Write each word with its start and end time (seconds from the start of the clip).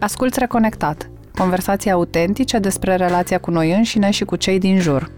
Asculți 0.00 0.38
Reconectat, 0.38 1.10
conversații 1.34 1.90
autentice 1.90 2.58
despre 2.58 2.96
relația 2.96 3.38
cu 3.38 3.50
noi 3.50 3.72
înșine 3.72 4.10
și 4.10 4.24
cu 4.24 4.36
cei 4.36 4.58
din 4.58 4.80
jur. 4.80 5.10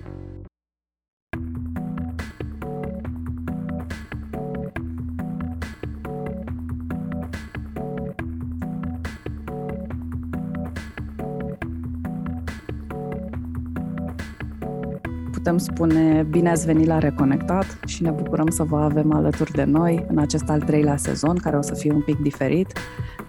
putem 15.50 15.58
spune 15.58 16.26
bine 16.30 16.50
ați 16.50 16.66
venit 16.66 16.86
la 16.86 16.98
Reconectat 16.98 17.78
și 17.86 18.02
ne 18.02 18.10
bucurăm 18.10 18.48
să 18.48 18.62
vă 18.62 18.78
avem 18.78 19.12
alături 19.12 19.52
de 19.52 19.64
noi 19.64 20.04
în 20.08 20.18
acest 20.18 20.48
al 20.48 20.60
treilea 20.60 20.96
sezon, 20.96 21.36
care 21.36 21.56
o 21.56 21.62
să 21.62 21.74
fie 21.74 21.92
un 21.92 22.00
pic 22.00 22.16
diferit. 22.16 22.72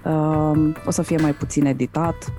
Um, 0.05 0.75
o 0.85 0.91
să 0.91 1.01
fie 1.01 1.17
mai 1.21 1.33
puțin 1.33 1.65
editat, 1.65 2.33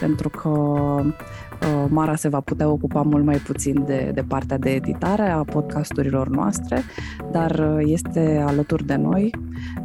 pentru 0.00 0.28
că 0.28 0.48
uh, 0.48 1.84
Mara 1.88 2.14
se 2.14 2.28
va 2.28 2.40
putea 2.40 2.68
ocupa 2.68 3.02
mult 3.02 3.24
mai 3.24 3.36
puțin 3.36 3.84
de, 3.84 4.10
de 4.14 4.22
partea 4.22 4.58
de 4.58 4.70
editare 4.70 5.28
a 5.28 5.44
podcasturilor 5.44 6.28
noastre, 6.28 6.82
dar 7.30 7.50
uh, 7.50 7.82
este 7.86 8.44
alături 8.46 8.84
de 8.86 8.94
noi 8.94 9.30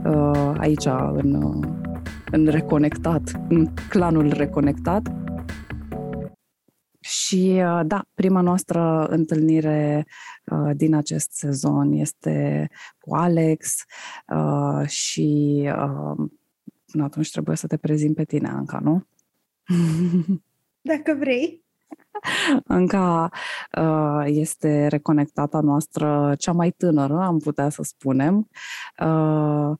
uh, 0.05 0.53
aici 0.57 0.85
în, 1.13 1.61
în 2.31 2.47
Reconectat, 2.47 3.31
în 3.49 3.67
clanul 3.89 4.31
Reconectat, 4.31 5.11
și 6.99 7.61
da, 7.85 8.01
prima 8.13 8.41
noastră 8.41 9.05
întâlnire 9.09 10.05
din 10.73 10.95
acest 10.95 11.31
sezon 11.31 11.91
este 11.91 12.67
cu 12.99 13.15
Alex 13.15 13.83
și 14.85 15.69
până 16.91 17.03
atunci 17.03 17.31
trebuie 17.31 17.55
să 17.55 17.67
te 17.67 17.77
prezint 17.77 18.15
pe 18.15 18.23
tine, 18.23 18.47
Anca, 18.47 18.79
nu? 18.83 19.03
Dacă 20.81 21.15
vrei. 21.19 21.65
Anca 22.67 23.29
uh, 23.77 24.23
este 24.25 24.87
reconectata 24.87 25.59
noastră 25.59 26.35
cea 26.37 26.51
mai 26.51 26.71
tânără, 26.71 27.19
am 27.19 27.39
putea 27.39 27.69
să 27.69 27.83
spunem. 27.83 28.49
Uh, 29.05 29.71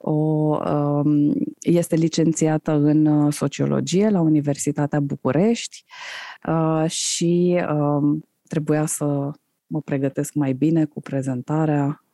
o, 0.00 0.12
um, 0.12 1.34
este 1.60 1.96
licențiată 1.96 2.72
în 2.72 3.06
uh, 3.06 3.32
sociologie 3.32 4.08
la 4.08 4.20
Universitatea 4.20 5.00
București 5.00 5.84
uh, 6.48 6.90
și 6.90 7.62
um, 7.70 8.24
trebuia 8.48 8.86
să 8.86 9.30
mă 9.66 9.80
pregătesc 9.80 10.34
mai 10.34 10.52
bine 10.52 10.84
cu 10.84 11.00
prezentarea 11.00 12.04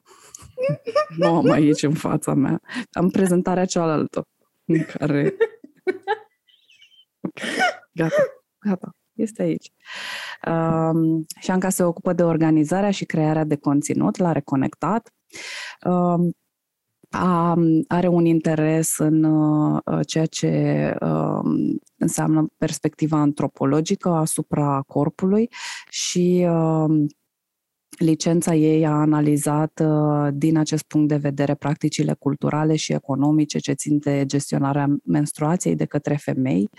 nu 1.16 1.34
am 1.34 1.50
aici 1.50 1.82
în 1.82 1.94
fața 1.94 2.34
mea. 2.34 2.60
Am 2.92 3.08
prezentarea 3.08 3.64
cealaltă 3.64 4.26
în 4.64 4.84
care... 4.84 5.34
Gata, 7.92 8.22
gata, 8.58 8.96
este 9.12 9.42
aici. 9.42 9.72
Um, 10.46 11.24
și 11.40 11.44
Șanca 11.44 11.68
se 11.68 11.82
ocupă 11.82 12.12
de 12.12 12.22
organizarea 12.22 12.90
și 12.90 13.04
crearea 13.04 13.44
de 13.44 13.56
conținut 13.56 14.16
la 14.16 14.32
Reconectat. 14.32 15.12
Um, 15.86 16.32
a, 17.10 17.56
are 17.88 18.08
un 18.08 18.24
interes 18.24 18.98
în 18.98 19.24
uh, 19.24 20.06
ceea 20.06 20.26
ce 20.26 20.94
uh, 21.00 21.70
înseamnă 21.96 22.46
perspectiva 22.58 23.18
antropologică 23.18 24.08
asupra 24.08 24.82
corpului 24.86 25.48
și 25.88 26.46
uh, 26.48 27.06
Licența 27.98 28.54
ei 28.54 28.86
a 28.86 28.90
analizat 28.90 29.80
uh, 29.84 30.28
din 30.32 30.56
acest 30.56 30.84
punct 30.84 31.08
de 31.08 31.16
vedere 31.16 31.54
practicile 31.54 32.14
culturale 32.18 32.76
și 32.76 32.92
economice 32.92 33.58
ce 33.58 33.72
țin 33.72 33.98
de 33.98 34.26
gestionarea 34.26 34.86
menstruației 35.04 35.74
de 35.74 35.84
către 35.84 36.14
femei 36.14 36.70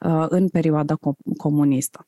uh, 0.00 0.24
în 0.28 0.48
perioada 0.48 0.94
comunistă. 1.36 2.06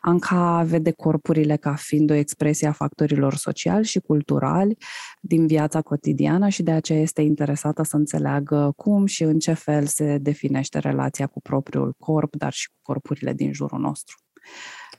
Anca 0.00 0.62
vede 0.62 0.90
corpurile 0.90 1.56
ca 1.56 1.74
fiind 1.74 2.10
o 2.10 2.14
expresie 2.14 2.66
a 2.68 2.72
factorilor 2.72 3.34
sociali 3.34 3.84
și 3.84 4.00
culturali 4.00 4.76
din 5.20 5.46
viața 5.46 5.82
cotidiană 5.82 6.48
și 6.48 6.62
de 6.62 6.70
aceea 6.70 7.00
este 7.00 7.22
interesată 7.22 7.82
să 7.82 7.96
înțeleagă 7.96 8.72
cum 8.76 9.06
și 9.06 9.22
în 9.22 9.38
ce 9.38 9.52
fel 9.52 9.86
se 9.86 10.18
definește 10.18 10.78
relația 10.78 11.26
cu 11.26 11.40
propriul 11.40 11.94
corp, 11.98 12.36
dar 12.36 12.52
și 12.52 12.68
cu 12.68 12.78
corpurile 12.82 13.32
din 13.32 13.52
jurul 13.52 13.80
nostru. 13.80 14.16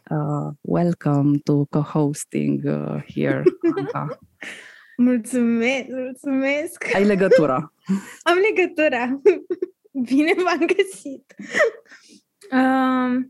Uh, 0.09 0.51
welcome 0.63 1.39
to 1.45 1.67
co-hosting 1.71 2.65
uh, 2.65 3.01
here, 3.07 3.43
Anca. 3.77 4.19
mulțumesc, 4.97 5.87
mulțumesc! 5.87 6.83
Ai 6.93 7.05
legătura. 7.05 7.73
Am 8.29 8.37
legătura. 8.49 9.21
Bine 10.09 10.33
v-am 10.43 10.65
găsit. 10.75 11.35
Uh, 12.51 13.25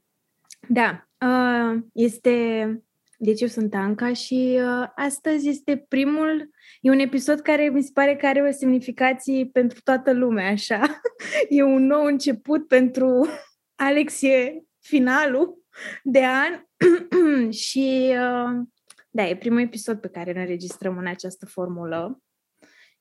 da, 0.67 1.07
uh, 1.25 1.81
este... 1.93 2.83
Deci 3.17 3.41
eu 3.41 3.47
sunt 3.47 3.73
Anca 3.73 4.13
și 4.13 4.59
uh, 4.61 4.87
astăzi 4.95 5.49
este 5.49 5.85
primul, 5.87 6.49
e 6.81 6.89
un 6.89 6.99
episod 6.99 7.39
care 7.39 7.69
mi 7.69 7.83
se 7.83 7.89
pare 7.93 8.15
că 8.15 8.25
are 8.25 8.41
o 8.41 8.51
semnificație 8.51 9.45
pentru 9.45 9.79
toată 9.83 10.13
lumea, 10.13 10.49
așa. 10.49 11.01
E 11.49 11.63
un 11.63 11.85
nou 11.85 12.03
început 12.03 12.67
pentru 12.67 13.27
Alex, 13.75 14.21
e 14.21 14.63
finalul 14.79 15.60
de 16.03 16.25
an 16.25 16.65
și 17.65 18.09
uh, 18.09 18.61
da, 19.09 19.27
e 19.27 19.37
primul 19.37 19.61
episod 19.61 19.99
pe 19.99 20.09
care 20.09 20.31
îl 20.31 20.37
înregistrăm 20.37 20.97
în 20.97 21.07
această 21.07 21.45
formulă 21.45 22.21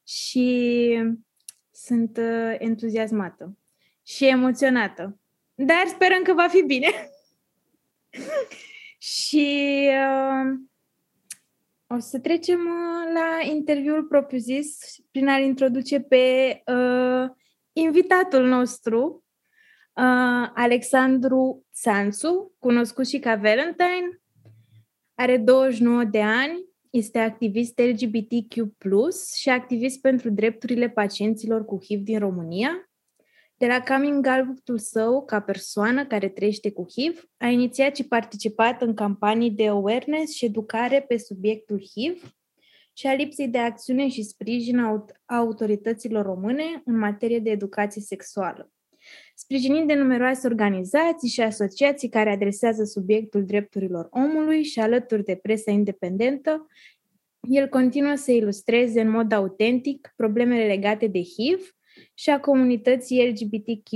și 0.07 0.99
sunt 1.71 2.17
uh, 2.17 2.55
entuziasmată 2.59 3.59
și 4.03 4.27
emoționată. 4.27 5.19
Dar 5.55 5.87
sperăm 5.87 6.23
că 6.23 6.33
va 6.33 6.49
fi 6.49 6.63
bine. 6.63 6.89
și 9.19 9.89
uh, 9.89 10.59
o 11.87 11.99
să 11.99 12.19
trecem 12.19 12.59
uh, 12.59 13.13
la 13.15 13.51
interviul 13.51 14.05
propriu-zis 14.05 14.79
prin 15.11 15.29
a-l 15.29 15.43
introduce 15.43 16.01
pe 16.01 16.63
uh, 16.67 17.31
invitatul 17.73 18.47
nostru, 18.47 19.25
Uh, 20.01 20.51
Alexandru 20.55 21.67
Sansu, 21.71 22.55
cunoscut 22.59 23.09
și 23.09 23.19
ca 23.19 23.35
Valentine, 23.35 24.23
are 25.15 25.37
29 25.37 26.05
de 26.05 26.21
ani, 26.21 26.65
este 26.91 27.19
activist 27.19 27.79
LGBTQ+, 27.79 28.55
și 29.37 29.49
activist 29.49 30.01
pentru 30.01 30.31
drepturile 30.31 30.89
pacienților 30.89 31.65
cu 31.65 31.79
HIV 31.85 32.01
din 32.01 32.19
România. 32.19 32.71
De 33.57 33.67
la 33.67 33.81
coming 33.81 34.27
out 34.27 34.81
său 34.81 35.25
ca 35.25 35.41
persoană 35.41 36.07
care 36.07 36.29
trăiește 36.29 36.73
cu 36.73 36.87
HIV, 36.91 37.25
a 37.37 37.47
inițiat 37.47 37.97
și 37.97 38.07
participat 38.07 38.83
în 38.83 38.95
campanii 38.95 39.51
de 39.51 39.69
awareness 39.69 40.35
și 40.35 40.45
educare 40.45 41.05
pe 41.09 41.17
subiectul 41.17 41.83
HIV 41.95 42.35
și 42.93 43.07
a 43.07 43.15
lipsei 43.15 43.49
de 43.49 43.59
acțiune 43.59 44.09
și 44.09 44.23
sprijin 44.23 44.79
a 44.79 45.05
autorităților 45.27 46.25
române 46.25 46.83
în 46.85 46.99
materie 46.99 47.39
de 47.39 47.51
educație 47.51 48.01
sexuală 48.01 48.71
sprijinind 49.43 49.87
de 49.87 49.95
numeroase 49.95 50.47
organizații 50.47 51.29
și 51.29 51.41
asociații 51.41 52.09
care 52.09 52.31
adresează 52.31 52.85
subiectul 52.85 53.45
drepturilor 53.45 54.09
omului 54.11 54.63
și 54.63 54.81
alături 54.81 55.25
de 55.25 55.35
presa 55.43 55.71
independentă, 55.71 56.67
el 57.49 57.69
continuă 57.69 58.15
să 58.15 58.31
ilustreze 58.31 59.01
în 59.01 59.11
mod 59.11 59.33
autentic 59.33 60.13
problemele 60.17 60.67
legate 60.67 61.07
de 61.07 61.23
HIV 61.23 61.75
și 62.15 62.31
a 62.31 62.41
comunității 62.41 63.29
LGBTQ+, 63.29 63.91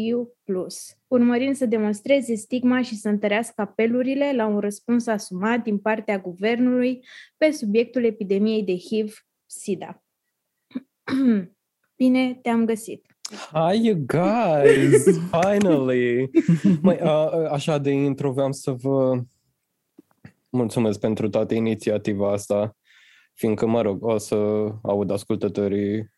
urmărind 1.06 1.56
să 1.56 1.66
demonstreze 1.66 2.34
stigma 2.34 2.82
și 2.82 2.96
să 2.96 3.08
întărească 3.08 3.60
apelurile 3.60 4.32
la 4.32 4.46
un 4.46 4.58
răspuns 4.58 5.06
asumat 5.06 5.62
din 5.62 5.78
partea 5.78 6.18
guvernului 6.18 7.06
pe 7.36 7.50
subiectul 7.50 8.04
epidemiei 8.04 8.62
de 8.62 8.76
HIV-SIDA. 8.76 10.04
Bine 11.96 12.38
te-am 12.42 12.64
găsit! 12.64 13.13
Hi, 13.32 13.72
you 13.72 13.94
guys! 14.06 15.04
Finally! 15.32 16.30
Mai, 16.82 16.96
a, 16.96 17.30
așa 17.50 17.78
de 17.78 17.90
intro 17.90 18.32
vreau 18.32 18.52
să 18.52 18.72
vă 18.72 19.22
mulțumesc 20.48 20.98
pentru 20.98 21.28
toată 21.28 21.54
inițiativa 21.54 22.32
asta, 22.32 22.76
fiindcă, 23.34 23.66
mă 23.66 23.80
rog, 23.80 24.04
o 24.04 24.18
să 24.18 24.34
aud 24.82 25.10
ascultătorii 25.10 26.10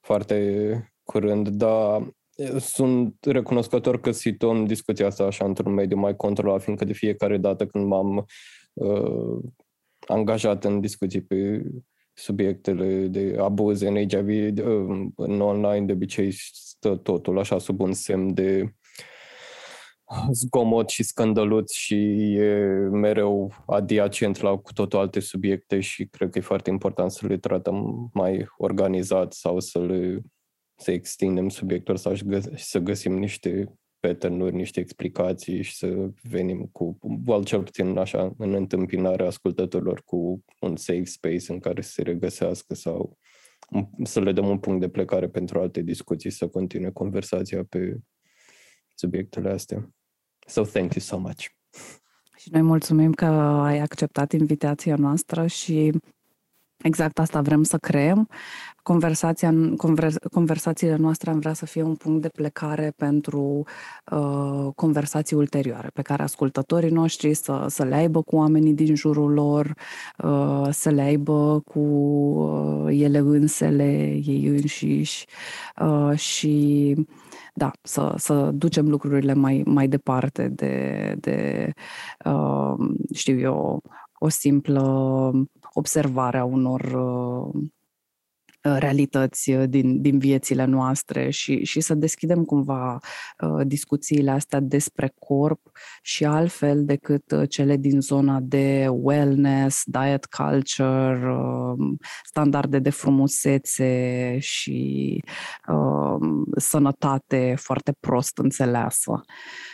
foarte 0.00 0.92
curând, 1.02 1.48
dar 1.48 2.14
sunt 2.58 3.16
recunoscător 3.20 4.00
că 4.00 4.10
situăm 4.10 4.64
discuția 4.64 5.06
asta 5.06 5.24
așa 5.24 5.44
într-un 5.44 5.72
mediu 5.72 5.96
mai 5.96 6.16
controlat, 6.16 6.62
fiindcă 6.62 6.84
de 6.84 6.92
fiecare 6.92 7.36
dată 7.36 7.66
când 7.66 7.86
m-am 7.86 8.26
uh, 8.72 9.38
angajat 10.06 10.64
în 10.64 10.80
discuții 10.80 11.20
pe 11.20 11.62
subiectele 12.12 13.06
de 13.06 13.36
abuz 13.40 13.80
în 13.80 13.96
HIV 13.96 14.58
în 15.16 15.40
online, 15.40 15.86
de 15.86 15.92
obicei 15.92 16.30
stă 16.32 16.96
totul 16.96 17.38
așa 17.38 17.58
sub 17.58 17.80
un 17.80 17.92
semn 17.92 18.34
de 18.34 18.74
zgomot 20.32 20.88
și 20.88 21.02
scandăluț 21.02 21.72
și 21.72 21.94
e 22.34 22.64
mereu 22.90 23.52
adiacent 23.66 24.40
la 24.40 24.56
cu 24.56 24.72
totul 24.72 24.98
alte 24.98 25.20
subiecte 25.20 25.80
și 25.80 26.06
cred 26.06 26.30
că 26.30 26.38
e 26.38 26.42
foarte 26.42 26.70
important 26.70 27.10
să 27.10 27.26
le 27.26 27.36
tratăm 27.38 28.10
mai 28.12 28.46
organizat 28.56 29.32
sau 29.32 29.60
să 29.60 29.80
le 29.80 30.20
să 30.76 30.90
extindem 30.90 31.48
subiectul 31.48 31.96
sau 31.96 32.14
să 32.54 32.78
găsim 32.78 33.18
niște 33.18 33.74
pattern 34.00 34.44
niște 34.44 34.80
explicații 34.80 35.62
și 35.62 35.76
să 35.76 36.10
venim 36.22 36.68
cu, 36.72 36.98
well, 37.26 37.44
cel 37.44 37.62
puțin 37.62 37.98
așa, 37.98 38.34
în 38.38 38.54
întâmpinarea 38.54 39.26
ascultătorilor 39.26 40.02
cu 40.04 40.44
un 40.60 40.76
safe 40.76 41.04
space 41.04 41.52
în 41.52 41.58
care 41.58 41.80
să 41.80 41.90
se 41.90 42.02
regăsească 42.02 42.74
sau 42.74 43.18
să 44.02 44.20
le 44.20 44.32
dăm 44.32 44.48
un 44.48 44.58
punct 44.58 44.80
de 44.80 44.88
plecare 44.88 45.28
pentru 45.28 45.60
alte 45.60 45.80
discuții, 45.82 46.30
să 46.30 46.48
continue 46.48 46.90
conversația 46.90 47.64
pe 47.64 47.98
subiectele 48.94 49.50
astea. 49.50 49.90
So 50.46 50.62
thank 50.62 50.94
you 50.94 51.00
so 51.00 51.18
much. 51.18 51.44
Și 52.36 52.48
noi 52.50 52.62
mulțumim 52.62 53.12
că 53.12 53.24
ai 53.24 53.78
acceptat 53.78 54.32
invitația 54.32 54.96
noastră 54.96 55.46
și 55.46 55.92
Exact 56.82 57.18
asta 57.18 57.40
vrem 57.40 57.62
să 57.62 57.78
creăm. 57.78 58.28
Conversația, 58.82 59.52
convers, 59.76 60.14
conversațiile 60.32 60.96
noastre 60.96 61.30
am 61.30 61.38
vrea 61.38 61.52
să 61.52 61.66
fie 61.66 61.82
un 61.82 61.94
punct 61.94 62.22
de 62.22 62.28
plecare 62.28 62.92
pentru 62.96 63.64
uh, 64.10 64.68
conversații 64.74 65.36
ulterioare, 65.36 65.90
pe 65.94 66.02
care 66.02 66.22
ascultătorii 66.22 66.90
noștri 66.90 67.34
să, 67.34 67.66
să 67.68 67.84
le 67.84 67.94
aibă 67.94 68.22
cu 68.22 68.36
oamenii 68.36 68.74
din 68.74 68.94
jurul 68.94 69.32
lor, 69.32 69.74
uh, 70.18 70.68
să 70.70 70.90
le 70.90 71.02
aibă 71.02 71.60
cu 71.64 71.78
uh, 71.78 73.00
ele 73.00 73.18
însele, 73.18 74.18
ei 74.24 74.46
înșiși 74.46 75.26
uh, 75.82 76.18
și 76.18 76.94
da, 77.54 77.70
să, 77.82 78.14
să 78.16 78.50
ducem 78.54 78.88
lucrurile 78.88 79.34
mai, 79.34 79.62
mai 79.66 79.88
departe 79.88 80.48
de, 80.48 81.14
de 81.18 81.70
uh, 82.24 82.74
știu 83.14 83.38
eu, 83.38 83.82
o 84.18 84.28
simplă 84.28 85.32
observare 85.72 86.38
a 86.38 86.44
unor 86.44 86.80
uh, 86.80 87.70
realități 88.62 89.50
uh, 89.50 89.68
din, 89.68 90.00
din 90.00 90.18
viețile 90.18 90.64
noastre 90.64 91.30
și, 91.30 91.64
și 91.64 91.80
să 91.80 91.94
deschidem 91.94 92.44
cumva 92.44 92.98
uh, 93.40 93.66
discuțiile 93.66 94.30
astea 94.30 94.60
despre 94.60 95.12
corp 95.18 95.60
și 96.02 96.24
altfel 96.24 96.84
decât 96.84 97.30
uh, 97.30 97.48
cele 97.48 97.76
din 97.76 98.00
zona 98.00 98.38
de 98.42 98.86
wellness, 98.90 99.82
diet 99.84 100.26
culture, 100.26 101.20
uh, 101.32 101.98
standarde 102.24 102.78
de 102.78 102.90
frumusețe 102.90 104.36
și 104.38 105.20
uh, 105.68 106.28
sănătate 106.56 107.54
foarte 107.58 107.96
prost 108.00 108.38
înțeleasă. 108.38 109.10
Uh, 109.10 109.69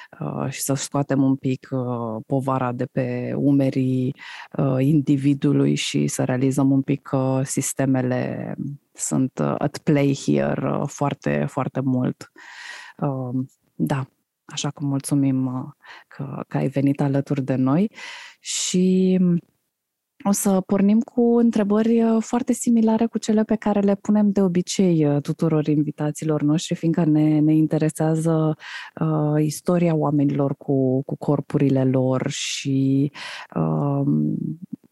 și 0.49 0.61
să 0.61 0.75
scoatem 0.75 1.23
un 1.23 1.37
pic 1.37 1.69
uh, 1.71 2.23
povara 2.27 2.73
de 2.73 2.85
pe 2.85 3.33
umerii 3.37 4.15
uh, 4.59 4.77
individului 4.79 5.75
și 5.75 6.07
să 6.07 6.25
realizăm 6.25 6.71
un 6.71 6.83
pic 6.83 7.03
că 7.03 7.41
sistemele 7.45 8.55
sunt 8.93 9.41
at 9.41 9.79
play 9.79 10.19
here 10.25 10.81
foarte, 10.87 11.45
foarte 11.49 11.81
mult. 11.81 12.33
Da, 13.75 14.07
așa 14.45 14.71
că 14.71 14.85
mulțumim 14.85 15.71
că, 16.09 16.43
că 16.49 16.57
ai 16.57 16.69
venit 16.69 17.01
alături 17.01 17.43
de 17.43 17.55
noi 17.55 17.91
și 18.41 19.19
o 20.29 20.33
să 20.33 20.61
pornim 20.61 21.01
cu 21.01 21.37
întrebări 21.37 22.03
uh, 22.03 22.23
foarte 22.23 22.53
similare 22.53 23.07
cu 23.07 23.19
cele 23.19 23.45
pe 23.45 23.57
care 23.57 23.81
le 23.81 23.95
punem 23.95 24.31
de 24.31 24.43
obicei 24.43 25.07
uh, 25.07 25.21
tuturor 25.21 25.67
invitațiilor 25.67 26.43
noștri, 26.43 26.75
fiindcă 26.75 27.05
ne, 27.05 27.39
ne 27.39 27.55
interesează 27.55 28.57
uh, 29.01 29.45
istoria 29.45 29.95
oamenilor 29.95 30.55
cu, 30.57 31.03
cu 31.03 31.17
corpurile 31.17 31.85
lor 31.85 32.27
și 32.29 33.13
uh, 33.55 34.03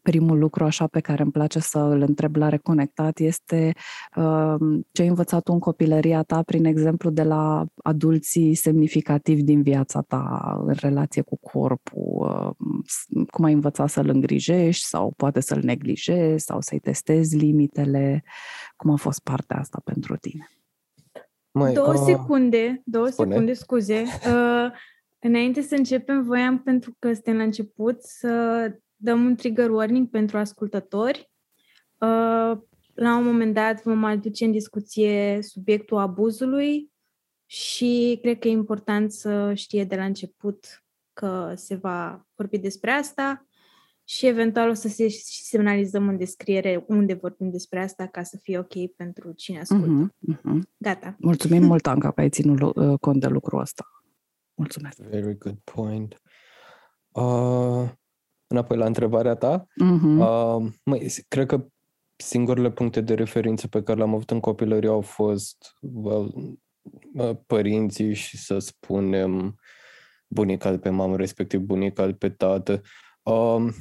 primul 0.04 0.38
lucru 0.38 0.64
așa 0.64 0.86
pe 0.86 1.00
care 1.00 1.22
îmi 1.22 1.32
place 1.32 1.58
să 1.58 1.78
îl 1.78 2.00
întreb 2.00 2.36
la 2.36 2.48
Reconectat 2.48 3.18
este 3.18 3.72
uh, 4.16 4.54
ce 4.92 5.02
ai 5.02 5.08
învățat 5.08 5.48
în 5.48 5.58
copilăria 5.58 6.22
ta 6.22 6.42
prin 6.42 6.64
exemplu 6.64 7.10
de 7.10 7.22
la 7.22 7.64
adulții 7.82 8.54
semnificativi 8.54 9.42
din 9.42 9.62
viața 9.62 10.00
ta 10.00 10.54
în 10.66 10.74
relație 10.76 11.22
cu 11.22 11.38
corpul, 11.38 12.56
uh, 12.58 13.26
cum 13.30 13.44
ai 13.44 13.52
învățat 13.52 13.88
să-l 13.88 14.08
îngrijești 14.08 14.84
sau 14.84 15.12
poate 15.16 15.40
să-l 15.40 15.60
neglijezi 15.62 16.44
sau 16.44 16.60
să-i 16.60 16.78
testezi 16.78 17.36
limitele, 17.36 18.24
cum 18.76 18.90
a 18.90 18.96
fost 18.96 19.20
partea 19.20 19.58
asta 19.58 19.80
pentru 19.84 20.16
tine? 20.16 20.48
Mai, 21.50 21.72
două 21.72 21.92
uh, 21.92 22.02
secunde, 22.06 22.82
două 22.84 23.06
spune. 23.06 23.30
secunde, 23.30 23.52
scuze. 23.52 24.02
Uh, 24.26 24.70
înainte 25.18 25.60
să 25.60 25.74
începem, 25.74 26.22
voiam, 26.22 26.62
pentru 26.62 26.94
că 26.98 27.12
suntem 27.12 27.36
la 27.36 27.42
început, 27.42 28.02
să 28.02 28.30
dăm 28.96 29.24
un 29.24 29.36
trigger 29.36 29.70
warning 29.70 30.08
pentru 30.08 30.38
ascultători. 30.38 31.30
Uh, 31.98 32.58
la 32.94 33.16
un 33.16 33.24
moment 33.24 33.54
dat 33.54 33.82
vom 33.82 34.04
aduce 34.04 34.44
în 34.44 34.52
discuție 34.52 35.38
subiectul 35.42 35.98
abuzului 35.98 36.92
și 37.46 38.18
cred 38.22 38.38
că 38.38 38.48
e 38.48 38.50
important 38.50 39.12
să 39.12 39.54
știe 39.54 39.84
de 39.84 39.96
la 39.96 40.04
început 40.04 40.84
că 41.12 41.52
se 41.56 41.74
va 41.74 42.26
vorbi 42.34 42.58
despre 42.58 42.90
asta 42.90 43.46
și 44.04 44.26
eventual 44.26 44.68
o 44.68 44.72
să 44.72 44.88
se 44.88 45.08
semnalizăm 45.24 46.08
în 46.08 46.16
descriere 46.16 46.84
unde 46.88 47.14
vorbim 47.14 47.50
despre 47.50 47.80
asta 47.80 48.06
ca 48.06 48.22
să 48.22 48.38
fie 48.42 48.58
ok 48.58 48.94
pentru 48.96 49.32
cine 49.32 49.60
ascultă. 49.60 49.86
Uh-huh, 49.86 50.36
uh-huh. 50.36 50.60
Gata. 50.76 51.16
Mulțumim 51.18 51.64
mult, 51.70 51.86
Anca, 51.86 52.12
că 52.12 52.20
ai 52.20 52.28
ținut 52.28 52.60
uh, 52.60 52.98
cont 53.00 53.20
de 53.20 53.26
lucrul 53.26 53.60
ăsta. 53.60 53.86
Mulțumesc. 54.54 54.96
Very 54.96 55.38
good 55.38 55.58
point. 55.64 56.20
Uh, 57.08 57.90
înapoi 58.54 58.76
la 58.76 58.86
întrebarea 58.86 59.34
ta, 59.34 59.66
uh-huh. 59.66 60.18
uh, 60.18 60.72
măi, 60.84 61.12
cred 61.28 61.46
că 61.46 61.66
singurele 62.16 62.70
puncte 62.70 63.00
de 63.00 63.14
referință 63.14 63.68
pe 63.68 63.82
care 63.82 63.98
le-am 63.98 64.14
avut 64.14 64.30
în 64.30 64.40
copilărie 64.40 64.88
au 64.88 65.00
fost 65.00 65.76
well, 65.80 66.34
uh, 67.14 67.36
părinții 67.46 68.14
și 68.14 68.36
să 68.38 68.58
spunem 68.58 69.56
bunica 70.26 70.70
de 70.70 70.78
pe 70.78 70.88
mamă, 70.88 71.16
respectiv 71.16 71.60
bunica 71.60 72.06
de 72.06 72.12
pe 72.12 72.30
tată. 72.30 72.80
Uh, 73.22 73.72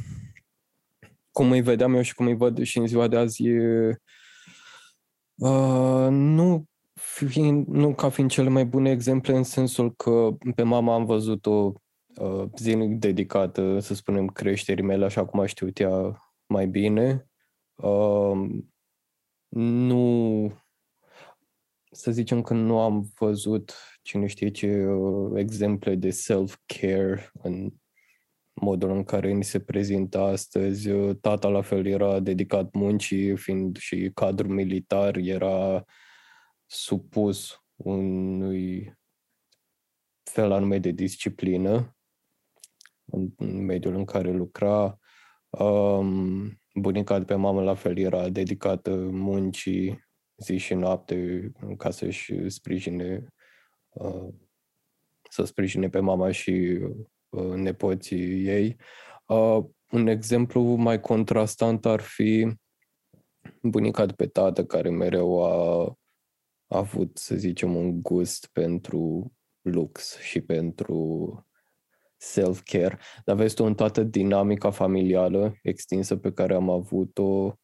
cum 1.31 1.51
îi 1.51 1.61
vedeam 1.61 1.93
eu 1.93 2.01
și 2.01 2.13
cum 2.13 2.25
îi 2.25 2.35
văd 2.35 2.63
și 2.63 2.77
în 2.77 2.87
ziua 2.87 3.07
de 3.07 3.17
azi 3.17 3.47
e, 3.47 3.97
uh, 5.35 6.07
nu, 6.09 6.65
fiind, 6.93 7.67
nu 7.67 7.95
ca 7.95 8.09
fiind 8.09 8.29
cele 8.29 8.49
mai 8.49 8.65
bune 8.65 8.89
exemple 8.89 9.35
în 9.35 9.43
sensul 9.43 9.93
că 9.95 10.29
pe 10.55 10.63
mama 10.63 10.93
am 10.93 11.05
văzut-o 11.05 11.51
uh, 11.51 11.73
zilnic 12.55 12.99
dedicată, 12.99 13.79
să 13.79 13.93
spunem, 13.93 14.27
creșterii 14.27 14.83
mele 14.83 15.05
așa 15.05 15.25
cum 15.25 15.39
a 15.39 15.45
știut 15.45 15.79
ea 15.79 16.17
mai 16.45 16.67
bine. 16.67 17.29
Uh, 17.75 18.49
nu, 19.49 20.53
să 21.91 22.11
zicem 22.11 22.41
că 22.41 22.53
nu 22.53 22.79
am 22.79 23.11
văzut 23.15 23.73
cine 24.01 24.27
știe 24.27 24.49
ce 24.49 24.85
uh, 24.85 25.31
exemple 25.39 25.95
de 25.95 26.09
self-care 26.09 27.31
în 27.33 27.73
modul 28.53 28.89
în 28.89 29.03
care 29.03 29.31
ni 29.31 29.43
se 29.43 29.59
prezintă 29.59 30.19
astăzi. 30.19 30.89
Uh, 30.89 31.17
tata 31.21 31.47
la 31.47 31.61
fel 31.61 31.85
era 31.85 32.19
dedicat 32.19 32.73
muncii, 32.73 33.37
fiind 33.37 33.77
și 33.77 34.11
cadru 34.13 34.47
militar, 34.47 35.15
era 35.15 35.83
supus 36.65 37.63
unui 37.75 38.97
fel 40.23 40.51
anume 40.51 40.79
de 40.79 40.91
disciplină 40.91 41.95
în 43.37 43.65
mediul 43.65 43.95
în 43.95 44.05
care 44.05 44.31
lucra. 44.31 44.99
Um, 45.49 46.61
bunica 46.73 47.19
de 47.19 47.25
pe 47.25 47.35
mamă 47.35 47.61
la 47.61 47.73
fel 47.73 47.97
era 47.97 48.29
dedicată 48.29 48.95
muncii 48.95 50.03
zi 50.37 50.57
și 50.57 50.73
noapte 50.73 51.51
ca 51.77 51.89
să-și 51.89 52.49
sprijine 52.49 53.27
uh, 53.89 54.27
să 55.33 55.43
sprijine 55.43 55.89
pe 55.89 55.99
mama 55.99 56.31
și 56.31 56.79
uh, 57.29 57.53
nepoții 57.53 58.47
ei. 58.47 58.75
Uh, 59.25 59.65
un 59.91 60.07
exemplu 60.07 60.61
mai 60.61 60.99
contrastant 60.99 61.85
ar 61.85 61.99
fi 61.99 62.53
bunica 63.61 64.05
de 64.05 64.13
pe 64.13 64.27
tată 64.27 64.65
care 64.65 64.89
mereu 64.89 65.43
a, 65.43 65.83
a 66.67 66.77
avut, 66.77 67.17
să 67.17 67.35
zicem, 67.35 67.75
un 67.75 68.01
gust 68.01 68.49
pentru 68.51 69.33
lux 69.61 70.17
și 70.17 70.41
pentru 70.41 71.47
self-care, 72.23 72.99
dar 73.25 73.35
vezi 73.35 73.55
tu 73.55 73.63
în 73.63 73.75
toată 73.75 74.03
dinamica 74.03 74.71
familială 74.71 75.55
extinsă 75.61 76.15
pe 76.15 76.31
care 76.31 76.53
am 76.53 76.69
avut-o 76.69 77.57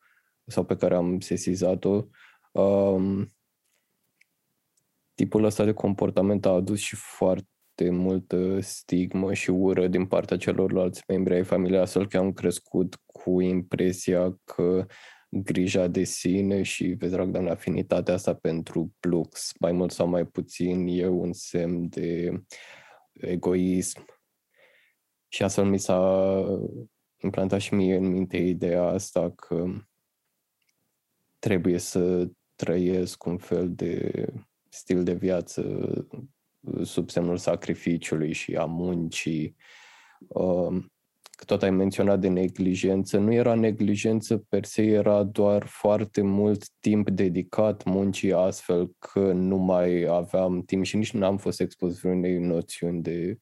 sau 0.45 0.63
pe 0.63 0.75
care 0.75 0.95
am 0.95 1.19
sesizat-o, 1.19 2.05
um, 2.51 3.27
tipul 5.13 5.43
ăsta 5.43 5.65
de 5.65 5.73
comportament 5.73 6.45
a 6.45 6.49
adus 6.49 6.79
și 6.79 6.95
foarte 6.95 7.89
multă 7.89 8.59
stigmă 8.59 9.33
și 9.33 9.49
ură 9.49 9.87
din 9.87 10.05
partea 10.05 10.37
celorlalți 10.37 11.03
membri 11.07 11.33
ai 11.33 11.43
familiei, 11.43 11.79
astfel 11.79 12.07
că 12.07 12.17
am 12.17 12.33
crescut 12.33 12.95
cu 13.05 13.41
impresia 13.41 14.39
că 14.43 14.85
grija 15.29 15.87
de 15.87 16.03
sine 16.03 16.61
și, 16.61 16.85
vezi, 16.85 17.15
rog, 17.15 17.29
doamne, 17.29 17.49
afinitatea 17.49 18.13
asta 18.13 18.33
pentru 18.33 18.93
plux, 18.99 19.51
mai 19.59 19.71
mult 19.71 19.91
sau 19.91 20.07
mai 20.07 20.25
puțin, 20.25 20.87
e 20.87 21.07
un 21.07 21.33
semn 21.33 21.89
de 21.89 22.31
egoism, 23.13 24.05
și 25.29 25.43
astfel 25.43 25.65
mi 25.65 25.79
s-a 25.79 26.33
implantat 27.17 27.59
și 27.59 27.73
mie 27.73 27.95
în 27.95 28.07
minte 28.07 28.37
ideea 28.37 28.83
asta 28.83 29.31
că 29.31 29.65
trebuie 31.39 31.77
să 31.77 32.29
trăiesc 32.55 33.25
un 33.25 33.37
fel 33.37 33.73
de 33.73 34.25
stil 34.69 35.03
de 35.03 35.13
viață 35.13 35.87
sub 36.83 37.09
semnul 37.09 37.37
sacrificiului 37.37 38.33
și 38.33 38.55
a 38.55 38.65
muncii. 38.65 39.55
Uh, 40.27 40.83
tot 41.45 41.63
ai 41.63 41.71
menționat 41.71 42.19
de 42.19 42.27
neglijență, 42.27 43.17
nu 43.17 43.33
era 43.33 43.53
neglijență 43.53 44.37
per 44.37 44.65
se, 44.65 44.81
era 44.81 45.23
doar 45.23 45.65
foarte 45.65 46.21
mult 46.21 46.69
timp 46.79 47.09
dedicat 47.09 47.83
muncii 47.83 48.33
astfel 48.33 48.91
că 48.97 49.31
nu 49.31 49.57
mai 49.57 50.03
aveam 50.03 50.61
timp 50.61 50.83
și 50.83 50.97
nici 50.97 51.11
nu 51.11 51.25
am 51.25 51.37
fost 51.37 51.59
expus 51.61 51.99
vreunei 51.99 52.37
noțiuni 52.37 53.01
de 53.01 53.39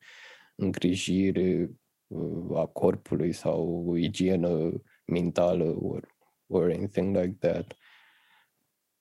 îngrijire 0.58 1.70
uh, 2.08 2.58
a 2.58 2.66
corpului 2.66 3.32
sau 3.32 3.94
igienă 3.96 4.82
mentală 5.06 5.78
or, 5.82 6.16
or 6.48 6.72
anything 6.72 7.16
like 7.16 7.48
that. 7.48 7.76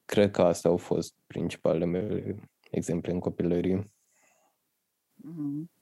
Cred 0.04 0.30
că 0.30 0.42
astea 0.42 0.70
au 0.70 0.76
fost 0.76 1.14
principalele 1.26 1.84
mele 1.84 2.34
exemple 2.70 3.12
în 3.12 3.18
copilărie. 3.18 3.90
Mm-hmm 5.20 5.74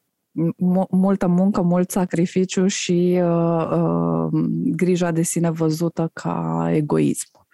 multă 0.90 1.26
muncă, 1.26 1.62
mult 1.62 1.90
sacrificiu 1.90 2.66
și 2.66 3.20
uh, 3.22 3.70
uh, 3.70 4.28
grija 4.76 5.10
de 5.10 5.22
sine 5.22 5.50
văzută 5.50 6.10
ca 6.12 6.68
egoism. 6.72 7.46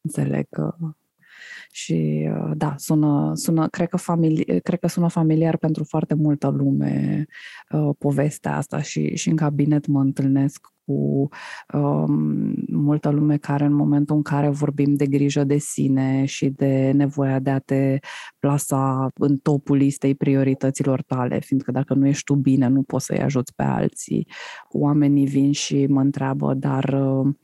Înțeleg 0.00 0.46
că 0.50 0.76
și 1.72 2.28
uh, 2.34 2.50
da, 2.56 2.74
sună, 2.76 3.32
sună 3.34 3.68
cred, 3.68 3.88
că 3.88 3.96
famili- 3.96 4.60
cred 4.62 4.78
că 4.78 4.88
sună 4.88 5.08
familiar 5.08 5.56
pentru 5.56 5.84
foarte 5.84 6.14
multă 6.14 6.48
lume 6.48 7.26
uh, 7.70 7.90
povestea 7.98 8.56
asta 8.56 8.82
și, 8.82 9.16
și 9.16 9.28
în 9.28 9.36
cabinet 9.36 9.86
mă 9.86 10.00
întâlnesc 10.00 10.66
cu 10.84 11.28
um, 11.72 12.54
multă 12.66 13.10
lume 13.10 13.36
care 13.36 13.64
în 13.64 13.72
momentul 13.72 14.16
în 14.16 14.22
care 14.22 14.48
vorbim 14.48 14.94
de 14.94 15.06
grijă 15.06 15.44
de 15.44 15.58
sine 15.58 16.24
și 16.24 16.48
de 16.48 16.90
nevoia 16.94 17.38
de 17.38 17.50
a 17.50 17.58
te 17.58 17.98
plasa 18.38 19.08
în 19.14 19.36
topul 19.36 19.76
listei 19.76 20.14
priorităților 20.14 21.02
tale, 21.02 21.40
fiindcă 21.40 21.70
dacă 21.70 21.94
nu 21.94 22.06
ești 22.06 22.24
tu 22.24 22.34
bine, 22.34 22.68
nu 22.68 22.82
poți 22.82 23.04
să-i 23.04 23.22
ajuți 23.22 23.54
pe 23.54 23.62
alții. 23.62 24.28
Oamenii 24.68 25.26
vin 25.26 25.52
și 25.52 25.86
mă 25.86 26.00
întreabă, 26.00 26.54
dar 26.54 26.84
uh, 26.84 27.34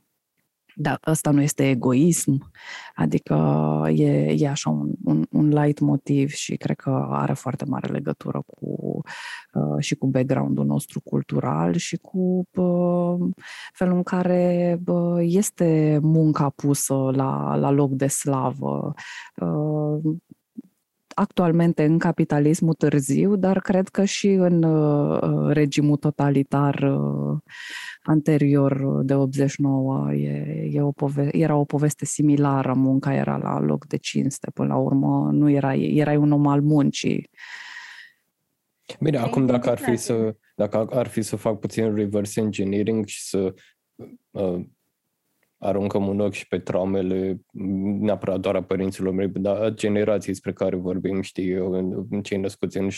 da, 0.79 0.99
ăsta 1.07 1.31
nu 1.31 1.41
este 1.41 1.69
egoism, 1.69 2.51
adică 2.95 3.35
e, 3.93 4.35
e 4.37 4.49
așa 4.49 4.69
un, 4.69 4.91
un, 5.03 5.25
un 5.31 5.47
light 5.47 5.79
motiv 5.79 6.29
și 6.29 6.55
cred 6.55 6.75
că 6.75 7.07
are 7.09 7.33
foarte 7.33 7.65
mare 7.65 7.91
legătură 7.91 8.43
cu 8.45 9.01
uh, 9.53 9.79
și 9.79 9.95
cu 9.95 10.07
background-ul 10.07 10.65
nostru 10.65 11.01
cultural 11.01 11.75
și 11.75 11.97
cu 11.97 12.47
uh, 12.55 13.29
felul 13.73 13.95
în 13.95 14.03
care 14.03 14.79
uh, 14.85 15.17
este 15.19 15.99
munca 16.01 16.49
pusă 16.49 16.93
la, 16.93 17.55
la 17.55 17.69
loc 17.69 17.91
de 17.91 18.07
slavă. 18.07 18.93
Uh, 19.35 20.15
actualmente 21.19 21.83
în 21.83 21.97
capitalismul 21.97 22.73
târziu, 22.73 23.35
dar 23.35 23.59
cred 23.59 23.87
că 23.87 24.03
și 24.03 24.27
în 24.27 24.63
uh, 24.63 25.51
regimul 25.53 25.97
totalitar 25.97 26.75
uh, 26.75 27.37
anterior 28.01 29.03
de 29.03 29.13
89 29.13 30.13
e, 30.13 30.69
e 30.71 30.81
o 30.81 30.91
pove- 30.91 31.29
era 31.31 31.55
o 31.55 31.65
poveste 31.65 32.05
similară, 32.05 32.73
munca 32.73 33.13
era 33.13 33.37
la 33.37 33.59
loc 33.59 33.85
de 33.85 33.97
cinste, 33.97 34.51
până 34.53 34.67
la 34.67 34.77
urmă 34.77 35.29
nu 35.31 35.49
erai, 35.49 35.95
erai 35.95 36.15
un 36.17 36.31
om 36.31 36.47
al 36.47 36.61
muncii. 36.61 37.29
Bine, 38.99 39.17
acum 39.17 39.45
dacă 39.45 39.69
ar 39.69 39.77
fi 39.77 39.95
să 39.95 40.35
dacă 40.55 40.87
ar 40.91 41.07
fi 41.07 41.21
să 41.21 41.35
fac 41.35 41.59
puțin 41.59 41.95
reverse 41.95 42.41
engineering 42.41 43.05
și 43.05 43.21
să 43.21 43.53
uh, 44.31 44.65
aruncăm 45.57 46.07
un 46.07 46.19
ochi 46.19 46.33
și 46.33 46.47
pe 46.47 46.59
traumele, 46.59 47.41
neapărat 47.99 48.39
doar 48.39 48.55
a 48.55 48.63
părinților 48.63 49.13
mei, 49.13 49.27
dar 49.27 49.73
generații 49.73 50.31
despre 50.31 50.53
care 50.53 50.75
vorbim, 50.75 51.21
știi 51.21 51.51
eu, 51.51 52.07
cei 52.23 52.37
născuți 52.37 52.77
în 52.77 52.89
70-80, 52.89 52.95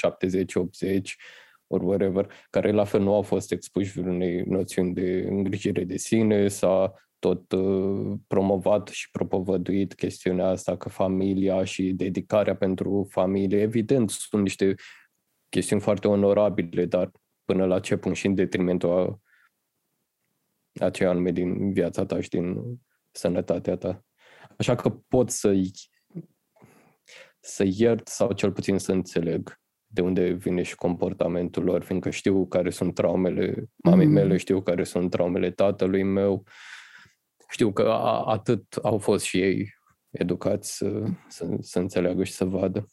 or 1.67 1.81
whatever, 1.81 2.31
care 2.49 2.71
la 2.71 2.83
fel 2.83 3.01
nu 3.01 3.13
au 3.13 3.21
fost 3.21 3.51
expuși 3.51 3.99
unei 3.99 4.43
noțiuni 4.47 4.93
de 4.93 5.25
îngrijire 5.29 5.83
de 5.83 5.97
sine, 5.97 6.47
s-a 6.47 6.93
tot 7.19 7.51
uh, 7.51 8.17
promovat 8.27 8.87
și 8.87 9.11
propovăduit 9.11 9.93
chestiunea 9.93 10.47
asta 10.47 10.77
că 10.77 10.89
familia 10.89 11.63
și 11.63 11.91
dedicarea 11.91 12.55
pentru 12.55 13.07
familie, 13.09 13.61
evident, 13.61 14.09
sunt 14.09 14.41
niște 14.41 14.75
chestiuni 15.49 15.81
foarte 15.81 16.07
onorabile, 16.07 16.85
dar 16.85 17.11
până 17.45 17.65
la 17.65 17.79
ce 17.79 17.97
punct 17.97 18.17
și 18.17 18.25
în 18.25 18.35
detrimentul 18.35 18.89
a 18.91 19.19
aceea 20.79 21.09
anume 21.09 21.31
din 21.31 21.71
viața 21.71 22.05
ta 22.05 22.21
și 22.21 22.29
din 22.29 22.55
sănătatea 23.11 23.75
ta. 23.75 24.05
Așa 24.57 24.75
că 24.75 24.89
pot 24.89 25.29
să 25.29 25.53
să 27.39 27.63
iert 27.67 28.07
sau 28.07 28.31
cel 28.31 28.51
puțin 28.51 28.77
să 28.77 28.91
înțeleg 28.91 29.59
de 29.91 30.01
unde 30.01 30.31
vine 30.31 30.61
și 30.61 30.75
comportamentul 30.75 31.63
lor, 31.63 31.83
fiindcă 31.83 32.09
știu 32.09 32.47
care 32.47 32.69
sunt 32.69 32.95
traumele 32.95 33.69
mamei 33.83 34.05
mm. 34.05 34.13
mele, 34.13 34.37
știu 34.37 34.61
care 34.61 34.83
sunt 34.83 35.09
traumele 35.09 35.51
tatălui 35.51 36.03
meu, 36.03 36.43
știu 37.49 37.73
că 37.73 37.91
atât 38.25 38.73
au 38.81 38.97
fost 38.97 39.25
și 39.25 39.41
ei 39.41 39.73
educați 40.09 40.75
să, 40.75 41.03
să, 41.27 41.47
să 41.59 41.79
înțeleagă 41.79 42.23
și 42.23 42.31
să 42.31 42.45
vadă. 42.45 42.87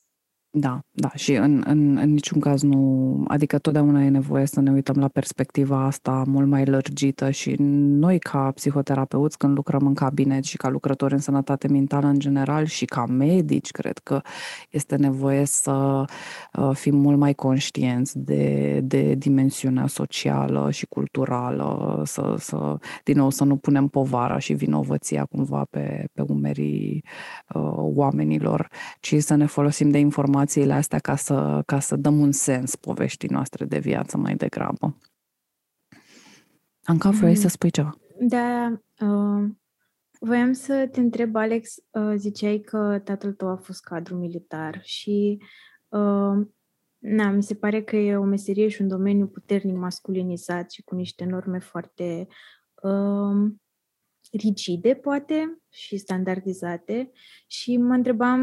Da, 0.58 0.80
da, 0.90 1.10
și 1.14 1.32
în, 1.32 1.62
în, 1.66 1.96
în 1.96 2.12
niciun 2.12 2.40
caz 2.40 2.62
nu, 2.62 3.24
adică 3.28 3.58
totdeauna 3.58 4.02
e 4.04 4.08
nevoie 4.08 4.46
să 4.46 4.60
ne 4.60 4.70
uităm 4.70 4.96
la 4.96 5.08
perspectiva 5.08 5.84
asta 5.84 6.24
mult 6.26 6.46
mai 6.48 6.64
lărgită 6.64 7.30
și 7.30 7.54
noi 7.58 8.18
ca 8.18 8.50
psihoterapeuți 8.50 9.38
când 9.38 9.54
lucrăm 9.54 9.86
în 9.86 9.94
cabinet 9.94 10.44
și 10.44 10.56
ca 10.56 10.68
lucrători 10.68 11.12
în 11.12 11.18
sănătate 11.18 11.68
mentală 11.68 12.06
în 12.06 12.18
general 12.18 12.64
și 12.64 12.84
ca 12.84 13.06
medici, 13.06 13.70
cred 13.70 13.98
că 13.98 14.20
este 14.70 14.96
nevoie 14.96 15.44
să 15.44 16.04
uh, 16.52 16.70
fim 16.72 16.96
mult 16.96 17.18
mai 17.18 17.34
conștienți 17.34 18.18
de, 18.18 18.80
de 18.84 19.14
dimensiunea 19.14 19.86
socială 19.86 20.70
și 20.70 20.86
culturală, 20.86 22.02
să, 22.04 22.34
să, 22.38 22.76
din 23.04 23.16
nou, 23.16 23.30
să 23.30 23.44
nu 23.44 23.56
punem 23.56 23.88
povara 23.88 24.38
și 24.38 24.52
vinovăția 24.52 25.24
cumva 25.24 25.66
pe, 25.70 26.04
pe 26.12 26.22
umerii 26.28 27.04
uh, 27.54 27.72
oamenilor, 27.76 28.68
ci 29.00 29.14
să 29.18 29.34
ne 29.34 29.46
folosim 29.46 29.90
de 29.90 29.98
informații 29.98 30.44
informațiile 30.46 30.72
astea 30.72 30.98
ca 30.98 31.16
să, 31.16 31.62
ca 31.66 31.80
să 31.80 31.96
dăm 31.96 32.20
un 32.20 32.32
sens 32.32 32.76
poveștii 32.76 33.28
noastre 33.28 33.64
de 33.64 33.78
viață 33.78 34.16
mai 34.16 34.34
degrabă. 34.34 34.98
Anca, 36.84 37.10
vrei 37.10 37.28
mm. 37.28 37.40
să 37.40 37.48
spui 37.48 37.70
ceva? 37.70 37.96
Da, 38.18 38.80
uh, 39.00 39.48
voiam 40.20 40.52
să 40.52 40.88
te 40.92 41.00
întreb, 41.00 41.36
Alex, 41.36 41.74
uh, 41.90 42.12
ziceai 42.16 42.58
că 42.58 43.00
tatăl 43.04 43.32
tău 43.32 43.48
a 43.48 43.56
fost 43.56 43.84
cadru 43.84 44.16
militar 44.16 44.80
și 44.82 45.38
uh, 45.88 46.46
na, 46.98 47.30
mi 47.30 47.42
se 47.42 47.54
pare 47.54 47.82
că 47.82 47.96
e 47.96 48.16
o 48.16 48.24
meserie 48.24 48.68
și 48.68 48.82
un 48.82 48.88
domeniu 48.88 49.26
puternic 49.26 49.76
masculinizat 49.76 50.70
și 50.70 50.82
cu 50.82 50.94
niște 50.94 51.24
norme 51.24 51.58
foarte 51.58 52.26
uh, 52.82 53.52
rigide, 54.36 54.94
poate, 54.94 55.58
și 55.68 55.96
standardizate 55.96 57.10
și 57.46 57.76
mă 57.76 57.94
întrebam 57.94 58.40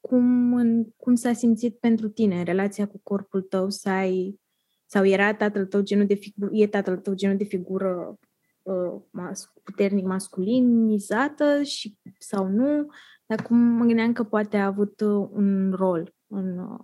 cum, 0.00 0.54
în, 0.54 0.84
cum 0.96 1.14
s-a 1.14 1.32
simțit 1.32 1.78
pentru 1.78 2.08
tine 2.08 2.38
în 2.38 2.44
relația 2.44 2.86
cu 2.86 3.00
corpul 3.02 3.42
tău 3.42 3.70
să 3.70 3.88
ai, 3.88 4.40
sau 4.86 5.04
era 5.06 5.34
tatăl 5.34 5.66
tău 5.66 5.80
genul 5.80 6.06
de 6.06 6.14
figură, 6.14 6.50
e 6.52 6.66
tatăl 6.66 6.96
tău 6.96 7.14
genul 7.14 7.36
de 7.36 7.44
figură 7.44 8.18
uh, 8.62 9.02
mas, 9.10 9.52
puternic 9.62 10.04
masculinizată 10.04 11.62
și 11.62 11.98
sau 12.18 12.46
nu, 12.46 12.86
dar 13.26 13.42
cum 13.42 13.56
mă 13.56 13.84
gândeam 13.84 14.12
că 14.12 14.24
poate 14.24 14.56
a 14.56 14.66
avut 14.66 15.00
uh, 15.00 15.28
un 15.30 15.72
rol 15.76 16.14
în, 16.26 16.58
uh, 16.58 16.78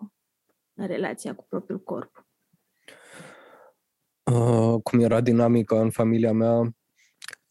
în 0.74 0.86
relația 0.86 1.34
cu 1.34 1.46
propriul 1.48 1.80
corp. 1.80 2.26
Uh, 4.32 4.80
cum 4.82 5.00
era 5.00 5.20
dinamica 5.20 5.80
în 5.80 5.90
familia 5.90 6.32
mea, 6.32 6.74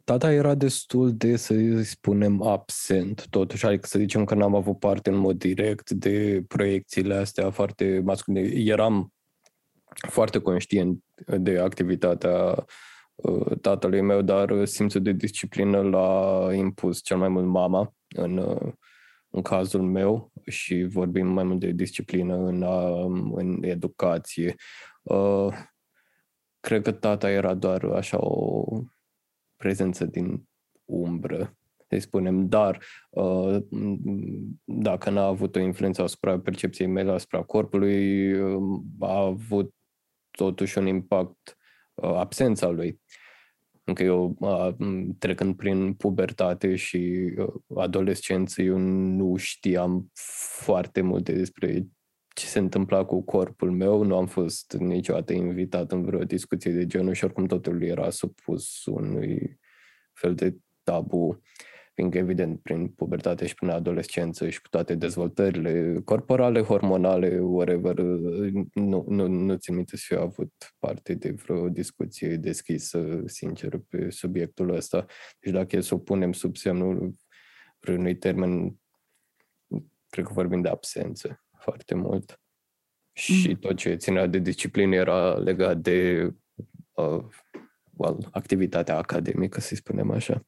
Tata 0.09 0.31
era 0.31 0.55
destul 0.55 1.13
de, 1.13 1.35
să 1.35 1.81
spunem, 1.83 2.41
absent, 2.41 3.27
totuși, 3.29 3.65
adică 3.65 3.87
să 3.87 3.99
zicem 3.99 4.23
că 4.23 4.35
n-am 4.35 4.55
avut 4.55 4.79
parte 4.79 5.09
în 5.09 5.15
mod 5.15 5.37
direct 5.37 5.89
de 5.89 6.43
proiecțiile 6.47 7.15
astea 7.15 7.51
foarte 7.51 8.01
masculine. 8.03 8.47
Eram 8.47 9.13
foarte 10.09 10.39
conștient 10.39 11.03
de 11.37 11.59
activitatea 11.59 12.65
uh, 13.15 13.59
tatălui 13.61 14.01
meu, 14.01 14.21
dar 14.21 14.65
simțul 14.65 15.01
de 15.01 15.11
disciplină 15.11 15.81
l-a 15.81 16.49
impus 16.53 17.01
cel 17.01 17.17
mai 17.17 17.29
mult 17.29 17.47
mama 17.47 17.93
în, 18.15 18.37
uh, 18.37 18.71
în 19.29 19.41
cazul 19.41 19.81
meu 19.81 20.31
și 20.45 20.83
vorbim 20.83 21.27
mai 21.27 21.43
mult 21.43 21.59
de 21.59 21.71
disciplină 21.71 22.35
în, 22.35 22.61
uh, 22.61 23.31
în 23.35 23.63
educație. 23.63 24.55
Cred 26.59 26.81
că 26.81 26.91
tata 26.91 27.31
era 27.31 27.53
doar 27.53 27.83
așa 27.83 28.17
o 28.19 28.63
prezență 29.59 30.05
din 30.05 30.47
umbră, 30.85 31.57
să 31.89 31.99
spunem, 31.99 32.47
dar 32.47 32.83
uh, 33.09 33.57
dacă 34.63 35.09
n-a 35.09 35.25
avut 35.25 35.55
o 35.55 35.59
influență 35.59 36.01
asupra 36.01 36.39
percepției 36.39 36.87
mele, 36.87 37.11
asupra 37.11 37.41
corpului, 37.41 38.33
uh, 38.33 38.81
a 38.99 39.19
avut 39.19 39.73
totuși 40.31 40.77
un 40.77 40.87
impact 40.87 41.57
uh, 41.93 42.13
absența 42.13 42.69
lui. 42.69 43.01
Încă 43.83 44.03
eu, 44.03 44.37
trecând 45.19 45.55
prin 45.55 45.93
pubertate 45.93 46.75
și 46.75 47.33
adolescență, 47.75 48.61
eu 48.61 48.77
nu 48.77 49.35
știam 49.35 50.11
foarte 50.61 51.01
multe 51.01 51.33
despre 51.33 51.87
ce 52.39 52.45
se 52.45 52.59
întâmpla 52.59 53.05
cu 53.05 53.21
corpul 53.21 53.71
meu, 53.71 54.03
nu 54.03 54.17
am 54.17 54.25
fost 54.25 54.73
niciodată 54.73 55.33
invitat 55.33 55.91
în 55.91 56.03
vreo 56.03 56.23
discuție 56.23 56.71
de 56.71 56.85
genul 56.85 57.13
și 57.13 57.23
oricum 57.23 57.45
totul 57.45 57.83
era 57.83 58.09
supus 58.09 58.85
unui 58.85 59.59
fel 60.13 60.35
de 60.35 60.57
tabu, 60.83 61.41
fiindcă 61.93 62.17
evident 62.17 62.61
prin 62.61 62.87
pubertate 62.87 63.47
și 63.47 63.55
prin 63.55 63.69
adolescență 63.69 64.49
și 64.49 64.61
cu 64.61 64.69
toate 64.69 64.95
dezvoltările 64.95 66.01
corporale, 66.05 66.61
hormonale, 66.61 67.39
whatever, 67.39 67.99
nu, 68.73 69.05
nu, 69.07 69.27
nu 69.27 69.55
țin 69.55 69.75
minte 69.75 69.97
să 69.97 70.03
fi 70.07 70.15
avut 70.15 70.53
parte 70.77 71.13
de 71.13 71.31
vreo 71.31 71.69
discuție 71.69 72.35
deschisă, 72.35 73.21
sincer, 73.25 73.79
pe 73.89 74.09
subiectul 74.09 74.69
ăsta. 74.75 75.05
Deci 75.39 75.53
dacă 75.53 75.75
e 75.75 75.81
să 75.81 75.93
o 75.93 75.97
punem 75.97 76.31
sub 76.31 76.55
semnul 76.55 77.15
vreunui 77.79 78.17
termen, 78.17 78.79
cred 80.09 80.25
că 80.25 80.33
vorbim 80.33 80.61
de 80.61 80.69
absență 80.69 81.43
foarte 81.59 81.95
mult. 81.95 82.39
Și 83.13 83.47
mm. 83.47 83.55
tot 83.55 83.75
ce 83.75 83.95
ținea 83.95 84.27
de 84.27 84.37
disciplină 84.37 84.95
era 84.95 85.33
legat 85.33 85.77
de 85.77 86.29
uh, 86.93 87.23
well, 87.95 88.27
activitatea 88.31 88.97
academică, 88.97 89.59
să 89.59 89.75
spunem 89.75 90.11
așa. 90.11 90.45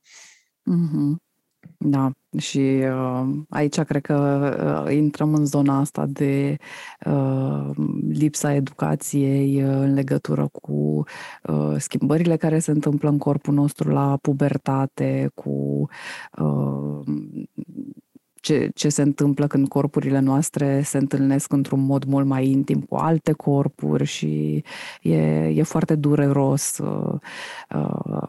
Mm-hmm. 0.71 1.29
Da, 1.77 2.11
și 2.37 2.59
uh, 2.59 3.29
aici 3.49 3.79
cred 3.79 4.01
că 4.01 4.83
uh, 4.85 4.93
intrăm 4.95 5.33
în 5.33 5.45
zona 5.45 5.79
asta 5.79 6.05
de 6.05 6.57
uh, 7.05 7.69
lipsa 8.09 8.53
educației 8.53 9.63
uh, 9.63 9.69
în 9.69 9.93
legătură 9.93 10.47
cu 10.47 11.03
uh, 11.43 11.75
schimbările 11.77 12.37
care 12.37 12.59
se 12.59 12.71
întâmplă 12.71 13.09
în 13.09 13.17
corpul 13.17 13.53
nostru 13.53 13.89
la 13.89 14.17
pubertate, 14.21 15.31
cu 15.33 15.87
uh, 16.37 17.01
ce, 18.41 18.71
ce 18.73 18.89
se 18.89 19.01
întâmplă 19.01 19.47
când 19.47 19.67
corpurile 19.67 20.19
noastre 20.19 20.81
se 20.81 20.97
întâlnesc 20.97 21.53
într-un 21.53 21.79
mod 21.79 22.03
mult 22.03 22.25
mai 22.25 22.47
intim 22.47 22.81
cu 22.81 22.95
alte 22.95 23.31
corpuri 23.31 24.05
și 24.05 24.63
e, 25.01 25.17
e 25.47 25.63
foarte 25.63 25.95
dureros. 25.95 26.77
Uh, 26.77 27.19
uh, 27.75 28.27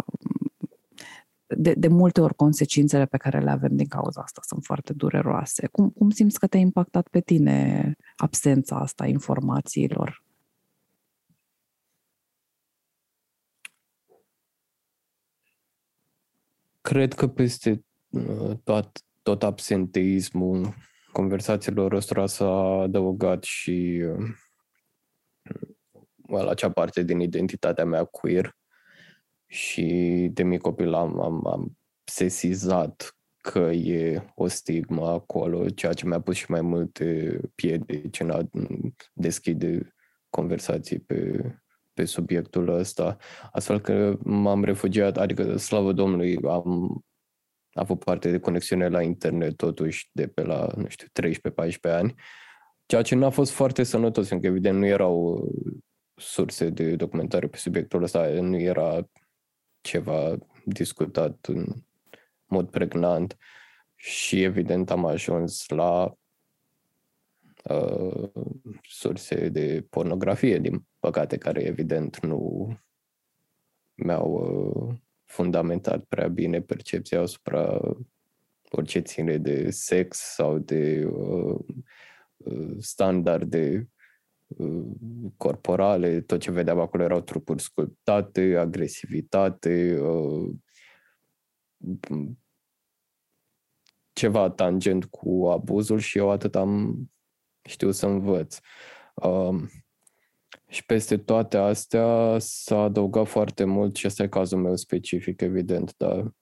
de, 1.56 1.74
de 1.74 1.88
multe 1.88 2.20
ori 2.20 2.34
consecințele 2.34 3.06
pe 3.06 3.16
care 3.16 3.40
le 3.40 3.50
avem 3.50 3.76
din 3.76 3.86
cauza 3.86 4.20
asta 4.20 4.40
sunt 4.44 4.64
foarte 4.64 4.92
dureroase. 4.92 5.66
Cum, 5.66 5.88
cum 5.90 6.10
simți 6.10 6.38
că 6.38 6.46
te-a 6.46 6.60
impactat 6.60 7.08
pe 7.08 7.20
tine 7.20 7.94
absența 8.16 8.76
asta 8.76 9.06
informațiilor? 9.06 10.24
Cred 16.80 17.12
că 17.12 17.28
peste 17.28 17.84
uh, 18.10 18.56
tot, 19.22 19.38
tot 19.38 19.42
absenteismul 19.42 20.74
conversațiilor 21.12 21.92
ăstora 21.92 22.26
s-a 22.26 22.80
adăugat 22.80 23.42
și 23.42 24.04
uh, 24.06 24.28
well, 26.28 26.48
acea 26.48 26.70
parte 26.70 27.02
din 27.02 27.20
identitatea 27.20 27.84
mea 27.84 28.04
queer 28.04 28.56
și 29.46 30.28
de 30.32 30.42
mic 30.42 30.60
copil 30.60 30.94
am, 30.94 31.20
am, 31.20 31.46
am 31.46 31.78
sesizat 32.04 33.16
că 33.36 33.58
e 33.58 34.32
o 34.34 34.46
stigmă 34.46 35.08
acolo, 35.08 35.68
ceea 35.68 35.92
ce 35.92 36.06
mi-a 36.06 36.20
pus 36.20 36.36
și 36.36 36.50
mai 36.50 36.60
multe 36.60 37.40
piedici 37.54 38.20
în 38.20 38.30
a 38.30 38.48
deschide 39.12 39.94
conversații 40.30 40.98
pe, 40.98 41.42
pe 41.92 42.04
subiectul 42.04 42.68
ăsta, 42.68 43.16
astfel 43.52 43.80
că 43.80 44.18
m-am 44.22 44.64
refugiat, 44.64 45.16
adică, 45.16 45.56
slavă 45.56 45.92
Domnului, 45.92 46.38
am 46.44 47.04
avut 47.72 48.04
parte 48.04 48.30
de 48.30 48.38
conexiune 48.38 48.88
la 48.88 49.02
internet 49.02 49.56
totuși 49.56 50.08
de 50.12 50.26
pe 50.26 50.42
la, 50.42 50.68
nu 50.76 50.88
știu, 50.88 51.06
13-14 51.22 51.70
ani, 51.82 52.14
ceea 52.86 53.02
ce 53.02 53.14
n-a 53.14 53.30
fost 53.30 53.52
foarte 53.52 53.82
sănătos, 53.82 54.28
pentru 54.28 54.48
că 54.48 54.54
evident 54.54 54.78
nu 54.78 54.86
erau 54.86 55.48
surse 56.14 56.70
de 56.70 56.96
documentare 56.96 57.46
pe 57.46 57.56
subiectul 57.56 58.02
ăsta, 58.02 58.28
nu 58.28 58.58
era 58.58 59.08
ceva 59.80 60.38
discutat 60.64 61.46
în 61.46 61.66
mod 62.46 62.70
pregnant 62.70 63.36
și 63.94 64.42
evident 64.42 64.90
am 64.90 65.04
ajuns 65.04 65.68
la 65.68 66.14
uh, 67.64 68.30
surse 68.82 69.48
de 69.48 69.86
pornografie, 69.90 70.58
din 70.58 70.86
păcate, 70.98 71.38
care 71.38 71.62
evident 71.62 72.20
nu 72.20 72.68
mi-au 73.94 74.30
uh, 74.30 74.94
fundamentat 75.32 76.04
prea 76.04 76.28
bine 76.28 76.60
percepția 76.60 77.20
asupra 77.20 77.80
orice 78.70 78.98
ține 79.00 79.38
de 79.38 79.70
sex 79.70 80.18
sau 80.18 80.58
de 80.58 81.04
uh, 81.04 81.58
uh 82.36 82.76
standarde 82.78 83.92
Uh, 84.58 84.84
corporale, 85.36 86.20
tot 86.20 86.40
ce 86.40 86.50
vedeam 86.50 86.78
acolo 86.78 87.02
erau 87.02 87.20
trupuri 87.20 87.62
sculptate, 87.62 88.56
agresivitate, 88.56 89.98
uh, 90.00 90.50
ceva 94.12 94.50
tangent 94.50 95.04
cu 95.04 95.48
abuzul 95.48 95.98
și 95.98 96.18
eu 96.18 96.30
atât 96.30 96.54
am 96.54 97.02
știut 97.68 97.94
să 97.94 98.06
învăț. 98.06 98.58
Um, 99.14 99.68
și 100.72 100.84
peste 100.84 101.16
toate 101.16 101.56
astea 101.56 102.36
s-a 102.38 102.82
adăugat 102.82 103.26
foarte 103.26 103.64
mult, 103.64 103.96
și 103.96 104.06
ăsta 104.06 104.22
e 104.22 104.28
cazul 104.28 104.58
meu 104.58 104.76
specific, 104.76 105.40
evident, 105.40 105.94
dar 105.96 106.34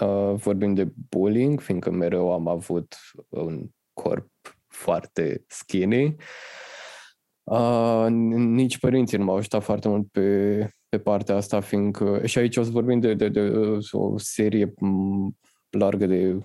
uh, 0.00 0.34
vorbim 0.34 0.74
de 0.74 0.92
bullying, 1.08 1.60
fiindcă 1.60 1.90
mereu 1.90 2.32
am 2.32 2.48
avut 2.48 2.96
un 3.28 3.68
corp 3.92 4.30
foarte 4.66 5.44
skinny. 5.46 6.16
Uh, 7.42 8.06
nici 8.36 8.78
părinții 8.78 9.18
nu 9.18 9.24
m-au 9.24 9.36
ajutat 9.36 9.62
foarte 9.62 9.88
mult 9.88 10.10
pe, 10.10 10.68
pe 10.88 10.98
partea 10.98 11.36
asta, 11.36 11.60
fiindcă... 11.60 12.26
Și 12.26 12.38
aici 12.38 12.56
o 12.56 12.62
să 12.62 12.70
vorbim 12.70 13.00
de, 13.00 13.14
de, 13.14 13.28
de 13.28 13.52
o 13.90 14.18
serie 14.18 14.74
largă 15.70 16.06
de 16.06 16.38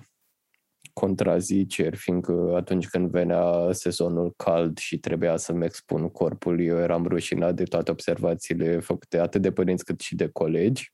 contraziceri, 1.00 1.96
fiindcă 1.96 2.52
atunci 2.56 2.88
când 2.88 3.10
venea 3.10 3.68
sezonul 3.70 4.32
cald 4.36 4.78
și 4.78 4.98
trebuia 4.98 5.36
să-mi 5.36 5.64
expun 5.64 6.08
corpul, 6.08 6.60
eu 6.60 6.78
eram 6.78 7.06
rușinat 7.06 7.54
de 7.54 7.64
toate 7.64 7.90
observațiile 7.90 8.78
făcute 8.78 9.18
atât 9.18 9.42
de 9.42 9.52
părinți 9.52 9.84
cât 9.84 10.00
și 10.00 10.14
de 10.14 10.28
colegi. 10.28 10.92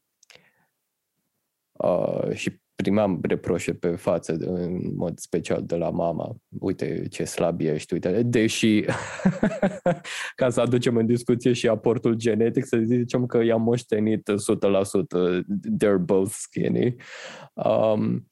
Uh, 1.72 2.32
și 2.32 2.60
primeam 2.74 3.18
reproșe 3.22 3.74
pe 3.74 3.88
față, 3.88 4.32
în 4.32 4.94
mod 4.94 5.18
special 5.18 5.62
de 5.64 5.76
la 5.76 5.90
mama. 5.90 6.36
Uite 6.60 7.06
ce 7.10 7.24
slab 7.24 7.60
ești, 7.60 7.92
uite. 7.92 8.22
Deși, 8.22 8.84
ca 10.40 10.50
să 10.50 10.60
aducem 10.60 10.96
în 10.96 11.06
discuție 11.06 11.52
și 11.52 11.68
aportul 11.68 12.14
genetic, 12.14 12.64
să 12.64 12.78
zicem 12.82 13.26
că 13.26 13.42
i-am 13.42 13.62
moștenit 13.62 14.30
100%, 14.30 14.34
they're 15.78 16.04
both 16.04 16.30
skinny. 16.30 16.94
Um, 17.52 18.26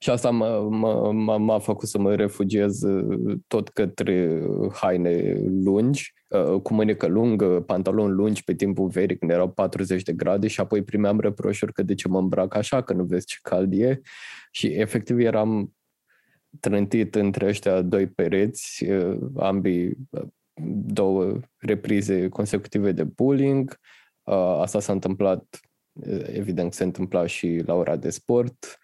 și 0.00 0.10
asta 0.10 0.30
m-a, 0.30 1.36
m-a 1.36 1.58
făcut 1.58 1.88
să 1.88 1.98
mă 1.98 2.14
refugiez 2.14 2.82
uh, 2.82 3.38
tot 3.46 3.68
către 3.68 4.42
haine 4.72 5.40
lungi, 5.64 6.14
uh, 6.28 6.60
cu 6.62 6.74
mânecă 6.74 7.06
lungă, 7.06 7.60
pantaloni 7.60 8.14
lungi 8.14 8.44
pe 8.44 8.54
timpul 8.54 8.88
verii 8.88 9.18
când 9.18 9.30
erau 9.30 9.48
40 9.48 10.02
de 10.02 10.12
grade 10.12 10.46
și 10.46 10.60
apoi 10.60 10.82
primeam 10.82 11.20
reproșuri 11.20 11.72
că 11.72 11.82
de 11.82 11.94
ce 11.94 12.08
mă 12.08 12.18
îmbrac 12.18 12.54
așa, 12.54 12.82
că 12.82 12.92
nu 12.92 13.04
vezi 13.04 13.26
ce 13.26 13.36
cald 13.42 13.72
e. 13.72 14.00
Și 14.50 14.66
efectiv 14.66 15.18
eram 15.18 15.72
trântit 16.60 17.14
între 17.14 17.46
ăștia 17.46 17.82
doi 17.82 18.06
pereți, 18.06 18.84
uh, 18.84 19.18
ambii 19.36 19.96
două 20.86 21.40
reprize 21.56 22.28
consecutive 22.28 22.92
de 22.92 23.04
bullying. 23.04 23.78
Asta 24.60 24.80
s-a 24.80 24.92
întâmplat, 24.92 25.60
evident 26.26 26.72
se 26.72 26.84
întâmpla 26.84 27.26
și 27.26 27.62
la 27.66 27.74
ora 27.74 27.96
de 27.96 28.10
sport 28.10 28.78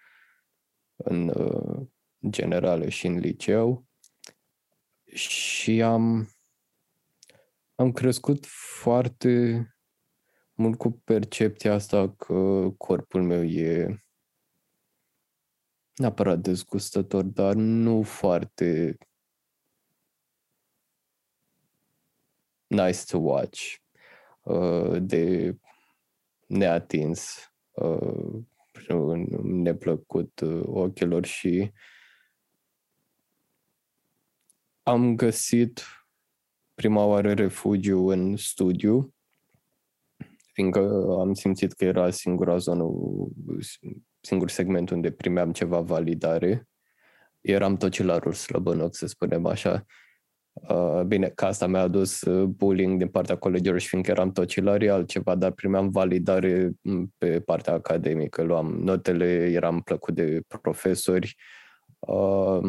în 0.95 1.27
uh, 1.27 1.87
generală 2.29 2.89
și 2.89 3.07
în 3.07 3.17
liceu 3.17 3.85
și 5.05 5.81
am, 5.81 6.29
am 7.75 7.91
crescut 7.91 8.45
foarte 8.81 9.65
mult 10.53 10.77
cu 10.77 10.91
percepția 10.91 11.73
asta 11.73 12.11
că 12.11 12.69
corpul 12.77 13.23
meu 13.23 13.43
e 13.43 14.03
neapărat 15.95 16.39
dezgustător, 16.39 17.23
dar 17.23 17.53
nu 17.53 18.03
foarte 18.03 18.97
nice 22.67 23.03
to 23.05 23.17
watch, 23.17 23.61
uh, 24.41 25.01
de 25.01 25.55
neatins. 26.47 27.53
Uh, 28.89 29.25
neplăcut 29.43 30.39
uh, 30.39 30.61
ochilor 30.65 31.25
și 31.25 31.71
am 34.83 35.15
găsit 35.15 35.83
prima 36.73 37.05
oară 37.05 37.33
refugiu 37.33 38.07
în 38.09 38.35
studiu, 38.35 39.13
fiindcă 40.53 40.79
am 41.19 41.33
simțit 41.33 41.73
că 41.73 41.85
era 41.85 42.09
singura 42.09 42.57
zonă, 42.57 42.85
singur 44.21 44.49
segment 44.49 44.89
unde 44.89 45.11
primeam 45.11 45.51
ceva 45.51 45.79
validare 45.79 46.67
eram 47.41 47.77
tocilarul 47.77 48.33
slăbănoc, 48.33 48.95
să 48.95 49.05
spunem 49.05 49.45
așa. 49.45 49.85
Uh, 50.55 51.01
bine, 51.01 51.29
că 51.29 51.45
asta 51.45 51.67
mi-a 51.67 51.81
adus 51.81 52.21
uh, 52.21 52.43
bullying 52.43 52.97
din 52.97 53.07
partea 53.07 53.37
colegilor 53.37 53.79
și 53.79 53.87
fiindcă 53.87 54.11
eram 54.11 54.31
tocilar 54.31 54.89
altceva, 54.89 55.35
dar 55.35 55.51
primeam 55.51 55.89
validare 55.89 56.71
mm, 56.81 57.13
pe 57.17 57.39
partea 57.39 57.73
academică. 57.73 58.43
Luam 58.43 58.73
notele, 58.73 59.49
eram 59.51 59.81
plăcut 59.81 60.15
de 60.15 60.41
profesori. 60.47 61.35
Uh, 61.99 62.59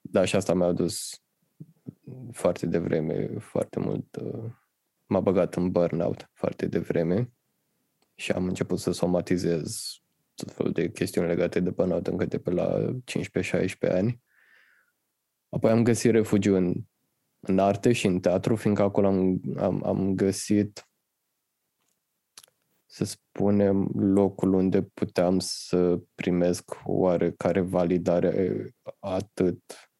da, 0.00 0.24
și 0.24 0.36
asta 0.36 0.54
mi-a 0.54 0.66
adus 0.66 1.22
foarte 2.32 2.66
devreme, 2.66 3.26
foarte 3.38 3.80
mult. 3.80 4.16
M-a 5.06 5.20
băgat 5.20 5.54
în 5.54 5.70
burnout 5.70 6.30
foarte 6.32 6.66
devreme 6.66 7.32
și 8.14 8.32
am 8.32 8.44
început 8.44 8.78
să 8.78 8.92
somatizez 8.92 9.96
tot 10.34 10.52
felul 10.52 10.72
de 10.72 10.90
chestiuni 10.90 11.28
legate 11.28 11.60
de 11.60 11.70
burnout 11.70 12.06
încă 12.06 12.24
de 12.24 12.38
pe 12.38 12.50
la 12.50 12.96
15-16 13.88 13.90
ani. 13.90 14.22
Apoi 15.48 15.70
am 15.70 15.82
găsit 15.82 16.10
refugiu 16.10 16.56
în 16.56 16.74
în 17.46 17.58
arte 17.58 17.92
și 17.92 18.06
în 18.06 18.20
teatru, 18.20 18.56
fiindcă 18.56 18.82
acolo 18.82 19.06
am, 19.06 19.40
am, 19.58 19.84
am 19.84 20.14
găsit, 20.14 20.88
să 22.86 23.04
spunem, 23.04 23.90
locul 23.94 24.52
unde 24.52 24.82
puteam 24.82 25.38
să 25.38 26.00
primesc 26.14 26.70
oarecare 26.84 27.60
validare 27.60 28.64
atât 28.98 29.90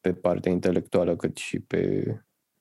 pe 0.00 0.14
partea 0.14 0.52
intelectuală 0.52 1.16
cât 1.16 1.36
și 1.36 1.60
pe 1.60 2.04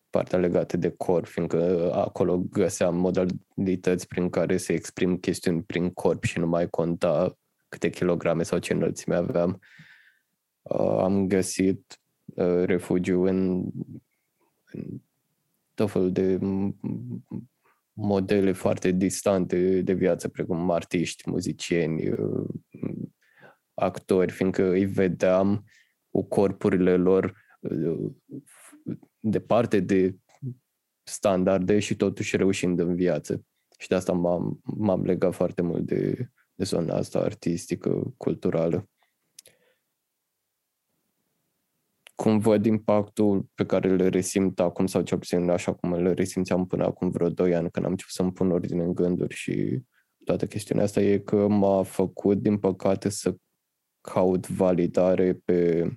partea 0.09 0.39
legată 0.39 0.77
de 0.77 0.89
corp, 0.89 1.25
fiindcă 1.25 1.91
acolo 1.93 2.37
găseam 2.37 2.95
modalități 2.95 4.07
prin 4.07 4.29
care 4.29 4.57
să 4.57 4.73
exprim 4.73 5.17
chestiuni 5.17 5.63
prin 5.63 5.89
corp 5.89 6.23
și 6.23 6.39
nu 6.39 6.47
mai 6.47 6.69
conta 6.69 7.37
câte 7.69 7.89
kilograme 7.89 8.43
sau 8.43 8.59
ce 8.59 8.73
înălțime 8.73 9.15
aveam. 9.15 9.59
Uh, 10.61 10.97
am 10.97 11.27
găsit 11.27 12.00
Uh, 12.35 12.63
refugiu 12.65 13.23
în, 13.23 13.69
în 14.71 15.01
tot 15.73 15.91
felul 15.91 16.11
de 16.11 16.39
modele 17.93 18.51
foarte 18.51 18.91
distante 18.91 19.81
de 19.81 19.93
viață, 19.93 20.27
precum 20.27 20.71
artiști, 20.71 21.29
muzicieni, 21.29 22.09
uh, 22.09 22.47
actori, 23.73 24.31
fiindcă 24.31 24.69
îi 24.69 24.85
vedeam 24.85 25.65
cu 26.09 26.23
corpurile 26.23 26.95
lor 26.95 27.35
uh, 27.59 28.11
departe 29.19 29.79
de 29.79 30.15
standarde 31.03 31.79
și 31.79 31.95
totuși 31.95 32.37
reușind 32.37 32.79
în 32.79 32.95
viață. 32.95 33.45
Și 33.77 33.87
de 33.87 33.95
asta 33.95 34.13
m-am, 34.13 34.59
m-am 34.63 35.03
legat 35.03 35.33
foarte 35.33 35.61
mult 35.61 35.85
de, 35.85 36.29
de 36.53 36.63
zona 36.63 36.95
asta 36.95 37.19
artistică, 37.19 38.13
culturală. 38.17 38.89
Cum 42.21 42.39
văd 42.39 42.65
impactul 42.65 43.49
pe 43.55 43.65
care 43.65 43.95
le 43.95 44.07
resimt 44.07 44.59
acum 44.59 44.85
sau 44.87 45.01
ce 45.01 45.17
puțin 45.17 45.49
așa 45.49 45.73
cum 45.73 45.93
le 45.93 46.13
resimțeam 46.13 46.67
până 46.67 46.85
acum 46.85 47.09
vreo 47.09 47.29
2 47.29 47.55
ani 47.55 47.71
când 47.71 47.85
am 47.85 47.91
început 47.91 48.13
să-mi 48.13 48.31
pun 48.31 48.51
ordine 48.51 48.83
în 48.83 48.93
gânduri 48.93 49.35
și 49.35 49.81
toată 50.23 50.47
chestiunea 50.47 50.83
asta 50.83 51.01
e 51.01 51.19
că 51.19 51.47
m-a 51.47 51.83
făcut, 51.83 52.37
din 52.37 52.57
păcate, 52.57 53.09
să 53.09 53.35
caut 54.01 54.47
validare 54.47 55.33
pe 55.33 55.89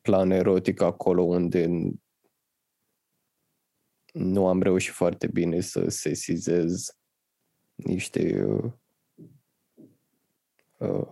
plan 0.00 0.30
erotic 0.30 0.80
acolo 0.80 1.22
unde 1.22 1.90
nu 4.12 4.46
am 4.46 4.62
reușit 4.62 4.92
foarte 4.92 5.26
bine 5.26 5.60
să 5.60 5.88
sesizez 5.88 6.96
niște 7.74 8.44
uh, 8.44 8.72
uh, 10.78 11.08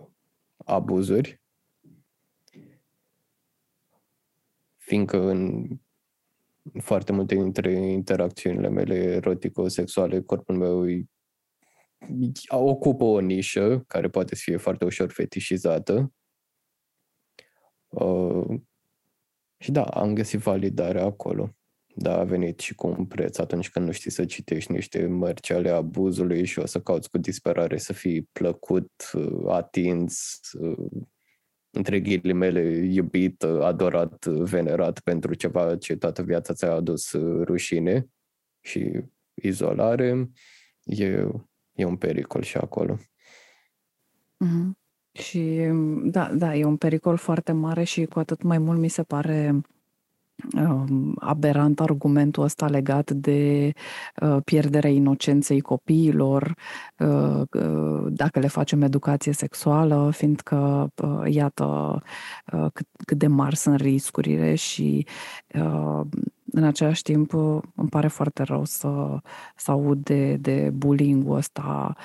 abuzuri 0.57 1.42
fiindcă 4.85 5.17
în 5.17 5.67
foarte 6.79 7.11
multe 7.11 7.35
dintre 7.35 7.71
interacțiunile 7.71 8.69
mele 8.69 8.95
erotico-sexuale, 8.95 10.21
corpul 10.21 10.55
meu 10.55 10.85
ocupă 12.49 13.03
o 13.03 13.19
nișă 13.19 13.83
care 13.87 14.09
poate 14.09 14.35
să 14.35 14.41
fie 14.45 14.57
foarte 14.57 14.85
ușor 14.85 15.11
fetișizată. 15.11 16.13
Uh, 17.87 18.59
și 19.57 19.71
da, 19.71 19.83
am 19.83 20.13
găsit 20.13 20.39
validare 20.39 21.01
acolo. 21.01 21.55
Da, 21.95 22.19
a 22.19 22.23
venit 22.23 22.59
și 22.59 22.75
cu 22.75 22.87
un 22.87 23.05
preț 23.05 23.37
atunci 23.37 23.69
când 23.69 23.85
nu 23.85 23.91
știi 23.91 24.11
să 24.11 24.25
citești 24.25 24.71
niște 24.71 25.05
mărci 25.05 25.49
ale 25.49 25.69
abuzului 25.69 26.45
și 26.45 26.59
o 26.59 26.65
să 26.65 26.81
cauți 26.81 27.09
cu 27.09 27.17
disperare 27.17 27.77
să 27.77 27.93
fii 27.93 28.21
plăcut, 28.31 28.91
uh, 29.13 29.43
atins, 29.47 30.39
uh, 30.59 31.05
între 31.75 31.99
ghilimele, 31.99 32.61
iubit, 32.91 33.43
adorat, 33.43 34.25
venerat 34.25 34.99
pentru 34.99 35.33
ceva 35.33 35.77
ce 35.77 35.95
toată 35.95 36.21
viața 36.21 36.53
ți-a 36.53 36.71
adus 36.71 37.11
rușine 37.43 38.07
și 38.61 39.01
izolare, 39.33 40.29
e, 40.83 41.27
e 41.73 41.85
un 41.85 41.95
pericol 41.95 42.41
și 42.41 42.57
acolo. 42.57 42.97
Mm-hmm. 44.45 44.71
Și 45.11 45.69
da, 46.03 46.33
da, 46.33 46.55
e 46.55 46.63
un 46.63 46.77
pericol 46.77 47.17
foarte 47.17 47.51
mare 47.51 47.83
și 47.83 48.05
cu 48.05 48.19
atât 48.19 48.41
mai 48.41 48.57
mult 48.57 48.79
mi 48.79 48.89
se 48.89 49.03
pare 49.03 49.47
Um, 49.47 49.72
aberant 51.15 51.79
argumentul 51.79 52.43
ăsta 52.43 52.67
legat 52.67 53.11
de 53.11 53.71
uh, 54.21 54.37
pierderea 54.43 54.89
inocenței 54.89 55.61
copiilor, 55.61 56.55
uh, 56.97 57.41
uh, 57.51 58.05
dacă 58.07 58.39
le 58.39 58.47
facem 58.47 58.81
educație 58.81 59.31
sexuală, 59.31 60.09
fiindcă, 60.13 60.91
iată, 61.25 62.01
cât, 62.73 62.87
cât 63.05 63.17
de 63.17 63.27
mari 63.27 63.55
sunt 63.55 63.79
riscurile 63.79 64.55
și 64.55 65.07
în 66.51 66.63
același 66.63 67.01
timp 67.01 67.33
îmi 67.75 67.89
pare 67.89 68.07
foarte 68.07 68.43
rău 68.43 68.65
să, 68.65 69.17
să 69.55 69.71
aud 69.71 70.03
de, 70.03 70.35
de 70.35 70.69
bullying-ul 70.73 71.35
ăsta 71.35 71.95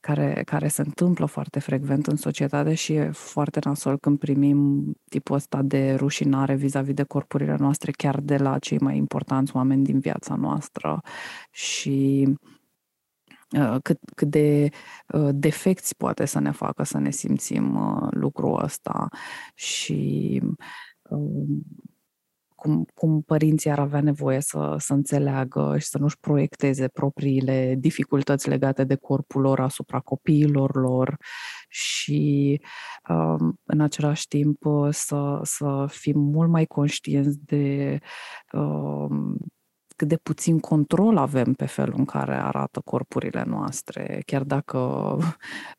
care, 0.00 0.42
care 0.44 0.68
se 0.68 0.82
întâmplă 0.82 1.26
foarte 1.26 1.58
frecvent 1.58 2.06
în 2.06 2.16
societate 2.16 2.74
și 2.74 2.92
e 2.92 3.10
foarte 3.10 3.60
nasol 3.64 3.98
când 3.98 4.18
primim 4.18 4.92
tipul 5.08 5.34
ăsta 5.36 5.62
de 5.62 5.94
rușinare 5.94 6.54
vis-a-vis 6.54 6.94
de 6.94 7.02
corpurile 7.02 7.56
noastre, 7.58 7.90
chiar 7.90 8.20
de 8.20 8.36
la 8.36 8.58
cei 8.58 8.78
mai 8.78 8.96
importanți 8.96 9.56
oameni 9.56 9.84
din 9.84 9.98
viața 9.98 10.34
noastră. 10.34 11.00
Și 11.50 12.28
uh, 13.58 13.76
cât, 13.82 13.98
cât 14.14 14.28
de 14.28 14.68
uh, 15.12 15.28
defecți 15.32 15.96
poate 15.96 16.24
să 16.24 16.40
ne 16.40 16.50
facă 16.50 16.82
să 16.82 16.98
ne 16.98 17.10
simțim 17.10 17.74
uh, 17.74 18.08
lucrul 18.10 18.62
ăsta 18.62 19.08
și 19.54 20.42
cum, 22.60 22.86
cum 22.94 23.22
părinții 23.22 23.70
ar 23.70 23.78
avea 23.78 24.00
nevoie 24.00 24.40
să, 24.40 24.74
să 24.78 24.92
înțeleagă 24.92 25.76
și 25.78 25.86
să 25.86 25.98
nu-și 25.98 26.18
proiecteze 26.18 26.88
propriile 26.88 27.74
dificultăți 27.78 28.48
legate 28.48 28.84
de 28.84 28.94
corpul 28.94 29.40
lor 29.40 29.60
asupra 29.60 30.00
copiilor 30.00 30.76
lor 30.76 31.16
și 31.68 32.60
um, 33.08 33.58
în 33.64 33.80
același 33.80 34.26
timp 34.26 34.62
să, 34.90 35.40
să 35.42 35.86
fim 35.88 36.18
mult 36.18 36.50
mai 36.50 36.64
conștienți 36.64 37.38
de 37.44 37.98
um, 38.52 39.36
cât 40.00 40.08
de 40.08 40.16
puțin 40.16 40.58
control 40.58 41.16
avem 41.16 41.52
pe 41.52 41.66
felul 41.66 41.94
în 41.96 42.04
care 42.04 42.34
arată 42.34 42.80
corpurile 42.84 43.44
noastre, 43.46 44.22
chiar 44.26 44.42
dacă 44.42 44.78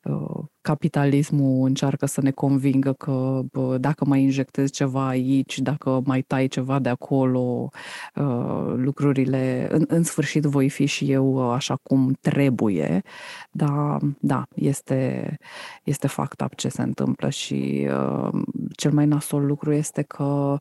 uh, 0.02 0.44
capitalismul 0.60 1.66
încearcă 1.66 2.06
să 2.06 2.20
ne 2.20 2.30
convingă 2.30 2.92
că 2.92 3.40
dacă 3.78 4.04
mai 4.04 4.22
injectezi 4.22 4.72
ceva 4.72 5.06
aici, 5.08 5.58
dacă 5.58 6.02
mai 6.04 6.22
tai 6.22 6.46
ceva 6.46 6.78
de 6.78 6.88
acolo, 6.88 7.68
uh, 8.14 8.72
lucrurile, 8.74 9.68
în, 9.70 9.84
în 9.88 10.02
sfârșit 10.02 10.42
voi 10.42 10.68
fi 10.68 10.84
și 10.86 11.12
eu 11.12 11.50
așa 11.50 11.76
cum 11.82 12.12
trebuie, 12.20 13.02
dar 13.50 13.98
da, 14.20 14.42
este, 14.54 15.36
este 15.84 16.06
fact 16.06 16.40
up 16.40 16.54
ce 16.54 16.68
se 16.68 16.82
întâmplă 16.82 17.28
și 17.28 17.88
uh, 17.90 18.40
cel 18.76 18.92
mai 18.92 19.06
nasol 19.06 19.44
lucru 19.46 19.72
este 19.72 20.02
că 20.02 20.58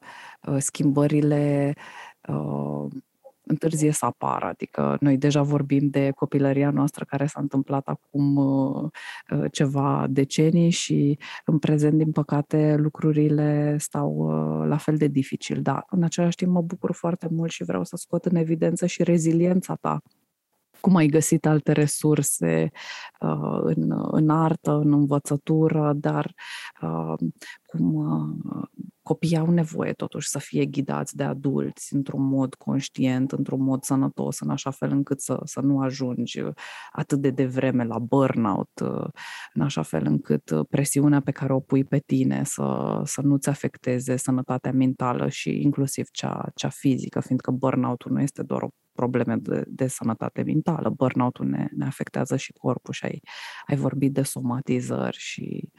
schimbările 0.57 1.73
întârzie 3.51 3.91
să 3.91 4.05
apară. 4.05 4.45
Adică 4.45 4.97
noi 4.99 5.17
deja 5.17 5.41
vorbim 5.41 5.87
de 5.89 6.11
copilăria 6.15 6.69
noastră 6.69 7.05
care 7.05 7.25
s-a 7.25 7.39
întâmplat 7.39 7.87
acum 7.87 8.35
uh, 8.35 8.89
uh, 9.31 9.45
ceva 9.51 10.05
decenii 10.09 10.69
și 10.69 11.17
în 11.45 11.59
prezent, 11.59 11.97
din 11.97 12.11
păcate, 12.11 12.75
lucrurile 12.77 13.75
stau 13.79 14.09
uh, 14.11 14.67
la 14.67 14.77
fel 14.77 14.97
de 14.97 15.07
dificil. 15.07 15.61
Dar 15.61 15.85
în 15.89 16.03
același 16.03 16.35
timp 16.35 16.51
mă 16.51 16.61
bucur 16.61 16.93
foarte 16.93 17.27
mult 17.31 17.51
și 17.51 17.63
vreau 17.63 17.83
să 17.83 17.95
scot 17.95 18.25
în 18.25 18.35
evidență 18.35 18.85
și 18.85 19.03
reziliența 19.03 19.75
ta 19.75 20.01
cum 20.81 20.95
ai 20.95 21.07
găsit 21.07 21.45
alte 21.45 21.71
resurse 21.71 22.71
uh, 23.19 23.59
în, 23.61 24.07
în 24.11 24.29
artă, 24.29 24.71
în 24.71 24.93
învățătură, 24.93 25.93
dar 25.95 26.33
uh, 26.81 27.13
cum 27.65 27.93
uh, 27.93 28.67
copiii 29.03 29.37
au 29.37 29.49
nevoie 29.49 29.93
totuși 29.93 30.29
să 30.29 30.39
fie 30.39 30.65
ghidați 30.65 31.15
de 31.15 31.23
adulți 31.23 31.93
într-un 31.93 32.27
mod 32.27 32.53
conștient, 32.53 33.31
într-un 33.31 33.63
mod 33.63 33.83
sănătos, 33.83 34.39
în 34.39 34.49
așa 34.49 34.71
fel 34.71 34.91
încât 34.91 35.21
să, 35.21 35.39
să 35.43 35.59
nu 35.59 35.79
ajungi 35.79 36.41
atât 36.91 37.19
de 37.19 37.29
devreme 37.29 37.83
la 37.83 37.99
burnout, 37.99 38.71
în 39.53 39.61
așa 39.61 39.81
fel 39.81 40.05
încât 40.05 40.51
presiunea 40.69 41.21
pe 41.21 41.31
care 41.31 41.53
o 41.53 41.59
pui 41.59 41.83
pe 41.83 41.99
tine 41.99 42.43
să, 42.43 43.01
să 43.03 43.21
nu-ți 43.21 43.49
afecteze 43.49 44.15
sănătatea 44.15 44.71
mentală 44.71 45.29
și 45.29 45.61
inclusiv 45.61 46.07
cea, 46.11 46.51
cea 46.55 46.69
fizică, 46.69 47.19
fiindcă 47.19 47.51
burnout-ul 47.51 48.11
nu 48.11 48.21
este 48.21 48.43
doar 48.43 48.61
o 48.61 48.69
probleme 48.91 49.35
de, 49.35 49.63
de 49.67 49.87
sănătate 49.87 50.43
mentală. 50.43 50.89
Burnout-ul 50.89 51.45
ne, 51.45 51.67
ne 51.71 51.85
afectează 51.85 52.35
și 52.35 52.53
corpul 52.53 52.93
și 52.93 53.05
ai, 53.05 53.21
ai 53.67 53.75
vorbit 53.75 54.13
de 54.13 54.21
somatizări 54.21 55.17
și 55.17 55.69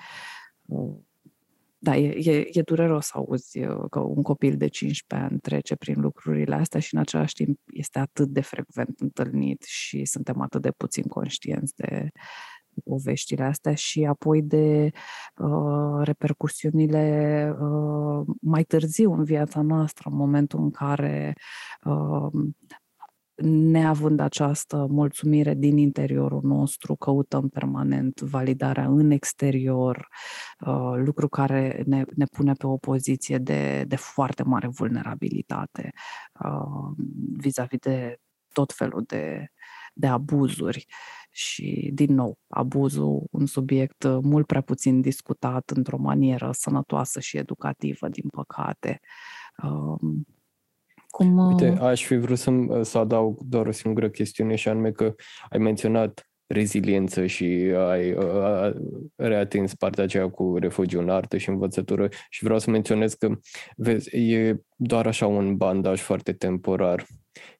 da, 1.85 1.97
e, 1.97 2.31
e, 2.31 2.49
e 2.53 2.62
dureros 2.62 3.07
să 3.07 3.12
auzi 3.16 3.59
uh, 3.59 3.85
că 3.90 4.01
un 4.01 4.23
copil 4.23 4.57
de 4.57 4.68
15 4.68 5.29
ani 5.29 5.40
trece 5.40 5.77
prin 5.77 6.01
lucrurile 6.01 6.55
astea 6.55 6.81
și 6.81 6.95
în 6.95 7.01
același 7.01 7.35
timp 7.35 7.59
este 7.73 7.99
atât 7.99 8.29
de 8.29 8.40
frecvent 8.40 9.01
întâlnit 9.01 9.62
și 9.62 10.05
suntem 10.05 10.40
atât 10.40 10.62
de 10.62 10.71
puțin 10.71 11.03
conștienți 11.03 11.75
de, 11.77 12.11
poveștile 12.85 13.45
astea 13.45 13.75
și 13.75 14.05
apoi 14.05 14.42
de 14.42 14.90
uh, 15.37 16.01
repercusiunile 16.03 17.57
uh, 17.61 18.27
mai 18.40 18.62
târziu 18.62 19.12
în 19.12 19.25
viața 19.25 19.61
noastră, 19.61 20.09
în 20.11 20.16
momentul 20.16 20.61
în 20.61 20.71
care 20.71 21.35
uh, 21.85 22.33
neavând 23.45 24.21
această 24.21 24.87
mulțumire 24.90 25.55
din 25.55 25.77
interiorul 25.77 26.40
nostru, 26.42 26.97
căutăm 26.97 27.49
permanent 27.49 28.21
validarea 28.21 28.87
în 28.87 29.11
exterior, 29.11 30.09
uh, 30.66 30.92
lucru 30.95 31.29
care 31.29 31.83
ne, 31.87 32.05
ne 32.14 32.25
pune 32.25 32.53
pe 32.53 32.66
o 32.66 32.77
poziție 32.77 33.38
de, 33.38 33.85
de 33.88 33.97
foarte 33.97 34.42
mare 34.42 34.68
vulnerabilitate 34.68 35.92
uh, 36.45 37.05
vis-a-vis 37.37 37.79
de 37.79 38.16
tot 38.53 38.73
felul 38.73 39.03
de, 39.07 39.47
de 39.95 40.07
abuzuri. 40.07 40.87
Și, 41.31 41.90
din 41.95 42.14
nou, 42.14 42.38
abuzul, 42.49 43.27
un 43.31 43.47
subiect 43.47 44.05
mult 44.23 44.47
prea 44.47 44.61
puțin 44.61 45.01
discutat 45.01 45.71
într-o 45.71 45.99
manieră 45.99 46.51
sănătoasă 46.53 47.21
și 47.21 47.37
educativă, 47.37 48.09
din 48.09 48.29
păcate. 48.29 49.01
Uh, 51.18 51.27
cum... 51.27 51.38
Uite, 51.46 51.68
uh, 51.68 51.81
aș 51.81 52.05
fi 52.05 52.16
vrut 52.16 52.38
să, 52.38 52.51
să 52.83 52.98
adaug 52.98 53.40
doar 53.42 53.66
o 53.66 53.72
singură 53.72 54.09
chestiune 54.09 54.55
și 54.55 54.68
anume 54.68 54.90
că 54.90 55.14
ai 55.48 55.59
menționat 55.59 56.27
reziliență 56.46 57.27
și 57.27 57.44
ai 57.88 58.12
uh, 58.12 58.75
reatins 59.16 59.75
partea 59.75 60.05
aceea 60.05 60.31
cu 60.31 60.57
refugiu 60.59 61.01
în 61.01 61.09
artă 61.09 61.37
și 61.37 61.48
învățătură 61.48 62.09
și 62.31 62.44
vreau 62.44 62.59
să 62.59 62.70
menționez 62.70 63.14
că, 63.14 63.31
vezi, 63.77 64.16
e 64.16 64.62
doar 64.77 65.07
așa 65.07 65.27
un 65.27 65.57
bandaj 65.57 66.01
foarte 66.01 66.33
temporar. 66.33 67.07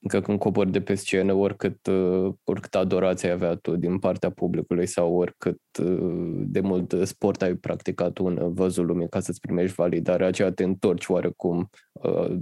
Încă 0.01 0.21
când 0.21 0.38
cobori 0.38 0.71
de 0.71 0.81
pe 0.81 0.95
scenă, 0.95 1.33
oricât, 1.33 1.87
uh, 1.87 2.33
oricât 2.45 2.75
adorație 2.75 3.29
ai 3.29 3.35
avea 3.35 3.55
tu 3.55 3.77
din 3.77 3.99
partea 3.99 4.31
publicului 4.31 4.87
sau 4.87 5.15
oricât 5.15 5.61
uh, 5.83 6.43
de 6.45 6.61
mult 6.61 6.95
sport 7.05 7.43
ai 7.43 7.55
practicat 7.55 8.19
în 8.19 8.55
văzul 8.55 8.87
lumii 8.87 9.09
ca 9.09 9.21
să-ți 9.21 9.41
primești 9.41 9.75
validarea 9.75 10.27
aceea, 10.27 10.53
te 10.53 10.65
întorci 10.65 11.07
oarecum 11.07 11.71
uh, 11.93 12.37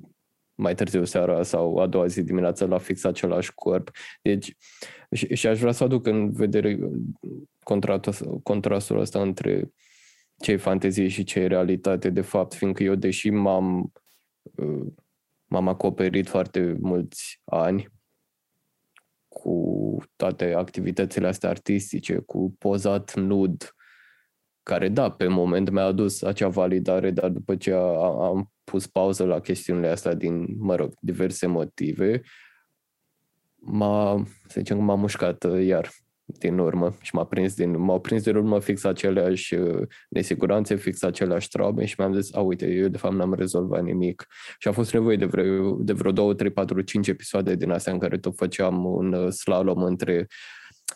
mai 0.61 0.75
târziu 0.75 1.05
seara 1.05 1.43
sau 1.43 1.77
a 1.79 1.87
doua 1.87 2.07
zi 2.07 2.23
dimineața 2.23 2.65
la 2.65 2.79
fix 2.79 3.05
același 3.05 3.53
corp. 3.55 3.91
Deci, 4.23 4.57
și, 5.13 5.35
și 5.35 5.47
aș 5.47 5.59
vrea 5.59 5.73
să 5.73 5.85
aduc 5.85 6.07
în 6.07 6.33
vedere 6.33 6.79
contrastul, 7.63 8.41
contrastul 8.43 8.99
ăsta 8.99 9.21
între 9.21 9.73
ce 10.37 10.53
e 10.53 10.57
fantezie 10.57 11.09
și 11.09 11.25
ce 11.25 11.41
e 11.41 11.47
realitate, 11.47 12.11
de 12.11 12.21
fapt, 12.21 12.55
fiindcă 12.55 12.83
eu, 12.83 12.95
deși 12.95 13.31
m-am, 13.31 13.93
uh, 14.43 14.87
m-am 15.45 15.69
acoperit 15.69 16.29
foarte 16.29 16.77
mulți 16.81 17.41
ani 17.45 17.89
cu 19.29 19.97
toate 20.17 20.53
activitățile 20.53 21.27
astea 21.27 21.49
artistice, 21.49 22.19
cu 22.19 22.55
pozat 22.59 23.15
nud, 23.15 23.75
care, 24.71 24.89
da, 24.89 25.11
pe 25.11 25.27
moment 25.27 25.71
mi-a 25.71 25.85
adus 25.85 26.23
acea 26.23 26.49
validare, 26.49 27.11
dar 27.11 27.29
după 27.29 27.57
ce 27.57 27.73
am 27.73 28.53
pus 28.65 28.87
pauză 28.87 29.25
la 29.25 29.41
chestiunile 29.41 29.89
astea 29.89 30.15
din, 30.15 30.47
mă 30.59 30.75
rog, 30.75 30.93
diverse 31.01 31.47
motive, 31.47 32.21
m-a, 33.57 34.25
să 34.47 34.55
zicem, 34.57 34.85
m-a 34.85 34.95
mușcat 34.95 35.45
uh, 35.45 35.65
iar 35.67 35.91
din 36.25 36.59
urmă 36.59 36.97
și 37.01 37.15
m-a 37.15 37.25
prins 37.25 37.55
din, 37.55 37.79
m-au 37.79 38.01
prins 38.01 38.23
din 38.23 38.37
urmă 38.37 38.61
fix 38.61 38.85
aceleași 38.85 39.55
uh, 39.55 39.89
nesiguranțe, 40.09 40.75
fix 40.75 41.03
aceleași 41.03 41.49
traume 41.49 41.85
și 41.85 41.95
mi-am 41.99 42.21
zis, 42.21 42.35
a, 42.35 42.41
uite, 42.41 42.67
eu 42.67 42.89
de 42.89 42.99
fapt 42.99 43.15
n-am 43.15 43.35
rezolvat 43.35 43.83
nimic. 43.83 44.27
Și 44.59 44.69
a 44.69 44.73
fost 44.73 44.93
nevoie 44.93 45.17
de 45.17 45.25
vreo, 45.25 45.75
de 45.75 45.93
vreo 45.93 46.13
2, 46.13 46.35
3, 46.35 46.51
4, 46.51 46.81
5 46.81 47.09
episoade 47.09 47.55
din 47.55 47.71
astea 47.71 47.93
în 47.93 47.99
care 47.99 48.19
tot 48.19 48.37
făceam 48.37 48.85
un 48.85 49.13
uh, 49.13 49.31
slalom 49.33 49.83
între 49.83 50.27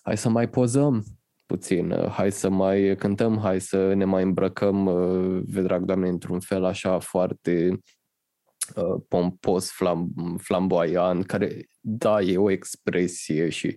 hai 0.02 0.16
să 0.16 0.28
mai 0.28 0.48
pozăm, 0.48 1.04
puțin, 1.46 1.90
uh, 1.90 2.08
hai 2.08 2.32
să 2.32 2.48
mai 2.48 2.96
cântăm, 2.98 3.38
hai 3.38 3.60
să 3.60 3.94
ne 3.94 4.04
mai 4.04 4.22
îmbrăcăm, 4.22 4.86
uh, 4.86 5.42
vedrag 5.46 5.84
doamne, 5.84 6.08
într-un 6.08 6.40
fel 6.40 6.64
așa 6.64 6.98
foarte 6.98 7.80
uh, 8.76 9.02
pompos, 9.08 9.70
flam, 9.70 10.12
flamboyant, 10.38 11.26
care, 11.26 11.66
da, 11.80 12.20
e 12.20 12.36
o 12.38 12.50
expresie 12.50 13.48
și 13.48 13.76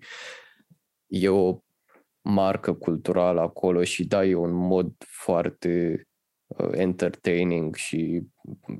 e 1.08 1.30
o 1.30 1.60
marcă 2.22 2.74
culturală 2.74 3.42
acolo 3.42 3.84
și 3.84 4.06
da, 4.06 4.26
e 4.26 4.36
un 4.36 4.54
mod 4.54 4.94
foarte 5.08 6.04
uh, 6.48 6.70
entertaining 6.72 7.76
și 7.76 8.22
uh, 8.40 8.78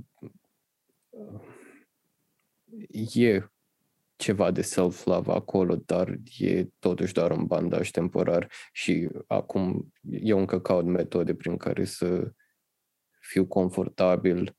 e 3.14 3.50
ceva 4.18 4.52
de 4.52 4.62
self-love 4.62 5.32
acolo, 5.32 5.76
dar 5.76 6.18
e 6.38 6.68
totuși 6.80 7.14
doar 7.14 7.32
un 7.32 7.46
bandaj 7.46 7.90
temporar 7.90 8.52
și 8.72 9.10
acum 9.28 9.94
eu 10.10 10.40
încă 10.40 10.60
caut 10.60 10.86
metode 10.86 11.36
prin 11.36 11.58
care 11.58 11.86
să 11.86 12.32
fiu 13.20 13.46
confortabil 13.46 14.56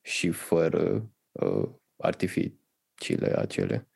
și 0.00 0.30
fără 0.30 1.10
uh, 1.32 1.68
artificiile 1.96 3.36
acele. 3.36 3.88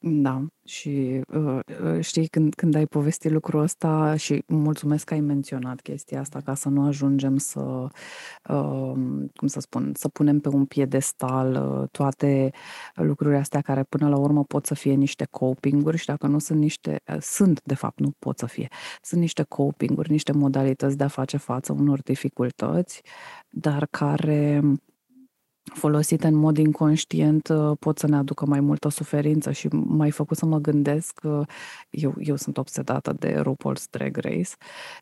Da, 0.00 0.46
și 0.64 1.20
uh, 1.28 1.58
uh, 1.82 2.00
știi, 2.00 2.26
când, 2.28 2.54
când 2.54 2.74
ai 2.74 2.86
povestit 2.86 3.30
lucrul 3.30 3.60
ăsta 3.62 4.16
și 4.16 4.42
mulțumesc 4.46 5.04
că 5.04 5.14
ai 5.14 5.20
menționat 5.20 5.80
chestia 5.80 6.20
asta 6.20 6.40
ca 6.40 6.54
să 6.54 6.68
nu 6.68 6.86
ajungem 6.86 7.36
să, 7.36 7.60
uh, 8.48 8.92
cum 9.34 9.46
să 9.46 9.60
spun, 9.60 9.92
să 9.94 10.08
punem 10.08 10.40
pe 10.40 10.48
un 10.48 10.64
piedestal 10.64 11.80
uh, 11.80 11.88
toate 11.90 12.50
lucrurile 12.94 13.38
astea 13.38 13.60
care 13.60 13.82
până 13.82 14.08
la 14.08 14.16
urmă 14.18 14.44
pot 14.44 14.66
să 14.66 14.74
fie 14.74 14.94
niște 14.94 15.26
coping-uri 15.30 15.96
și 15.96 16.06
dacă 16.06 16.26
nu 16.26 16.38
sunt 16.38 16.58
niște, 16.58 17.00
uh, 17.14 17.20
sunt 17.20 17.60
de 17.64 17.74
fapt, 17.74 18.00
nu 18.00 18.10
pot 18.18 18.38
să 18.38 18.46
fie, 18.46 18.68
sunt 19.02 19.20
niște 19.20 19.42
coping-uri, 19.42 20.10
niște 20.10 20.32
modalități 20.32 20.96
de 20.96 21.04
a 21.04 21.08
face 21.08 21.36
față 21.36 21.72
unor 21.72 22.02
dificultăți, 22.02 23.02
dar 23.48 23.86
care 23.90 24.62
folosite 25.78 26.26
în 26.26 26.34
mod 26.34 26.56
inconștient 26.56 27.48
uh, 27.48 27.76
pot 27.80 27.98
să 27.98 28.06
ne 28.06 28.16
aducă 28.16 28.46
mai 28.46 28.60
multă 28.60 28.88
suferință 28.88 29.52
și 29.52 29.68
mai 29.72 30.10
făcut 30.10 30.36
să 30.36 30.46
mă 30.46 30.58
gândesc 30.58 31.12
că 31.18 31.44
eu, 31.90 32.14
eu 32.18 32.36
sunt 32.36 32.58
obsedată 32.58 33.12
de 33.18 33.42
RuPaul's 33.42 33.90
Drag 33.90 34.16
Race 34.16 34.50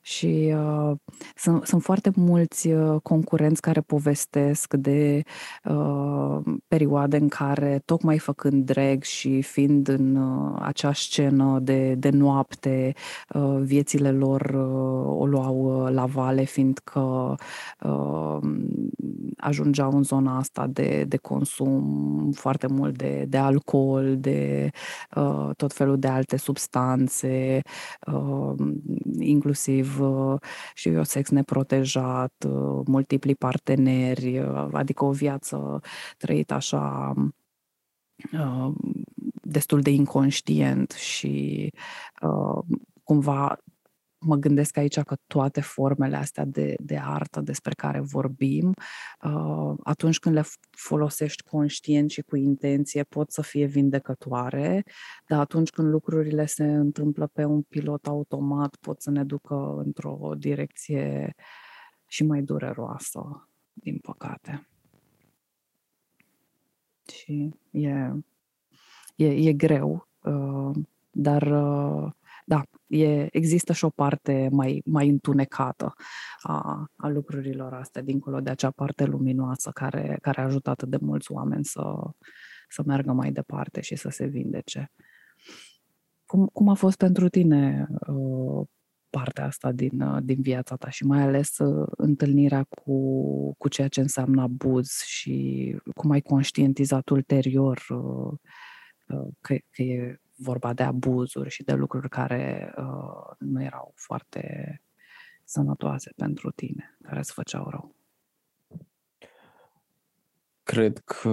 și 0.02 0.54
uh, 0.56 0.92
sunt, 1.36 1.66
sunt 1.66 1.82
foarte 1.82 2.10
mulți 2.16 2.68
uh, 2.68 3.00
concurenți 3.02 3.60
care 3.60 3.80
povestesc 3.80 4.74
de 4.74 5.22
uh, 5.64 6.38
perioade 6.68 7.16
în 7.16 7.28
care 7.28 7.82
tocmai 7.84 8.18
făcând 8.18 8.64
drag 8.64 9.02
și 9.02 9.42
fiind 9.42 9.88
în 9.88 10.16
uh, 10.16 10.58
acea 10.60 10.92
scenă 10.92 11.58
de, 11.62 11.94
de 11.94 12.10
noapte, 12.10 12.92
uh, 13.34 13.58
viețile 13.60 14.10
lor 14.10 14.40
uh, 14.40 15.20
o 15.20 15.26
luau 15.26 15.84
uh, 15.84 15.92
la 15.92 16.04
vale 16.06 16.44
fiindcă 16.44 17.34
uh, 17.80 18.38
ajungeau 19.36 19.92
în 19.92 20.02
zona 20.02 20.36
asta 20.36 20.65
asta 20.66 20.82
de, 20.82 21.04
de 21.04 21.16
consum 21.16 22.32
foarte 22.32 22.66
mult 22.66 22.96
de, 22.96 23.24
de 23.28 23.36
alcool, 23.36 24.18
de 24.18 24.70
uh, 25.16 25.50
tot 25.56 25.72
felul 25.72 25.98
de 25.98 26.08
alte 26.08 26.36
substanțe, 26.36 27.60
uh, 28.12 28.54
inclusiv 29.18 30.00
uh, 30.00 30.40
și 30.74 30.88
eu 30.88 31.02
sex 31.02 31.30
neprotejat, 31.30 32.32
uh, 32.48 32.80
multipli 32.86 33.34
parteneri, 33.34 34.38
uh, 34.38 34.68
adică 34.72 35.04
o 35.04 35.10
viață 35.10 35.80
trăită 36.16 36.54
așa 36.54 37.12
uh, 38.32 38.72
destul 39.42 39.80
de 39.80 39.90
inconștient 39.90 40.90
și 40.90 41.68
uh, 42.22 42.76
cumva 43.02 43.58
mă 44.26 44.36
gândesc 44.36 44.76
aici 44.76 45.00
că 45.00 45.16
toate 45.26 45.60
formele 45.60 46.16
astea 46.16 46.44
de, 46.44 46.74
de 46.78 46.98
artă 46.98 47.40
despre 47.40 47.74
care 47.74 48.00
vorbim, 48.00 48.74
uh, 49.22 49.74
atunci 49.82 50.18
când 50.18 50.34
le 50.34 50.44
folosești 50.70 51.42
conștient 51.42 52.10
și 52.10 52.22
cu 52.22 52.36
intenție, 52.36 53.02
pot 53.02 53.32
să 53.32 53.42
fie 53.42 53.66
vindecătoare, 53.66 54.84
dar 55.26 55.40
atunci 55.40 55.70
când 55.70 55.88
lucrurile 55.88 56.46
se 56.46 56.64
întâmplă 56.64 57.26
pe 57.26 57.44
un 57.44 57.62
pilot 57.62 58.06
automat, 58.06 58.76
pot 58.80 59.02
să 59.02 59.10
ne 59.10 59.24
ducă 59.24 59.82
într-o 59.84 60.32
direcție 60.38 61.34
și 62.06 62.24
mai 62.24 62.42
dureroasă, 62.42 63.48
din 63.72 63.98
păcate. 63.98 64.68
Și 67.12 67.54
e, 67.70 68.12
e, 69.16 69.48
e 69.48 69.52
greu, 69.52 70.08
uh, 70.22 70.76
dar 71.10 71.42
uh, 71.42 72.12
da, 72.48 72.62
e, 72.86 73.36
există 73.36 73.72
și 73.72 73.84
o 73.84 73.90
parte 73.90 74.48
mai, 74.52 74.82
mai 74.84 75.08
întunecată 75.08 75.92
a, 76.42 76.84
a 76.96 77.08
lucrurilor 77.08 77.72
astea, 77.72 78.02
dincolo 78.02 78.40
de 78.40 78.50
acea 78.50 78.70
parte 78.70 79.04
luminoasă 79.04 79.70
care, 79.70 80.18
care 80.20 80.40
a 80.40 80.44
ajutat 80.44 80.72
atât 80.72 80.88
de 80.88 80.98
mulți 81.00 81.32
oameni 81.32 81.64
să, 81.64 81.82
să 82.68 82.82
meargă 82.86 83.12
mai 83.12 83.32
departe 83.32 83.80
și 83.80 83.96
să 83.96 84.08
se 84.08 84.26
vindece. 84.26 84.92
Cum, 86.26 86.46
cum 86.46 86.68
a 86.68 86.74
fost 86.74 86.96
pentru 86.96 87.28
tine 87.28 87.86
uh, 88.06 88.66
partea 89.10 89.44
asta 89.44 89.72
din, 89.72 90.00
uh, 90.00 90.22
din 90.22 90.40
viața 90.40 90.76
ta 90.76 90.90
și 90.90 91.04
mai 91.04 91.22
ales 91.22 91.58
uh, 91.58 91.86
întâlnirea 91.96 92.62
cu, 92.62 93.54
cu 93.58 93.68
ceea 93.68 93.88
ce 93.88 94.00
înseamnă 94.00 94.42
abuz 94.42 94.90
și 95.04 95.76
cum 95.94 96.10
ai 96.10 96.20
conștientizat 96.20 97.08
ulterior 97.08 97.86
uh, 97.88 98.38
uh, 99.06 99.28
că, 99.40 99.54
că 99.70 99.82
e 99.82 100.20
vorba 100.36 100.72
de 100.72 100.82
abuzuri 100.82 101.50
și 101.50 101.62
de 101.62 101.72
lucruri 101.72 102.08
care 102.08 102.74
uh, 102.76 103.34
nu 103.38 103.62
erau 103.62 103.92
foarte 103.94 104.82
sănătoase 105.44 106.12
pentru 106.16 106.50
tine, 106.50 106.96
care 107.02 107.18
îți 107.18 107.32
făceau 107.32 107.68
rău? 107.70 107.94
Cred 110.62 110.98
că 110.98 111.30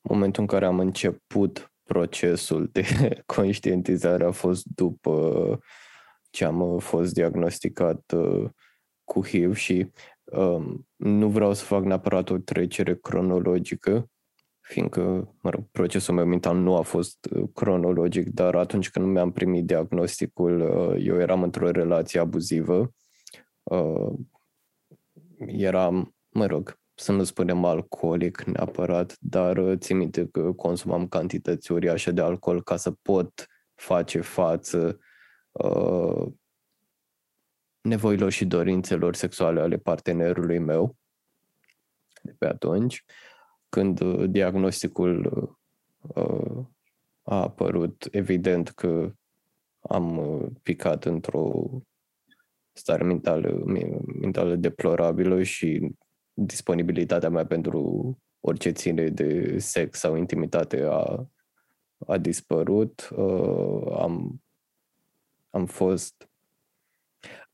momentul 0.00 0.42
în 0.42 0.48
care 0.48 0.64
am 0.64 0.78
început 0.78 1.72
procesul 1.82 2.68
de 2.72 2.84
conștientizare 3.36 4.24
a 4.24 4.30
fost 4.30 4.64
după 4.64 5.58
ce 6.30 6.44
am 6.44 6.78
fost 6.78 7.12
diagnosticat 7.12 8.12
uh, 8.12 8.50
cu 9.04 9.26
HIV 9.26 9.54
și 9.54 9.90
um, 10.24 10.88
nu 10.96 11.28
vreau 11.28 11.52
să 11.52 11.64
fac 11.64 11.84
neapărat 11.84 12.30
o 12.30 12.38
trecere 12.38 12.96
cronologică, 12.96 14.10
fiindcă 14.68 15.34
mă 15.40 15.50
rog, 15.50 15.70
procesul 15.70 16.14
meu 16.14 16.24
mental 16.24 16.56
nu 16.56 16.76
a 16.76 16.82
fost 16.82 17.28
uh, 17.30 17.48
cronologic, 17.54 18.28
dar 18.28 18.54
atunci 18.54 18.90
când 18.90 19.06
mi-am 19.06 19.32
primit 19.32 19.66
diagnosticul, 19.66 20.60
uh, 20.60 21.04
eu 21.06 21.20
eram 21.20 21.42
într-o 21.42 21.70
relație 21.70 22.20
abuzivă. 22.20 22.92
Uh, 23.62 24.12
eram, 25.46 26.14
mă 26.28 26.46
rog, 26.46 26.78
să 26.94 27.12
nu 27.12 27.24
spunem 27.24 27.64
alcoolic 27.64 28.42
neapărat, 28.42 29.16
dar 29.20 29.76
țin 29.76 29.96
minte 29.96 30.26
că 30.26 30.52
consumam 30.52 31.08
cantități 31.08 31.72
uriașe 31.72 32.10
de 32.10 32.20
alcool 32.20 32.62
ca 32.62 32.76
să 32.76 32.90
pot 32.90 33.46
face 33.74 34.20
față 34.20 34.98
uh, 35.50 36.26
nevoilor 37.80 38.30
și 38.30 38.44
dorințelor 38.44 39.14
sexuale 39.14 39.60
ale 39.60 39.76
partenerului 39.76 40.58
meu 40.58 40.96
de 42.22 42.34
pe 42.38 42.46
atunci. 42.46 43.04
Când 43.76 44.00
uh, 44.00 44.30
diagnosticul 44.30 45.24
uh, 46.00 46.64
a 47.22 47.42
apărut, 47.42 48.08
evident 48.10 48.68
că 48.68 49.12
am 49.80 50.18
uh, 50.18 50.46
picat 50.62 51.04
într-o 51.04 51.70
stare 52.72 53.04
mentală, 53.04 53.62
mentală 54.20 54.54
deplorabilă 54.54 55.42
și 55.42 55.90
disponibilitatea 56.32 57.28
mea 57.28 57.46
pentru 57.46 58.18
orice 58.40 58.70
ține 58.70 59.08
de 59.08 59.58
sex 59.58 59.98
sau 59.98 60.16
intimitate 60.16 60.82
a, 60.82 61.26
a 62.06 62.18
dispărut. 62.18 63.08
Uh, 63.16 63.96
am, 63.98 64.42
am 65.50 65.66
fost... 65.66 66.25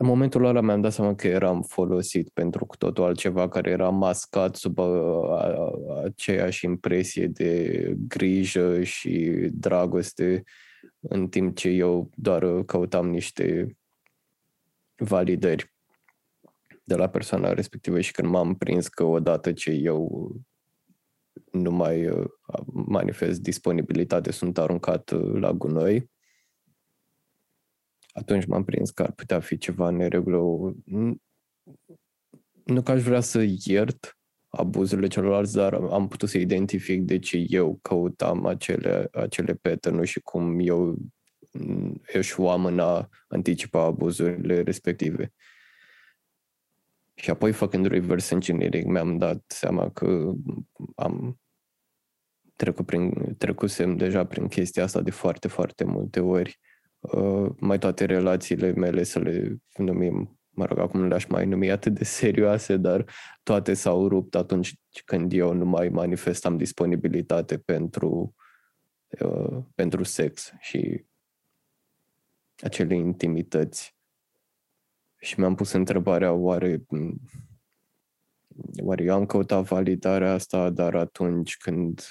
În 0.02 0.08
momentul 0.08 0.44
ăla 0.44 0.60
mi-am 0.60 0.80
dat 0.80 0.92
seama 0.92 1.14
că 1.14 1.26
eram 1.26 1.62
folosit 1.62 2.28
pentru 2.28 2.66
cu 2.66 2.76
totul 2.76 3.04
altceva 3.04 3.48
care 3.48 3.70
era 3.70 3.88
mascat 3.88 4.56
sub 4.56 4.78
a, 4.78 4.84
a, 4.84 5.72
aceeași 6.04 6.64
impresie 6.64 7.26
de 7.26 7.94
grijă 8.08 8.82
și 8.82 9.30
dragoste, 9.52 10.42
în 11.00 11.28
timp 11.28 11.56
ce 11.56 11.68
eu 11.68 12.10
doar 12.14 12.62
căutam 12.64 13.08
niște 13.08 13.76
validări 14.96 15.74
de 16.84 16.94
la 16.94 17.08
persoana 17.08 17.52
respectivă 17.52 18.00
și 18.00 18.12
când 18.12 18.28
m-am 18.28 18.54
prins 18.54 18.88
că 18.88 19.04
odată 19.04 19.52
ce 19.52 19.70
eu 19.70 20.30
nu 21.50 21.70
mai 21.70 22.06
uh, 22.06 22.26
manifest 22.72 23.40
disponibilitate, 23.40 24.32
sunt 24.32 24.58
aruncat 24.58 25.10
uh, 25.10 25.40
la 25.40 25.52
gunoi, 25.52 26.10
atunci 28.12 28.44
m-am 28.44 28.64
prins 28.64 28.90
că 28.90 29.02
ar 29.02 29.12
putea 29.12 29.40
fi 29.40 29.58
ceva 29.58 29.88
în 29.88 29.96
neregulă. 29.96 30.74
Nu 32.64 32.82
că 32.82 32.90
aș 32.90 33.02
vrea 33.02 33.20
să 33.20 33.44
iert 33.64 34.16
abuzurile 34.48 35.06
celorlalți, 35.06 35.54
dar 35.54 35.74
am 35.74 36.08
putut 36.08 36.28
să 36.28 36.38
identific 36.38 37.02
de 37.02 37.18
ce 37.18 37.44
eu 37.48 37.78
căutam 37.82 38.46
acele, 38.46 39.08
acele 39.12 39.54
pattern 39.54 40.02
și 40.02 40.20
cum 40.20 40.58
eu 40.58 40.98
eșuam 42.06 42.64
în 42.64 42.78
a 42.78 43.08
anticipa 43.28 43.84
abuzurile 43.84 44.62
respective. 44.62 45.32
Și 47.14 47.30
apoi, 47.30 47.52
făcând 47.52 47.86
reverse 47.86 48.34
engineering, 48.34 48.90
mi-am 48.90 49.18
dat 49.18 49.44
seama 49.46 49.90
că 49.90 50.32
am 50.94 51.40
trecut 52.56 52.86
prin, 52.86 53.34
trecusem 53.38 53.96
deja 53.96 54.26
prin 54.26 54.48
chestia 54.48 54.82
asta 54.82 55.00
de 55.00 55.10
foarte, 55.10 55.48
foarte 55.48 55.84
multe 55.84 56.20
ori. 56.20 56.60
Uh, 57.02 57.50
mai 57.58 57.78
toate 57.78 58.04
relațiile 58.04 58.72
mele, 58.72 59.02
să 59.02 59.18
le 59.18 59.56
numim, 59.76 60.40
mă 60.50 60.64
rog, 60.64 60.78
acum 60.78 61.00
nu 61.00 61.06
le-aș 61.06 61.24
mai 61.26 61.46
numi 61.46 61.70
atât 61.70 61.94
de 61.94 62.04
serioase, 62.04 62.76
dar 62.76 63.04
toate 63.42 63.74
s-au 63.74 64.08
rupt 64.08 64.34
atunci 64.34 64.74
când 65.04 65.32
eu 65.32 65.52
nu 65.52 65.64
mai 65.64 65.88
manifestam 65.88 66.56
disponibilitate 66.56 67.58
pentru, 67.58 68.34
uh, 69.20 69.58
pentru 69.74 70.02
sex 70.02 70.52
și 70.58 71.04
acele 72.56 72.94
intimități. 72.94 73.96
Și 75.18 75.38
mi-am 75.38 75.54
pus 75.54 75.72
întrebarea, 75.72 76.32
oare, 76.32 76.84
oare 78.82 79.04
eu 79.04 79.14
am 79.14 79.26
căutat 79.26 79.64
validarea 79.64 80.32
asta, 80.32 80.70
dar 80.70 80.94
atunci 80.94 81.56
când 81.56 82.02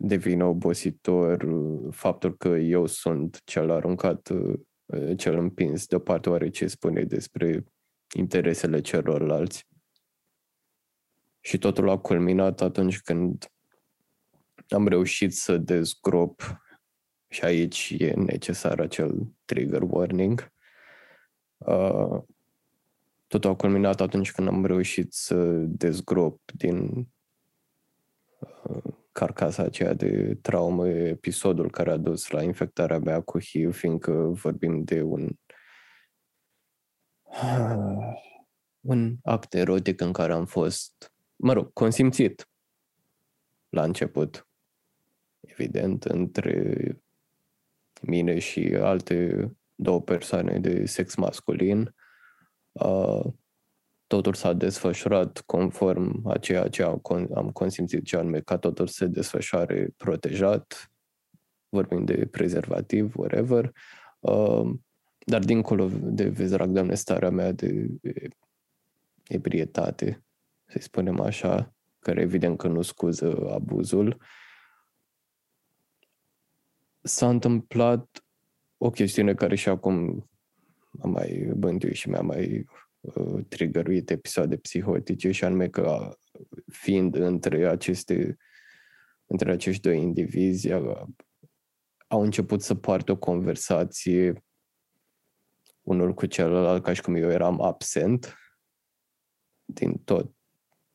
devine 0.00 0.44
obositor 0.44 1.46
faptul 1.90 2.36
că 2.36 2.48
eu 2.48 2.86
sunt 2.86 3.40
cel 3.44 3.70
aruncat, 3.70 4.30
cel 5.16 5.38
împins 5.38 5.86
deoparte, 5.86 6.30
oare 6.30 6.48
ce 6.48 6.66
spune 6.66 7.02
despre 7.04 7.64
interesele 8.14 8.80
celorlalți? 8.80 9.66
Și 11.40 11.58
totul 11.58 11.88
a 11.88 11.98
culminat 11.98 12.60
atunci 12.60 13.00
când 13.00 13.52
am 14.68 14.88
reușit 14.88 15.34
să 15.34 15.56
dezgrop 15.56 16.60
și 17.28 17.44
aici 17.44 17.94
e 17.98 18.12
necesar 18.12 18.80
acel 18.80 19.32
trigger 19.44 19.82
warning 19.82 20.52
Uh, 21.58 22.22
totul 23.26 23.50
a 23.50 23.54
culminat 23.54 24.00
atunci 24.00 24.32
când 24.32 24.48
am 24.48 24.64
reușit 24.64 25.12
să 25.12 25.34
dezgrop 25.66 26.40
din 26.52 27.08
uh, 28.38 28.94
carcasa 29.18 29.62
aceea 29.62 29.94
de 29.94 30.34
traumă 30.34 30.88
episodul 30.88 31.70
care 31.70 31.90
a 31.90 31.96
dus 31.96 32.30
la 32.30 32.42
infectarea 32.42 32.98
mea 32.98 33.20
cu 33.20 33.38
HIV, 33.40 33.74
fiindcă 33.74 34.12
vorbim 34.12 34.84
de 34.84 35.02
un 35.02 35.30
uh, 37.24 38.14
un 38.92 39.16
act 39.22 39.54
erotic 39.54 40.00
în 40.00 40.12
care 40.12 40.32
am 40.32 40.46
fost, 40.46 41.12
mă 41.36 41.52
rog, 41.52 41.72
consimțit 41.72 42.48
la 43.68 43.82
început, 43.82 44.48
evident, 45.40 46.04
între 46.04 46.74
mine 48.02 48.38
și 48.38 48.76
alte 48.80 49.50
două 49.74 50.00
persoane 50.00 50.58
de 50.58 50.86
sex 50.86 51.14
masculin. 51.14 51.94
Uh, 52.72 53.24
totul 54.08 54.34
s-a 54.34 54.52
desfășurat 54.52 55.40
conform 55.40 56.26
a 56.26 56.38
ceea 56.38 56.68
ce 56.68 56.82
am, 56.82 57.00
am 57.34 57.50
consimțit 57.52 58.04
ce 58.04 58.16
anume 58.16 58.40
ca 58.40 58.58
totul 58.58 58.86
se 58.86 59.06
desfășoare 59.06 59.94
protejat, 59.96 60.92
vorbim 61.68 62.04
de 62.04 62.26
prezervativ, 62.26 63.16
whatever, 63.16 63.72
uh, 64.20 64.70
dar 65.18 65.44
dincolo 65.44 65.88
de 65.92 66.28
vezerac, 66.28 66.68
doamne, 66.68 66.94
starea 66.94 67.30
mea 67.30 67.52
de, 67.52 67.86
de 68.00 68.28
ebrietate, 69.26 70.24
să 70.66 70.78
spunem 70.80 71.20
așa, 71.20 71.74
care 71.98 72.20
evident 72.20 72.58
că 72.58 72.68
nu 72.68 72.82
scuză 72.82 73.50
abuzul, 73.50 74.20
s-a 77.00 77.28
întâmplat 77.28 78.24
o 78.76 78.90
chestiune 78.90 79.34
care 79.34 79.54
și 79.54 79.68
acum 79.68 80.28
am 81.00 81.10
mai 81.10 81.52
bântuit 81.56 81.94
și 81.94 82.08
mi-a 82.08 82.20
mai 82.20 82.58
uh, 82.58 82.87
trigăruit 83.48 84.10
episoade 84.10 84.56
psihotice 84.56 85.30
și 85.30 85.44
anume 85.44 85.68
că 85.68 86.16
fiind 86.72 87.14
între 87.14 87.68
aceste 87.68 88.36
între 89.26 89.52
acești 89.52 89.82
doi 89.82 90.00
indivizi 90.00 90.72
au 92.06 92.22
început 92.22 92.62
să 92.62 92.74
poartă 92.74 93.12
o 93.12 93.16
conversație 93.16 94.44
unul 95.82 96.14
cu 96.14 96.26
celălalt, 96.26 96.82
ca 96.82 96.92
și 96.92 97.02
cum 97.02 97.14
eu 97.14 97.30
eram 97.30 97.60
absent 97.60 98.36
din 99.64 99.94
tot 100.04 100.32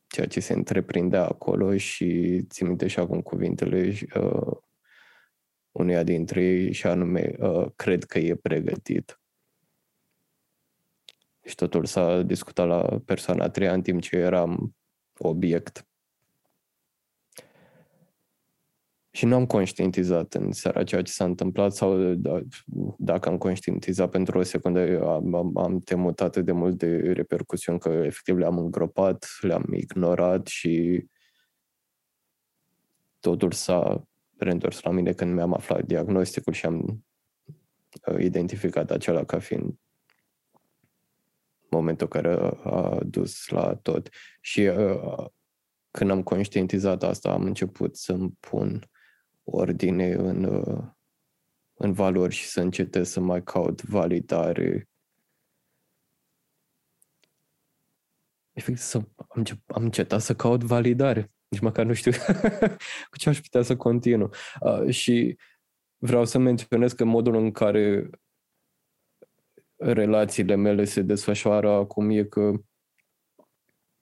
ceea 0.07 0.27
ce 0.27 0.39
se 0.39 0.53
întreprindea 0.53 1.23
acolo 1.23 1.77
și 1.77 2.41
țin 2.49 2.67
minte 2.67 2.87
și 2.87 2.99
acum 2.99 3.21
cuvintele 3.21 3.93
uh, 4.15 4.57
uneia 5.71 6.03
dintre 6.03 6.43
ei 6.43 6.71
și 6.71 6.87
anume 6.87 7.35
uh, 7.39 7.71
cred 7.75 8.03
că 8.03 8.19
e 8.19 8.35
pregătit. 8.35 9.22
Și 11.43 11.55
totul 11.55 11.85
s-a 11.85 12.21
discutat 12.21 12.67
la 12.67 12.99
persoana 13.05 13.43
a 13.43 13.49
treia 13.49 13.73
în 13.73 13.81
timp 13.81 14.01
ce 14.01 14.15
eram 14.15 14.75
obiect. 15.17 15.87
Și 19.15 19.25
nu 19.25 19.35
am 19.35 19.45
conștientizat 19.45 20.33
în 20.33 20.51
seara 20.51 20.83
ceea 20.83 21.01
ce 21.01 21.11
s-a 21.11 21.23
întâmplat 21.23 21.73
sau 21.73 22.13
da, 22.13 22.41
dacă 22.97 23.29
am 23.29 23.37
conștientizat 23.37 24.09
pentru 24.09 24.39
o 24.39 24.43
secundă, 24.43 25.05
am, 25.05 25.57
am 25.57 25.79
temut 25.79 26.21
atât 26.21 26.45
de 26.45 26.51
mult 26.51 26.77
de 26.77 26.95
repercusiuni 26.95 27.79
că 27.79 27.89
efectiv 27.89 28.37
le-am 28.37 28.57
îngropat, 28.57 29.27
le-am 29.41 29.65
ignorat 29.73 30.47
și 30.47 31.05
totul 33.19 33.51
s-a 33.51 34.07
reîntors 34.37 34.81
la 34.81 34.91
mine 34.91 35.11
când 35.11 35.33
mi-am 35.33 35.53
aflat 35.53 35.85
diagnosticul 35.85 36.53
și 36.53 36.65
am 36.65 37.05
uh, 38.07 38.19
identificat 38.19 38.91
acela 38.91 39.23
ca 39.23 39.39
fiind 39.39 39.73
momentul 41.73 42.07
care 42.07 42.33
a 42.63 42.99
dus 43.05 43.47
la 43.47 43.75
tot. 43.75 44.09
Și 44.41 44.61
uh, 44.61 45.25
când 45.91 46.11
am 46.11 46.23
conștientizat 46.23 47.03
asta, 47.03 47.31
am 47.31 47.43
început 47.43 47.95
să-mi 47.97 48.31
pun 48.39 48.89
ordine 49.43 50.11
în, 50.11 50.43
uh, 50.43 50.83
în 51.73 51.93
valori 51.93 52.33
și 52.33 52.45
să 52.45 52.61
încetez 52.61 53.09
să 53.09 53.19
mai 53.19 53.43
caut 53.43 53.81
validare. 53.81 54.89
Efectiv, 58.51 58.83
să 58.83 58.97
am, 58.97 59.45
am 59.65 59.83
încetat 59.83 60.21
să 60.21 60.35
caut 60.35 60.63
validare. 60.63 61.31
Nici 61.47 61.61
măcar 61.61 61.85
nu 61.85 61.93
știu 61.93 62.11
cu 63.09 63.17
ce 63.17 63.29
aș 63.29 63.39
putea 63.41 63.61
să 63.61 63.75
continu. 63.75 64.29
Uh, 64.59 64.89
și 64.89 65.37
vreau 65.97 66.25
să 66.25 66.37
menționez 66.37 66.93
că 66.93 67.03
modul 67.03 67.35
în 67.35 67.51
care 67.51 68.09
relațiile 69.83 70.55
mele 70.55 70.83
se 70.83 71.01
desfășoară 71.01 71.69
acum 71.69 72.09
e 72.09 72.23
că 72.23 72.53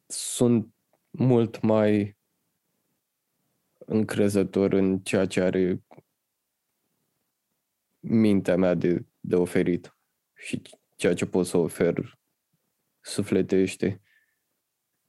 sunt 0.05 0.73
mult 1.09 1.61
mai 1.61 2.17
încrezător 3.85 4.73
în 4.73 4.99
ceea 4.99 5.25
ce 5.25 5.41
are 5.41 5.83
mintea 7.99 8.55
mea 8.55 8.73
de, 8.73 9.05
de 9.19 9.35
oferit 9.35 9.97
și 10.33 10.61
ceea 10.95 11.13
ce 11.13 11.25
pot 11.25 11.45
să 11.45 11.57
ofer 11.57 12.19
sufletește. 12.99 14.01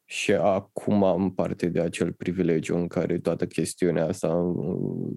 Și 0.04 0.32
acum 0.32 1.04
am 1.04 1.34
parte 1.34 1.68
de 1.68 1.80
acel 1.80 2.12
privilegiu 2.12 2.76
în 2.76 2.88
care 2.88 3.18
toată 3.18 3.46
chestiunea 3.46 4.06
asta 4.06 4.34
uh, 4.34 5.12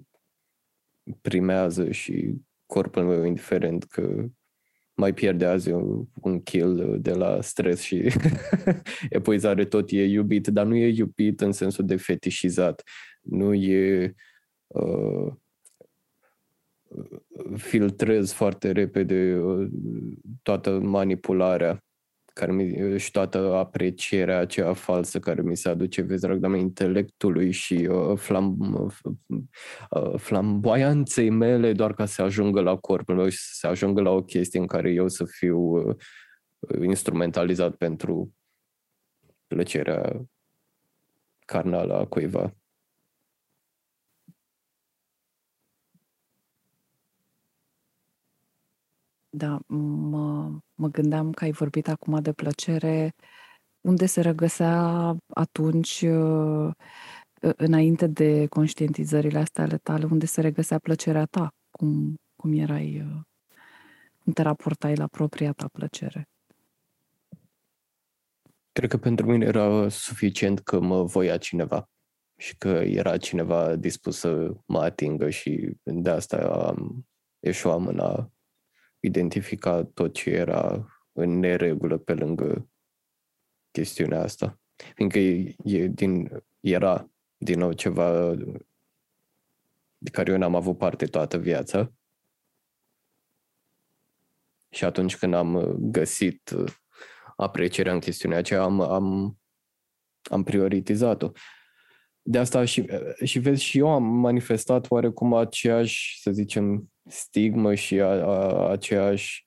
primează 1.20 1.90
și 1.90 2.34
corpul 2.66 3.04
meu, 3.04 3.24
indiferent 3.24 3.84
că 3.84 4.26
mai 4.96 5.14
pierde 5.14 5.44
azi 5.44 5.70
un 6.22 6.40
kill 6.42 6.96
de 7.00 7.12
la 7.12 7.40
stres 7.40 7.80
și 7.80 8.12
epuizare, 9.08 9.64
tot 9.64 9.90
e 9.90 10.04
iubit, 10.04 10.46
dar 10.46 10.66
nu 10.66 10.74
e 10.74 10.86
iubit 10.86 11.40
în 11.40 11.52
sensul 11.52 11.86
de 11.86 11.96
fetișizat. 11.96 12.82
Nu 13.20 13.54
e 13.54 14.14
uh, 14.66 15.32
filtrez 17.56 18.32
foarte 18.32 18.72
repede 18.72 19.38
uh, 19.38 19.68
toată 20.42 20.78
manipularea 20.78 21.85
care 22.38 22.52
mi, 22.52 22.98
și 22.98 23.10
toată 23.10 23.54
aprecierea 23.54 24.38
aceea 24.38 24.72
falsă 24.72 25.18
care 25.18 25.42
mi 25.42 25.56
se 25.56 25.68
aduce, 25.68 26.02
vezi, 26.02 26.20
drag 26.20 26.38
de 26.38 26.58
intelectului 26.58 27.50
și 27.50 27.88
uh, 27.90 28.18
flam, 28.18 28.58
uh, 29.90 30.14
flamboianței 30.16 31.30
mele 31.30 31.72
doar 31.72 31.94
ca 31.94 32.06
să 32.06 32.22
ajungă 32.22 32.60
la 32.60 32.76
corpul 32.76 33.14
meu 33.14 33.28
și 33.28 33.38
să 33.40 33.66
ajungă 33.66 34.00
la 34.00 34.10
o 34.10 34.22
chestie 34.22 34.60
în 34.60 34.66
care 34.66 34.90
eu 34.90 35.08
să 35.08 35.24
fiu 35.24 35.58
uh, 35.58 35.96
instrumentalizat 36.82 37.74
pentru 37.74 38.34
plăcerea 39.46 40.26
carnală 41.44 41.94
a 41.98 42.06
cuiva. 42.06 42.54
Da, 49.36 49.58
mă, 49.66 50.50
mă 50.74 50.88
gândeam 50.88 51.30
că 51.32 51.44
ai 51.44 51.50
vorbit 51.50 51.88
acum 51.88 52.20
de 52.22 52.32
plăcere, 52.32 53.14
unde 53.80 54.06
se 54.06 54.20
regăsea 54.20 55.16
atunci, 55.34 56.00
uh, 56.00 56.70
înainte 57.56 58.06
de 58.06 58.46
conștientizările 58.46 59.38
astea 59.38 59.64
ale 59.64 59.76
tale, 59.76 60.04
unde 60.04 60.26
se 60.26 60.40
regăsea 60.40 60.78
plăcerea 60.78 61.24
ta? 61.24 61.54
Cum, 61.70 62.14
cum 62.36 62.52
erai, 62.52 63.00
uh, 63.00 63.20
cum 64.18 64.32
te 64.32 64.42
raportai 64.42 64.94
la 64.94 65.06
propria 65.06 65.52
ta 65.52 65.68
plăcere? 65.72 66.28
Cred 68.72 68.90
că 68.90 68.96
pentru 68.96 69.26
mine 69.26 69.44
era 69.44 69.88
suficient 69.88 70.60
că 70.60 70.80
mă 70.80 71.02
voia 71.02 71.36
cineva 71.36 71.88
și 72.36 72.56
că 72.56 72.68
era 72.68 73.16
cineva 73.16 73.76
dispus 73.76 74.18
să 74.18 74.52
mă 74.66 74.78
atingă 74.78 75.30
și 75.30 75.76
de 75.82 76.10
asta 76.10 76.36
am 76.36 77.06
eșuam 77.40 77.86
în 77.86 77.98
a 77.98 78.30
identifica 79.06 79.84
tot 79.84 80.14
ce 80.14 80.30
era 80.30 80.86
în 81.12 81.38
neregulă 81.38 81.98
pe 81.98 82.14
lângă 82.14 82.70
chestiunea 83.70 84.20
asta. 84.20 84.60
Fiindcă 84.94 85.18
e, 85.18 85.54
e 85.64 85.86
din, 85.86 86.42
era 86.60 87.10
din 87.36 87.58
nou 87.58 87.72
ceva 87.72 88.34
de 89.98 90.10
care 90.10 90.32
eu 90.32 90.38
n-am 90.38 90.54
avut 90.54 90.78
parte 90.78 91.06
toată 91.06 91.38
viața. 91.38 91.92
Și 94.70 94.84
atunci 94.84 95.16
când 95.16 95.34
am 95.34 95.76
găsit 95.78 96.54
aprecierea 97.36 97.92
în 97.92 98.00
chestiunea 98.00 98.38
aceea, 98.38 98.62
am, 98.62 98.80
am, 98.80 99.38
am 100.22 100.42
prioritizat-o. 100.42 101.30
De 102.22 102.38
asta 102.38 102.64
și, 102.64 102.86
și 103.24 103.38
vezi, 103.38 103.62
și 103.62 103.78
eu 103.78 103.88
am 103.88 104.02
manifestat 104.02 104.90
oarecum 104.90 105.34
aceeași, 105.34 106.20
să 106.20 106.30
zicem, 106.30 106.92
stigmă 107.06 107.74
și 107.74 108.00
a, 108.00 108.06
a, 108.06 108.70
aceeași 108.70 109.46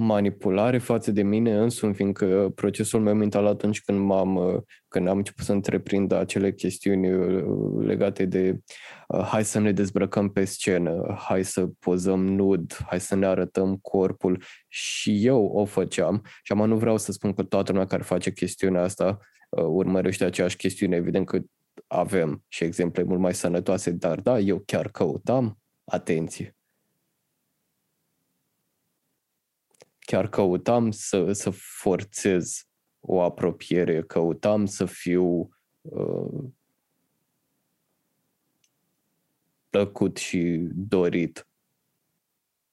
manipulare 0.00 0.78
față 0.78 1.10
de 1.10 1.22
mine 1.22 1.58
însumi, 1.58 1.94
fiindcă 1.94 2.52
procesul 2.54 3.00
meu 3.00 3.14
mental 3.14 3.46
atunci 3.46 3.82
când, 3.82 3.98
m-am, 3.98 4.64
când 4.88 5.08
am 5.08 5.16
început 5.16 5.44
să 5.44 5.52
întreprind 5.52 6.12
acele 6.12 6.52
chestiuni 6.52 7.12
uh, 7.14 7.44
legate 7.86 8.24
de 8.24 8.58
uh, 9.08 9.20
hai 9.20 9.44
să 9.44 9.58
ne 9.58 9.72
dezbrăcăm 9.72 10.28
pe 10.28 10.44
scenă, 10.44 11.16
hai 11.18 11.44
să 11.44 11.66
pozăm 11.78 12.26
nud, 12.26 12.78
hai 12.86 13.00
să 13.00 13.14
ne 13.14 13.26
arătăm 13.26 13.76
corpul. 13.76 14.42
Și 14.68 15.26
eu 15.26 15.44
o 15.44 15.64
făceam. 15.64 16.24
Și 16.42 16.52
am 16.52 16.68
nu 16.68 16.76
vreau 16.76 16.96
să 16.98 17.12
spun 17.12 17.32
că 17.32 17.42
toată 17.42 17.72
lumea 17.72 17.86
care 17.86 18.02
face 18.02 18.32
chestiunea 18.32 18.82
asta 18.82 19.18
uh, 19.48 19.64
urmărește 19.64 20.24
aceeași 20.24 20.56
chestiune, 20.56 20.96
evident 20.96 21.26
că 21.26 21.38
avem 21.86 22.44
și 22.48 22.64
exemple 22.64 23.02
mult 23.02 23.20
mai 23.20 23.34
sănătoase, 23.34 23.90
dar 23.90 24.20
da, 24.20 24.38
eu 24.38 24.62
chiar 24.66 24.88
căutam 24.88 25.58
atenție. 25.84 26.57
Chiar 30.10 30.28
căutam 30.28 30.90
să, 30.90 31.32
să 31.32 31.50
forțez 31.50 32.66
o 33.00 33.22
apropiere, 33.22 34.02
căutam 34.02 34.66
să 34.66 34.84
fiu 34.84 35.48
uh, 35.80 36.44
plăcut 39.68 40.16
și 40.16 40.68
dorit 40.72 41.48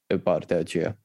pe 0.05 0.19
partea 0.19 0.57
aceea. 0.57 0.99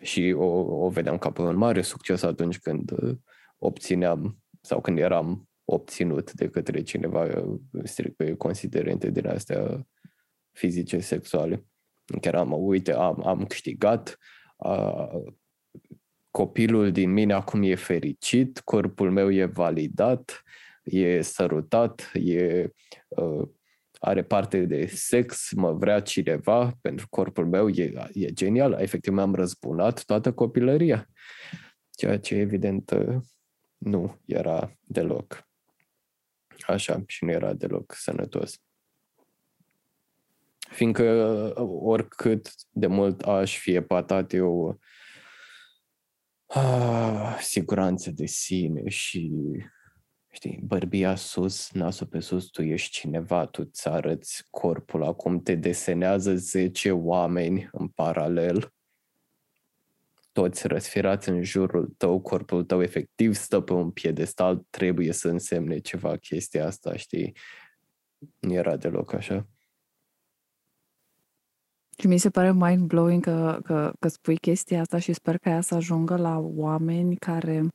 Și 0.00 0.34
o, 0.36 0.46
o 0.84 0.88
vedeam 0.88 1.18
ca 1.18 1.30
pe 1.30 1.42
un 1.42 1.56
mare 1.56 1.82
succes 1.82 2.22
atunci 2.22 2.58
când 2.58 2.90
uh, 2.90 3.16
obțineam 3.58 4.38
sau 4.60 4.80
când 4.80 4.98
eram 4.98 5.48
obținut 5.64 6.32
de 6.32 6.48
către 6.48 6.82
cineva 6.82 7.24
uh, 7.24 7.60
strict 7.84 8.16
pe 8.16 8.36
considerente 8.36 9.10
din 9.10 9.26
astea 9.26 9.86
fizice, 10.52 10.98
sexuale. 10.98 11.66
Chiar 12.20 12.34
am, 12.34 12.52
uite, 12.52 12.92
am, 12.92 13.26
am 13.26 13.46
câștigat, 13.46 14.18
copilul 16.30 16.92
din 16.92 17.12
mine 17.12 17.32
acum 17.32 17.62
e 17.62 17.74
fericit, 17.74 18.60
corpul 18.60 19.10
meu 19.10 19.32
e 19.32 19.44
validat, 19.44 20.42
e 20.82 21.22
sărutat, 21.22 22.10
e, 22.14 22.70
uh, 23.08 23.48
are 23.98 24.22
parte 24.22 24.64
de 24.64 24.86
sex, 24.86 25.52
mă 25.52 25.72
vrea 25.72 26.00
cineva 26.00 26.72
pentru 26.80 27.06
corpul 27.10 27.46
meu, 27.46 27.68
e, 27.68 27.92
e 28.12 28.32
genial. 28.32 28.72
Efectiv, 28.72 29.12
mi-am 29.12 29.34
răzbunat 29.34 30.04
toată 30.04 30.32
copilăria. 30.32 31.08
Ceea 31.90 32.18
ce, 32.18 32.34
evident, 32.34 32.90
uh, 32.90 33.16
nu 33.76 34.20
era 34.24 34.72
deloc 34.80 35.48
așa 36.66 37.02
și 37.06 37.24
nu 37.24 37.30
era 37.30 37.52
deloc 37.52 37.92
sănătos. 37.92 38.60
Fiindcă 40.70 41.52
oricât 41.82 42.50
de 42.70 42.86
mult 42.86 43.22
aș 43.22 43.58
fi 43.58 43.74
epatat 43.74 44.32
eu 44.32 44.78
ah, 46.46 47.38
siguranță 47.40 48.10
de 48.10 48.26
sine 48.26 48.88
și 48.88 49.32
știi, 50.32 50.60
bărbia 50.62 51.14
sus, 51.14 51.70
nasul 51.70 52.06
pe 52.06 52.20
sus, 52.20 52.46
tu 52.46 52.62
ești 52.62 52.90
cineva, 52.90 53.46
tu 53.46 53.62
îți 53.66 53.88
arăți 53.88 54.44
corpul, 54.50 55.04
acum 55.04 55.42
te 55.42 55.54
desenează 55.54 56.34
10 56.34 56.90
oameni 56.90 57.68
în 57.72 57.88
paralel, 57.88 58.72
toți 60.32 60.66
răsfirați 60.66 61.28
în 61.28 61.42
jurul 61.42 61.94
tău, 61.96 62.20
corpul 62.20 62.64
tău 62.64 62.82
efectiv 62.82 63.34
stă 63.34 63.60
pe 63.60 63.72
un 63.72 63.90
piedestal, 63.90 64.66
trebuie 64.70 65.12
să 65.12 65.28
însemne 65.28 65.78
ceva 65.78 66.16
chestia 66.16 66.66
asta, 66.66 66.96
știi? 66.96 67.36
Nu 68.38 68.52
era 68.52 68.76
deloc 68.76 69.12
așa. 69.12 69.48
Și 72.00 72.06
mi 72.06 72.18
se 72.18 72.30
pare 72.30 72.52
mind-blowing 72.52 73.20
că, 73.20 73.58
că, 73.64 73.92
că 73.98 74.08
spui 74.08 74.36
chestia 74.36 74.80
asta 74.80 74.98
și 74.98 75.12
sper 75.12 75.38
că 75.38 75.48
ea 75.48 75.60
să 75.60 75.74
ajungă 75.74 76.16
la 76.16 76.38
oameni 76.38 77.16
care 77.16 77.68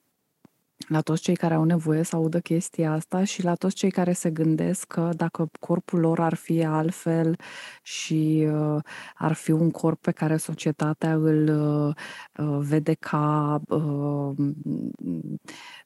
la 0.87 1.01
toți 1.01 1.21
cei 1.21 1.35
care 1.35 1.53
au 1.53 1.63
nevoie 1.63 2.03
să 2.03 2.15
audă 2.15 2.39
chestia 2.39 2.91
asta 2.91 3.23
și 3.23 3.43
la 3.43 3.55
toți 3.55 3.75
cei 3.75 3.91
care 3.91 4.13
se 4.13 4.29
gândesc 4.29 4.87
că 4.87 5.09
dacă 5.15 5.49
corpul 5.59 5.99
lor 5.99 6.19
ar 6.19 6.33
fi 6.33 6.63
altfel 6.63 7.35
și 7.81 8.47
uh, 8.51 8.81
ar 9.15 9.33
fi 9.33 9.51
un 9.51 9.71
corp 9.71 10.01
pe 10.01 10.11
care 10.11 10.37
societatea 10.37 11.13
îl 11.13 11.47
uh, 11.47 11.95
uh 12.45 12.57
vede 12.59 12.93
ca 12.93 13.61
uh, 13.67 14.35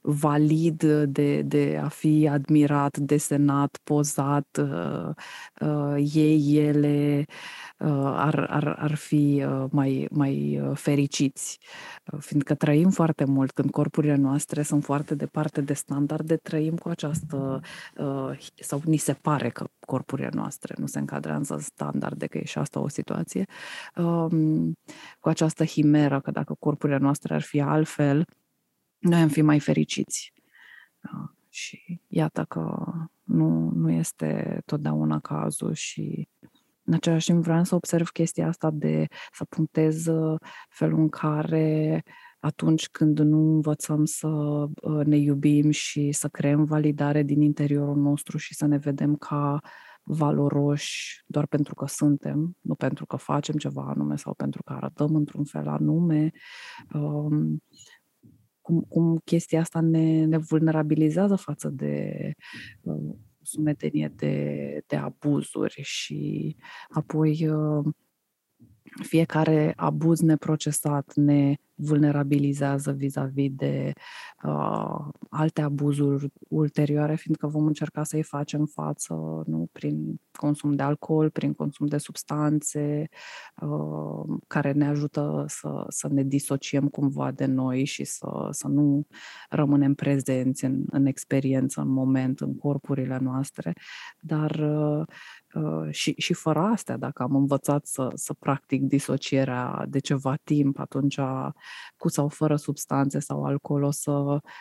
valid 0.01 0.83
de, 1.03 1.41
de 1.41 1.79
a 1.83 1.87
fi 1.87 2.27
admirat, 2.31 2.97
desenat, 2.97 3.79
pozat, 3.83 4.59
uh, 4.61 5.09
uh, 5.61 5.95
ei, 6.13 6.55
ele 6.55 7.25
ar, 7.79 8.47
ar, 8.49 8.75
ar 8.79 8.95
fi 8.95 9.45
mai, 9.69 10.07
mai 10.11 10.61
fericiți. 10.73 11.59
Fiindcă 12.19 12.55
trăim 12.55 12.89
foarte 12.89 13.25
mult 13.25 13.51
când 13.51 13.71
corpurile 13.71 14.15
noastre 14.15 14.61
sunt 14.61 14.83
foarte 14.83 15.15
departe 15.15 15.61
de 15.61 15.73
standarde, 15.73 16.35
trăim 16.35 16.75
cu 16.75 16.89
această, 16.89 17.61
uh, 17.97 18.37
sau 18.59 18.81
ni 18.85 18.97
se 18.97 19.13
pare 19.13 19.49
că 19.49 19.67
corpurile 19.79 20.29
noastre 20.33 20.75
nu 20.77 20.85
se 20.85 20.99
încadrează 20.99 21.53
în 21.53 21.59
standarde, 21.59 22.27
că 22.27 22.37
e 22.37 22.45
și 22.45 22.57
asta 22.57 22.79
o 22.79 22.87
situație, 22.87 23.45
um, 23.95 24.73
cu 25.19 25.29
această 25.29 25.65
himeră 25.65 26.21
că 26.21 26.31
dacă 26.31 26.55
corpurile 26.59 26.97
noastre 26.97 27.33
ar 27.33 27.41
fi 27.41 27.61
altfel, 27.61 28.25
noi 28.97 29.21
am 29.21 29.27
fi 29.27 29.41
mai 29.41 29.59
fericiți. 29.59 30.33
Uh, 31.03 31.29
și 31.49 32.01
iată 32.07 32.45
că 32.49 32.93
nu, 33.23 33.71
nu 33.73 33.91
este 33.91 34.61
totdeauna 34.65 35.19
cazul 35.19 35.73
și 35.73 36.27
în 36.87 36.93
același 36.93 37.25
timp 37.25 37.43
vreau 37.43 37.63
să 37.63 37.75
observ 37.75 38.09
chestia 38.09 38.47
asta 38.47 38.69
de 38.73 39.05
să 39.33 39.45
punctez 39.45 40.05
uh, 40.05 40.39
felul 40.69 40.99
în 40.99 41.09
care 41.09 42.03
atunci 42.39 42.89
când 42.89 43.19
nu 43.19 43.37
învățăm 43.37 44.05
să 44.05 44.27
uh, 44.27 45.05
ne 45.05 45.17
iubim 45.17 45.69
și 45.69 46.11
să 46.11 46.27
creăm 46.27 46.63
validare 46.63 47.23
din 47.23 47.41
interiorul 47.41 47.95
nostru 47.95 48.37
și 48.37 48.53
să 48.53 48.65
ne 48.65 48.77
vedem 48.77 49.15
ca 49.15 49.59
valoroși 50.03 51.23
doar 51.25 51.47
pentru 51.47 51.75
că 51.75 51.85
suntem, 51.87 52.57
nu 52.61 52.75
pentru 52.75 53.05
că 53.05 53.15
facem 53.15 53.55
ceva 53.55 53.83
anume 53.87 54.15
sau 54.15 54.33
pentru 54.33 54.63
că 54.63 54.73
arătăm 54.73 55.15
într-un 55.15 55.43
fel 55.43 55.67
anume, 55.67 56.31
um, 56.93 57.63
cum, 58.61 58.81
cum 58.81 59.17
chestia 59.23 59.59
asta 59.59 59.81
ne, 59.81 60.25
ne 60.25 60.37
vulnerabilizează 60.37 61.35
față 61.35 61.69
de 61.69 62.31
uh, 62.81 63.15
sumedenie 63.47 64.07
de, 64.15 64.83
de 64.87 64.95
abuzuri 64.95 65.81
și 65.83 66.55
apoi 66.89 67.47
uh, 67.47 67.85
fiecare 69.03 69.73
abuz 69.75 70.19
neprocesat 70.19 71.11
ne 71.15 71.55
vulnerabilizează 71.77 72.91
vis-a-vis 72.91 73.51
de 73.51 73.91
uh, 74.43 75.07
alte 75.29 75.61
abuzuri 75.61 76.27
ulterioare, 76.49 77.15
fiindcă 77.15 77.47
vom 77.47 77.65
încerca 77.65 78.03
să-i 78.03 78.23
facem 78.23 78.65
față 78.65 79.13
nu 79.45 79.69
prin 79.71 80.21
consum 80.31 80.75
de 80.75 80.83
alcool, 80.83 81.29
prin 81.29 81.53
consum 81.53 81.85
de 81.85 81.97
substanțe 81.97 83.09
uh, 83.61 84.37
care 84.47 84.71
ne 84.71 84.87
ajută 84.87 85.45
să, 85.47 85.85
să 85.87 86.07
ne 86.07 86.23
disociem 86.23 86.87
cumva 86.87 87.31
de 87.31 87.45
noi 87.45 87.85
și 87.85 88.03
să, 88.03 88.47
să 88.51 88.67
nu 88.67 89.07
rămânem 89.49 89.93
prezenți 89.93 90.65
în, 90.65 90.83
în 90.89 91.05
experiență, 91.05 91.81
în 91.81 91.89
moment, 91.89 92.39
în 92.39 92.55
corpurile 92.55 93.17
noastre, 93.21 93.73
dar 94.19 94.51
uh, 94.51 95.05
Uh, 95.57 95.87
și, 95.91 96.13
și 96.17 96.33
fără 96.33 96.59
astea, 96.59 96.97
dacă 96.97 97.23
am 97.23 97.35
învățat 97.35 97.85
să, 97.85 98.11
să 98.13 98.33
practic 98.33 98.81
disocierea 98.81 99.85
de 99.89 99.99
ceva 99.99 100.35
timp, 100.43 100.79
atunci 100.79 101.19
cu 101.97 102.09
sau 102.09 102.27
fără 102.27 102.55
substanțe 102.55 103.19
sau 103.19 103.45
alcool 103.45 103.83
o 103.83 103.91
să, 103.91 104.11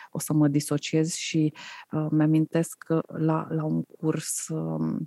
o 0.09 0.19
să 0.19 0.33
mă 0.33 0.47
disociez 0.47 1.13
și 1.13 1.53
uh, 1.91 2.07
mi-amintesc 2.11 2.77
că 2.77 3.01
la, 3.07 3.47
la 3.49 3.63
un 3.63 3.83
curs 3.83 4.47
uh, 4.47 4.97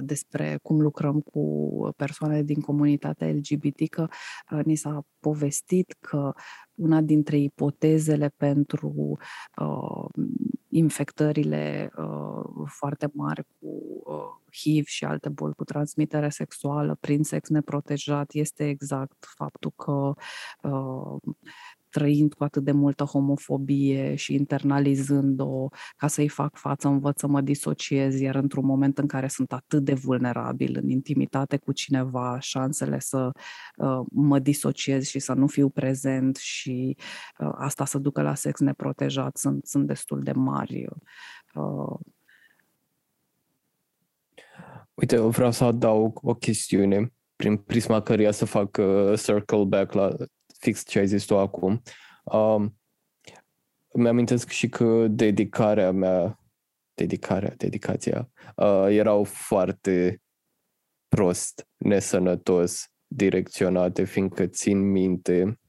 despre 0.00 0.58
cum 0.62 0.80
lucrăm 0.80 1.20
cu 1.20 1.70
persoane 1.96 2.42
din 2.42 2.60
comunitatea 2.60 3.28
LGBT, 3.28 3.88
că 3.88 4.06
uh, 4.50 4.64
ni 4.64 4.74
s-a 4.74 5.04
povestit 5.20 5.96
că 6.00 6.32
una 6.74 7.00
dintre 7.00 7.36
ipotezele 7.36 8.32
pentru 8.36 9.18
uh, 9.56 10.24
infectările 10.68 11.90
uh, 11.96 12.66
foarte 12.66 13.10
mari 13.14 13.42
cu 13.42 13.66
uh, 14.04 14.42
HIV 14.52 14.86
și 14.86 15.04
alte 15.04 15.28
boli 15.28 15.54
cu 15.54 15.64
transmitere 15.64 16.28
sexuală 16.28 16.96
prin 17.00 17.22
sex 17.22 17.48
neprotejat 17.48 18.32
este 18.32 18.68
exact 18.68 19.26
faptul 19.36 19.72
că 19.76 20.12
uh, 20.68 21.34
trăind 21.92 22.34
cu 22.34 22.44
atât 22.44 22.64
de 22.64 22.72
multă 22.72 23.04
homofobie 23.04 24.14
și 24.14 24.34
internalizând-o 24.34 25.68
ca 25.96 26.06
să-i 26.06 26.28
fac 26.28 26.56
față, 26.56 26.88
învăț 26.88 27.20
să 27.20 27.26
mă 27.26 27.40
disociez, 27.40 28.20
iar 28.20 28.34
într-un 28.34 28.64
moment 28.64 28.98
în 28.98 29.06
care 29.06 29.28
sunt 29.28 29.52
atât 29.52 29.84
de 29.84 29.94
vulnerabil 29.94 30.78
în 30.82 30.88
intimitate 30.88 31.56
cu 31.56 31.72
cineva, 31.72 32.38
șansele 32.40 32.98
să 32.98 33.30
uh, 33.76 34.00
mă 34.10 34.38
disociez 34.38 35.04
și 35.06 35.18
să 35.18 35.32
nu 35.32 35.46
fiu 35.46 35.68
prezent 35.68 36.36
și 36.36 36.96
uh, 37.38 37.52
asta 37.54 37.84
să 37.84 37.98
ducă 37.98 38.22
la 38.22 38.34
sex 38.34 38.60
neprotejat 38.60 39.36
sunt, 39.36 39.66
sunt 39.66 39.86
destul 39.86 40.22
de 40.22 40.32
mari. 40.32 40.86
Uh, 41.54 41.98
Uite, 44.94 45.16
vreau 45.16 45.50
să 45.50 45.64
adaug 45.64 46.18
o 46.22 46.34
chestiune 46.34 47.12
prin 47.36 47.56
prisma 47.56 48.02
căreia 48.02 48.30
să 48.30 48.44
fac 48.44 48.76
uh, 48.80 49.18
circle 49.18 49.64
back 49.64 49.92
la 49.92 50.16
fix 50.62 50.84
ce 50.86 50.98
ai 50.98 51.06
zis 51.06 51.24
tu 51.24 51.38
acum. 51.38 51.82
Um, 52.22 52.78
mi-amintesc 53.94 54.48
și 54.48 54.68
că 54.68 55.06
dedicarea 55.08 55.90
mea, 55.90 56.38
dedicarea, 56.94 57.54
dedicația, 57.56 58.30
uh, 58.56 58.86
erau 58.88 59.24
foarte 59.24 60.22
prost, 61.08 61.68
nesănătos 61.76 62.90
direcționate, 63.06 64.04
fiindcă 64.04 64.46
țin 64.46 64.90
minte 64.90 65.60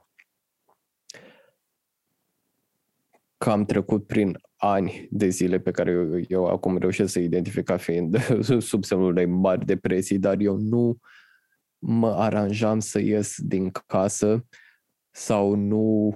că 3.38 3.50
am 3.50 3.66
trecut 3.66 4.08
prin 4.08 4.38
ani 4.56 5.08
de 5.12 5.28
zile 5.28 5.60
pe 5.60 5.72
care 5.72 5.91
eu, 5.91 6.20
eu 6.28 6.46
acum 6.46 6.78
reușesc 6.78 7.12
să 7.12 7.20
identific 7.20 7.64
ca 7.64 7.78
fiind 7.78 8.18
sub 8.70 8.84
semnul 8.84 9.10
unei 9.10 9.26
mari 9.26 9.66
depresii, 9.66 10.20
dar 10.20 10.39
eu 10.39 10.58
nu 10.58 10.98
mă 11.80 12.16
aranjam 12.16 12.80
să 12.80 13.00
ies 13.00 13.36
din 13.38 13.72
casă 13.86 14.46
sau 15.16 15.55
nu 15.55 16.07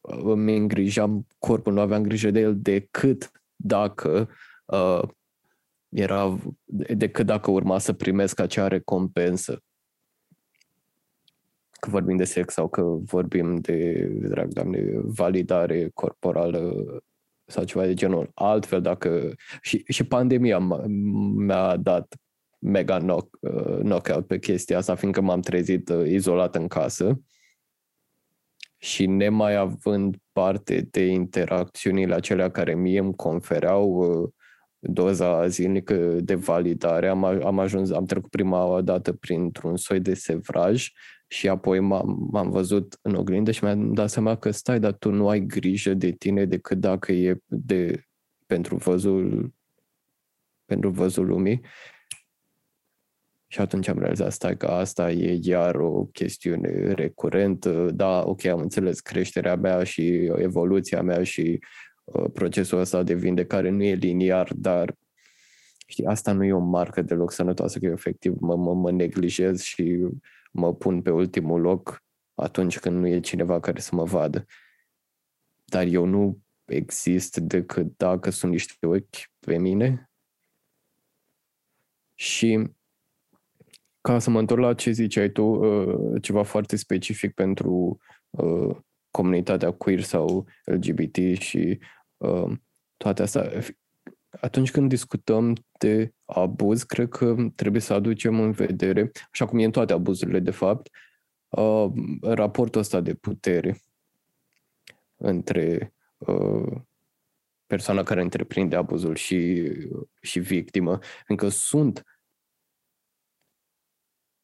uh, 0.00 0.20
îmi 0.22 0.56
îngrijam 0.56 1.26
corpul, 1.38 1.72
nu 1.72 1.80
aveam 1.80 2.02
grijă 2.02 2.30
de 2.30 2.40
el 2.40 2.60
decât 2.60 3.30
dacă 3.56 4.28
uh, 4.64 5.02
era 5.88 6.38
decât 6.94 7.26
dacă 7.26 7.50
urma 7.50 7.78
să 7.78 7.92
primesc 7.92 8.40
acea 8.40 8.68
recompensă. 8.68 9.62
Că 11.70 11.90
vorbim 11.90 12.16
de 12.16 12.24
sex 12.24 12.52
sau 12.52 12.68
că 12.68 12.82
vorbim 12.82 13.56
de, 13.56 14.08
drag 14.22 14.52
doamne, 14.52 14.84
validare 14.94 15.90
corporală 15.94 16.84
sau 17.46 17.64
ceva 17.64 17.84
de 17.84 17.94
genul. 17.94 18.30
Altfel, 18.34 18.80
dacă... 18.80 19.34
Și, 19.60 19.84
și 19.88 20.04
pandemia 20.04 20.58
mi-a 21.36 21.76
dat 21.76 22.14
mega 22.58 22.98
knock, 22.98 23.38
uh, 23.40 23.78
knockout 23.78 24.26
pe 24.26 24.38
chestia 24.38 24.78
asta, 24.78 24.94
fiindcă 24.94 25.20
m-am 25.20 25.40
trezit 25.40 25.88
uh, 25.88 26.06
izolat 26.06 26.54
în 26.54 26.68
casă 26.68 27.20
și 28.84 29.06
nemai 29.06 29.54
având 29.56 30.16
parte 30.32 30.88
de 30.90 31.06
interacțiunile 31.06 32.14
acelea 32.14 32.50
care 32.50 32.74
mie 32.74 32.98
îmi 32.98 33.14
confereau 33.14 33.90
uh, 33.90 34.28
doza 34.78 35.46
zilnică 35.46 35.94
de 36.20 36.34
validare, 36.34 37.08
am, 37.08 37.24
am 37.24 37.58
ajuns, 37.58 37.90
am 37.90 38.04
trecut 38.04 38.30
prima 38.30 38.80
dată 38.80 39.12
printr-un 39.12 39.76
soi 39.76 40.00
de 40.00 40.14
sevraj 40.14 40.88
și 41.28 41.48
apoi 41.48 41.80
m-am, 41.80 42.28
m-am 42.30 42.50
văzut 42.50 42.98
în 43.02 43.14
oglindă 43.14 43.50
și 43.50 43.64
mi-am 43.64 43.92
dat 43.92 44.10
seama 44.10 44.36
că 44.36 44.50
stai, 44.50 44.80
dar 44.80 44.92
tu 44.92 45.10
nu 45.10 45.28
ai 45.28 45.40
grijă 45.40 45.94
de 45.94 46.10
tine 46.10 46.44
decât 46.44 46.78
dacă 46.78 47.12
e 47.12 47.38
de, 47.46 48.04
pentru 48.46 48.76
văzul 48.76 49.52
pentru 50.64 50.90
văzul 50.90 51.26
lumii 51.26 51.60
Și 53.54 53.60
atunci 53.60 53.88
am 53.88 53.98
realizat, 53.98 54.32
stai 54.32 54.56
că 54.56 54.66
asta 54.66 55.10
e 55.10 55.38
iar 55.42 55.74
o 55.74 56.04
chestiune 56.04 56.92
recurentă. 56.92 57.90
Da, 57.90 58.22
ok, 58.26 58.44
am 58.44 58.60
înțeles 58.60 59.00
creșterea 59.00 59.56
mea 59.56 59.84
și 59.84 60.32
evoluția 60.36 61.02
mea 61.02 61.22
și 61.22 61.58
uh, 62.04 62.30
procesul 62.32 62.78
ăsta 62.78 63.02
de 63.02 63.14
vindecare 63.14 63.70
nu 63.70 63.82
e 63.82 63.94
liniar, 63.94 64.52
dar 64.56 64.96
știi, 65.86 66.04
asta 66.04 66.32
nu 66.32 66.44
e 66.44 66.52
o 66.52 66.58
marcă 66.58 67.02
deloc 67.02 67.32
sănătoasă, 67.32 67.78
că 67.78 67.84
eu 67.86 67.92
efectiv 67.92 68.34
mă, 68.40 68.56
mă, 68.56 68.74
mă 68.74 68.90
neglijez 68.90 69.62
și 69.62 70.06
mă 70.52 70.74
pun 70.74 71.02
pe 71.02 71.10
ultimul 71.10 71.60
loc 71.60 72.02
atunci 72.34 72.78
când 72.78 72.96
nu 72.96 73.06
e 73.06 73.20
cineva 73.20 73.60
care 73.60 73.80
să 73.80 73.94
mă 73.94 74.04
vadă. 74.04 74.46
Dar 75.64 75.86
eu 75.86 76.04
nu 76.04 76.38
exist 76.64 77.36
decât 77.36 77.96
dacă 77.96 78.30
sunt 78.30 78.52
niște 78.52 78.86
ochi 78.86 79.30
pe 79.38 79.58
mine 79.58 80.10
și 82.14 82.72
ca 84.08 84.18
să 84.18 84.30
mă 84.30 84.38
întorc 84.38 84.60
la 84.60 84.74
ce 84.74 84.90
ziceai 84.90 85.30
tu, 85.30 85.42
uh, 85.42 86.22
ceva 86.22 86.42
foarte 86.42 86.76
specific 86.76 87.34
pentru 87.34 87.98
uh, 88.30 88.76
comunitatea 89.10 89.70
queer 89.70 90.00
sau 90.00 90.46
LGBT 90.64 91.16
și 91.40 91.78
uh, 92.16 92.52
toate 92.96 93.22
astea. 93.22 93.50
Atunci 94.40 94.70
când 94.70 94.88
discutăm 94.88 95.54
de 95.78 96.12
abuz, 96.24 96.82
cred 96.82 97.08
că 97.08 97.36
trebuie 97.54 97.80
să 97.80 97.92
aducem 97.92 98.40
în 98.40 98.50
vedere, 98.50 99.10
așa 99.32 99.46
cum 99.46 99.58
e 99.58 99.64
în 99.64 99.70
toate 99.70 99.92
abuzurile 99.92 100.40
de 100.40 100.50
fapt, 100.50 100.88
raportul 102.20 102.80
ăsta 102.80 103.00
de 103.00 103.14
putere 103.14 103.80
între 105.16 105.94
persoana 107.66 108.02
care 108.02 108.22
întreprinde 108.22 108.76
abuzul 108.76 109.14
și, 109.14 109.70
și 110.20 110.38
victimă, 110.38 110.98
încă 111.26 111.48
sunt 111.48 112.02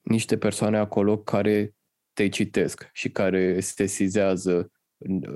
niște 0.01 0.39
persoane 0.39 0.79
acolo 0.79 1.19
care 1.19 1.75
te 2.13 2.29
citesc 2.29 2.89
și 2.93 3.11
care 3.11 3.61
sesizează 3.61 4.73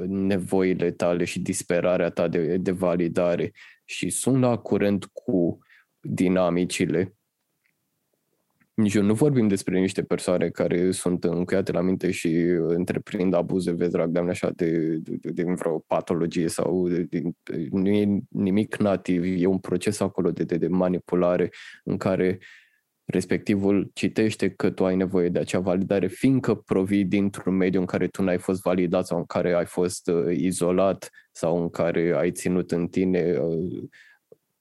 nevoile 0.06 0.90
tale 0.90 1.24
și 1.24 1.40
disperarea 1.40 2.10
ta 2.10 2.28
de, 2.28 2.56
de 2.56 2.70
validare 2.70 3.52
și 3.84 4.10
sunt 4.10 4.40
la 4.40 4.56
curent 4.56 5.04
cu 5.04 5.58
dinamicile. 6.00 7.16
Nici 8.74 8.94
eu 8.94 9.02
nu 9.02 9.14
vorbim 9.14 9.48
despre 9.48 9.80
niște 9.80 10.02
persoane 10.02 10.48
care 10.48 10.90
sunt 10.90 11.24
încuiate 11.24 11.72
la 11.72 11.80
minte 11.80 12.10
și 12.10 12.28
întreprind 12.58 13.34
abuze, 13.34 13.72
vezi, 13.72 13.90
drag, 13.90 14.16
așa, 14.16 14.50
de, 14.50 14.96
de, 14.96 15.16
de, 15.20 15.30
de 15.30 15.42
vreo 15.42 15.78
patologie 15.78 16.48
sau 16.48 16.88
de, 16.88 17.02
de, 17.02 17.22
nu 17.70 17.88
e 17.88 18.22
nimic 18.28 18.76
nativ, 18.76 19.42
e 19.42 19.46
un 19.46 19.58
proces 19.58 20.00
acolo 20.00 20.30
de, 20.30 20.44
de, 20.44 20.56
de 20.56 20.68
manipulare 20.68 21.50
în 21.84 21.96
care 21.96 22.38
uh, 22.40 22.63
respectivul 23.04 23.90
citește 23.94 24.50
că 24.50 24.70
tu 24.70 24.84
ai 24.84 24.96
nevoie 24.96 25.28
de 25.28 25.38
acea 25.38 25.58
validare, 25.58 26.06
fiindcă 26.06 26.54
provii 26.54 27.04
dintr-un 27.04 27.56
mediu 27.56 27.80
în 27.80 27.86
care 27.86 28.08
tu 28.08 28.22
n-ai 28.22 28.38
fost 28.38 28.62
validat 28.62 29.06
sau 29.06 29.18
în 29.18 29.24
care 29.24 29.52
ai 29.52 29.66
fost 29.66 30.08
uh, 30.08 30.36
izolat 30.36 31.10
sau 31.32 31.62
în 31.62 31.70
care 31.70 32.12
ai 32.16 32.32
ținut 32.32 32.70
în 32.70 32.88
tine 32.88 33.36
uh, 33.36 33.82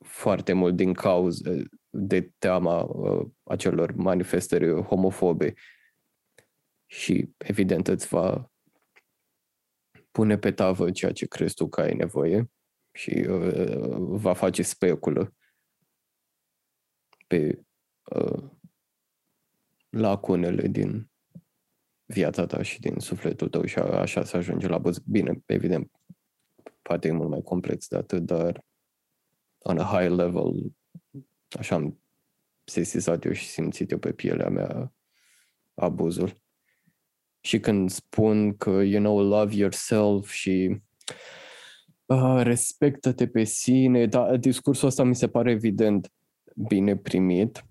foarte 0.06 0.54
mult 0.54 0.76
din 0.76 0.94
cauză 0.94 1.64
de 1.89 2.32
teama 2.38 2.82
uh, 2.82 3.28
acelor 3.44 3.91
manifestări 3.91 4.82
homofobe. 4.82 5.54
Și 6.86 7.30
evident 7.38 7.88
îți 7.88 8.08
va 8.08 8.52
pune 10.12 10.38
pe 10.38 10.52
tavă 10.52 10.91
ceea 10.91 11.12
ce 11.12 11.26
crezi 11.26 11.54
tu 11.54 11.68
că 11.68 11.82
ai 11.82 11.94
nevoie 11.94 12.52
și 12.91 13.26
uh, 13.30 13.96
va 13.98 14.34
face 14.34 14.62
speculă 14.62 15.34
pe 17.28 17.64
uh, 18.04 18.43
lacunele 19.89 20.68
din 20.68 21.10
viața 22.06 22.45
ta 22.45 22.62
și 22.62 22.80
din 22.80 22.99
sufletul 22.99 23.49
tău 23.49 23.66
și 23.66 23.80
a, 23.80 23.84
așa 23.84 24.24
să 24.24 24.38
ajunge 24.38 24.68
la 24.68 24.78
băz. 24.78 24.97
Bine, 24.97 25.41
evident, 25.45 25.91
poate 26.82 27.08
e 27.08 27.12
mult 27.12 27.30
mai 27.30 27.41
complex 27.41 27.88
de 27.88 27.95
atât, 27.95 28.24
dar 28.24 28.66
on 29.60 29.78
a 29.78 29.84
high 29.84 30.14
level, 30.16 30.76
așa 31.49 31.76
am 31.76 31.99
sesizat 32.64 33.26
eu 33.26 33.32
și 33.32 33.47
simțit 33.47 33.91
eu 33.91 33.97
pe 33.97 34.12
pielea 34.12 34.49
mea 34.49 34.93
abuzul. 35.74 36.41
Și 37.39 37.60
când 37.60 37.89
spun 37.89 38.58
că, 38.58 38.70
you 38.70 39.01
know, 39.01 39.22
love 39.22 39.56
yourself 39.56 40.32
și 40.32 40.82
uh, 42.06 42.39
respectă-te 42.41 43.28
pe 43.28 43.43
sine, 43.43 44.06
da, 44.06 44.38
discursul 44.38 44.88
ăsta 44.88 45.04
mi 45.04 45.16
se 45.16 45.28
pare 45.28 45.51
evident 45.51 46.12
bine 46.56 46.97
primit, 46.97 47.66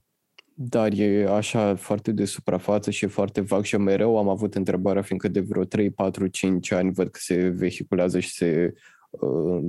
dar 0.55 0.93
e 0.93 1.29
așa 1.29 1.75
foarte 1.77 2.13
de 2.13 2.25
suprafață 2.25 2.91
și 2.91 3.05
e 3.05 3.09
foarte 3.09 3.41
vag 3.41 3.65
și 3.65 3.77
mereu 3.77 4.19
am 4.19 4.29
avut 4.29 4.55
întrebarea, 4.55 5.03
fiindcă 5.03 5.29
de 5.29 5.41
vreo 5.41 5.65
3, 5.65 5.91
4, 5.91 6.27
5 6.27 6.71
ani 6.71 6.93
văd 6.93 7.09
că 7.09 7.19
se 7.23 7.49
vehiculează 7.49 8.19
și 8.19 8.31
se 8.31 8.73
uh, 9.11 9.65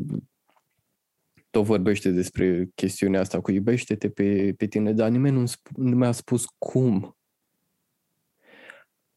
tot 1.49 1.65
vorbește 1.65 2.09
despre 2.11 2.69
chestiunea 2.75 3.19
asta 3.19 3.41
cu 3.41 3.51
iubește-te 3.51 4.09
pe, 4.09 4.53
pe 4.57 4.65
tine, 4.65 4.93
dar 4.93 5.09
nimeni 5.09 5.37
nu, 5.37 5.51
nu 5.75 5.95
mi-a 5.95 6.11
spus 6.11 6.45
cum. 6.57 7.17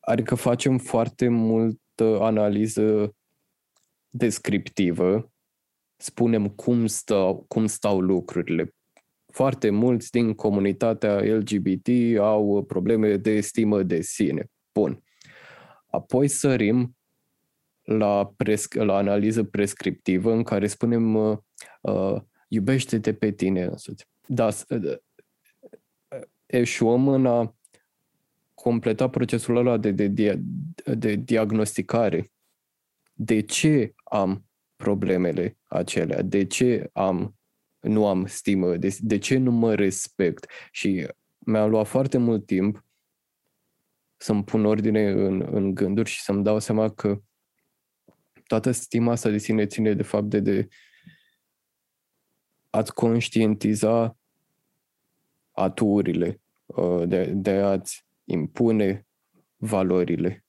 Adică 0.01 0.35
facem 0.35 0.79
foarte 0.79 1.29
multă 1.29 2.19
analiză 2.21 3.15
descriptivă, 4.11 5.33
spunem 5.97 6.49
cum 6.49 6.87
stau, 6.87 7.45
cum 7.49 7.67
stau 7.67 8.01
lucrurile 8.01 8.76
foarte 9.37 9.71
mulți 9.71 10.11
din 10.11 10.35
comunitatea 10.35 11.21
LGBT 11.21 11.89
au 12.19 12.65
probleme 12.65 13.17
de 13.17 13.41
stimă 13.41 13.83
de 13.83 14.01
sine. 14.01 14.51
Bun. 14.73 15.03
Apoi 15.87 16.29
sărim 16.29 16.97
la, 17.83 18.33
pres- 18.37 18.73
la 18.73 18.97
analiză 18.97 19.45
prescriptivă 19.45 20.33
în 20.33 20.43
care 20.43 20.67
spunem 20.67 21.15
uh, 21.15 21.39
uh, 21.81 22.21
iubește-te 22.49 23.15
pe 23.15 23.31
tine 23.31 23.65
însuți. 23.65 24.07
Da, 24.27 24.49
uh, 24.69 24.99
eșuăm 26.47 27.09
în 27.09 27.27
a 27.27 27.57
completa 28.55 29.09
procesul 29.09 29.57
ăla 29.57 29.77
de, 29.77 29.91
de, 29.91 30.09
de, 30.09 30.41
de 30.95 31.15
diagnosticare. 31.15 32.31
De 33.13 33.41
ce 33.41 33.95
am 34.05 34.45
problemele 34.77 35.59
acelea? 35.65 36.23
De 36.23 36.45
ce 36.45 36.91
am 36.93 37.36
nu 37.87 38.07
am 38.07 38.27
stimă, 38.27 38.77
de, 38.77 38.97
de 39.01 39.19
ce 39.19 39.39
nu 39.39 39.51
mă 39.51 39.75
respect? 39.75 40.51
Și 40.71 41.09
mi-a 41.39 41.67
luat 41.67 41.87
foarte 41.87 42.19
mult 42.19 42.47
timp 42.47 42.85
să-mi 44.17 44.45
pun 44.45 44.65
ordine 44.65 45.11
în, 45.11 45.49
în 45.51 45.75
gânduri 45.75 46.09
și 46.09 46.23
să-mi 46.23 46.45
dau 46.45 46.59
seama 46.59 46.91
că 46.91 47.21
toată 48.47 48.71
stima 48.71 49.13
asta 49.13 49.31
de 49.31 49.39
sine 49.39 49.67
ține 49.67 49.93
de 49.95 50.03
fapt 50.03 50.25
de, 50.25 50.41
de 50.41 50.69
a-ți 52.71 52.95
conștientiza 52.95 54.17
aturile, 55.53 56.41
uh, 56.67 57.09
de, 57.09 57.25
de 57.25 57.51
a-ți 57.51 58.07
impune 58.25 59.07
valorile, 59.57 60.45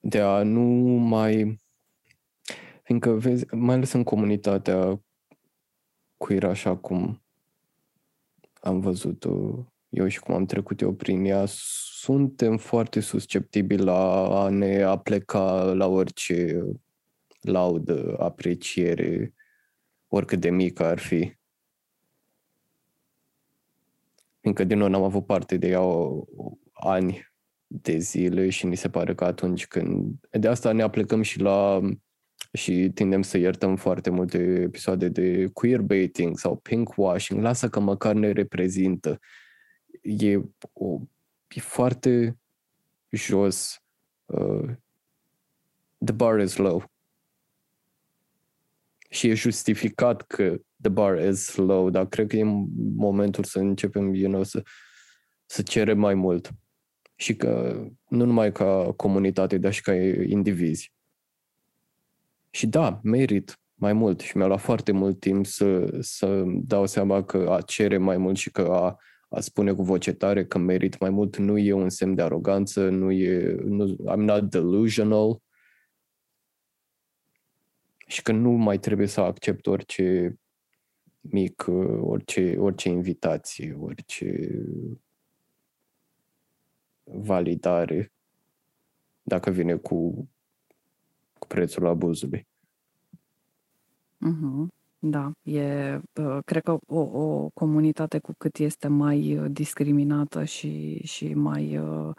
de 0.00 0.20
a 0.20 0.42
nu 0.42 0.62
mai... 0.98 1.60
Fiindcă, 2.82 3.10
vezi, 3.10 3.54
mai 3.54 3.74
ales 3.74 3.92
în 3.92 4.02
comunitatea 4.02 5.00
queer 6.16 6.44
așa 6.44 6.76
cum 6.76 7.22
am 8.60 8.80
văzut 8.80 9.24
eu 9.88 10.08
și 10.08 10.20
cum 10.20 10.34
am 10.34 10.46
trecut 10.46 10.80
eu 10.80 10.94
prin 10.94 11.24
ea, 11.24 11.44
suntem 11.46 12.56
foarte 12.56 13.00
susceptibili 13.00 13.82
la 13.84 14.26
a 14.44 14.48
ne 14.48 14.82
apleca 14.82 15.62
la 15.62 15.86
orice 15.86 16.64
laudă, 17.40 18.16
apreciere, 18.18 19.34
oricât 20.08 20.40
de 20.40 20.50
mică 20.50 20.84
ar 20.84 20.98
fi. 20.98 21.34
Încă 24.40 24.64
din 24.64 24.78
nou 24.78 24.88
n-am 24.88 25.02
avut 25.02 25.26
parte 25.26 25.56
de 25.56 25.68
ea 25.68 25.82
o, 25.82 26.24
o, 26.36 26.52
ani 26.72 27.34
de 27.66 27.98
zile 27.98 28.50
și 28.50 28.66
mi 28.66 28.76
se 28.76 28.88
pare 28.88 29.14
că 29.14 29.24
atunci 29.24 29.66
când... 29.66 30.14
De 30.30 30.48
asta 30.48 30.72
ne 30.72 30.82
aplecăm 30.82 31.22
și 31.22 31.40
la 31.40 31.80
și 32.52 32.90
tindem 32.94 33.22
să 33.22 33.38
iertăm 33.38 33.76
foarte 33.76 34.10
multe 34.10 34.38
episoade 34.38 35.08
de 35.08 35.46
queerbaiting 35.52 36.38
sau 36.38 36.56
pinkwashing, 36.56 37.42
lasă 37.42 37.68
că 37.68 37.80
măcar 37.80 38.14
ne 38.14 38.32
reprezintă. 38.32 39.18
E, 40.02 40.36
o, 40.72 41.00
e 41.48 41.60
foarte 41.60 42.38
jos. 43.10 43.82
Uh, 44.24 44.70
the 46.04 46.14
bar 46.14 46.40
is 46.40 46.56
low. 46.56 46.84
Și 49.10 49.28
e 49.28 49.34
justificat 49.34 50.22
că 50.22 50.56
the 50.80 50.90
bar 50.90 51.28
is 51.28 51.54
low, 51.54 51.90
dar 51.90 52.06
cred 52.06 52.26
că 52.26 52.36
e 52.36 52.44
momentul 52.94 53.44
să 53.44 53.58
începem, 53.58 54.14
you 54.14 54.30
know, 54.30 54.42
să, 54.42 54.62
să 55.46 55.62
cerem 55.62 55.98
mai 55.98 56.14
mult. 56.14 56.50
Și 57.14 57.36
că 57.36 57.82
nu 58.08 58.24
numai 58.24 58.52
ca 58.52 58.92
comunitate, 58.96 59.58
dar 59.58 59.72
și 59.72 59.82
ca 59.82 59.94
indivizi. 59.94 60.94
Și 62.56 62.66
da, 62.66 63.00
merit 63.02 63.60
mai 63.74 63.92
mult 63.92 64.20
și 64.20 64.36
mi-a 64.36 64.46
luat 64.46 64.60
foarte 64.60 64.92
mult 64.92 65.20
timp 65.20 65.46
să, 65.46 65.96
să 66.00 66.42
dau 66.46 66.86
seama 66.86 67.24
că 67.24 67.50
a 67.50 67.60
cere 67.60 67.98
mai 67.98 68.16
mult 68.16 68.36
și 68.36 68.50
că 68.50 68.62
a 68.62 68.98
a 69.28 69.40
spune 69.40 69.72
cu 69.72 69.82
voce 69.82 70.12
tare 70.12 70.46
că 70.46 70.58
merit 70.58 70.98
mai 70.98 71.10
mult. 71.10 71.36
Nu 71.36 71.58
e 71.58 71.72
un 71.72 71.88
semn 71.88 72.14
de 72.14 72.22
aroganță, 72.22 72.88
nu 72.88 73.10
e, 73.10 73.54
nu, 73.64 73.96
I'm 74.12 74.16
not 74.16 74.50
delusional. 74.50 75.42
Și 78.06 78.22
că 78.22 78.32
nu 78.32 78.50
mai 78.50 78.78
trebuie 78.78 79.06
să 79.06 79.20
accept 79.20 79.66
orice 79.66 80.38
mic, 81.20 81.64
orice, 82.00 82.56
orice 82.58 82.88
invitație, 82.88 83.76
orice 83.80 84.50
validare. 87.04 88.12
Dacă 89.22 89.50
vine 89.50 89.76
cu, 89.76 90.28
cu 91.46 91.54
prețul 91.54 91.86
abuzului. 91.86 92.46
Uh-huh. 94.26 94.76
Da, 94.98 95.32
e, 95.42 96.00
cred 96.44 96.62
că 96.62 96.78
o, 96.86 96.98
o 96.98 97.48
comunitate 97.54 98.18
cu 98.18 98.34
cât 98.38 98.56
este 98.56 98.88
mai 98.88 99.38
uh, 99.38 99.50
discriminată 99.50 100.44
și, 100.44 101.00
și 101.06 101.34
mai 101.34 101.78
uh, 101.78 102.14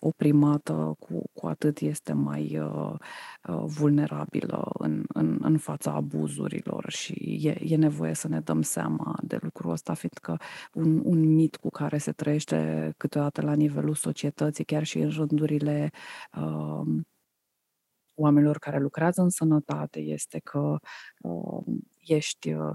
oprimată, 0.00 0.94
cu, 0.98 1.22
cu 1.32 1.46
atât 1.46 1.78
este 1.78 2.12
mai 2.12 2.58
uh, 2.58 2.94
vulnerabilă 3.66 4.70
în, 4.78 5.04
în, 5.08 5.38
în 5.42 5.58
fața 5.58 5.92
abuzurilor 5.92 6.90
și 6.90 7.40
e, 7.42 7.72
e 7.72 7.76
nevoie 7.76 8.14
să 8.14 8.28
ne 8.28 8.40
dăm 8.40 8.62
seama 8.62 9.18
de 9.22 9.38
lucrul 9.40 9.70
ăsta, 9.70 9.94
fiindcă 9.94 10.36
un, 10.72 11.00
un 11.04 11.34
mit 11.34 11.56
cu 11.56 11.68
care 11.68 11.98
se 11.98 12.12
trăiește 12.12 12.92
câteodată 12.96 13.42
la 13.42 13.54
nivelul 13.54 13.94
societății, 13.94 14.64
chiar 14.64 14.84
și 14.84 14.98
în 14.98 15.10
rândurile 15.10 15.90
uh, 16.36 16.86
oamenilor 18.14 18.58
care 18.58 18.78
lucrează 18.78 19.22
în 19.22 19.28
sănătate 19.28 20.00
este 20.00 20.38
că 20.38 20.78
uh, 21.20 21.62
ești, 22.04 22.52
uh, 22.52 22.72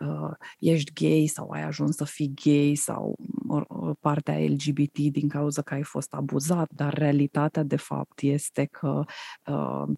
uh, 0.00 0.30
ești 0.58 0.92
gay 0.92 1.26
sau 1.26 1.50
ai 1.50 1.62
ajuns 1.62 1.96
să 1.96 2.04
fii 2.04 2.34
gay 2.44 2.74
sau 2.74 3.16
uh, 3.48 3.96
partea 4.00 4.38
LGBT 4.38 4.98
din 4.98 5.28
cauza 5.28 5.62
că 5.62 5.74
ai 5.74 5.82
fost 5.82 6.12
abuzat, 6.12 6.70
dar 6.70 6.94
realitatea 6.94 7.62
de 7.62 7.76
fapt 7.76 8.20
este 8.20 8.64
că 8.64 9.04
uh, 9.46 9.96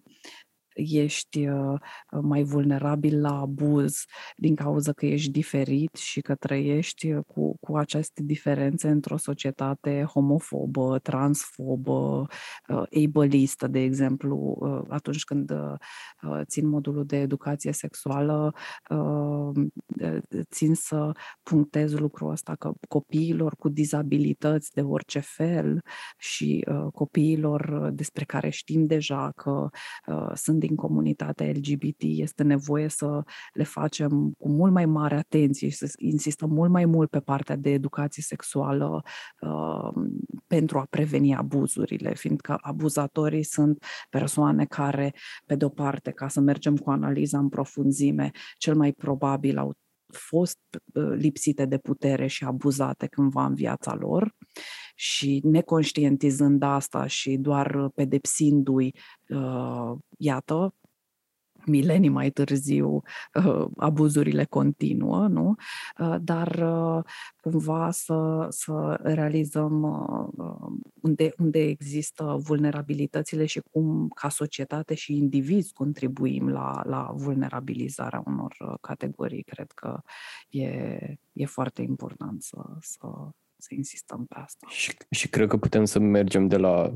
ești 0.79 1.47
uh, 1.47 1.79
mai 2.21 2.43
vulnerabil 2.43 3.21
la 3.21 3.39
abuz 3.39 4.03
din 4.35 4.55
cauza 4.55 4.91
că 4.91 5.05
ești 5.05 5.31
diferit 5.31 5.95
și 5.95 6.21
că 6.21 6.35
trăiești 6.35 7.11
uh, 7.11 7.23
cu, 7.27 7.57
cu 7.59 7.77
aceste 7.77 8.23
diferențe 8.23 8.89
într-o 8.89 9.17
societate 9.17 10.03
homofobă, 10.13 10.99
transfobă, 10.99 12.27
uh, 12.67 12.83
ableistă, 13.05 13.67
de 13.67 13.79
exemplu, 13.79 14.57
atunci 14.89 15.23
când 15.23 15.51
țin 16.43 16.67
modulul 16.67 17.05
de 17.05 17.17
educație 17.17 17.71
sexuală, 17.71 18.53
țin 20.51 20.73
să 20.73 21.11
punctez 21.43 21.93
lucrul 21.93 22.31
ăsta 22.31 22.55
că 22.55 22.71
copiilor 22.87 23.55
cu 23.55 23.69
dizabilități 23.69 24.71
de 24.73 24.81
orice 24.81 25.19
fel 25.19 25.81
și 26.17 26.65
copiilor 26.93 27.89
despre 27.93 28.25
care 28.25 28.49
știm 28.49 28.85
deja 28.85 29.31
că 29.35 29.69
sunt 30.33 30.59
din 30.69 30.77
comunitatea 30.77 31.47
LGBT 31.47 32.01
este 32.01 32.43
nevoie 32.43 32.87
să 32.87 33.23
le 33.53 33.63
facem 33.63 34.31
cu 34.37 34.49
mult 34.49 34.71
mai 34.71 34.85
mare 34.85 35.15
atenție 35.15 35.69
și 35.69 35.75
să 35.75 35.91
insistăm 35.97 36.49
mult 36.49 36.71
mai 36.71 36.85
mult 36.85 37.09
pe 37.09 37.19
partea 37.19 37.55
de 37.55 37.69
educație 37.69 38.23
sexuală 38.23 39.01
uh, 39.41 40.03
pentru 40.47 40.79
a 40.79 40.85
preveni 40.89 41.35
abuzurile, 41.35 42.13
fiindcă 42.13 42.57
abuzatorii 42.61 43.43
sunt 43.43 43.83
persoane 44.09 44.65
care, 44.65 45.13
pe 45.45 45.55
de-o 45.55 45.69
parte, 45.69 46.11
ca 46.11 46.27
să 46.27 46.39
mergem 46.39 46.77
cu 46.77 46.89
analiza 46.89 47.37
în 47.37 47.49
profunzime, 47.49 48.31
cel 48.57 48.75
mai 48.75 48.91
probabil 48.91 49.57
au 49.57 49.73
fost 50.11 50.59
uh, 50.93 51.13
lipsite 51.15 51.65
de 51.65 51.77
putere 51.77 52.27
și 52.27 52.43
abuzate 52.43 53.07
cândva 53.07 53.45
în 53.45 53.53
viața 53.53 53.95
lor 53.95 54.35
și 54.95 55.41
neconștientizând 55.43 56.63
asta 56.63 57.05
și 57.05 57.37
doar 57.37 57.89
pedepsindu-i, 57.95 58.95
uh, 59.29 59.91
iată, 60.17 60.73
milenii 61.65 62.09
mai 62.09 62.29
târziu 62.29 63.01
uh, 63.33 63.65
abuzurile 63.77 64.45
continuă, 64.45 65.27
nu? 65.27 65.55
Uh, 65.99 66.15
dar 66.21 66.47
uh, 66.47 67.03
cumva 67.41 67.91
să, 67.91 68.47
să 68.49 68.99
realizăm 69.03 69.81
unde, 71.01 71.33
unde 71.37 71.59
există 71.59 72.37
vulnerabilitățile 72.39 73.45
și 73.45 73.61
cum 73.71 74.07
ca 74.07 74.29
societate 74.29 74.93
și 74.93 75.15
indivizi 75.15 75.73
contribuim 75.73 76.49
la, 76.49 76.81
la 76.85 77.11
vulnerabilizarea 77.15 78.23
unor 78.25 78.77
categorii. 78.81 79.43
Cred 79.43 79.71
că 79.71 80.01
e, 80.49 80.97
e 81.33 81.45
foarte 81.45 81.81
important 81.81 82.41
să, 82.41 82.57
să, 82.79 83.29
să 83.59 83.73
insistăm 83.75 84.25
pe 84.25 84.35
asta. 84.37 84.67
Și, 84.69 84.97
și 85.09 85.29
cred 85.29 85.47
că 85.47 85.57
putem 85.57 85.85
să 85.85 85.99
mergem 85.99 86.47
de 86.47 86.57
la 86.57 86.93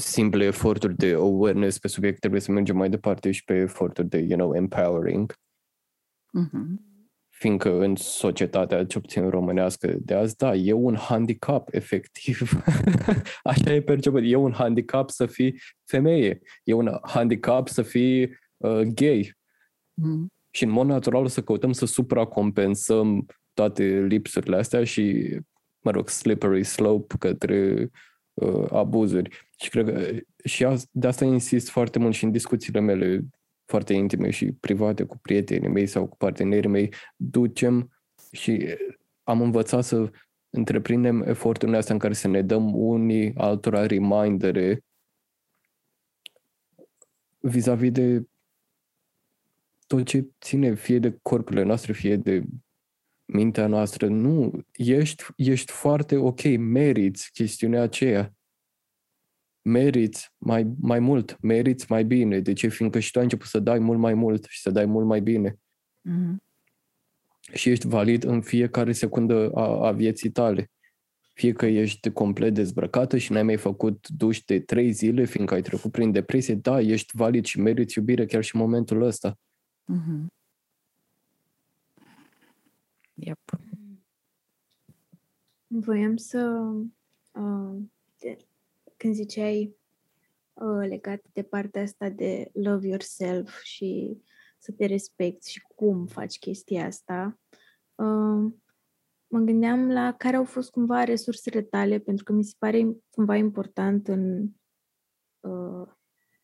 simple 0.00 0.44
eforturi 0.44 0.96
de 0.96 1.12
awareness 1.12 1.78
pe 1.78 1.88
subiect, 1.88 2.18
trebuie 2.20 2.40
să 2.40 2.52
mergem 2.52 2.76
mai 2.76 2.90
departe 2.90 3.30
și 3.30 3.44
pe 3.44 3.54
eforturi 3.54 4.08
de, 4.08 4.18
you 4.18 4.38
know, 4.38 4.54
empowering. 4.54 5.34
Mm-hmm. 6.38 6.88
Fiindcă 7.28 7.80
în 7.82 7.96
societatea, 7.96 8.86
ce 8.86 9.00
puțin 9.00 9.28
românească 9.28 9.96
de 10.00 10.14
azi, 10.14 10.36
da, 10.36 10.54
e 10.54 10.72
un 10.72 10.96
handicap, 10.96 11.74
efectiv. 11.74 12.62
Așa 13.42 13.74
e 13.74 13.82
perceput. 13.82 14.20
E 14.24 14.36
un 14.36 14.52
handicap 14.52 15.10
să 15.10 15.26
fii 15.26 15.60
femeie. 15.84 16.40
E 16.64 16.72
un 16.72 16.98
handicap 17.02 17.68
să 17.68 17.82
fii 17.82 18.22
uh, 18.56 18.80
gay. 18.80 19.32
Mm-hmm. 20.00 20.26
Și 20.50 20.64
în 20.64 20.70
mod 20.70 20.86
natural 20.86 21.26
să 21.26 21.42
căutăm 21.42 21.72
să 21.72 21.86
supracompensăm 21.86 23.26
toate 23.60 23.84
lipsurile 23.84 24.56
astea 24.56 24.84
și, 24.84 25.36
mă 25.80 25.90
rog, 25.90 26.08
slippery 26.08 26.64
slope 26.64 27.14
către 27.18 27.90
uh, 28.34 28.70
abuzuri. 28.70 29.48
Și 29.56 29.70
cred 29.70 29.86
că 29.86 30.18
și 30.44 30.66
de 30.90 31.06
asta 31.06 31.24
insist 31.24 31.68
foarte 31.68 31.98
mult 31.98 32.14
și 32.14 32.24
în 32.24 32.30
discuțiile 32.30 32.80
mele 32.80 33.20
foarte 33.64 33.92
intime 33.92 34.30
și 34.30 34.52
private 34.52 35.04
cu 35.04 35.18
prietenii 35.18 35.68
mei 35.68 35.86
sau 35.86 36.06
cu 36.06 36.16
partenerii 36.16 36.70
mei, 36.70 36.94
ducem 37.16 37.90
și 38.32 38.66
am 39.22 39.40
învățat 39.40 39.84
să 39.84 40.10
întreprindem 40.50 41.22
eforturile 41.22 41.76
astea 41.76 41.94
în 41.94 42.00
care 42.00 42.12
să 42.12 42.28
ne 42.28 42.42
dăm 42.42 42.74
unii 42.74 43.32
altora 43.36 43.86
remindere 43.86 44.84
vis-a-vis 47.38 47.90
de 47.90 48.22
tot 49.86 50.06
ce 50.06 50.30
ține 50.40 50.74
fie 50.74 50.98
de 50.98 51.18
corpurile 51.22 51.64
noastre, 51.64 51.92
fie 51.92 52.16
de 52.16 52.42
mintea 53.32 53.66
noastră. 53.66 54.06
Nu, 54.08 54.64
ești, 54.72 55.24
ești 55.36 55.72
foarte 55.72 56.16
ok, 56.16 56.56
meriți 56.58 57.30
chestiunea 57.32 57.82
aceea 57.82 58.34
meriți 59.62 60.32
mai, 60.38 60.72
mai 60.80 60.98
mult, 60.98 61.36
meriți 61.40 61.86
mai 61.88 62.04
bine. 62.04 62.40
De 62.40 62.52
ce? 62.52 62.68
Fiindcă 62.68 62.98
și 62.98 63.10
tu 63.10 63.18
ai 63.18 63.24
început 63.24 63.46
să 63.46 63.58
dai 63.58 63.78
mult 63.78 63.98
mai 63.98 64.14
mult 64.14 64.44
și 64.48 64.60
să 64.60 64.70
dai 64.70 64.86
mult 64.86 65.06
mai 65.06 65.20
bine. 65.20 65.58
Mm-hmm. 66.08 66.36
Și 67.52 67.70
ești 67.70 67.86
valid 67.86 68.24
în 68.24 68.40
fiecare 68.40 68.92
secundă 68.92 69.50
a, 69.54 69.86
a 69.86 69.92
vieții 69.92 70.30
tale. 70.30 70.70
Fie 71.34 71.52
că 71.52 71.66
ești 71.66 72.10
complet 72.10 72.54
dezbrăcată 72.54 73.16
și 73.16 73.32
n-ai 73.32 73.42
mai 73.42 73.56
făcut 73.56 74.08
duș 74.08 74.40
de 74.40 74.60
trei 74.60 74.90
zile, 74.90 75.24
fiindcă 75.24 75.54
ai 75.54 75.62
trecut 75.62 75.90
prin 75.90 76.12
depresie, 76.12 76.54
da, 76.54 76.80
ești 76.80 77.16
valid 77.16 77.44
și 77.44 77.60
meriți 77.60 77.98
iubire 77.98 78.26
chiar 78.26 78.42
și 78.42 78.54
în 78.54 78.60
momentul 78.60 79.02
ăsta. 79.02 79.38
Mm-hmm. 79.92 80.39
Yep. 83.20 83.38
Voiam 85.66 86.16
să 86.16 86.72
uh, 87.32 87.76
când 88.96 89.14
ziceai 89.14 89.76
uh, 90.52 90.86
legat 90.88 91.20
de 91.32 91.42
partea 91.42 91.82
asta 91.82 92.08
de 92.08 92.50
love 92.52 92.86
yourself 92.86 93.60
și 93.62 94.20
să 94.58 94.72
te 94.72 94.86
respecti 94.86 95.50
și 95.50 95.60
cum 95.60 96.06
faci 96.06 96.38
chestia 96.38 96.86
asta, 96.86 97.38
uh, 97.94 98.52
mă 99.26 99.38
gândeam 99.38 99.90
la 99.90 100.14
care 100.16 100.36
au 100.36 100.44
fost 100.44 100.70
cumva 100.70 101.04
resursele 101.04 101.62
tale, 101.62 101.98
pentru 101.98 102.24
că 102.24 102.32
mi 102.32 102.44
se 102.44 102.54
pare 102.58 102.96
cumva 103.10 103.36
important 103.36 104.08
în 104.08 104.48
uh, 105.40 105.88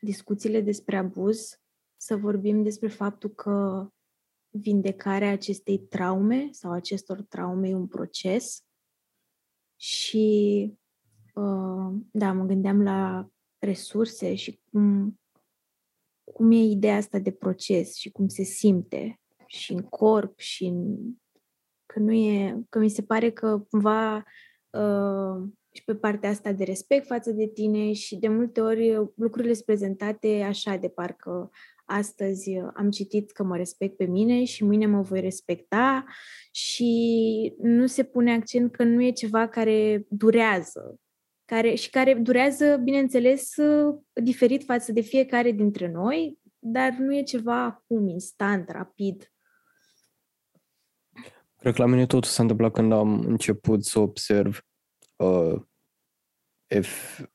discuțiile 0.00 0.60
despre 0.60 0.96
abuz 0.96 1.60
să 1.96 2.16
vorbim 2.16 2.62
despre 2.62 2.88
faptul 2.88 3.30
că 3.30 3.88
vindecarea 4.60 5.30
acestei 5.30 5.78
traume 5.78 6.48
sau 6.50 6.72
acestor 6.72 7.22
traume 7.22 7.68
e 7.68 7.74
un 7.74 7.86
proces. 7.86 8.64
Și 9.76 10.76
Uh, 11.36 11.94
da, 12.10 12.32
mă 12.32 12.44
gândeam 12.44 12.82
la 12.82 13.28
resurse 13.58 14.34
și 14.34 14.60
cum, 14.70 15.18
cum 16.24 16.50
e 16.50 16.56
ideea 16.56 16.96
asta 16.96 17.18
de 17.18 17.30
proces 17.30 17.96
și 17.96 18.10
cum 18.10 18.28
se 18.28 18.42
simte 18.42 19.20
și 19.46 19.72
în 19.72 19.82
corp 19.82 20.38
și 20.38 20.64
în... 20.64 20.96
Că 21.86 21.98
nu 21.98 22.12
e... 22.12 22.64
Că 22.68 22.78
mi 22.78 22.90
se 22.90 23.02
pare 23.02 23.30
că 23.30 23.58
cumva 23.70 24.16
uh, 24.70 25.48
și 25.72 25.84
pe 25.84 25.94
partea 25.94 26.30
asta 26.30 26.52
de 26.52 26.64
respect 26.64 27.06
față 27.06 27.30
de 27.30 27.46
tine 27.46 27.92
și 27.92 28.16
de 28.16 28.28
multe 28.28 28.60
ori 28.60 28.94
lucrurile 29.14 29.52
sunt 29.52 29.64
prezentate 29.64 30.42
așa 30.42 30.76
de 30.76 30.88
parcă 30.88 31.50
astăzi 31.86 32.56
am 32.74 32.90
citit 32.90 33.30
că 33.30 33.42
mă 33.42 33.56
respect 33.56 33.96
pe 33.96 34.04
mine 34.04 34.44
și 34.44 34.64
mâine 34.64 34.86
mă 34.86 35.00
voi 35.00 35.20
respecta 35.20 36.04
și 36.50 37.54
nu 37.58 37.86
se 37.86 38.04
pune 38.04 38.32
accent 38.32 38.72
că 38.72 38.84
nu 38.84 39.02
e 39.02 39.10
ceva 39.10 39.48
care 39.48 40.06
durează. 40.08 41.00
Care, 41.44 41.74
și 41.74 41.90
care 41.90 42.14
durează, 42.14 42.76
bineînțeles, 42.76 43.54
diferit 44.12 44.64
față 44.64 44.92
de 44.92 45.00
fiecare 45.00 45.50
dintre 45.50 45.90
noi, 45.90 46.38
dar 46.58 46.92
nu 46.98 47.16
e 47.16 47.22
ceva 47.22 47.62
acum, 47.62 48.08
instant, 48.08 48.70
rapid. 48.70 49.32
Cred 51.56 51.74
că 51.74 51.82
la 51.82 51.88
mine 51.88 52.06
totul 52.06 52.30
s-a 52.30 52.42
întâmplat 52.42 52.72
când 52.72 52.92
am 52.92 53.20
început 53.20 53.84
să 53.84 53.98
observ 53.98 54.60
uh, 55.16 55.62
ef- 56.74 57.26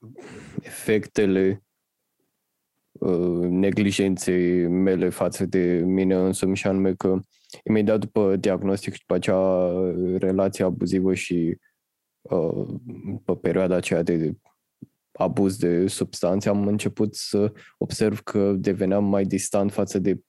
efectele 0.61 1.49
uh, 1.49 1.70
neglijenței 3.49 4.67
mele 4.67 5.09
față 5.09 5.45
de 5.45 5.81
mine 5.85 6.15
însumi 6.15 6.55
și 6.55 6.67
anume 6.67 6.93
că 6.93 7.19
imediat 7.63 7.99
după 7.99 8.35
diagnostic 8.35 8.93
și 8.93 8.99
după 8.99 9.13
acea 9.13 9.71
relație 10.17 10.63
abuzivă 10.63 11.13
și 11.13 11.57
uh, 12.21 12.65
pe 13.25 13.35
perioada 13.35 13.75
aceea 13.75 14.03
de 14.03 14.35
abuz 15.11 15.57
de 15.57 15.87
substanțe, 15.87 16.49
am 16.49 16.67
început 16.67 17.15
să 17.15 17.53
observ 17.77 18.19
că 18.19 18.53
deveneam 18.57 19.03
mai 19.05 19.23
distant 19.23 19.71
față 19.71 19.99
de 19.99 20.21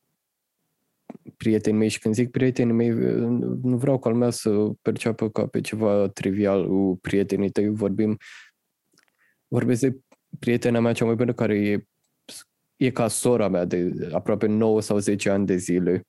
prietenii 1.37 1.79
mei. 1.79 1.89
Și 1.89 1.99
când 1.99 2.15
zic 2.15 2.31
prietenii 2.31 2.73
mei, 2.73 2.91
nu 3.63 3.77
vreau 3.77 3.99
ca 3.99 4.09
lumea 4.09 4.31
să 4.31 4.51
perceapă 4.83 5.31
ca 5.31 5.47
pe 5.47 5.61
ceva 5.61 6.09
trivial 6.09 6.69
cu 6.69 6.99
prietenii 7.01 7.51
tăi, 7.51 7.69
vorbim, 7.69 8.17
vorbesc 9.49 9.81
de 9.81 9.99
prietena 10.39 10.81
mea 10.81 10.93
cea 10.93 11.05
mai 11.05 11.15
bună 11.15 11.33
care 11.33 11.59
e, 11.59 11.87
e 12.85 12.91
ca 12.91 13.09
sora 13.09 13.49
mea 13.49 13.65
de 13.65 14.09
aproape 14.13 14.47
9 14.47 14.81
sau 14.81 14.99
10 14.99 15.31
ani 15.31 15.47
de 15.47 15.57
zile 15.57 16.07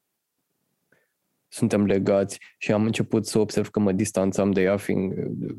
suntem 1.54 1.86
legați 1.86 2.40
și 2.58 2.72
am 2.72 2.86
început 2.86 3.26
să 3.26 3.40
observ 3.40 3.70
că 3.70 3.80
mă 3.80 3.92
distanțam 3.92 4.52
de 4.52 4.62
ea, 4.62 4.78
fiind 4.78 5.14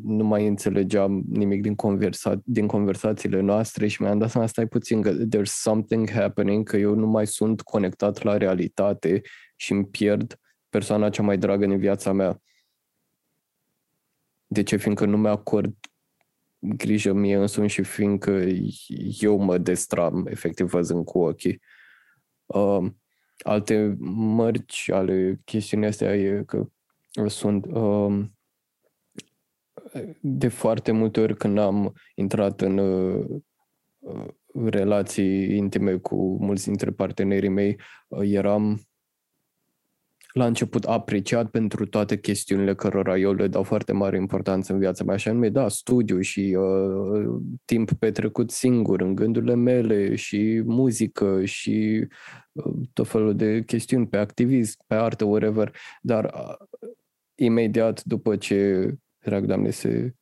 nu 0.04 0.24
mai 0.24 0.46
înțelegeam 0.46 1.24
nimic 1.28 1.62
din, 1.62 1.74
conversa- 1.74 2.40
din 2.44 2.66
conversațiile 2.66 3.40
noastre 3.40 3.86
și 3.86 4.02
mi-am 4.02 4.18
dat 4.18 4.30
seama, 4.30 4.46
stai 4.46 4.66
puțin, 4.66 5.02
că 5.02 5.12
there's 5.12 5.42
something 5.42 6.10
happening, 6.10 6.68
că 6.68 6.76
eu 6.76 6.94
nu 6.94 7.06
mai 7.06 7.26
sunt 7.26 7.60
conectat 7.60 8.22
la 8.22 8.36
realitate 8.36 9.20
și 9.56 9.72
îmi 9.72 9.86
pierd 9.86 10.38
persoana 10.68 11.10
cea 11.10 11.22
mai 11.22 11.38
dragă 11.38 11.64
în 11.64 11.78
viața 11.78 12.12
mea. 12.12 12.42
De 14.46 14.62
ce? 14.62 14.76
Fiindcă 14.76 15.04
nu 15.04 15.16
mi-acord 15.16 15.76
grijă 16.64 17.12
mie 17.12 17.36
însumi 17.36 17.68
și 17.68 17.82
fiindcă 17.82 18.46
eu 19.20 19.38
mă 19.38 19.58
destram, 19.58 20.26
efectiv 20.26 20.70
văzând 20.70 21.04
cu 21.04 21.18
ochii. 21.18 21.60
Uh, 22.46 22.86
alte 23.38 23.96
mărci 23.98 24.90
ale 24.90 25.40
chestiunii 25.44 25.88
astea 25.88 26.16
e 26.16 26.42
că 26.46 26.66
sunt 27.26 27.66
um, 27.66 28.38
de 30.20 30.48
foarte 30.48 30.92
multe 30.92 31.20
ori 31.20 31.36
când 31.36 31.58
am 31.58 31.94
intrat 32.14 32.60
în 32.60 32.78
uh, 32.78 33.40
relații 34.64 35.56
intime 35.56 35.96
cu 35.96 36.44
mulți 36.44 36.64
dintre 36.64 36.90
partenerii 36.90 37.48
mei, 37.48 37.80
uh, 38.08 38.30
eram 38.30 38.80
la 40.34 40.46
început 40.46 40.84
apreciat 40.84 41.50
pentru 41.50 41.86
toate 41.86 42.18
chestiunile 42.18 42.74
cărora 42.74 43.18
eu 43.18 43.32
le 43.32 43.48
dau 43.48 43.62
foarte 43.62 43.92
mare 43.92 44.16
importanță 44.16 44.72
în 44.72 44.78
viața 44.78 45.04
mea, 45.04 45.14
așa 45.14 45.32
nume, 45.32 45.48
da, 45.48 45.68
studiu 45.68 46.20
și 46.20 46.56
uh, 46.58 47.40
timp 47.64 47.92
petrecut 47.92 48.50
singur 48.50 49.00
în 49.00 49.14
gândurile 49.14 49.54
mele 49.54 50.14
și 50.14 50.62
muzică 50.64 51.44
și 51.44 52.06
uh, 52.52 52.72
tot 52.92 53.08
felul 53.08 53.36
de 53.36 53.62
chestiuni 53.62 54.06
pe 54.06 54.16
activism, 54.16 54.78
pe 54.86 54.94
artă, 54.94 55.24
whatever, 55.24 55.76
dar 56.02 56.24
uh, 56.24 56.90
imediat 57.34 58.04
după 58.04 58.36
ce, 58.36 58.90
drag 59.18 59.44
doamne, 59.46 59.70
se 59.70 60.14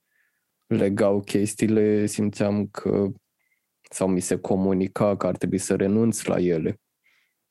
legau 0.67 1.21
chestiile, 1.21 2.07
simțeam 2.07 2.67
că 2.67 3.09
sau 3.91 4.09
mi 4.09 4.21
se 4.21 4.39
comunica 4.39 5.17
că 5.17 5.27
ar 5.27 5.37
trebui 5.37 5.59
să 5.59 5.77
renunț 5.77 6.25
la 6.25 6.39
ele 6.39 6.82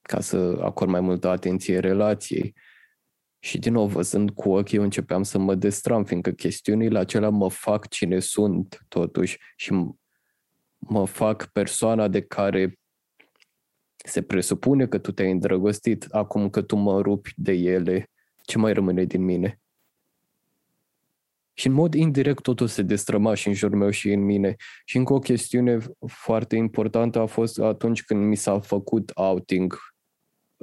ca 0.01 0.19
să 0.19 0.59
acord 0.61 0.89
mai 0.89 1.01
multă 1.01 1.27
atenție 1.27 1.79
relației. 1.79 2.55
Și 3.39 3.59
din 3.59 3.73
nou, 3.73 3.87
văzând 3.87 4.31
cu 4.31 4.51
ochii, 4.51 4.77
eu 4.77 4.83
începeam 4.83 5.23
să 5.23 5.37
mă 5.37 5.55
destram, 5.55 6.03
fiindcă 6.03 6.31
chestiunile 6.31 6.99
acelea 6.99 7.29
mă 7.29 7.49
fac 7.49 7.87
cine 7.87 8.19
sunt, 8.19 8.85
totuși, 8.87 9.37
și 9.55 9.73
mă 10.77 11.05
fac 11.05 11.51
persoana 11.51 12.07
de 12.07 12.21
care 12.21 12.79
se 14.05 14.21
presupune 14.21 14.87
că 14.87 14.97
tu 14.97 15.11
te-ai 15.11 15.31
îndrăgostit, 15.31 16.03
acum 16.03 16.49
că 16.49 16.61
tu 16.61 16.75
mă 16.75 17.01
rupi 17.01 17.33
de 17.35 17.51
ele, 17.51 18.09
ce 18.41 18.57
mai 18.57 18.73
rămâne 18.73 19.03
din 19.03 19.23
mine? 19.23 19.61
Și 21.53 21.67
în 21.67 21.73
mod 21.73 21.93
indirect 21.93 22.41
totul 22.41 22.67
se 22.67 22.81
destrăma 22.81 23.33
și 23.33 23.47
în 23.47 23.53
jurul 23.53 23.77
meu 23.77 23.89
și 23.89 24.11
în 24.11 24.23
mine. 24.23 24.55
Și 24.85 24.97
încă 24.97 25.13
o 25.13 25.19
chestiune 25.19 25.77
foarte 26.07 26.55
importantă 26.55 27.19
a 27.19 27.25
fost 27.25 27.59
atunci 27.59 28.03
când 28.03 28.25
mi 28.25 28.35
s-a 28.35 28.59
făcut 28.59 29.11
outing 29.15 29.77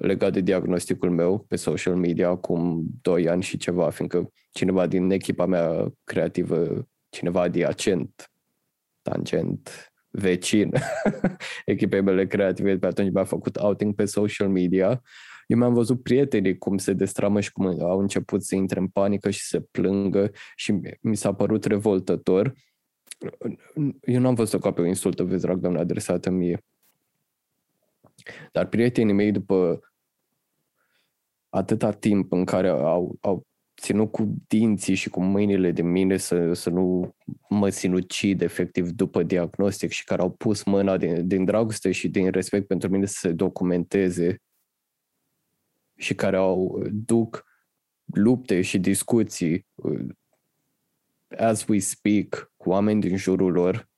legat 0.01 0.33
de 0.33 0.41
diagnosticul 0.41 1.11
meu 1.11 1.45
pe 1.49 1.57
social 1.57 1.97
media 1.97 2.29
acum 2.29 2.87
2 3.03 3.29
ani 3.29 3.43
și 3.43 3.57
ceva, 3.57 3.91
fiindcă 3.91 4.33
cineva 4.51 4.87
din 4.87 5.11
echipa 5.11 5.47
mea 5.47 5.93
creativă, 6.05 6.89
cineva 7.09 7.41
adiacent, 7.43 8.31
tangent, 9.03 9.93
vecin 10.11 10.73
echipei 11.65 12.01
mele 12.01 12.27
creative, 12.27 12.79
pe 12.79 12.87
atunci 12.87 13.13
mi-a 13.13 13.25
făcut 13.25 13.57
outing 13.57 13.95
pe 13.95 14.05
social 14.05 14.49
media. 14.49 15.03
Eu 15.47 15.59
mi-am 15.59 15.75
văzut 15.75 16.03
prietenii 16.03 16.59
cum 16.59 16.79
se 16.79 16.93
destramă 16.93 17.41
și 17.41 17.53
cum 17.53 17.67
au 17.67 17.99
început 17.99 18.43
să 18.43 18.55
intre 18.55 18.81
în 18.81 18.89
panică 18.89 19.31
și 19.31 19.47
să 19.47 19.61
plângă 19.61 20.31
și 20.57 20.81
mi 21.01 21.17
s-a 21.17 21.35
părut 21.35 21.65
revoltător. 21.65 22.55
Eu 24.01 24.21
n-am 24.21 24.35
văzut-o 24.35 24.59
ca 24.59 24.73
pe 24.73 24.81
o 24.81 24.87
insultă, 24.87 25.23
vezi, 25.25 25.45
drag 25.45 25.59
doamne, 25.59 25.81
adresată 25.81 26.31
mie. 26.31 26.65
Dar 28.53 28.67
prietenii 28.67 29.15
mei, 29.15 29.33
după 29.33 29.81
atâta 31.59 31.91
timp 31.91 32.33
în 32.33 32.45
care 32.45 32.69
au, 32.69 33.17
au 33.21 33.47
ținut 33.81 34.13
cu 34.13 34.37
dinții 34.47 34.95
și 34.95 35.09
cu 35.09 35.23
mâinile 35.23 35.71
de 35.71 35.83
mine 35.83 36.17
să, 36.17 36.53
să 36.53 36.71
nu 36.71 37.17
mă 37.49 37.69
sinucid 37.69 38.41
efectiv 38.41 38.91
după 38.91 39.23
diagnostic 39.23 39.91
și 39.91 40.05
care 40.05 40.23
au 40.23 40.31
pus 40.31 40.65
mâna 40.65 40.97
din, 40.97 41.29
din 41.29 41.45
dragoste 41.45 41.93
și 41.93 42.09
din 42.09 42.31
respect 42.31 42.67
pentru 42.67 42.89
mine 42.91 43.07
să 43.07 43.17
se 43.19 43.33
documenteze 43.33 44.43
și 45.97 46.15
care 46.15 46.37
au 46.37 46.83
duc 46.91 47.45
lupte 48.05 48.61
și 48.61 48.79
discuții 48.79 49.67
uh, 49.75 50.07
as 51.39 51.67
we 51.67 51.79
speak 51.79 52.53
cu 52.57 52.71
oameni 52.71 53.01
din 53.01 53.17
jurul 53.17 53.53
lor 53.53 53.89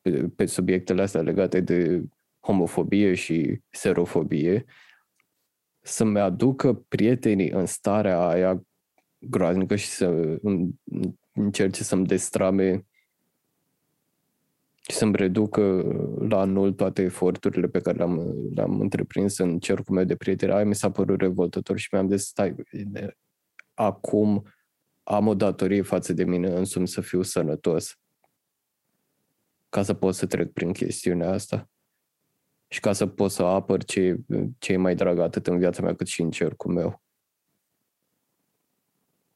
pe, 0.00 0.28
pe 0.36 0.46
subiectele 0.46 1.02
astea 1.02 1.20
legate 1.20 1.60
de 1.60 2.02
homofobie 2.40 3.14
și 3.14 3.60
serofobie 3.70 4.64
să-mi 5.80 6.20
aducă 6.20 6.72
prietenii 6.74 7.50
în 7.50 7.66
starea 7.66 8.28
aia 8.28 8.62
groaznică 9.18 9.76
și 9.76 9.86
să 9.86 10.38
încerce 11.32 11.82
să-mi 11.82 12.06
destrame 12.06 12.86
și 14.88 14.96
să-mi 14.96 15.16
reducă 15.16 15.62
la 16.28 16.44
nul 16.44 16.72
toate 16.72 17.02
eforturile 17.02 17.68
pe 17.68 17.80
care 17.80 17.96
le-am, 17.96 18.34
le-am 18.54 18.80
întreprins 18.80 19.38
în 19.38 19.58
cercul 19.58 19.94
meu 19.94 20.04
de 20.04 20.16
prieteni. 20.16 20.52
Aia 20.52 20.64
mi 20.64 20.74
s-a 20.74 20.90
părut 20.90 21.20
revoltător 21.20 21.78
și 21.78 21.88
mi-am 21.92 22.08
zis, 22.08 22.26
stai, 22.26 22.54
acum 23.74 24.44
am 25.02 25.26
o 25.26 25.34
datorie 25.34 25.82
față 25.82 26.12
de 26.12 26.24
mine 26.24 26.48
însumi 26.48 26.88
să 26.88 27.00
fiu 27.00 27.22
sănătos 27.22 27.98
ca 29.68 29.82
să 29.82 29.94
pot 29.94 30.14
să 30.14 30.26
trec 30.26 30.52
prin 30.52 30.72
chestiunea 30.72 31.30
asta 31.30 31.70
și 32.72 32.80
ca 32.80 32.92
să 32.92 33.06
pot 33.06 33.30
să 33.30 33.42
apăr 33.42 33.84
ce, 33.84 34.16
ce 34.58 34.72
e 34.72 34.76
mai 34.76 34.94
drag 34.94 35.18
atât 35.18 35.46
în 35.46 35.58
viața 35.58 35.82
mea 35.82 35.94
cât 35.94 36.06
și 36.06 36.20
în 36.20 36.30
cercul 36.30 36.72
meu. 36.72 37.02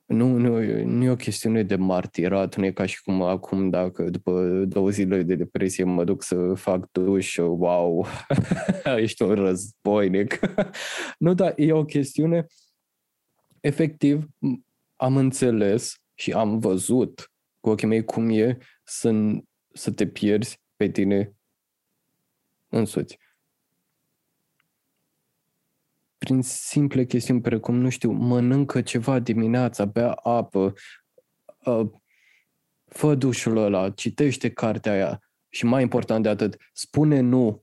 Nu, 0.04 0.36
nu, 0.36 0.84
nu 0.84 1.04
e 1.04 1.10
o 1.10 1.16
chestiune 1.16 1.62
de 1.62 1.76
martirat, 1.76 2.56
nu 2.56 2.64
e 2.64 2.72
ca 2.72 2.86
și 2.86 3.02
cum 3.02 3.22
acum 3.22 3.70
dacă 3.70 4.10
după 4.10 4.64
două 4.66 4.90
zile 4.90 5.22
de 5.22 5.34
depresie 5.34 5.84
mă 5.84 6.04
duc 6.04 6.22
să 6.22 6.54
fac 6.54 6.90
duș, 6.92 7.36
wow, 7.36 8.06
ești 8.96 9.22
un 9.22 9.34
războinic. 9.34 10.38
nu, 11.24 11.34
dar 11.34 11.52
e 11.56 11.72
o 11.72 11.84
chestiune, 11.84 12.46
efectiv, 13.60 14.26
am 14.96 15.16
înțeles 15.16 15.94
și 16.14 16.32
am 16.32 16.58
văzut 16.58 17.32
cu 17.60 17.70
ochii 17.70 17.86
mei 17.86 18.04
cum 18.04 18.30
e 18.30 18.58
să, 18.84 19.12
să 19.72 19.92
te 19.92 20.06
pierzi 20.06 20.60
pe 20.76 20.90
tine 20.90 21.34
însuți. 22.68 23.18
Prin 26.18 26.42
simple 26.42 27.04
chestiuni 27.04 27.40
precum, 27.40 27.74
nu 27.74 27.88
știu, 27.88 28.10
mănâncă 28.10 28.80
ceva 28.80 29.18
dimineața, 29.18 29.84
bea 29.84 30.10
apă, 30.12 30.72
uh, 31.64 31.90
fă 32.84 33.14
dușul 33.14 33.56
ăla, 33.56 33.90
citește 33.90 34.50
cartea 34.50 34.92
aia 34.92 35.20
și 35.48 35.64
mai 35.64 35.82
important 35.82 36.22
de 36.22 36.28
atât, 36.28 36.56
spune 36.72 37.20
nu. 37.20 37.62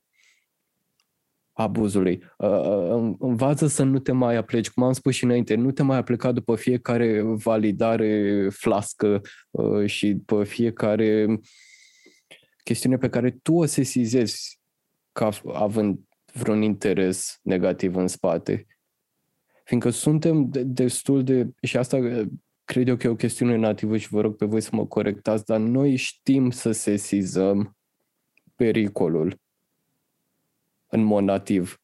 abuzului. 1.54 2.24
Uh, 2.38 3.16
învață 3.20 3.68
să 3.68 3.84
nu 3.84 4.00
te 4.00 4.12
mai 4.12 4.36
apleci, 4.36 4.70
cum 4.70 4.84
am 4.84 4.94
spus 4.94 5.14
și 5.14 5.24
înainte, 5.24 5.56
nu 5.56 5.72
te 5.72 5.84
mai 5.84 5.98
apleca 5.98 6.32
după 6.32 6.56
fiecare 6.56 7.22
validare 7.22 8.48
flască 8.50 9.22
uh, 9.50 9.90
și 9.90 10.14
după 10.14 10.44
fiecare 10.44 11.40
chestiune 12.64 12.98
pe 12.98 13.10
care 13.10 13.32
tu 13.32 13.54
o 13.54 13.66
sesizezi 13.66 14.60
ca 15.12 15.30
având 15.54 16.00
vreun 16.34 16.62
interes 16.62 17.40
negativ 17.42 17.96
în 17.96 18.08
spate. 18.08 18.68
Fiindcă 19.64 19.90
suntem 19.90 20.50
destul 20.66 21.24
de, 21.24 21.48
și 21.62 21.78
asta 21.78 21.98
uh, 21.98 22.28
cred 22.64 22.88
eu 22.88 22.96
că 22.96 23.08
e 23.08 23.10
o 23.10 23.16
chestiune 23.16 23.56
nativă 23.56 23.98
și 23.98 24.10
vă 24.10 24.22
rog 24.22 24.36
pe 24.36 24.46
voi 24.46 24.62
să 24.62 24.70
mă 24.74 24.86
corectați, 24.86 25.46
dar 25.46 25.60
noi 25.60 25.96
știm 25.96 26.52
să 26.52 26.72
sesizăm 26.72 27.78
pericolul 28.56 29.40
în 30.88 31.04
mod 31.04 31.24
nativ. 31.24 31.82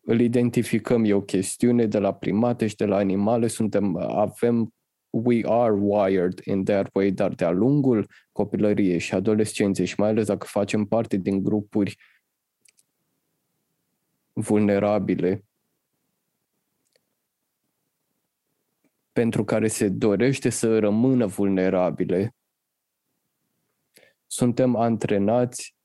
Îl 0.00 0.20
identificăm, 0.20 1.04
e 1.04 1.12
o 1.12 1.20
chestiune 1.20 1.86
de 1.86 1.98
la 1.98 2.14
primate 2.14 2.66
și 2.66 2.76
de 2.76 2.84
la 2.84 2.96
animale, 2.96 3.46
suntem, 3.46 3.96
avem, 3.96 4.74
we 5.10 5.40
are 5.44 5.72
wired 5.72 6.40
in 6.44 6.64
that 6.64 6.88
way, 6.92 7.10
dar 7.10 7.34
de-a 7.34 7.50
lungul 7.50 8.10
copilăriei 8.32 8.98
și 8.98 9.14
adolescenței 9.14 9.84
și 9.84 9.94
mai 9.98 10.08
ales 10.08 10.26
dacă 10.26 10.46
facem 10.50 10.84
parte 10.84 11.16
din 11.16 11.42
grupuri 11.42 11.96
vulnerabile, 14.34 15.44
pentru 19.12 19.44
care 19.44 19.68
se 19.68 19.88
dorește 19.88 20.50
să 20.50 20.78
rămână 20.78 21.26
vulnerabile, 21.26 22.34
suntem 24.26 24.76
antrenați 24.76 25.76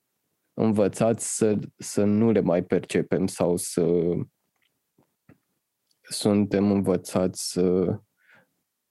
învățați 0.54 1.36
să, 1.36 1.58
să 1.76 2.04
nu 2.04 2.30
le 2.30 2.40
mai 2.40 2.64
percepem 2.64 3.26
sau 3.26 3.56
să 3.56 4.14
suntem 6.02 6.70
învățați 6.70 7.50
să 7.50 7.98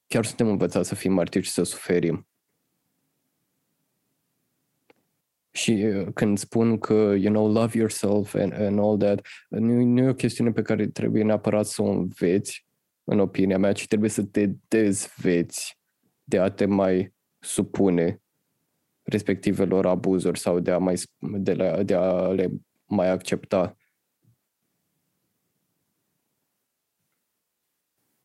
chiar 0.07 0.26
suntem 0.26 0.47
învățați 0.47 0.88
să 0.88 0.95
fim 0.95 1.14
martiri 1.14 1.45
și 1.45 1.51
să 1.51 1.64
suferim. 1.64 2.28
Și 5.51 5.71
uh, 5.71 6.07
când 6.13 6.37
spun 6.37 6.77
că, 6.77 6.93
you 6.93 7.33
know, 7.33 7.51
love 7.51 7.77
yourself 7.77 8.33
and, 8.33 8.53
and 8.53 8.79
all 8.79 8.97
that, 8.97 9.27
nu, 9.49 9.83
nu 9.83 10.01
e 10.01 10.09
o 10.09 10.13
chestiune 10.13 10.51
pe 10.51 10.61
care 10.61 10.87
trebuie 10.87 11.23
neapărat 11.23 11.65
să 11.65 11.81
o 11.81 11.89
înveți, 11.89 12.67
în 13.03 13.19
opinia 13.19 13.57
mea, 13.57 13.71
ci 13.71 13.87
trebuie 13.87 14.09
să 14.09 14.23
te 14.23 14.49
dezveți 14.67 15.79
de 16.23 16.39
a 16.39 16.49
te 16.49 16.65
mai 16.65 17.13
supune 17.39 18.21
respectivelor 19.03 19.85
abuzuri 19.85 20.39
sau 20.39 20.59
de 20.59 20.71
a, 20.71 20.77
mai, 20.77 20.95
de, 21.19 21.53
la, 21.53 21.83
de 21.83 21.95
a 21.95 22.27
le 22.27 22.49
mai 22.85 23.09
accepta. 23.09 23.77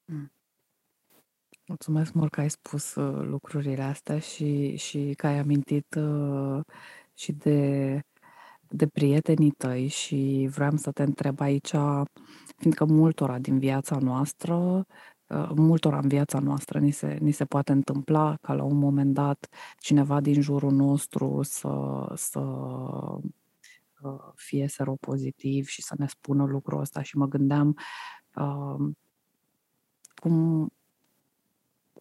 Hmm. 0.05 0.33
Mulțumesc 1.67 2.13
mult 2.13 2.31
că 2.31 2.41
ai 2.41 2.51
spus 2.51 2.95
uh, 2.95 3.27
lucrurile 3.27 3.83
astea 3.83 4.19
și, 4.19 4.77
și 4.77 5.15
că 5.17 5.27
ai 5.27 5.39
amintit 5.39 5.95
uh, 5.95 6.61
și 7.15 7.33
de, 7.33 8.01
de 8.69 8.87
prietenii 8.87 9.51
tăi 9.51 9.87
și 9.87 10.49
vreau 10.51 10.77
să 10.77 10.91
te 10.91 11.03
întreb 11.03 11.41
aici, 11.41 11.75
fiindcă 12.57 12.85
multora 12.85 13.39
din 13.39 13.59
viața 13.59 13.99
noastră 13.99 14.87
Uh, 15.29 15.51
multora 15.55 15.99
în 15.99 16.09
viața 16.09 16.39
noastră 16.39 16.79
ni 16.79 16.91
se, 16.91 17.19
ni 17.21 17.33
se 17.33 17.45
poate 17.45 17.73
întâmpla 17.73 18.37
ca 18.41 18.55
la 18.55 18.63
un 18.63 18.77
moment 18.77 19.15
dat 19.15 19.49
cineva 19.79 20.21
din 20.21 20.41
jurul 20.41 20.73
nostru 20.73 21.43
să, 21.43 22.05
să 22.15 22.39
uh, 24.01 24.33
fie 24.35 24.67
seropozitiv 24.69 25.67
și 25.67 25.83
să 25.83 25.95
ne 25.99 26.07
spună 26.07 26.45
lucrul 26.45 26.81
ăsta 26.81 27.03
și 27.03 27.17
mă 27.17 27.27
gândeam 27.27 27.77
uh, 28.37 28.93
cum, 30.15 30.73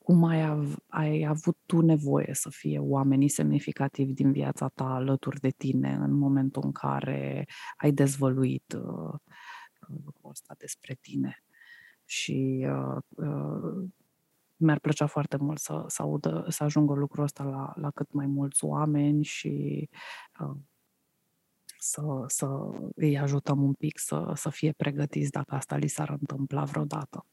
cum 0.03 0.23
ai, 0.23 0.41
av- 0.41 0.75
ai 0.87 1.23
avut 1.23 1.57
tu 1.65 1.81
nevoie 1.81 2.29
să 2.33 2.49
fie 2.49 2.79
oamenii 2.79 3.29
semnificativi 3.29 4.13
din 4.13 4.31
viața 4.31 4.67
ta 4.67 4.83
alături 4.83 5.39
de 5.39 5.49
tine 5.49 5.93
în 5.93 6.11
momentul 6.11 6.61
în 6.65 6.71
care 6.71 7.47
ai 7.77 7.91
dezvăluit 7.91 8.73
uh, 8.73 9.13
lucrul 10.05 10.29
ăsta 10.29 10.55
despre 10.57 10.97
tine 11.01 11.43
și 12.05 12.67
uh, 12.69 12.97
uh, 13.09 13.89
mi-ar 14.55 14.79
plăcea 14.79 15.05
foarte 15.05 15.37
mult 15.37 15.59
să, 15.59 15.83
să 15.87 16.01
audă, 16.01 16.45
să 16.49 16.63
ajungă 16.63 16.93
lucrul 16.93 17.23
ăsta 17.23 17.43
la, 17.43 17.73
la 17.75 17.91
cât 17.91 18.11
mai 18.11 18.25
mulți 18.25 18.65
oameni 18.65 19.23
și 19.23 19.89
uh, 20.39 20.55
să, 21.77 22.23
să 22.27 22.47
îi 22.95 23.17
ajutăm 23.17 23.63
un 23.63 23.73
pic 23.73 23.99
să, 23.99 24.31
să 24.35 24.49
fie 24.49 24.71
pregătiți 24.71 25.31
dacă 25.31 25.55
asta 25.55 25.75
li 25.75 25.87
s-ar 25.87 26.09
întâmpla 26.09 26.63
vreodată. 26.63 27.25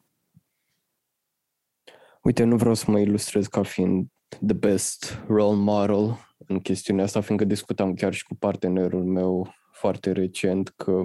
Uite, 2.20 2.44
nu 2.44 2.56
vreau 2.56 2.74
să 2.74 2.90
mă 2.90 3.00
ilustrez 3.00 3.46
ca 3.46 3.62
fiind 3.62 4.06
the 4.46 4.56
best 4.56 5.22
role 5.26 5.56
model 5.56 6.16
în 6.46 6.60
chestiunea 6.60 7.04
asta, 7.04 7.20
fiindcă 7.20 7.46
discutam 7.46 7.94
chiar 7.94 8.14
și 8.14 8.24
cu 8.24 8.34
partenerul 8.34 9.04
meu 9.04 9.54
foarte 9.72 10.12
recent 10.12 10.68
că 10.68 11.02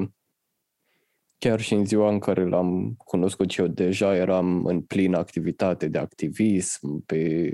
chiar 1.38 1.60
și 1.60 1.74
în 1.74 1.86
ziua 1.86 2.10
în 2.10 2.20
care 2.20 2.48
l-am 2.48 2.94
cunoscut 2.98 3.50
și 3.50 3.60
eu 3.60 3.68
deja 3.68 4.16
eram 4.16 4.66
în 4.66 4.82
plină 4.82 5.18
activitate 5.18 5.88
de 5.88 5.98
activism 5.98 7.06
pe 7.06 7.50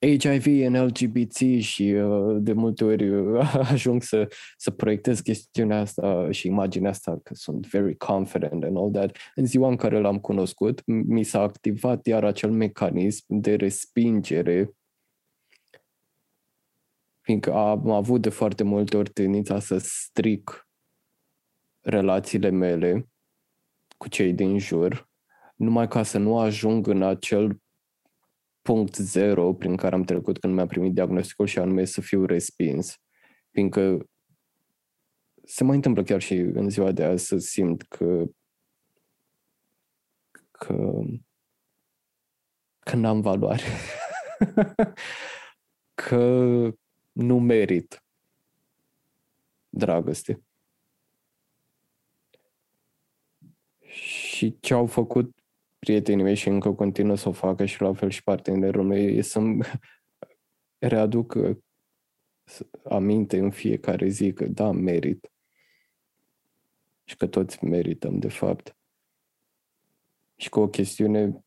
HIV 0.00 0.46
în 0.46 0.84
LGBT 0.84 1.60
și 1.60 1.82
uh, 1.82 2.36
de 2.40 2.52
multe 2.52 2.84
ori 2.84 3.08
uh, 3.10 3.54
ajung 3.72 4.02
să, 4.02 4.28
să 4.56 4.70
proiectez 4.70 5.20
chestiunea 5.20 5.80
asta 5.80 6.30
și 6.30 6.46
imaginea 6.46 6.90
asta 6.90 7.20
că 7.22 7.34
sunt 7.34 7.66
very 7.66 7.96
confident 7.96 8.64
and 8.64 8.76
all 8.76 8.90
that. 8.90 9.16
În 9.34 9.46
ziua 9.46 9.68
în 9.68 9.76
care 9.76 10.00
l-am 10.00 10.18
cunoscut, 10.18 10.82
mi 10.86 11.22
s-a 11.22 11.40
activat 11.40 12.06
iar 12.06 12.24
acel 12.24 12.50
mecanism 12.50 13.24
de 13.28 13.54
respingere 13.54 14.70
fiindcă 17.26 17.52
am 17.52 17.90
avut 17.90 18.20
de 18.20 18.28
foarte 18.28 18.62
multe 18.62 18.96
ori 18.96 19.10
tendința 19.10 19.58
să 19.58 19.78
stric 19.78 20.68
relațiile 21.80 22.50
mele 22.50 23.08
cu 23.96 24.08
cei 24.08 24.32
din 24.32 24.58
jur, 24.58 25.08
numai 25.56 25.88
ca 25.88 26.02
să 26.02 26.18
nu 26.18 26.38
ajung 26.38 26.86
în 26.86 27.02
acel 27.02 27.60
punct 28.66 28.94
zero 28.94 29.52
prin 29.52 29.76
care 29.76 29.94
am 29.94 30.02
trecut 30.02 30.38
când 30.38 30.54
mi-am 30.54 30.66
primit 30.66 30.94
diagnosticul 30.94 31.46
și 31.46 31.58
anume 31.58 31.84
să 31.84 32.00
fiu 32.00 32.24
respins. 32.24 32.96
Fiindcă 33.50 34.08
se 35.44 35.64
mai 35.64 35.76
întâmplă 35.76 36.02
chiar 36.02 36.20
și 36.20 36.34
în 36.34 36.70
ziua 36.70 36.92
de 36.92 37.04
azi 37.04 37.26
să 37.26 37.38
simt 37.38 37.82
că 37.82 38.24
că 40.50 41.00
că 42.78 42.96
n-am 42.96 43.20
valoare. 43.20 43.62
că 46.08 46.70
nu 47.12 47.38
merit 47.38 48.04
dragoste. 49.68 50.42
Și 53.80 54.56
ce 54.60 54.74
au 54.74 54.86
făcut 54.86 55.35
prietenii 55.78 56.24
mei 56.24 56.34
și 56.34 56.48
încă 56.48 56.72
continuă 56.72 57.16
să 57.16 57.28
o 57.28 57.32
facă 57.32 57.64
și 57.64 57.82
la 57.82 57.92
fel 57.92 58.10
și 58.10 58.22
partenerul 58.22 58.84
meu 58.84 58.98
e 58.98 59.20
să-mi 59.20 59.64
readuc 60.78 61.34
uh, 61.34 61.56
aminte 62.84 63.38
în 63.38 63.50
fiecare 63.50 64.08
zi 64.08 64.32
că 64.32 64.46
da, 64.46 64.70
merit. 64.72 65.30
Și 67.04 67.16
că 67.16 67.26
toți 67.26 67.64
merităm, 67.64 68.18
de 68.18 68.28
fapt. 68.28 68.76
Și 70.36 70.48
că 70.48 70.60
o 70.60 70.68
chestiune 70.68 71.45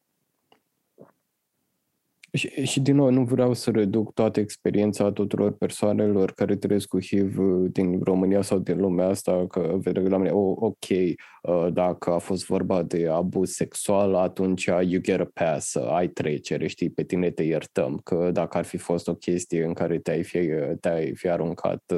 și, 2.33 2.65
și 2.65 2.79
din 2.79 2.95
nou, 2.95 3.09
nu 3.09 3.23
vreau 3.23 3.53
să 3.53 3.71
reduc 3.71 4.13
toată 4.13 4.39
experiența 4.39 5.11
tuturor 5.11 5.51
persoanelor 5.51 6.31
care 6.31 6.55
trăiesc 6.55 6.87
cu 6.87 6.99
HIV 7.01 7.39
uh, 7.39 7.69
din 7.71 7.99
România 8.03 8.41
sau 8.41 8.59
din 8.59 8.79
lumea 8.79 9.07
asta, 9.07 9.47
că 9.47 9.77
vedem 9.77 10.05
la 10.07 10.17
mine, 10.17 10.29
oh, 10.29 10.55
ok, 10.59 10.89
uh, 10.89 11.67
dacă 11.73 12.11
a 12.11 12.17
fost 12.17 12.45
vorba 12.45 12.83
de 12.83 13.07
abuz 13.07 13.51
sexual, 13.51 14.15
atunci 14.15 14.65
you 14.65 15.01
get 15.01 15.19
a 15.19 15.29
pass, 15.33 15.73
uh, 15.73 15.91
ai 15.91 16.07
trecere, 16.07 16.67
știi, 16.67 16.89
pe 16.89 17.03
tine 17.03 17.31
te 17.31 17.43
iertăm, 17.43 17.99
că 18.03 18.29
dacă 18.33 18.57
ar 18.57 18.65
fi 18.65 18.77
fost 18.77 19.07
o 19.07 19.13
chestie 19.13 19.63
în 19.63 19.73
care 19.73 19.99
te-ai 19.99 20.23
fi, 20.23 20.39
te-ai 20.79 21.15
fi 21.15 21.29
aruncat 21.29 21.93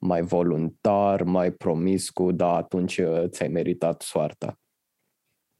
mai 0.00 0.22
voluntar, 0.22 1.22
mai 1.22 1.52
promiscu, 1.52 2.32
da, 2.32 2.56
atunci 2.56 3.00
ți-ai 3.28 3.48
meritat 3.48 4.02
soarta. 4.02 4.58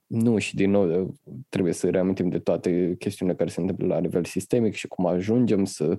Nu, 0.07 0.39
și 0.39 0.55
din 0.55 0.71
nou 0.71 1.15
trebuie 1.49 1.73
să 1.73 1.91
reamintim 1.91 2.29
de 2.29 2.39
toate 2.39 2.95
chestiunile 2.99 3.37
care 3.37 3.51
se 3.51 3.61
întâmplă 3.61 3.87
la 3.87 4.01
nivel 4.01 4.25
sistemic 4.25 4.75
și 4.75 4.89
cum 4.89 5.07
ajungem 5.07 5.65
să 5.65 5.99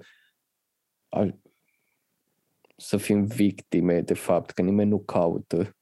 a, 1.09 1.39
să 2.75 2.97
fim 2.97 3.25
victime, 3.25 4.01
de 4.01 4.13
fapt, 4.13 4.51
că 4.51 4.61
nimeni 4.61 4.89
nu 4.89 4.99
caută 4.99 5.75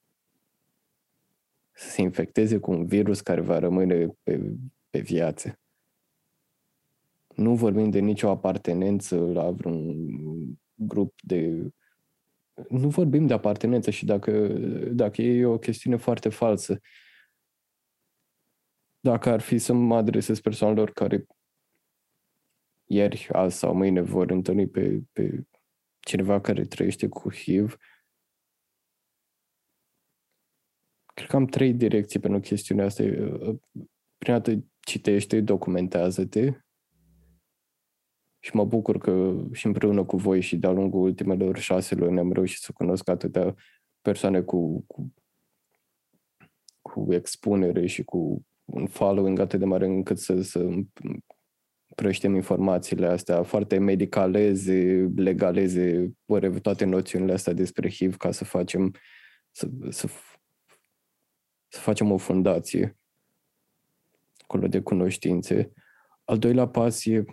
să 1.72 1.88
se 1.88 2.02
infecteze 2.02 2.58
cu 2.58 2.70
un 2.70 2.86
virus 2.86 3.20
care 3.20 3.40
va 3.40 3.58
rămâne 3.58 4.06
pe, 4.22 4.56
pe 4.90 4.98
viață. 4.98 5.60
Nu 7.34 7.54
vorbim 7.54 7.90
de 7.90 7.98
nicio 7.98 8.28
apartenență 8.28 9.16
la 9.16 9.50
vreun 9.50 10.10
grup 10.74 11.14
de 11.22 11.70
nu 12.68 12.88
vorbim 12.88 13.26
de 13.26 13.32
apartenență 13.32 13.90
și 13.90 14.04
dacă, 14.04 14.48
dacă 14.92 15.22
e 15.22 15.44
o 15.44 15.58
chestiune 15.58 15.96
foarte 15.96 16.28
falsă, 16.28 16.80
dacă 19.06 19.28
ar 19.28 19.40
fi 19.40 19.58
să 19.58 19.72
mă 19.72 19.96
adresez 19.96 20.40
persoanelor 20.40 20.90
care 20.90 21.26
ieri, 22.84 23.28
azi 23.32 23.58
sau 23.58 23.74
mâine 23.74 24.00
vor 24.00 24.30
întâlni 24.30 24.68
pe, 24.68 25.02
pe 25.12 25.46
cineva 25.98 26.40
care 26.40 26.64
trăiește 26.64 27.08
cu 27.08 27.32
HIV, 27.32 27.76
cred 31.14 31.28
că 31.28 31.36
am 31.36 31.46
trei 31.46 31.74
direcții 31.74 32.20
pentru 32.20 32.40
chestiunea 32.40 32.84
asta. 32.84 33.02
Prima 34.18 34.38
dată 34.38 34.64
citește, 34.80 35.40
documentează-te 35.40 36.52
și 38.38 38.56
mă 38.56 38.64
bucur 38.64 38.98
că 38.98 39.44
și 39.52 39.66
împreună 39.66 40.04
cu 40.04 40.16
voi 40.16 40.40
și 40.40 40.56
de-a 40.56 40.70
lungul 40.70 41.00
ultimelor 41.00 41.58
șase 41.58 41.94
luni 41.94 42.14
ne-am 42.14 42.32
reușit 42.32 42.62
să 42.62 42.72
cunosc 42.72 43.08
atâtea 43.08 43.54
persoane 44.00 44.42
cu, 44.42 44.84
cu, 44.86 45.14
cu 46.82 47.12
expunere 47.12 47.86
și 47.86 48.04
cu 48.04 48.46
un 48.66 48.86
following 48.86 49.38
atât 49.38 49.58
de 49.58 49.64
mare 49.64 49.86
încât 49.86 50.18
să, 50.18 50.42
să 50.42 50.68
prăștem 51.94 52.34
informațiile 52.34 53.06
astea 53.06 53.42
foarte 53.42 53.78
medicaleze, 53.78 55.12
legaleze, 55.16 56.12
whatever, 56.24 56.60
toate 56.60 56.84
noțiunile 56.84 57.32
astea 57.32 57.52
despre 57.52 57.90
HIV 57.90 58.16
ca 58.16 58.30
să 58.30 58.44
facem 58.44 58.94
să, 59.50 59.68
să, 59.88 60.08
să 61.68 61.80
facem 61.80 62.10
o 62.10 62.16
fundație 62.16 62.98
acolo 64.42 64.66
de 64.66 64.80
cunoștințe. 64.80 65.72
Al 66.24 66.38
doilea 66.38 66.68
pas 66.68 67.04
e 67.04 67.24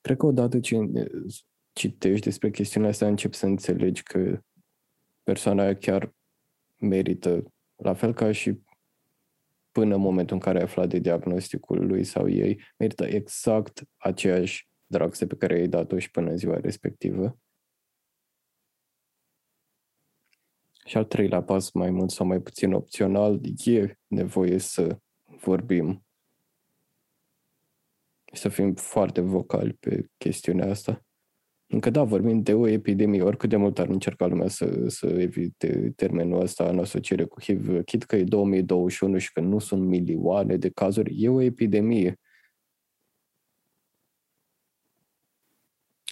cred 0.00 0.16
că 0.16 0.26
odată 0.26 0.60
ce 0.60 0.76
citești 1.72 2.24
despre 2.24 2.50
chestiunea 2.50 2.88
asta, 2.90 3.06
începi 3.06 3.36
să 3.36 3.46
înțelegi 3.46 4.02
că 4.02 4.42
persoana 5.22 5.62
aia 5.62 5.76
chiar 5.76 6.14
merită, 6.80 7.52
la 7.76 7.94
fel 7.94 8.14
ca 8.14 8.32
și 8.32 8.60
până 9.72 9.94
în 9.94 10.00
momentul 10.00 10.34
în 10.36 10.42
care 10.42 10.58
ai 10.58 10.64
aflat 10.64 10.88
de 10.88 10.98
diagnosticul 10.98 11.86
lui 11.86 12.04
sau 12.04 12.28
ei, 12.28 12.62
merită 12.76 13.04
exact 13.04 13.82
aceeași 13.96 14.68
dragoste 14.86 15.26
pe 15.26 15.36
care 15.36 15.54
ai 15.54 15.68
dat-o 15.68 15.98
și 15.98 16.10
până 16.10 16.30
în 16.30 16.36
ziua 16.36 16.60
respectivă. 16.60 17.38
Și 20.84 20.96
al 20.96 21.04
treilea 21.04 21.42
pas, 21.42 21.70
mai 21.70 21.90
mult 21.90 22.10
sau 22.10 22.26
mai 22.26 22.40
puțin 22.40 22.72
opțional, 22.72 23.40
e 23.64 23.98
nevoie 24.06 24.58
să 24.58 24.98
vorbim 25.24 26.04
și 28.32 28.40
să 28.40 28.48
fim 28.48 28.74
foarte 28.74 29.20
vocali 29.20 29.72
pe 29.72 30.10
chestiunea 30.16 30.70
asta. 30.70 31.04
Încă 31.72 31.90
da, 31.90 32.02
vorbim 32.02 32.42
de 32.42 32.54
o 32.54 32.68
epidemie, 32.68 33.22
oricât 33.22 33.48
de 33.48 33.56
mult 33.56 33.78
ar 33.78 33.88
încerca 33.88 34.26
lumea 34.26 34.48
să, 34.48 34.84
să 34.86 35.06
evite 35.06 35.92
termenul 35.96 36.40
ăsta 36.40 36.68
în 36.68 36.78
asociere 36.78 37.24
cu 37.24 37.40
HIV, 37.40 37.82
chit 37.84 38.04
că 38.04 38.16
e 38.16 38.24
2021 38.24 39.18
și 39.18 39.32
că 39.32 39.40
nu 39.40 39.58
sunt 39.58 39.82
milioane 39.82 40.56
de 40.56 40.70
cazuri, 40.70 41.22
e 41.22 41.28
o 41.28 41.40
epidemie. 41.40 42.18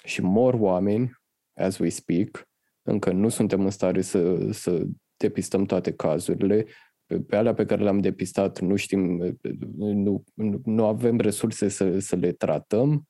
Și 0.04 0.20
mor 0.20 0.54
oameni, 0.54 1.12
as 1.54 1.78
we 1.78 1.88
speak, 1.88 2.48
încă 2.82 3.12
nu 3.12 3.28
suntem 3.28 3.60
în 3.60 3.70
stare 3.70 4.00
să, 4.00 4.48
să 4.50 4.84
depistăm 5.16 5.64
toate 5.64 5.92
cazurile, 5.92 6.66
pe, 7.06 7.20
pe 7.20 7.36
alea 7.36 7.54
pe 7.54 7.64
care 7.64 7.82
le-am 7.82 8.00
depistat 8.00 8.60
nu 8.60 8.76
știm, 8.76 9.36
nu, 9.76 10.24
nu, 10.34 10.60
nu 10.64 10.86
avem 10.86 11.18
resurse 11.18 11.68
să, 11.68 11.98
să 11.98 12.16
le 12.16 12.32
tratăm, 12.32 13.06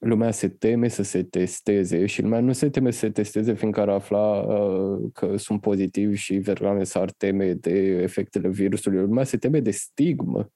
lumea 0.00 0.30
se 0.30 0.48
teme 0.48 0.88
să 0.88 1.02
se 1.02 1.22
testeze 1.22 2.06
și 2.06 2.22
lumea 2.22 2.40
nu 2.40 2.52
se 2.52 2.70
teme 2.70 2.90
să 2.90 2.98
se 2.98 3.10
testeze 3.10 3.54
fiindcă 3.54 3.80
ar 3.80 3.88
afla 3.88 4.40
uh, 4.40 5.10
că 5.12 5.36
sunt 5.36 5.60
pozitivi 5.60 6.16
și 6.16 6.36
vergame 6.36 6.84
s-ar 6.84 7.10
teme 7.10 7.52
de 7.52 7.78
efectele 7.80 8.48
virusului. 8.48 9.00
Lumea 9.00 9.24
se 9.24 9.36
teme 9.36 9.60
de 9.60 9.70
stigmă. 9.70 10.52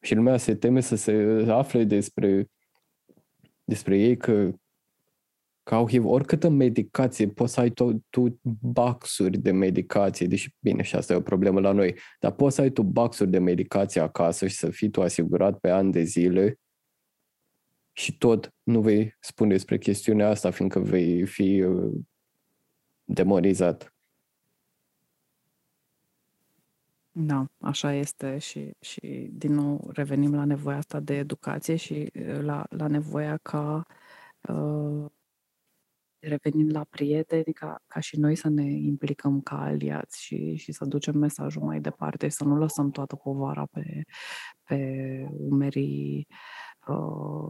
Și 0.00 0.14
lumea 0.14 0.36
se 0.36 0.54
teme 0.54 0.80
să 0.80 0.96
se 0.96 1.44
afle 1.48 1.84
despre, 1.84 2.50
despre 3.64 3.98
ei 3.98 4.16
că 4.16 4.52
că 5.62 5.74
au 5.74 5.88
HIV, 5.88 6.04
oricâtă 6.04 6.48
medicație, 6.48 7.28
poți 7.28 7.52
să 7.52 7.60
ai 7.60 7.70
tu, 7.70 8.04
tu 8.10 8.40
baxuri 8.60 9.38
de 9.38 9.50
medicație, 9.50 10.26
deși, 10.26 10.54
bine, 10.60 10.82
și 10.82 10.96
asta 10.96 11.12
e 11.12 11.16
o 11.16 11.20
problemă 11.20 11.60
la 11.60 11.72
noi, 11.72 11.94
dar 12.20 12.32
poți 12.32 12.54
să 12.54 12.60
ai 12.60 12.70
tu 12.70 12.82
baxuri 12.82 13.30
de 13.30 13.38
medicație 13.38 14.00
acasă 14.00 14.46
și 14.46 14.56
să 14.56 14.70
fii 14.70 14.90
tu 14.90 15.02
asigurat 15.02 15.58
pe 15.58 15.70
ani 15.70 15.92
de 15.92 16.02
zile 16.02 16.58
și 17.98 18.18
tot 18.18 18.54
nu 18.62 18.80
vei 18.80 19.16
spune 19.20 19.50
despre 19.50 19.78
chestiunea 19.78 20.28
asta, 20.28 20.50
fiindcă 20.50 20.80
vei 20.80 21.26
fi 21.26 21.62
uh, 21.62 21.94
demonizat. 23.04 23.94
Da, 27.10 27.46
așa 27.60 27.92
este 27.92 28.38
și, 28.38 28.70
și 28.80 29.28
din 29.32 29.52
nou 29.52 29.90
revenim 29.92 30.34
la 30.34 30.44
nevoia 30.44 30.76
asta 30.76 31.00
de 31.00 31.16
educație 31.16 31.76
și 31.76 32.10
uh, 32.14 32.38
la, 32.40 32.66
la 32.70 32.86
nevoia 32.86 33.36
ca 33.36 33.86
uh, 34.48 35.06
revenind 36.18 36.72
la 36.72 36.84
prieteni, 36.90 37.52
ca, 37.52 37.82
ca 37.86 38.00
și 38.00 38.18
noi 38.18 38.36
să 38.36 38.48
ne 38.48 38.70
implicăm 38.70 39.40
ca 39.40 39.60
aliați 39.60 40.22
și, 40.22 40.54
și 40.54 40.72
să 40.72 40.84
ducem 40.84 41.18
mesajul 41.18 41.62
mai 41.62 41.80
departe, 41.80 42.28
să 42.28 42.44
nu 42.44 42.56
lăsăm 42.56 42.90
toată 42.90 43.16
povara 43.16 43.66
pe, 43.70 44.02
pe 44.62 44.76
umerii 45.30 46.26
uh, 46.86 47.48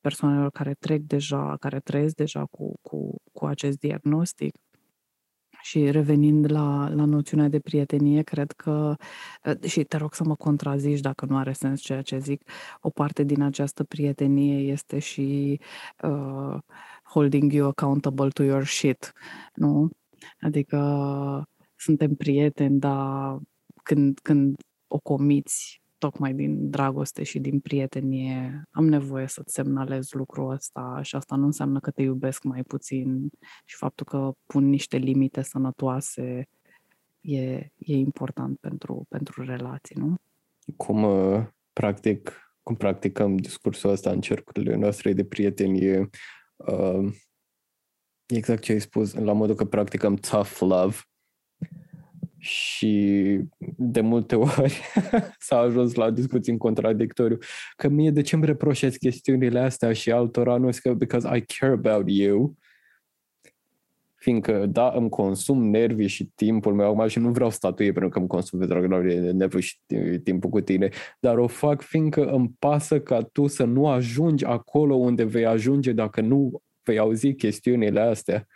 persoanelor 0.00 0.50
care 0.50 0.74
trec 0.74 1.02
deja, 1.02 1.56
care 1.56 1.80
trăiesc 1.80 2.14
deja 2.14 2.44
cu, 2.44 2.74
cu, 2.82 3.16
cu 3.32 3.46
acest 3.46 3.78
diagnostic. 3.78 4.54
Și 5.62 5.90
revenind 5.90 6.50
la, 6.50 6.88
la 6.88 7.04
noțiunea 7.04 7.48
de 7.48 7.60
prietenie, 7.60 8.22
cred 8.22 8.52
că, 8.52 8.94
uh, 9.44 9.62
și 9.64 9.84
te 9.84 9.96
rog 9.96 10.14
să 10.14 10.24
mă 10.24 10.34
contrazici 10.36 11.00
dacă 11.00 11.24
nu 11.26 11.36
are 11.36 11.52
sens 11.52 11.80
ceea 11.80 12.02
ce 12.02 12.18
zic, 12.18 12.50
o 12.80 12.90
parte 12.90 13.22
din 13.22 13.42
această 13.42 13.84
prietenie 13.84 14.70
este 14.72 14.98
și 14.98 15.60
uh, 16.02 16.58
holding 17.04 17.52
you 17.52 17.68
accountable 17.68 18.28
to 18.28 18.42
your 18.42 18.64
shit, 18.64 19.12
nu? 19.54 19.90
Adică 20.40 20.78
suntem 21.76 22.14
prieteni, 22.14 22.78
dar 22.78 23.38
când, 23.82 24.18
când 24.18 24.56
o 24.88 24.98
comiți 24.98 25.80
tocmai 26.00 26.34
din 26.34 26.70
dragoste 26.70 27.22
și 27.22 27.38
din 27.38 27.60
prietenie, 27.60 28.62
am 28.70 28.88
nevoie 28.88 29.26
să-ți 29.26 29.52
semnalez 29.52 30.12
lucrul 30.12 30.50
ăsta 30.50 30.98
și 31.02 31.16
asta 31.16 31.36
nu 31.36 31.44
înseamnă 31.44 31.80
că 31.80 31.90
te 31.90 32.02
iubesc 32.02 32.42
mai 32.42 32.62
puțin 32.62 33.28
și 33.64 33.76
faptul 33.76 34.06
că 34.06 34.32
pun 34.46 34.68
niște 34.68 34.96
limite 34.96 35.42
sănătoase 35.42 36.48
e, 37.20 37.50
e 37.76 37.96
important 37.96 38.58
pentru, 38.58 39.06
pentru 39.08 39.44
relații, 39.44 39.96
nu? 39.98 40.14
Cum, 40.76 41.02
uh, 41.02 41.46
practic, 41.72 42.52
cum 42.62 42.76
practicăm 42.76 43.36
discursul 43.36 43.90
ăsta 43.90 44.10
în 44.10 44.20
cercurile 44.20 44.76
noastre 44.76 45.12
de 45.12 45.24
prietenie 45.24 46.08
Uh, 46.66 47.12
exact 48.26 48.62
ce 48.62 48.72
ai 48.72 48.80
spus, 48.80 49.14
la 49.14 49.32
modul 49.32 49.54
că 49.54 49.64
practicăm 49.64 50.14
tough 50.14 50.56
love 50.58 50.96
și 52.40 53.38
de 53.76 54.00
multe 54.00 54.34
ori 54.34 54.80
s-a 55.38 55.58
ajuns 55.58 55.94
la 55.94 56.10
discuții 56.10 56.52
în 56.52 56.58
contradictoriu 56.58 57.38
că 57.76 57.88
mie 57.88 58.10
de 58.10 58.20
ce 58.20 58.34
îmi 58.34 58.44
reproșez 58.44 58.96
chestiunile 58.96 59.60
astea 59.60 59.92
și 59.92 60.10
altora 60.10 60.56
nu 60.56 60.70
că 60.82 60.94
because 60.94 61.36
I 61.36 61.44
care 61.58 61.72
about 61.72 62.10
you 62.10 62.56
fiindcă, 64.20 64.66
da, 64.66 64.92
îmi 64.96 65.08
consum 65.08 65.70
nervii 65.70 66.06
și 66.08 66.24
timpul 66.34 66.74
meu 66.74 66.86
acum 66.90 67.06
și 67.06 67.18
nu 67.18 67.30
vreau 67.30 67.50
statuie 67.50 67.92
pentru 67.92 68.10
că 68.10 68.18
îmi 68.18 68.28
consum 68.28 68.58
pe 68.58 68.66
dragul 68.66 69.04
nervii 69.32 69.60
și 69.60 69.78
timpul 70.22 70.50
cu 70.50 70.60
tine, 70.60 70.88
dar 71.20 71.38
o 71.38 71.46
fac 71.46 71.82
fiindcă 71.82 72.24
îmi 72.24 72.50
pasă 72.58 73.00
ca 73.00 73.20
tu 73.22 73.46
să 73.46 73.64
nu 73.64 73.88
ajungi 73.88 74.44
acolo 74.44 74.94
unde 74.94 75.24
vei 75.24 75.46
ajunge 75.46 75.92
dacă 75.92 76.20
nu 76.20 76.62
vei 76.82 76.98
auzi 76.98 77.34
chestiunile 77.34 78.00
astea. 78.00 78.46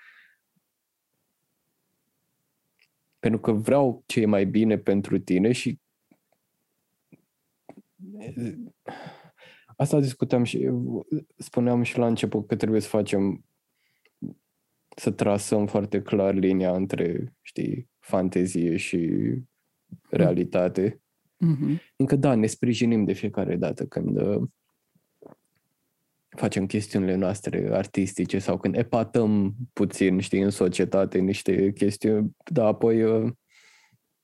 Pentru 3.24 3.40
că 3.40 3.52
vreau 3.52 4.02
ce 4.06 4.20
e 4.20 4.26
mai 4.26 4.46
bine 4.46 4.78
pentru 4.78 5.18
tine 5.18 5.52
și 5.52 5.80
asta 9.76 10.00
discutam 10.00 10.44
și 10.44 10.70
spuneam 11.36 11.82
și 11.82 11.98
la 11.98 12.06
început 12.06 12.46
că 12.46 12.56
trebuie 12.56 12.80
să 12.80 12.88
facem 12.88 13.44
să 14.96 15.10
trasăm 15.10 15.66
foarte 15.66 16.02
clar 16.02 16.34
linia 16.34 16.74
între, 16.74 17.34
știi, 17.40 17.88
fantezie 17.98 18.76
și 18.76 19.10
realitate. 20.10 21.02
Mm-hmm. 21.46 21.78
Încă 21.96 22.16
da, 22.16 22.34
ne 22.34 22.46
sprijinim 22.46 23.04
de 23.04 23.12
fiecare 23.12 23.56
dată 23.56 23.86
când 23.86 24.20
uh, 24.20 24.42
facem 26.34 26.66
chestiunile 26.66 27.14
noastre 27.14 27.68
artistice 27.72 28.38
sau 28.38 28.58
când 28.58 28.76
epatăm 28.76 29.54
puțin, 29.72 30.20
știi, 30.20 30.40
în 30.40 30.50
societate 30.50 31.18
niște 31.18 31.72
chestiuni, 31.72 32.36
dar 32.52 32.66
apoi 32.66 33.02
uh, 33.02 33.32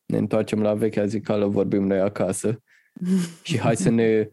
ne 0.07 0.19
întoarcem 0.19 0.63
la 0.63 0.75
vechea 0.75 1.07
zicală, 1.07 1.47
vorbim 1.47 1.87
noi 1.87 2.01
acasă 2.01 2.63
și 3.43 3.59
hai 3.59 3.77
să 3.77 3.91
ne 3.91 4.29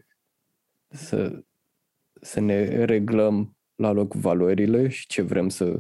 să, 0.89 1.43
să 2.21 2.39
ne 2.39 2.85
reglăm 2.85 3.57
la 3.75 3.91
loc 3.91 4.13
valorile 4.13 4.87
și 4.87 5.07
ce 5.07 5.21
vrem 5.21 5.49
să 5.49 5.79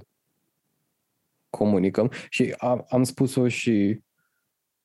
comunicăm. 1.49 2.11
Și 2.29 2.55
am, 2.57 2.85
am 2.89 3.03
spus-o 3.03 3.47
și, 3.47 3.99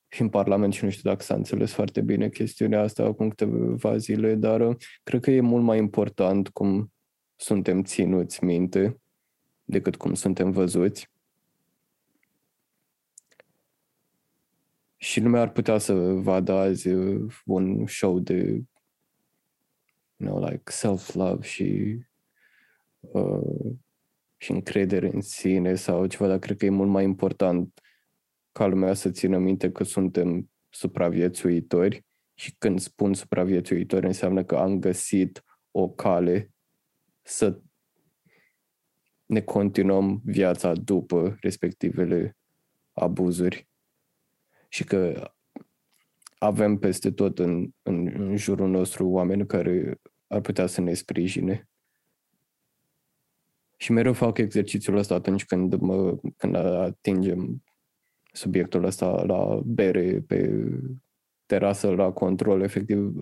și 0.09 0.21
în 0.21 0.29
Parlament 0.29 0.73
și 0.73 0.85
nu 0.85 0.91
știu 0.91 1.11
dacă 1.11 1.23
s-a 1.23 1.35
înțeles 1.35 1.73
foarte 1.73 2.01
bine 2.01 2.29
chestiunea 2.29 2.81
asta 2.81 3.03
acum 3.03 3.29
câteva 3.29 3.97
zile, 3.97 4.35
dar 4.35 4.61
uh, 4.61 4.77
cred 5.03 5.21
că 5.21 5.31
e 5.31 5.41
mult 5.41 5.65
mai 5.65 5.79
important 5.79 6.49
cum 6.49 6.92
suntem 7.43 7.83
ținuți 7.83 8.45
minte 8.45 9.01
decât 9.65 9.97
cum 9.97 10.15
suntem 10.15 10.51
văzuți. 10.51 11.11
Și 14.97 15.21
lumea 15.21 15.41
ar 15.41 15.51
putea 15.51 15.79
să 15.79 15.95
vadă 16.13 16.53
azi 16.53 16.89
uh, 16.89 17.35
un 17.45 17.87
show 17.87 18.19
de 18.19 18.63
you 20.17 20.31
know, 20.31 20.49
like 20.49 20.71
self-love 20.71 21.47
și 21.47 21.99
uh, 23.01 23.73
și 24.37 24.51
încredere 24.51 25.11
în 25.13 25.21
sine 25.21 25.75
sau 25.75 26.07
ceva, 26.07 26.27
dar 26.27 26.39
cred 26.39 26.57
că 26.57 26.65
e 26.65 26.71
mult 26.71 26.91
mai 26.91 27.05
important 27.05 27.81
ca 28.53 28.67
lumea 28.67 28.95
să 28.95 29.11
țină 29.11 29.39
minte 29.39 29.73
că 29.73 29.85
suntem 29.85 30.51
supraviețuitori 30.69 32.05
și 32.35 32.55
când 32.59 32.81
spun 32.81 33.15
supraviețuitori 33.15 34.07
înseamnă 34.07 34.45
că 34.45 34.57
am 34.57 34.79
găsit 34.79 35.45
o 35.71 35.91
cale 35.91 36.52
să 37.23 37.61
ne 39.27 39.41
continuăm 39.41 40.21
viața 40.25 40.73
după 40.73 41.37
respectivele 41.41 42.37
abuzuri 42.93 43.69
și 44.69 44.85
că 44.85 45.31
avem 46.39 46.79
peste 46.79 47.11
tot 47.11 47.39
în, 47.39 47.71
în, 47.83 48.07
în 48.07 48.37
jurul 48.37 48.69
nostru 48.69 49.09
oameni 49.09 49.47
care 49.47 50.01
ar 50.27 50.41
putea 50.41 50.67
să 50.67 50.81
ne 50.81 50.95
sprijine. 50.95 51.69
Și 53.77 53.93
mereu 53.93 54.13
fac 54.13 54.39
exercițiul 54.39 54.97
ăsta 54.97 55.15
atunci 55.15 55.45
când, 55.45 55.75
mă, 55.75 56.19
când 56.37 56.55
atingem 56.55 57.63
subiectul 58.33 58.85
ăsta 58.85 59.25
la 59.25 59.61
bere, 59.65 60.21
pe 60.21 60.51
terasă, 61.47 61.91
la 61.91 62.13
control, 62.13 62.61
efectiv. 62.61 63.13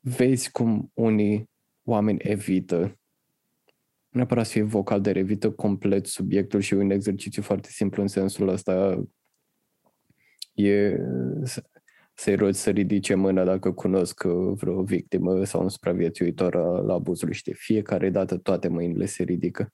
Vezi 0.00 0.50
cum 0.50 0.90
unii 0.94 1.50
oameni 1.84 2.18
evită. 2.22 2.76
Nu 2.76 4.20
neapărat 4.20 4.46
să 4.46 4.52
fie 4.52 4.62
vocal, 4.62 5.00
de 5.00 5.10
evită 5.10 5.50
complet 5.50 6.06
subiectul 6.06 6.60
și 6.60 6.74
un 6.74 6.90
exercițiu 6.90 7.42
foarte 7.42 7.68
simplu 7.70 8.02
în 8.02 8.08
sensul 8.08 8.48
ăsta. 8.48 9.04
E 10.54 10.96
să-i 12.14 12.34
rogi 12.34 12.58
să 12.58 12.70
ridice 12.70 13.14
mâna 13.14 13.44
dacă 13.44 13.72
cunosc 13.72 14.22
vreo 14.54 14.82
victimă 14.82 15.44
sau 15.44 15.62
un 15.62 15.68
supraviețuitor 15.68 16.54
la 16.84 16.94
abuzul 16.94 17.32
și 17.32 17.42
de 17.42 17.52
fiecare 17.52 18.10
dată 18.10 18.36
toate 18.36 18.68
mâinile 18.68 19.06
se 19.06 19.22
ridică. 19.22 19.72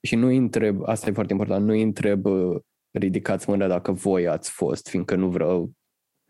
Și 0.00 0.14
nu 0.16 0.26
întreb, 0.26 0.82
asta 0.84 1.10
e 1.10 1.12
foarte 1.12 1.32
important, 1.32 1.66
nu 1.66 1.74
întreb 1.74 2.26
ridicați 2.90 3.50
mâna 3.50 3.66
dacă 3.66 3.92
voi 3.92 4.28
ați 4.28 4.50
fost, 4.50 4.88
fiindcă 4.88 5.14
nu 5.14 5.28
vreau, 5.28 5.72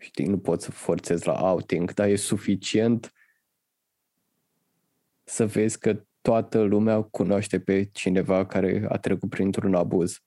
știi, 0.02 0.26
nu 0.26 0.38
pot 0.38 0.62
să 0.62 0.70
forțez 0.70 1.22
la 1.22 1.50
outing, 1.50 1.92
dar 1.92 2.08
e 2.08 2.16
suficient 2.16 3.12
să 5.24 5.46
vezi 5.46 5.78
că 5.78 6.04
toată 6.20 6.60
lumea 6.60 7.02
cunoaște 7.02 7.60
pe 7.60 7.84
cineva 7.84 8.46
care 8.46 8.86
a 8.88 8.98
trecut 8.98 9.28
printr-un 9.28 9.74
abuz. 9.74 10.22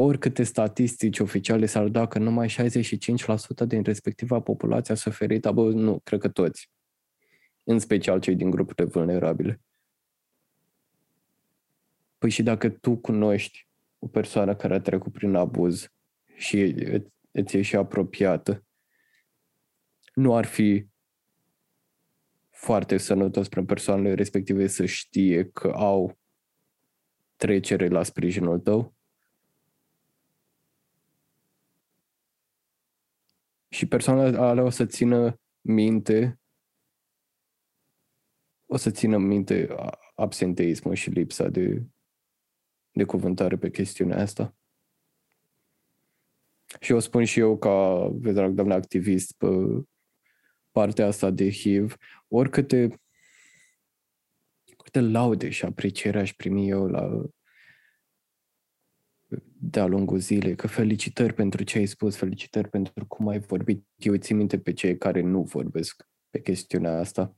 oricâte 0.00 0.42
statistici 0.42 1.18
oficiale 1.18 1.66
s-ar 1.66 1.88
da 1.88 2.06
că 2.06 2.18
numai 2.18 2.48
65% 2.48 3.66
din 3.66 3.82
respectiva 3.82 4.40
populație 4.40 4.94
a 4.94 4.96
suferit 4.96 5.46
abuz, 5.46 5.74
nu, 5.74 6.00
cred 6.04 6.20
că 6.20 6.28
toți. 6.28 6.70
În 7.64 7.78
special 7.78 8.20
cei 8.20 8.34
din 8.34 8.50
grupurile 8.50 8.84
vulnerabile. 8.84 9.60
Păi 12.18 12.30
și 12.30 12.42
dacă 12.42 12.68
tu 12.68 12.96
cunoști 12.96 13.68
o 13.98 14.06
persoană 14.06 14.56
care 14.56 14.74
a 14.74 14.80
trecut 14.80 15.12
prin 15.12 15.34
abuz 15.34 15.88
și 16.38 16.74
îți 17.30 17.56
e 17.56 17.62
și 17.62 17.76
apropiată, 17.76 18.64
nu 20.14 20.34
ar 20.34 20.44
fi 20.44 20.86
foarte 22.50 22.96
sănătos 22.96 23.48
pentru 23.48 23.74
persoanele 23.74 24.14
respective 24.14 24.66
să 24.66 24.84
știe 24.86 25.50
că 25.50 25.68
au 25.68 26.18
trecere 27.36 27.88
la 27.88 28.02
sprijinul 28.02 28.58
tău? 28.58 28.96
și 33.68 33.86
persoanele 33.86 34.36
alea 34.36 34.64
o 34.64 34.70
să 34.70 34.86
țină 34.86 35.40
minte 35.60 36.40
o 38.66 38.76
să 38.76 38.90
țină 38.90 39.18
minte 39.18 39.68
absenteismul 40.14 40.94
și 40.94 41.10
lipsa 41.10 41.48
de, 41.48 41.82
de 42.90 43.04
cuvântare 43.04 43.56
pe 43.56 43.70
chestiunea 43.70 44.20
asta. 44.20 44.57
Și 46.80 46.92
o 46.92 46.98
spun 46.98 47.24
și 47.24 47.38
eu 47.38 47.58
ca, 47.58 48.08
vezi, 48.12 48.34
doamne 48.34 48.74
activist 48.74 49.32
pe 49.36 49.46
partea 50.70 51.06
asta 51.06 51.30
de 51.30 51.50
HIV, 51.50 51.96
oricâte, 52.28 53.00
câte 54.76 55.00
laude 55.00 55.48
și 55.50 55.64
apreciere 55.64 56.20
aș 56.20 56.34
primi 56.34 56.68
eu 56.68 56.86
la 56.86 57.22
de-a 59.60 59.86
lungul 59.86 60.18
zilei, 60.18 60.56
că 60.56 60.66
felicitări 60.66 61.34
pentru 61.34 61.62
ce 61.62 61.78
ai 61.78 61.86
spus, 61.86 62.16
felicitări 62.16 62.68
pentru 62.68 63.06
cum 63.06 63.28
ai 63.28 63.38
vorbit. 63.38 63.86
Eu 63.96 64.16
țin 64.16 64.36
minte 64.36 64.58
pe 64.58 64.72
cei 64.72 64.98
care 64.98 65.20
nu 65.20 65.42
vorbesc 65.42 66.08
pe 66.30 66.40
chestiunea 66.40 66.98
asta 66.98 67.36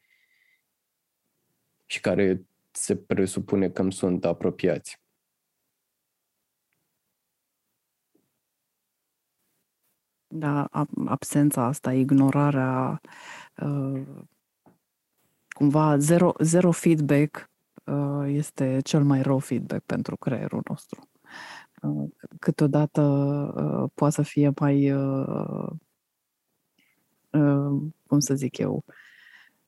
și 1.87 2.01
care 2.01 2.47
se 2.71 2.97
presupune 2.97 3.71
că 3.71 3.83
îmi 3.83 3.93
sunt 3.93 4.25
apropiați. 4.25 5.00
Da, 10.33 10.69
absența 11.07 11.65
asta, 11.65 11.93
ignorarea, 11.93 13.01
uh, 13.63 14.03
cumva 15.49 15.99
zero, 15.99 16.33
zero 16.43 16.71
feedback 16.71 17.51
uh, 17.85 18.25
este 18.27 18.81
cel 18.83 19.05
mai 19.05 19.23
rău 19.23 19.39
feedback 19.39 19.83
pentru 19.85 20.17
creierul 20.17 20.63
nostru. 20.69 21.09
Câteodată 22.39 23.03
uh, 23.03 23.91
poate 23.95 24.15
să 24.15 24.23
fie 24.23 24.53
mai, 24.61 24.93
uh, 24.93 25.71
uh, 27.31 27.83
cum 28.07 28.19
să 28.19 28.35
zic 28.35 28.59
eu, 28.59 28.85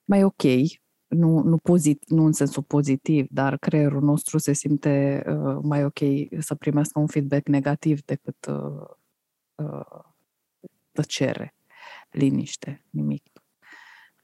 mai 0.04 0.24
ok, 0.24 0.42
nu, 1.06 1.42
nu, 1.42 1.56
pozit, 1.58 2.08
nu 2.10 2.24
în 2.24 2.32
sensul 2.32 2.62
pozitiv, 2.62 3.26
dar 3.30 3.56
creierul 3.56 4.02
nostru 4.02 4.38
se 4.38 4.52
simte 4.52 5.24
uh, 5.26 5.58
mai 5.62 5.84
ok 5.84 5.98
să 6.38 6.54
primească 6.54 6.98
un 6.98 7.06
feedback 7.06 7.48
negativ 7.48 8.02
decât 8.02 8.46
uh, 8.46 8.88
uh, 9.54 10.10
tăcere, 10.92 11.54
liniște, 12.10 12.82
nimic. 12.90 13.22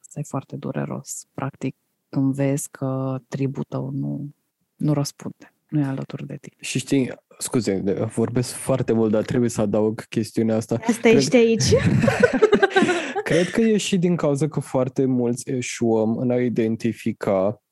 Asta 0.01 0.21
e 0.21 0.23
foarte 0.23 0.57
dureros. 0.57 1.27
Practic, 1.35 1.77
când 2.09 2.35
vezi 2.35 2.69
că 2.71 3.19
tribul 3.29 3.65
tău 3.69 3.91
nu, 3.91 4.31
nu 4.77 4.93
răspunde, 4.93 5.53
nu 5.69 5.81
e 5.81 5.85
alături 5.85 6.27
de 6.27 6.37
tine. 6.37 6.57
Și 6.61 6.79
știi, 6.79 7.13
scuze, 7.39 7.83
vorbesc 8.15 8.53
foarte 8.53 8.93
mult, 8.93 9.11
dar 9.11 9.25
trebuie 9.25 9.51
să 9.51 9.61
adaug 9.61 10.05
chestiunea 10.05 10.57
asta. 10.57 10.75
Asta 10.75 11.01
Cred... 11.01 11.17
ești 11.17 11.37
aici. 11.37 11.73
Cred 13.25 13.51
că 13.51 13.61
e 13.61 13.77
și 13.77 13.99
din 13.99 14.17
cauza 14.17 14.49
că 14.49 14.61
foarte 14.61 15.05
mulți 15.05 15.51
eșuăm 15.51 16.17
în 16.17 16.31
a 16.31 16.41
identifica 16.41 17.63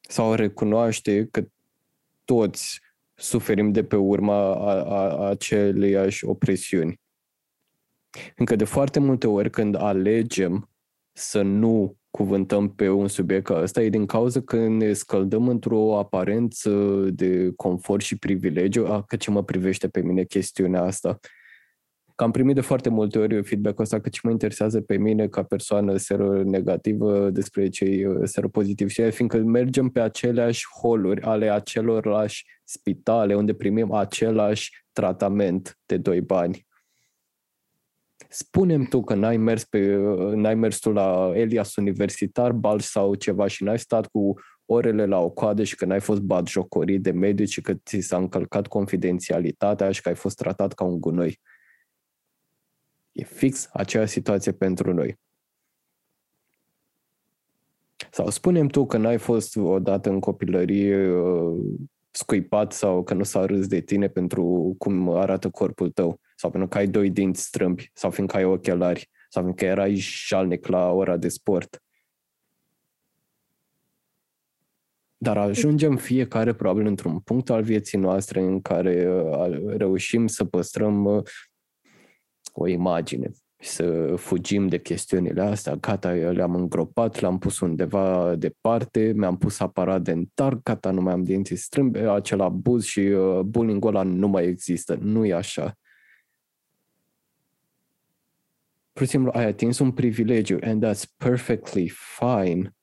sau 0.00 0.32
a 0.32 0.34
recunoaște 0.34 1.28
că 1.30 1.44
toți 2.24 2.80
suferim 3.14 3.72
de 3.72 3.84
pe 3.84 3.96
urma 3.96 4.54
a, 4.54 4.82
a, 4.84 5.28
aceleiași 5.28 6.24
opresiuni. 6.24 7.00
Încă 8.36 8.56
de 8.56 8.64
foarte 8.64 8.98
multe 8.98 9.26
ori 9.26 9.50
când 9.50 9.76
alegem 9.76 10.70
să 11.12 11.42
nu 11.42 11.96
cuvântăm 12.10 12.74
pe 12.74 12.88
un 12.88 13.08
subiect 13.08 13.44
ca 13.44 13.60
ăsta 13.62 13.82
e 13.82 13.88
din 13.88 14.06
cauza 14.06 14.40
că 14.40 14.68
ne 14.68 14.92
scăldăm 14.92 15.48
într-o 15.48 15.98
aparență 15.98 16.70
de 17.10 17.52
confort 17.56 18.02
și 18.02 18.18
privilegiu, 18.18 18.86
a, 18.86 19.02
că 19.02 19.16
ce 19.16 19.30
mă 19.30 19.44
privește 19.44 19.88
pe 19.88 20.00
mine 20.00 20.24
chestiunea 20.24 20.82
asta. 20.82 21.18
Că 22.14 22.24
am 22.24 22.30
primit 22.30 22.54
de 22.54 22.60
foarte 22.60 22.88
multe 22.88 23.18
ori 23.18 23.42
feedback-ul 23.42 23.82
ăsta 23.82 24.00
că 24.00 24.08
ce 24.08 24.20
mă 24.22 24.30
interesează 24.30 24.80
pe 24.80 24.96
mine 24.96 25.28
ca 25.28 25.42
persoană 25.42 25.96
seronegativă 25.96 27.30
despre 27.30 27.68
cei 27.68 28.04
uh, 28.04 28.20
seropozitivi 28.24 28.92
și 28.92 29.10
fiindcă 29.10 29.36
mergem 29.36 29.88
pe 29.88 30.00
aceleași 30.00 30.66
holuri 30.80 31.22
ale 31.22 31.50
acelorlași 31.50 32.46
spitale 32.64 33.34
unde 33.34 33.54
primim 33.54 33.92
același 33.92 34.84
tratament 34.92 35.78
de 35.86 35.96
doi 35.96 36.20
bani 36.20 36.67
Spunem 38.28 38.84
tu 38.84 39.04
că 39.04 39.14
n-ai 39.14 39.36
mers, 39.36 39.64
pe, 39.64 39.96
n-ai 40.34 40.54
mers 40.54 40.78
tu 40.78 40.90
la 40.90 41.30
Elias 41.34 41.76
Universitar, 41.76 42.52
Balș 42.52 42.84
sau 42.84 43.14
ceva 43.14 43.46
și 43.46 43.64
n-ai 43.64 43.78
stat 43.78 44.06
cu 44.06 44.34
orele 44.64 45.06
la 45.06 45.18
o 45.18 45.30
coadă 45.30 45.62
și 45.62 45.76
că 45.76 45.84
n-ai 45.84 46.00
fost 46.00 46.20
batjocorit 46.20 47.02
de 47.02 47.10
medici 47.10 47.50
și 47.50 47.60
că 47.60 47.74
ți 47.74 48.00
s-a 48.00 48.16
încălcat 48.16 48.66
confidențialitatea 48.66 49.90
și 49.90 50.00
că 50.00 50.08
ai 50.08 50.14
fost 50.14 50.36
tratat 50.36 50.72
ca 50.72 50.84
un 50.84 51.00
gunoi. 51.00 51.40
E 53.12 53.24
fix 53.24 53.68
aceeași 53.72 54.12
situație 54.12 54.52
pentru 54.52 54.92
noi. 54.92 55.18
Sau 58.10 58.30
spunem 58.30 58.66
tu 58.66 58.86
că 58.86 58.96
n-ai 58.96 59.18
fost 59.18 59.56
odată 59.56 60.08
în 60.08 60.20
copilărie 60.20 61.10
uh, 61.10 61.64
scuipat 62.10 62.72
sau 62.72 63.02
că 63.02 63.14
nu 63.14 63.22
s-a 63.22 63.44
râs 63.44 63.66
de 63.66 63.80
tine 63.80 64.08
pentru 64.08 64.74
cum 64.78 65.08
arată 65.08 65.50
corpul 65.50 65.90
tău 65.90 66.20
sau 66.38 66.50
pentru 66.50 66.68
că 66.68 66.78
ai 66.78 66.86
doi 66.86 67.10
dinți 67.10 67.42
strâmbi 67.42 67.90
sau 67.92 68.10
fiindcă 68.10 68.36
ai 68.36 68.44
ochelari 68.44 69.10
sau 69.28 69.42
fiindcă 69.42 69.64
erai 69.64 69.94
jalnic 69.94 70.66
la 70.66 70.90
ora 70.90 71.16
de 71.16 71.28
sport. 71.28 71.82
Dar 75.16 75.36
ajungem 75.36 75.96
fiecare 75.96 76.54
probabil 76.54 76.86
într-un 76.86 77.20
punct 77.20 77.50
al 77.50 77.62
vieții 77.62 77.98
noastre 77.98 78.40
în 78.40 78.60
care 78.60 79.10
uh, 79.10 79.76
reușim 79.76 80.26
să 80.26 80.44
păstrăm 80.44 81.04
uh, 81.04 81.22
o 82.52 82.66
imagine 82.66 83.30
să 83.60 84.14
fugim 84.16 84.68
de 84.68 84.80
chestiunile 84.80 85.40
astea, 85.40 85.74
gata, 85.74 86.10
le-am 86.10 86.54
îngropat, 86.54 87.20
le-am 87.20 87.38
pus 87.38 87.60
undeva 87.60 88.34
departe, 88.36 89.12
mi-am 89.16 89.36
pus 89.36 89.60
aparat 89.60 90.02
dentar, 90.02 90.54
gata, 90.62 90.90
nu 90.90 91.00
mai 91.00 91.12
am 91.12 91.22
dinții 91.22 91.56
strâmbe, 91.56 92.10
acel 92.10 92.40
abuz 92.40 92.84
și 92.84 93.00
uh, 93.00 93.40
bullying-ul 93.40 93.88
ăla 93.88 94.02
nu 94.02 94.28
mai 94.28 94.46
există, 94.46 94.98
nu 95.00 95.26
e 95.26 95.34
așa. 95.34 95.74
Pur 98.98 99.06
și 99.06 99.12
simplu 99.12 99.30
ai 99.34 99.44
atins 99.44 99.78
un 99.78 99.92
privilegiu 99.92 100.58
and 100.62 100.86
that's 100.86 101.02
perfectly 101.16 101.88
fine. 101.88 102.76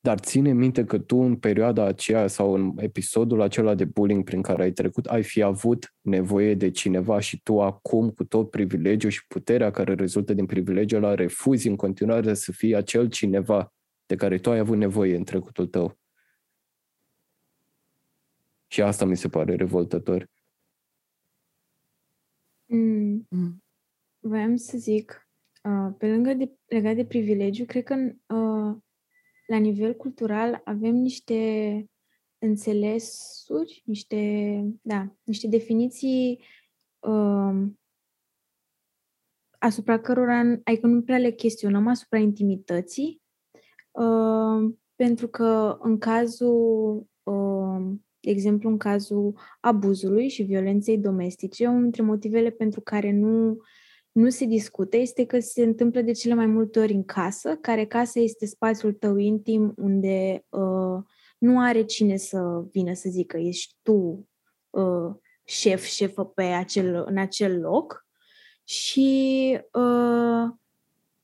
Dar 0.00 0.18
ține 0.18 0.52
minte 0.52 0.84
că 0.84 0.98
tu 0.98 1.16
în 1.16 1.36
perioada 1.36 1.84
aceea 1.84 2.26
sau 2.26 2.54
în 2.54 2.72
episodul 2.76 3.40
acela 3.40 3.74
de 3.74 3.84
bullying 3.84 4.24
prin 4.24 4.42
care 4.42 4.62
ai 4.62 4.72
trecut, 4.72 5.06
ai 5.06 5.22
fi 5.22 5.42
avut 5.42 5.94
nevoie 6.00 6.54
de 6.54 6.70
cineva 6.70 7.20
și 7.20 7.40
tu 7.42 7.62
acum, 7.62 8.10
cu 8.10 8.24
tot 8.24 8.50
privilegiul 8.50 9.10
și 9.10 9.26
puterea 9.26 9.70
care 9.70 9.94
rezultă 9.94 10.34
din 10.34 10.46
privilegiul 10.46 11.02
ăla, 11.04 11.14
refuzi 11.14 11.68
în 11.68 11.76
continuare 11.76 12.34
să 12.34 12.52
fii 12.52 12.74
acel 12.74 13.08
cineva 13.08 13.72
de 14.06 14.14
care 14.16 14.38
tu 14.38 14.50
ai 14.50 14.58
avut 14.58 14.76
nevoie 14.76 15.16
în 15.16 15.24
trecutul 15.24 15.66
tău. 15.66 15.98
Și 18.66 18.82
asta 18.82 19.04
mi 19.04 19.16
se 19.16 19.28
pare 19.28 19.54
revoltător. 19.54 20.28
Mm. 22.66 23.65
Mm. 24.26 24.32
Voiam 24.32 24.56
să 24.56 24.78
zic, 24.78 25.28
uh, 25.62 25.94
pe 25.98 26.08
lângă 26.08 26.34
de, 26.34 26.52
legat 26.66 26.94
de 26.94 27.04
privilegiu, 27.04 27.64
cred 27.64 27.84
că 27.84 27.94
uh, 27.94 28.76
la 29.46 29.56
nivel 29.56 29.94
cultural 29.94 30.60
avem 30.64 30.94
niște 30.94 31.90
înțelesuri, 32.38 33.82
niște, 33.84 34.62
da, 34.82 35.16
niște 35.22 35.48
definiții 35.48 36.44
um, 36.98 37.78
asupra 39.58 40.00
cărora, 40.00 40.38
adică 40.64 40.86
nu 40.86 41.02
prea 41.02 41.18
le 41.18 41.30
chestionăm 41.30 41.86
asupra 41.86 42.18
intimității, 42.18 43.22
um, 43.90 44.80
pentru 44.94 45.28
că 45.28 45.78
în 45.80 45.98
cazul, 45.98 47.06
um, 47.22 48.04
de 48.20 48.30
exemplu, 48.30 48.68
în 48.68 48.76
cazul 48.76 49.38
abuzului 49.60 50.28
și 50.28 50.42
violenței 50.42 50.98
domestice, 50.98 51.66
unul 51.66 51.82
dintre 51.82 52.02
motivele 52.02 52.50
pentru 52.50 52.80
care 52.80 53.12
nu 53.12 53.58
nu 54.16 54.28
se 54.28 54.44
discută 54.44 54.96
este 54.96 55.24
că 55.24 55.40
se 55.40 55.62
întâmplă 55.62 56.00
de 56.00 56.12
cele 56.12 56.34
mai 56.34 56.46
multe 56.46 56.78
ori 56.78 56.92
în 56.92 57.04
casă, 57.04 57.56
care 57.60 57.84
casă 57.84 58.20
este 58.20 58.46
spațiul 58.46 58.92
tău 58.92 59.16
intim 59.16 59.74
unde 59.76 60.44
uh, 60.48 61.02
nu 61.38 61.60
are 61.60 61.84
cine 61.84 62.16
să 62.16 62.64
vină 62.72 62.92
să 62.92 63.08
zică 63.08 63.36
ești 63.36 63.74
tu 63.82 64.28
uh, 64.70 65.14
șef, 65.44 65.84
șefă 65.84 66.24
pe 66.24 66.42
acel, 66.42 67.04
în 67.06 67.18
acel 67.18 67.60
loc. 67.60 68.06
Și 68.64 69.50
uh, 69.72 70.54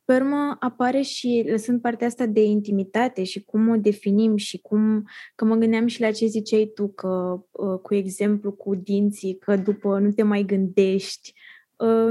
pe 0.04 0.14
urmă 0.14 0.56
apare 0.60 1.00
și 1.00 1.44
lăsând 1.48 1.80
partea 1.80 2.06
asta 2.06 2.26
de 2.26 2.42
intimitate 2.42 3.24
și 3.24 3.44
cum 3.44 3.68
o 3.68 3.76
definim 3.76 4.36
și 4.36 4.58
cum, 4.58 5.08
că 5.34 5.44
mă 5.44 5.54
gândeam 5.54 5.86
și 5.86 6.00
la 6.00 6.10
ce 6.10 6.26
ziceai 6.26 6.70
tu, 6.74 6.88
că 6.88 7.42
uh, 7.50 7.78
cu 7.78 7.94
exemplu 7.94 8.52
cu 8.52 8.74
dinții, 8.74 9.38
că 9.38 9.56
după 9.56 9.98
nu 9.98 10.10
te 10.10 10.22
mai 10.22 10.42
gândești, 10.42 11.32
Uh, 11.32 11.51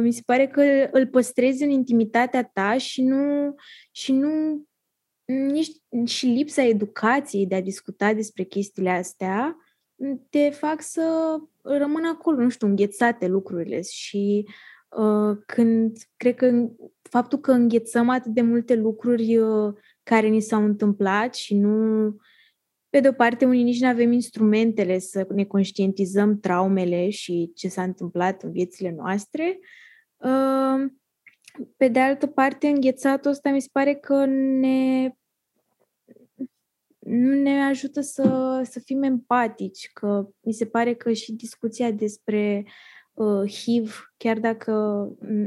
mi 0.02 0.11
se 0.11 0.22
pare 0.26 0.48
că 0.48 0.89
îl 0.91 1.07
păstrezi 1.07 1.64
în 1.64 1.69
intimitatea 1.69 2.43
ta 2.43 2.77
și 2.77 3.02
nu, 3.02 3.56
și 3.91 4.11
nu 4.11 4.64
nici 5.26 5.72
și 6.06 6.26
lipsa 6.26 6.64
educației 6.64 7.48
de 7.48 7.56
a 7.56 7.61
discuta 7.61 8.14
despre 8.14 8.43
chestiile 8.43 8.89
astea 8.89 9.56
te 10.30 10.49
fac 10.49 10.81
să 10.81 11.38
rămână 11.61 12.07
acolo, 12.07 12.41
nu 12.41 12.49
știu, 12.49 12.68
înghețate 12.68 13.27
lucrurile. 13.27 13.81
Și 13.81 14.48
uh, 14.89 15.38
când, 15.45 15.98
cred 16.18 16.35
că 16.35 16.69
faptul 17.02 17.39
că 17.39 17.52
înghețăm 17.52 18.10
atât 18.10 18.34
de 18.34 18.41
multe 18.41 18.76
lucruri 18.76 19.38
uh, 19.38 19.73
care 20.03 20.27
ni 20.27 20.41
s-au 20.41 20.64
întâmplat 20.64 21.35
și 21.35 21.56
nu 21.56 22.15
pe 22.91 22.99
de 22.99 23.07
o 23.07 23.11
parte, 23.11 23.45
unii 23.45 23.63
nici 23.63 23.81
nu 23.81 23.88
avem 23.88 24.11
instrumentele 24.11 24.99
să 24.99 25.27
ne 25.30 25.43
conștientizăm 25.43 26.39
traumele 26.39 27.09
și 27.09 27.51
ce 27.55 27.68
s-a 27.68 27.84
întâmplat 27.84 28.43
în 28.43 28.51
viețile 28.51 28.91
noastre. 28.91 29.59
Pe 31.77 31.88
de 31.88 31.99
altă 31.99 32.27
parte, 32.27 32.68
înghețatul 32.68 33.31
ăsta 33.31 33.49
mi 33.49 33.61
se 33.61 33.68
pare 33.72 33.93
că 33.93 34.26
ne 34.26 35.09
nu 36.99 37.34
ne 37.41 37.63
ajută 37.63 38.01
să, 38.01 38.59
să 38.69 38.80
fim 38.80 39.03
empatici, 39.03 39.89
că 39.93 40.30
mi 40.41 40.53
se 40.53 40.65
pare 40.65 40.93
că 40.93 41.13
și 41.13 41.31
discuția 41.31 41.91
despre 41.91 42.65
uh, 43.13 43.51
HIV, 43.51 44.13
chiar 44.18 44.39
dacă 44.39 44.72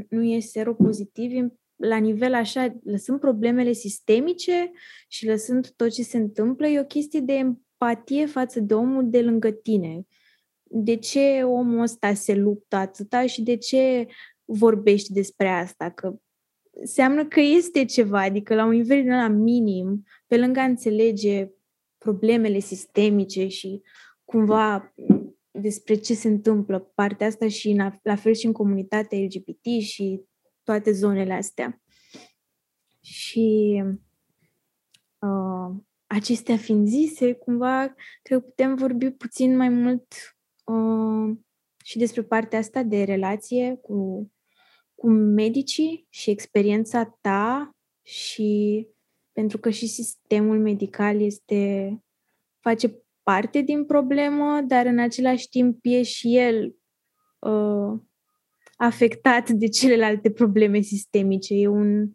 nu 0.09 0.23
e 0.23 0.39
seropozitiv, 0.39 1.31
la 1.75 1.97
nivel 1.97 2.33
așa, 2.33 2.75
lăsând 2.83 3.19
problemele 3.19 3.71
sistemice 3.71 4.71
și 5.07 5.25
lăsând 5.25 5.69
tot 5.75 5.91
ce 5.91 6.03
se 6.03 6.17
întâmplă, 6.17 6.67
e 6.67 6.79
o 6.79 6.85
chestie 6.85 7.19
de 7.19 7.33
empatie 7.33 8.25
față 8.25 8.59
de 8.59 8.73
omul 8.73 9.09
de 9.09 9.21
lângă 9.21 9.51
tine. 9.51 10.05
De 10.63 10.95
ce 10.95 11.43
omul 11.43 11.81
ăsta 11.81 12.13
se 12.13 12.35
luptă 12.35 12.75
atâta 12.75 13.25
și 13.25 13.41
de 13.41 13.57
ce 13.57 14.07
vorbești 14.45 15.13
despre 15.13 15.47
asta? 15.47 15.91
Că 15.91 16.15
înseamnă 16.71 17.25
că 17.25 17.39
este 17.39 17.85
ceva, 17.85 18.21
adică 18.21 18.55
la 18.55 18.65
un 18.65 18.71
nivel 18.71 19.01
din 19.01 19.11
la 19.11 19.27
minim, 19.27 20.03
pe 20.27 20.37
lângă 20.37 20.59
a 20.59 20.63
înțelege 20.63 21.49
problemele 21.97 22.59
sistemice 22.59 23.47
și 23.47 23.81
cumva 24.23 24.93
despre 25.51 25.95
ce 25.95 26.13
se 26.13 26.27
întâmplă 26.27 26.79
partea 26.79 27.27
asta 27.27 27.47
și 27.47 27.69
în, 27.69 27.91
la 28.01 28.15
fel 28.15 28.33
și 28.33 28.45
în 28.45 28.51
comunitatea 28.51 29.19
LGBT 29.19 29.81
și 29.81 30.21
toate 30.65 30.91
zonele 30.91 31.33
astea. 31.33 31.81
Și 33.01 33.83
uh, 35.19 35.75
acestea 36.07 36.57
fiind 36.57 36.87
zise, 36.87 37.33
cumva, 37.33 37.93
cred 38.21 38.39
că 38.39 38.45
putem 38.45 38.75
vorbi 38.75 39.11
puțin 39.11 39.55
mai 39.55 39.69
mult 39.69 40.05
uh, 40.65 41.37
și 41.83 41.97
despre 41.97 42.23
partea 42.23 42.59
asta 42.59 42.83
de 42.83 43.03
relație 43.03 43.75
cu, 43.81 44.31
cu 44.95 45.09
medicii 45.09 46.07
și 46.09 46.29
experiența 46.29 47.17
ta 47.21 47.75
și 48.01 48.87
pentru 49.31 49.57
că 49.57 49.69
și 49.69 49.87
sistemul 49.87 50.59
medical 50.59 51.21
este 51.21 51.89
face 52.59 53.03
parte 53.23 53.61
din 53.61 53.85
problemă, 53.85 54.61
dar 54.61 54.85
în 54.85 54.99
același 54.99 55.49
timp 55.49 55.79
e 55.81 56.03
și 56.03 56.37
el 56.37 56.75
uh, 57.39 57.99
afectat 58.75 59.49
de 59.49 59.67
celelalte 59.67 60.31
probleme 60.31 60.81
sistemice. 60.81 61.53
E 61.53 61.67
un, 61.67 62.11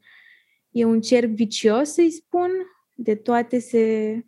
e 0.70 0.84
un 0.84 1.00
cerc 1.00 1.28
vicios, 1.28 1.88
să-i 1.92 2.10
spun, 2.10 2.50
de 2.94 3.14
toate 3.14 3.58
se... 3.58 4.24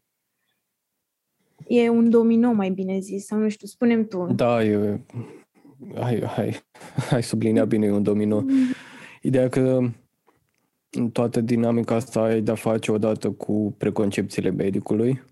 E 1.66 1.88
un 1.88 2.10
domino, 2.10 2.52
mai 2.52 2.70
bine 2.70 2.98
zis, 2.98 3.26
sau 3.26 3.38
nu 3.38 3.48
știu, 3.48 3.66
spunem 3.66 4.06
tu. 4.06 4.26
Da, 4.34 4.64
e... 4.64 5.00
Hai, 5.94 6.24
hai, 6.24 6.62
hai 7.08 7.22
sublinea 7.22 7.64
bine, 7.64 7.86
e 7.86 7.90
un 7.90 8.02
domino. 8.02 8.44
Ideea 9.22 9.48
că 9.48 9.80
în 10.90 11.10
toată 11.10 11.40
dinamica 11.40 11.94
asta 11.94 12.20
ai 12.20 12.42
de-a 12.42 12.54
face 12.54 12.92
odată 12.92 13.30
cu 13.30 13.74
preconcepțiile 13.78 14.50
medicului 14.50 15.22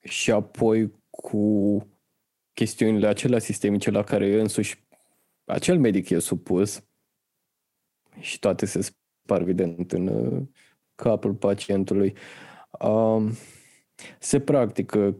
și 0.00 0.30
apoi 0.30 0.92
cu 1.10 1.86
chestiunile 2.58 3.06
acelea 3.06 3.38
sistemice 3.38 3.90
la 3.90 4.02
care 4.02 4.40
însuși 4.40 4.84
acel 5.44 5.78
medic 5.78 6.10
e 6.10 6.18
supus 6.18 6.84
și 8.20 8.38
toate 8.38 8.66
se 8.66 8.80
spar, 8.80 9.40
evident, 9.40 9.92
în 9.92 10.06
uh, 10.06 10.42
capul 10.94 11.34
pacientului. 11.34 12.14
Um, 12.80 13.30
se 14.18 14.40
practică 14.40 15.16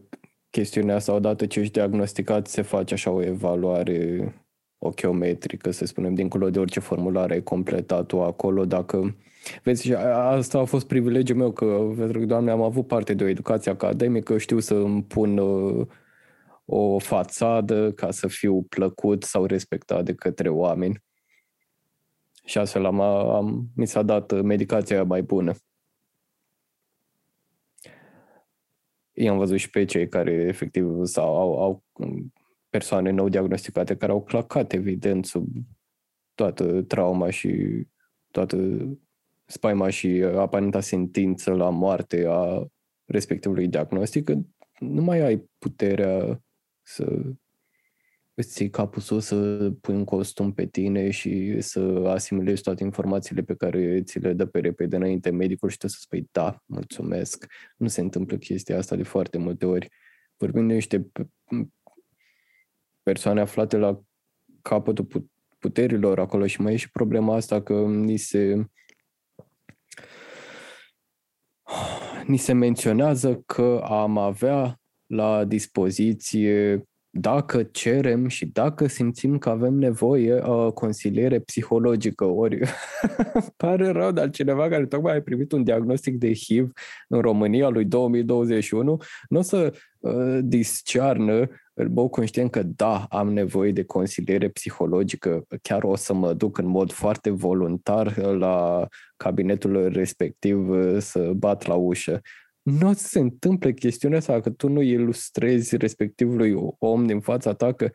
chestiunea 0.49 0.95
asta 0.95 1.13
odată 1.13 1.45
ce 1.45 1.59
ești 1.59 1.73
diagnosticat, 1.73 2.47
se 2.47 2.61
face 2.61 2.93
așa 2.93 3.11
o 3.11 3.23
evaluare 3.23 4.33
ochiometrică, 4.77 5.71
să 5.71 5.85
spunem, 5.85 6.13
dincolo 6.13 6.49
de 6.49 6.59
orice 6.59 6.79
formulare 6.79 7.33
ai 7.33 7.43
completat-o 7.43 8.23
acolo, 8.23 8.65
dacă 8.65 9.15
Vezi, 9.63 9.93
asta 9.93 10.59
a 10.59 10.63
fost 10.63 10.87
privilegiul 10.87 11.37
meu, 11.37 11.51
că, 11.51 11.65
pentru 11.97 12.19
că, 12.19 12.25
doamne, 12.25 12.51
am 12.51 12.61
avut 12.61 12.87
parte 12.87 13.13
de 13.13 13.23
o 13.23 13.27
educație 13.27 13.71
academică, 13.71 14.37
știu 14.37 14.59
să 14.59 14.73
îmi 14.73 15.03
pun 15.03 15.37
uh, 15.37 15.87
o 16.71 16.99
fațadă 16.99 17.91
ca 17.91 18.11
să 18.11 18.27
fiu 18.27 18.61
plăcut 18.61 19.23
sau 19.23 19.45
respectat 19.45 20.05
de 20.05 20.13
către 20.13 20.49
oameni. 20.49 21.03
Și 22.45 22.57
astfel 22.57 22.85
am, 22.85 22.99
am, 23.01 23.69
mi 23.75 23.87
s-a 23.87 24.01
dat 24.01 24.41
medicația 24.41 25.03
mai 25.03 25.21
bună. 25.21 25.53
I-am 29.11 29.37
văzut 29.37 29.57
și 29.57 29.69
pe 29.69 29.85
cei 29.85 30.07
care 30.07 30.31
efectiv 30.31 30.85
sau 31.03 31.37
au, 31.37 31.61
au 31.61 31.83
persoane 32.69 33.09
nou 33.09 33.29
diagnosticate 33.29 33.97
care 33.97 34.11
au 34.11 34.23
clacat 34.23 34.73
evident 34.73 35.25
sub 35.25 35.47
toată 36.33 36.81
trauma 36.81 37.29
și 37.29 37.83
toată 38.31 38.57
spaima 39.45 39.89
și 39.89 40.07
aparenta 40.35 40.79
sentință 40.79 41.51
la 41.51 41.69
moarte 41.69 42.25
a 42.27 42.65
respectivului 43.05 43.67
diagnostic, 43.67 44.29
nu 44.79 45.01
mai 45.01 45.19
ai 45.19 45.49
puterea 45.57 46.43
să 46.89 47.21
îți 48.33 48.53
ții 48.53 48.69
capul 48.69 49.01
sus, 49.01 49.25
să 49.25 49.69
pui 49.81 49.95
un 49.95 50.03
costum 50.03 50.53
pe 50.53 50.65
tine 50.65 51.09
și 51.09 51.61
să 51.61 51.79
asimilezi 52.07 52.61
toate 52.61 52.83
informațiile 52.83 53.41
pe 53.41 53.55
care 53.55 54.01
ți 54.01 54.19
le 54.19 54.33
dă 54.33 54.45
pe 54.45 54.59
repede 54.59 54.95
înainte 54.95 55.29
medicul 55.29 55.69
și 55.69 55.77
tu 55.77 55.87
să 55.87 55.97
spui 55.99 56.27
da, 56.31 56.63
mulțumesc. 56.65 57.45
Nu 57.77 57.87
se 57.87 58.01
întâmplă 58.01 58.37
chestia 58.37 58.77
asta 58.77 58.95
de 58.95 59.03
foarte 59.03 59.37
multe 59.37 59.65
ori. 59.65 59.89
Vorbim 60.37 60.67
de 60.67 60.73
niște 60.73 61.07
persoane 63.03 63.41
aflate 63.41 63.77
la 63.77 64.01
capătul 64.61 65.29
puterilor 65.59 66.19
acolo 66.19 66.47
și 66.47 66.61
mai 66.61 66.73
e 66.73 66.77
și 66.77 66.91
problema 66.91 67.35
asta 67.35 67.61
că 67.61 67.73
ni 67.87 68.17
se 68.17 68.65
ni 72.25 72.37
se 72.37 72.53
menționează 72.53 73.35
că 73.45 73.81
am 73.83 74.17
avea 74.17 74.78
la 75.09 75.45
dispoziție 75.45 76.83
dacă 77.11 77.63
cerem 77.63 78.27
și 78.27 78.45
dacă 78.45 78.87
simțim 78.87 79.37
că 79.37 79.49
avem 79.49 79.73
nevoie 79.73 80.33
uh, 80.33 80.71
consiliere 80.73 81.39
psihologică, 81.39 82.25
ori 82.25 82.59
pare 83.57 83.87
rău, 83.87 84.11
dar 84.11 84.29
cineva 84.29 84.67
care 84.67 84.85
tocmai 84.85 85.17
a 85.17 85.21
primit 85.21 85.51
un 85.51 85.63
diagnostic 85.63 86.17
de 86.17 86.33
HIV 86.33 86.71
în 87.07 87.21
România 87.21 87.69
lui 87.69 87.85
2021 87.85 88.97
nu 89.29 89.37
o 89.39 89.41
să 89.41 89.73
uh, 89.99 90.39
discearnă. 90.41 91.47
În 91.73 91.93
mod 91.93 92.09
conștient 92.09 92.51
că 92.51 92.63
da, 92.63 93.05
am 93.09 93.33
nevoie 93.33 93.71
de 93.71 93.83
consiliere 93.83 94.49
psihologică, 94.49 95.45
chiar 95.61 95.83
o 95.83 95.95
să 95.95 96.13
mă 96.13 96.33
duc 96.33 96.57
în 96.57 96.67
mod 96.67 96.91
foarte 96.91 97.29
voluntar 97.29 98.17
la 98.17 98.87
cabinetul 99.17 99.89
respectiv 99.91 100.69
uh, 100.69 100.97
să 100.99 101.31
bat 101.35 101.65
la 101.65 101.73
ușă 101.73 102.21
nu 102.61 102.93
se 102.93 103.19
întâmple 103.19 103.73
chestiunea 103.73 104.17
asta 104.17 104.39
că 104.39 104.49
tu 104.49 104.69
nu 104.69 104.81
ilustrezi 104.81 105.77
respectivului 105.77 106.53
om 106.79 107.05
din 107.05 107.19
fața 107.19 107.53
ta 107.53 107.73
că, 107.73 107.89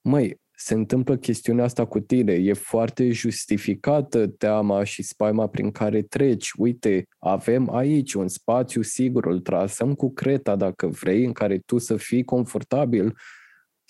măi, 0.00 0.40
se 0.62 0.74
întâmplă 0.74 1.16
chestiunea 1.16 1.64
asta 1.64 1.86
cu 1.86 2.00
tine, 2.00 2.32
e 2.32 2.52
foarte 2.52 3.10
justificată 3.10 4.26
teama 4.26 4.84
și 4.84 5.02
spaima 5.02 5.48
prin 5.48 5.70
care 5.70 6.02
treci. 6.02 6.50
Uite, 6.56 7.04
avem 7.18 7.74
aici 7.74 8.12
un 8.12 8.28
spațiu 8.28 8.82
sigur, 8.82 9.26
îl 9.26 9.40
trasăm 9.40 9.94
cu 9.94 10.12
creta 10.12 10.56
dacă 10.56 10.86
vrei, 10.86 11.24
în 11.24 11.32
care 11.32 11.58
tu 11.58 11.78
să 11.78 11.96
fii 11.96 12.24
confortabil 12.24 13.16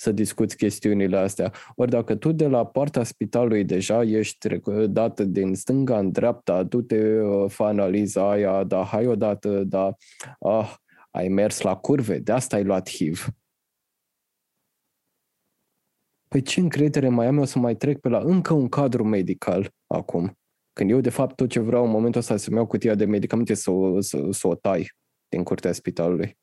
să 0.01 0.13
discuți 0.13 0.57
chestiunile 0.57 1.17
astea. 1.17 1.53
Ori 1.75 1.91
dacă 1.91 2.15
tu 2.15 2.33
de 2.33 2.47
la 2.47 2.67
poarta 2.67 3.03
spitalului 3.05 3.65
deja 3.65 4.03
ești 4.03 4.59
dată 4.87 5.25
din 5.25 5.55
stânga 5.55 5.99
în 5.99 6.11
dreapta, 6.11 6.63
du-te, 6.63 7.21
uh, 7.21 7.51
fă 7.51 7.63
analiza 7.65 8.31
aia, 8.31 8.65
da, 8.65 8.85
hai 8.85 9.07
odată, 9.07 9.65
da, 9.65 9.95
ah, 10.39 10.75
ai 11.11 11.29
mers 11.29 11.61
la 11.61 11.77
curve, 11.77 12.19
de 12.19 12.33
asta 12.33 12.57
ai 12.57 12.65
luat 12.65 12.89
HIV. 12.89 13.29
Păi 16.29 16.43
ce 16.43 16.61
încredere 16.61 17.09
mai 17.09 17.27
am 17.27 17.39
eu 17.39 17.45
să 17.45 17.59
mai 17.59 17.77
trec 17.77 17.99
pe 17.99 18.09
la 18.09 18.19
încă 18.19 18.55
un 18.55 18.69
cadru 18.69 19.05
medical 19.05 19.71
acum? 19.87 20.39
Când 20.73 20.91
eu, 20.91 21.01
de 21.01 21.11
fapt, 21.11 21.37
tot 21.37 21.49
ce 21.49 21.61
vreau 21.61 21.85
în 21.85 21.91
momentul 21.91 22.21
ăsta 22.21 22.37
să-mi 22.37 22.57
iau 22.57 22.67
cutia 22.67 22.95
de 22.95 23.05
medicamente 23.05 23.55
să, 23.55 23.71
să, 23.99 24.27
să 24.31 24.47
o 24.47 24.55
tai 24.55 24.91
din 25.29 25.43
curtea 25.43 25.73
spitalului. 25.73 26.39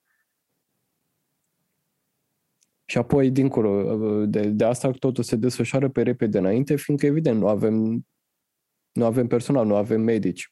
Și 2.90 2.98
apoi, 2.98 3.32
dincolo 3.32 3.96
de, 4.26 4.50
de 4.50 4.64
asta, 4.64 4.92
totul 4.92 5.24
se 5.24 5.36
desfășoară 5.36 5.90
pe 5.90 6.02
repede 6.02 6.38
înainte, 6.38 6.76
fiindcă, 6.76 7.06
evident, 7.06 7.40
nu 7.40 7.48
avem, 7.48 8.06
nu 8.92 9.06
avem 9.06 9.28
personal, 9.28 9.66
nu 9.66 9.76
avem 9.76 10.02
medici. 10.02 10.52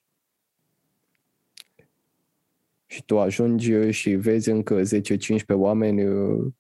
Și 2.86 3.06
tu 3.06 3.20
ajungi 3.20 3.90
și 3.90 4.16
vezi 4.16 4.50
încă 4.50 4.82
10-15 4.82 4.86
oameni 5.48 6.08
uh, 6.08 6.52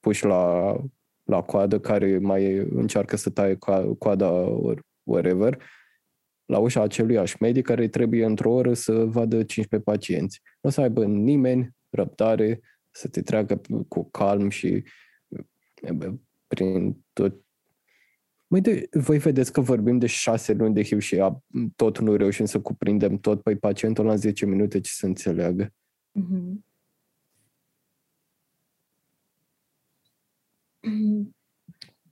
puși 0.00 0.24
la, 0.24 0.76
la 1.22 1.42
coadă 1.42 1.80
care 1.80 2.18
mai 2.18 2.56
încearcă 2.56 3.16
să 3.16 3.30
taie 3.30 3.58
coada 3.98 4.30
or, 4.30 4.82
whatever, 5.02 5.62
la 6.44 6.58
ușa 6.58 6.82
aceluiași 6.82 7.36
medic 7.40 7.64
care 7.64 7.88
trebuie 7.88 8.24
într-o 8.24 8.52
oră 8.52 8.74
să 8.74 9.04
vadă 9.04 9.42
15 9.42 9.90
pacienți. 9.90 10.40
Nu 10.60 10.68
o 10.68 10.72
să 10.72 10.80
aibă 10.80 11.04
nimeni 11.04 11.70
răbdare 11.90 12.60
să 12.90 13.08
te 13.08 13.22
treacă 13.22 13.60
cu 13.88 14.10
calm 14.10 14.48
și 14.48 14.84
prin 16.46 17.04
tot 17.12 17.44
Măi, 18.52 18.60
de, 18.60 18.88
voi 18.92 19.18
vedeți 19.18 19.52
că 19.52 19.60
vorbim 19.60 19.98
de 19.98 20.06
șase 20.06 20.52
luni 20.52 20.74
de 20.74 20.82
HIV 20.82 21.00
și 21.00 21.20
a, 21.20 21.42
tot 21.76 21.98
nu 21.98 22.16
reușim 22.16 22.44
să 22.44 22.60
cuprindem 22.60 23.18
tot, 23.18 23.42
păi 23.42 23.56
pacientul 23.56 24.04
la 24.04 24.14
10 24.14 24.46
minute 24.46 24.80
ce 24.80 24.90
să 24.90 25.06
înțeleagă. 25.06 25.72
Mm-hmm. 26.20 26.70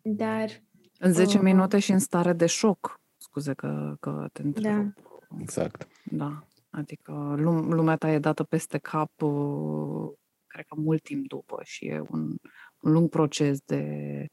Dar... 0.03 0.63
În 0.99 1.13
10 1.13 1.37
uh, 1.37 1.43
minute 1.43 1.79
și 1.79 1.91
în 1.91 1.99
stare 1.99 2.33
de 2.33 2.47
șoc. 2.47 3.01
Scuze 3.17 3.55
că, 3.55 3.97
că 4.01 4.29
te 4.33 4.43
întreb. 4.43 4.95
Da. 4.95 5.37
Exact. 5.41 5.89
Da. 6.05 6.47
Adică 6.71 7.13
lumea 7.37 7.97
ta 7.97 8.11
e 8.11 8.19
dată 8.19 8.45
peste 8.45 8.79
cap, 8.79 9.23
uh, 9.23 10.11
cred 10.47 10.65
că 10.65 10.75
mult 10.77 11.03
timp 11.03 11.29
după 11.29 11.61
și 11.65 11.87
e 11.87 12.03
un, 12.11 12.37
un 12.81 12.93
lung 12.93 13.09
proces 13.09 13.61
de, 13.61 14.27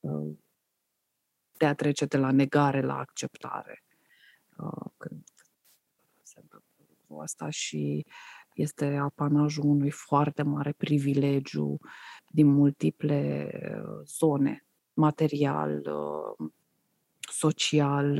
uh, 0.00 0.36
de 1.56 1.66
a 1.66 1.74
trece 1.74 2.04
de 2.04 2.16
la 2.16 2.30
negare 2.30 2.80
la 2.80 2.98
acceptare. 2.98 3.84
Uh, 4.56 4.90
când 4.96 5.22
se 6.22 6.38
întâmplă 6.40 6.84
lucrul 6.88 7.22
ăsta 7.22 7.50
și 7.50 8.06
este 8.54 8.96
apanajul 8.96 9.64
unui 9.64 9.90
foarte 9.90 10.42
mare 10.42 10.72
privilegiu 10.72 11.78
din 12.28 12.46
multiple 12.46 13.50
uh, 13.62 14.00
zone, 14.04 14.66
material, 14.94 15.82
social, 17.30 18.18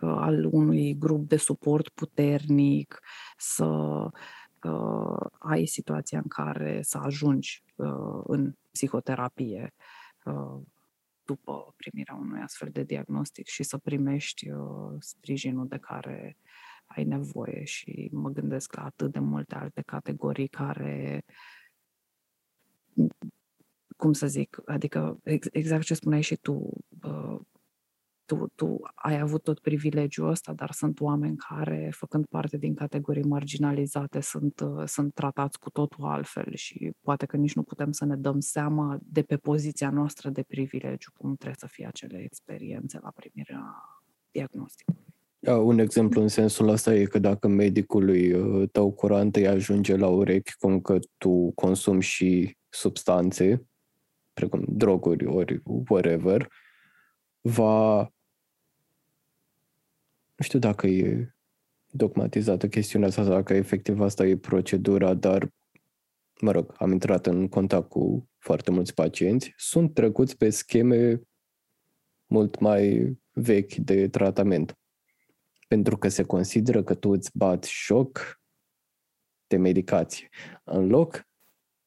al 0.00 0.44
unui 0.44 0.98
grup 0.98 1.28
de 1.28 1.36
suport 1.36 1.88
puternic, 1.88 3.00
să 3.36 4.08
uh, 4.64 5.26
ai 5.38 5.66
situația 5.66 6.18
în 6.18 6.28
care 6.28 6.82
să 6.82 6.98
ajungi 6.98 7.64
uh, 7.76 8.22
în 8.24 8.54
psihoterapie 8.70 9.74
uh, 10.24 10.60
după 11.24 11.74
primirea 11.76 12.14
unui 12.14 12.40
astfel 12.40 12.68
de 12.72 12.82
diagnostic 12.82 13.46
și 13.46 13.62
să 13.62 13.78
primești 13.78 14.50
uh, 14.50 14.94
sprijinul 14.98 15.68
de 15.68 15.78
care 15.78 16.36
ai 16.86 17.04
nevoie. 17.04 17.64
Și 17.64 18.08
mă 18.12 18.30
gândesc 18.30 18.74
la 18.74 18.84
atât 18.84 19.12
de 19.12 19.18
multe 19.18 19.54
alte 19.54 19.82
categorii 19.82 20.48
care 20.48 21.24
cum 23.96 24.12
să 24.12 24.26
zic, 24.26 24.60
adică 24.64 25.20
exact 25.52 25.84
ce 25.84 25.94
spuneai 25.94 26.20
și 26.20 26.36
tu, 26.36 26.70
uh, 27.02 27.40
tu, 28.32 28.46
tu 28.54 28.80
ai 28.94 29.18
avut 29.18 29.42
tot 29.42 29.58
privilegiul 29.58 30.28
ăsta, 30.28 30.52
dar 30.52 30.70
sunt 30.70 31.00
oameni 31.00 31.36
care, 31.36 31.92
făcând 31.94 32.26
parte 32.26 32.56
din 32.56 32.74
categorii 32.74 33.22
marginalizate, 33.22 34.20
sunt, 34.20 34.60
uh, 34.60 34.86
sunt 34.86 35.14
tratați 35.14 35.58
cu 35.58 35.70
totul 35.70 36.04
altfel 36.04 36.54
și 36.54 36.92
poate 37.00 37.26
că 37.26 37.36
nici 37.36 37.54
nu 37.54 37.62
putem 37.62 37.92
să 37.92 38.04
ne 38.04 38.16
dăm 38.16 38.40
seama 38.40 38.98
de 39.02 39.22
pe 39.22 39.36
poziția 39.36 39.90
noastră 39.90 40.30
de 40.30 40.42
privilegiu 40.42 41.10
cum 41.18 41.34
trebuie 41.34 41.56
să 41.58 41.66
fie 41.70 41.86
acele 41.86 42.18
experiențe 42.18 42.98
la 43.02 43.10
primirea 43.14 43.74
diagnosticului. 44.30 45.04
Da, 45.38 45.56
un 45.56 45.78
exemplu 45.78 46.20
în 46.20 46.28
sensul 46.28 46.68
ăsta 46.68 46.94
e 46.94 47.04
că 47.04 47.18
dacă 47.18 47.48
medicului 47.48 48.32
uh, 48.32 48.68
tău 48.72 48.92
curant 48.92 49.36
îi 49.36 49.46
ajunge 49.46 49.96
la 49.96 50.08
urechi 50.08 50.52
cum 50.58 50.80
că 50.80 50.98
tu 51.18 51.52
consumi 51.54 52.02
și 52.02 52.56
substanțe, 52.68 53.66
precum 54.32 54.64
droguri 54.68 55.26
ori 55.26 55.62
whatever, 55.88 56.48
va 57.40 58.12
nu 60.42 60.48
știu 60.48 60.58
dacă 60.58 60.86
e 60.86 61.34
dogmatizată 61.90 62.68
chestiunea 62.68 63.08
asta, 63.08 63.24
dacă 63.24 63.54
efectiv 63.54 64.00
asta 64.00 64.26
e 64.26 64.36
procedura, 64.36 65.14
dar, 65.14 65.48
mă 66.40 66.50
rog, 66.50 66.74
am 66.76 66.92
intrat 66.92 67.26
în 67.26 67.48
contact 67.48 67.88
cu 67.88 68.28
foarte 68.38 68.70
mulți 68.70 68.94
pacienți, 68.94 69.52
sunt 69.56 69.94
trecuți 69.94 70.36
pe 70.36 70.50
scheme 70.50 71.20
mult 72.26 72.58
mai 72.58 73.12
vechi 73.30 73.74
de 73.74 74.08
tratament. 74.08 74.78
Pentru 75.68 75.98
că 75.98 76.08
se 76.08 76.22
consideră 76.22 76.82
că 76.82 76.94
tu 76.94 77.10
îți 77.10 77.30
bați 77.34 77.70
șoc 77.70 78.40
de 79.46 79.56
medicație. 79.56 80.28
În 80.64 80.86
loc 80.86 81.26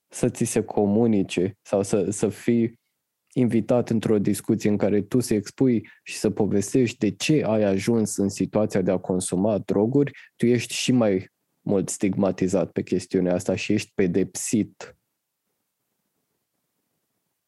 să 0.07 0.29
ți 0.29 0.43
se 0.43 0.63
comunice 0.63 1.57
sau 1.61 1.83
să, 1.83 2.09
să 2.09 2.29
fii 2.29 2.79
invitat 3.37 3.89
într-o 3.89 4.19
discuție 4.19 4.69
în 4.69 4.77
care 4.77 5.01
tu 5.01 5.19
să 5.19 5.33
expui 5.33 5.87
și 6.03 6.17
să 6.17 6.29
povestești 6.29 6.97
de 6.97 7.09
ce 7.09 7.43
ai 7.43 7.63
ajuns 7.63 8.17
în 8.17 8.29
situația 8.29 8.81
de 8.81 8.91
a 8.91 8.97
consuma 8.97 9.57
droguri, 9.57 10.11
tu 10.35 10.45
ești 10.45 10.73
și 10.73 10.91
mai 10.91 11.29
mult 11.61 11.89
stigmatizat 11.89 12.71
pe 12.71 12.83
chestiunea 12.83 13.33
asta 13.33 13.55
și 13.55 13.73
ești 13.73 13.91
pedepsit. 13.95 14.97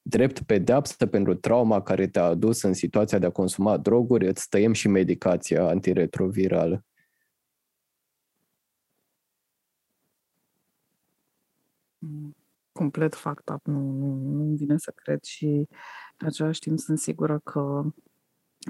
Drept 0.01 0.41
pedeapsă 0.41 1.05
pentru 1.05 1.35
trauma 1.35 1.81
care 1.81 2.07
te-a 2.07 2.23
adus 2.23 2.61
în 2.61 2.73
situația 2.73 3.19
de 3.19 3.26
a 3.26 3.30
consuma 3.30 3.77
droguri, 3.77 4.27
îți 4.27 4.49
tăiem 4.49 4.73
și 4.73 4.88
medicația 4.88 5.64
antiretrovirală. 5.64 6.86
Complet 12.78 13.16
fact 13.16 13.49
up, 13.49 13.66
nu, 13.66 13.80
nu, 13.91 14.16
nu 14.16 14.56
vine 14.56 14.78
să 14.78 14.91
cred 14.95 15.24
și 15.24 15.68
în 16.18 16.28
același 16.28 16.60
timp 16.60 16.80
sunt 16.80 16.99
sigură 16.99 17.40
că 17.44 17.84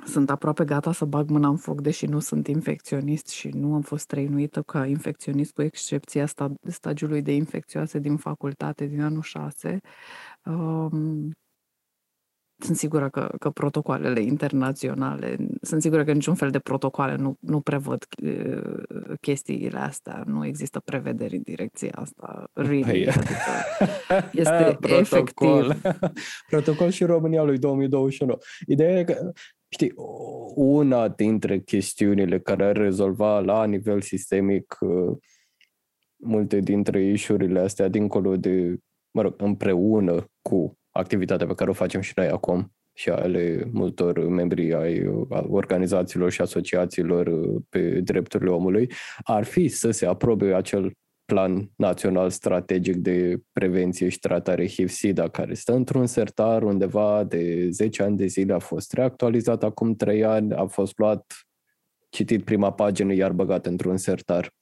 sunt 0.05 0.29
aproape 0.29 0.65
gata 0.65 0.91
să 0.91 1.05
bag 1.05 1.29
mâna 1.29 1.47
în 1.47 1.57
foc, 1.57 1.81
deși 1.81 2.05
nu 2.05 2.19
sunt 2.19 2.47
infecționist 2.47 3.27
și 3.27 3.47
nu 3.47 3.73
am 3.73 3.81
fost 3.81 4.07
trăinuită 4.07 4.61
ca 4.61 4.85
infecționist, 4.85 5.53
cu 5.53 5.61
excepția 5.61 6.25
sta- 6.25 6.61
stagiului 6.67 7.21
de 7.21 7.33
infecțioase 7.33 7.99
din 7.99 8.17
facultate 8.17 8.85
din 8.85 9.01
anul 9.01 9.21
6. 9.21 9.79
Um, 10.45 11.31
sunt 12.59 12.77
sigură 12.77 13.09
că, 13.09 13.29
că 13.39 13.49
protocoalele 13.49 14.21
internaționale, 14.21 15.37
sunt 15.61 15.81
sigură 15.81 16.03
că 16.03 16.11
niciun 16.11 16.35
fel 16.35 16.49
de 16.49 16.59
protocoale 16.59 17.15
nu, 17.15 17.37
nu 17.39 17.61
prevăd 17.61 18.05
uh, 18.23 19.17
chestiile 19.21 19.79
astea, 19.79 20.23
nu 20.25 20.45
există 20.45 20.79
prevederi 20.79 21.35
în 21.35 21.41
direcția 21.41 21.91
asta. 21.95 22.49
Really, 22.53 22.81
păi, 22.81 23.07
adică 23.07 23.33
este 24.41 24.77
Protocol. 24.79 25.69
efectiv. 25.69 25.81
Protocol 26.49 26.89
și 26.89 27.03
România 27.03 27.43
lui 27.43 27.57
2021. 27.57 28.37
Ideea 28.67 28.99
e 28.99 29.03
că 29.03 29.31
Știi, 29.69 29.93
una 30.55 31.07
dintre 31.07 31.59
chestiunile 31.59 32.39
care 32.39 32.65
ar 32.65 32.75
rezolva 32.75 33.39
la 33.39 33.65
nivel 33.65 34.01
sistemic 34.01 34.77
uh, 34.79 35.17
multe 36.15 36.59
dintre 36.59 37.03
ișurile 37.03 37.59
astea, 37.59 37.87
dincolo 37.87 38.37
de, 38.37 38.77
mă 39.11 39.21
rog, 39.21 39.33
împreună 39.37 40.25
cu 40.41 40.76
activitatea 40.97 41.47
pe 41.47 41.53
care 41.53 41.69
o 41.69 41.73
facem 41.73 42.01
și 42.01 42.11
noi 42.15 42.27
acum 42.27 42.71
și 42.93 43.09
ale 43.09 43.69
multor 43.71 44.27
membri 44.27 44.73
ai 44.73 45.07
organizațiilor 45.47 46.31
și 46.31 46.41
asociațiilor 46.41 47.27
uh, 47.27 47.61
pe 47.69 47.99
drepturile 48.01 48.49
omului, 48.49 48.91
ar 49.23 49.43
fi 49.43 49.67
să 49.67 49.91
se 49.91 50.05
aprobe 50.05 50.53
acel 50.53 50.91
plan 51.25 51.71
național 51.75 52.29
strategic 52.29 52.95
de 52.95 53.41
prevenție 53.51 54.09
și 54.09 54.19
tratare 54.19 54.67
HIV-SIDA, 54.67 55.27
care 55.29 55.53
stă 55.53 55.73
într-un 55.73 56.05
sertar 56.05 56.63
undeva 56.63 57.23
de 57.23 57.69
10 57.69 58.03
ani 58.03 58.17
de 58.17 58.25
zile, 58.25 58.53
a 58.53 58.59
fost 58.59 58.93
reactualizat 58.93 59.63
acum 59.63 59.95
3 59.95 60.23
ani, 60.23 60.53
a 60.53 60.65
fost 60.65 60.97
luat, 60.97 61.47
citit 62.09 62.43
prima 62.43 62.73
pagină, 62.73 63.13
iar 63.13 63.31
băgat 63.31 63.65
într-un 63.65 63.97
sertar. 63.97 64.53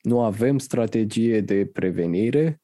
Nu 0.00 0.22
avem 0.22 0.58
strategie 0.58 1.40
de 1.40 1.66
prevenire, 1.66 2.59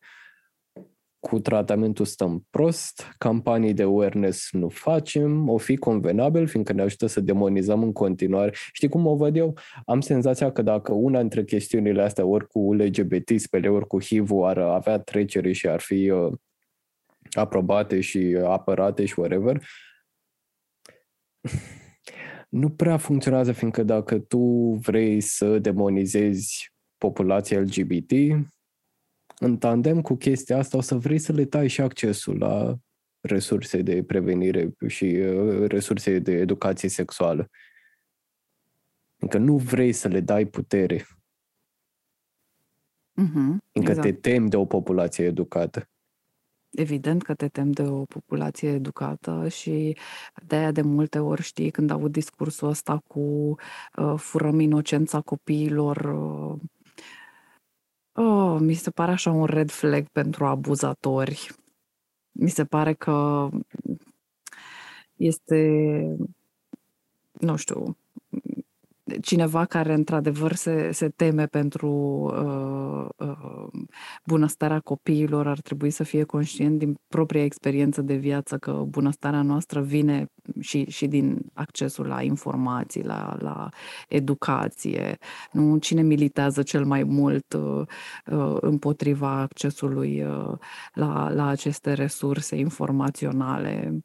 cu 1.26 1.38
tratamentul 1.38 2.04
stăm 2.04 2.46
prost, 2.50 3.14
campanii 3.18 3.74
de 3.74 3.82
awareness 3.82 4.48
nu 4.52 4.68
facem, 4.68 5.48
o 5.48 5.58
fi 5.58 5.76
convenabil, 5.76 6.46
fiindcă 6.46 6.72
ne 6.72 6.82
ajută 6.82 7.06
să 7.06 7.20
demonizăm 7.20 7.82
în 7.82 7.92
continuare. 7.92 8.52
Știi 8.72 8.88
cum 8.88 9.06
o 9.06 9.16
văd 9.16 9.36
eu? 9.36 9.58
Am 9.84 10.00
senzația 10.00 10.52
că 10.52 10.62
dacă 10.62 10.92
una 10.92 11.20
dintre 11.20 11.44
chestiunile 11.44 12.02
astea, 12.02 12.24
ori 12.24 12.46
cu 12.46 12.72
LGBT, 12.72 13.40
spele, 13.40 13.68
ori 13.68 13.86
cu 13.86 14.02
hiv 14.02 14.30
ar 14.30 14.58
avea 14.58 14.98
trecere 14.98 15.52
și 15.52 15.68
ar 15.68 15.80
fi 15.80 16.10
uh, 16.10 16.32
aprobate 17.30 18.00
și 18.00 18.38
apărate 18.44 19.04
și 19.04 19.18
whatever, 19.18 19.62
nu 22.48 22.70
prea 22.70 22.96
funcționează, 22.96 23.52
fiindcă 23.52 23.82
dacă 23.82 24.18
tu 24.18 24.38
vrei 24.82 25.20
să 25.20 25.58
demonizezi 25.58 26.72
populația 26.98 27.60
LGBT, 27.60 28.12
în 29.38 29.58
tandem 29.58 30.00
cu 30.00 30.14
chestia 30.14 30.58
asta 30.58 30.76
o 30.76 30.80
să 30.80 30.94
vrei 30.94 31.18
să 31.18 31.32
le 31.32 31.44
tai 31.44 31.68
și 31.68 31.80
accesul 31.80 32.38
la 32.38 32.76
resurse 33.20 33.82
de 33.82 34.02
prevenire 34.02 34.74
și 34.86 35.04
uh, 35.04 35.66
resurse 35.66 36.18
de 36.18 36.32
educație 36.32 36.88
sexuală. 36.88 37.50
Încă 39.16 39.38
nu 39.38 39.56
vrei 39.56 39.92
să 39.92 40.08
le 40.08 40.20
dai 40.20 40.44
putere. 40.44 41.06
Mm-hmm, 43.22 43.56
încă 43.72 43.90
exact. 43.90 44.00
te 44.00 44.12
temi 44.12 44.48
de 44.48 44.56
o 44.56 44.64
populație 44.64 45.24
educată. 45.24 45.88
Evident 46.70 47.22
că 47.22 47.34
te 47.34 47.48
temi 47.48 47.72
de 47.72 47.82
o 47.82 48.04
populație 48.04 48.68
educată 48.68 49.48
și 49.48 49.96
de-aia 50.46 50.70
de 50.70 50.82
multe 50.82 51.18
ori 51.18 51.42
știi 51.42 51.70
când 51.70 51.90
aud 51.90 52.12
discursul 52.12 52.68
ăsta 52.68 52.98
cu 53.06 53.20
uh, 53.96 54.14
furăm 54.16 54.60
inocența 54.60 55.20
copiilor, 55.20 55.96
uh, 55.96 56.60
Oh, 58.18 58.56
mi 58.60 58.74
se 58.74 58.90
pare 58.90 59.12
așa 59.12 59.30
un 59.30 59.44
red 59.44 59.70
flag 59.70 60.08
pentru 60.08 60.46
abuzatori. 60.46 61.50
Mi 62.32 62.48
se 62.48 62.64
pare 62.64 62.94
că 62.94 63.48
este, 65.16 66.00
nu 67.32 67.56
știu, 67.56 67.96
cineva 69.22 69.64
care 69.64 69.92
într-adevăr 69.92 70.52
se, 70.52 70.90
se 70.92 71.08
teme 71.08 71.46
pentru 71.46 71.88
uh, 71.88 73.26
uh, 73.28 73.80
bunăstarea 74.24 74.80
copiilor 74.80 75.46
ar 75.46 75.60
trebui 75.60 75.90
să 75.90 76.02
fie 76.02 76.24
conștient 76.24 76.78
din 76.78 76.98
propria 77.08 77.44
experiență 77.44 78.02
de 78.02 78.14
viață 78.14 78.56
că 78.56 78.72
bunăstarea 78.86 79.42
noastră 79.42 79.80
vine 79.80 80.30
și, 80.60 80.84
și 80.90 81.06
din 81.06 81.40
accesul 81.52 82.06
la 82.06 82.22
informații, 82.22 83.04
la, 83.04 83.36
la 83.38 83.68
educație. 84.08 85.18
Nu 85.52 85.76
cine 85.76 86.02
militează 86.02 86.62
cel 86.62 86.84
mai 86.84 87.02
mult 87.02 87.52
uh, 87.52 87.82
uh, 88.26 88.56
împotriva 88.60 89.40
accesului 89.40 90.22
uh, 90.22 90.52
la, 90.92 91.30
la 91.30 91.46
aceste 91.46 91.92
resurse 91.92 92.56
informaționale. 92.56 94.04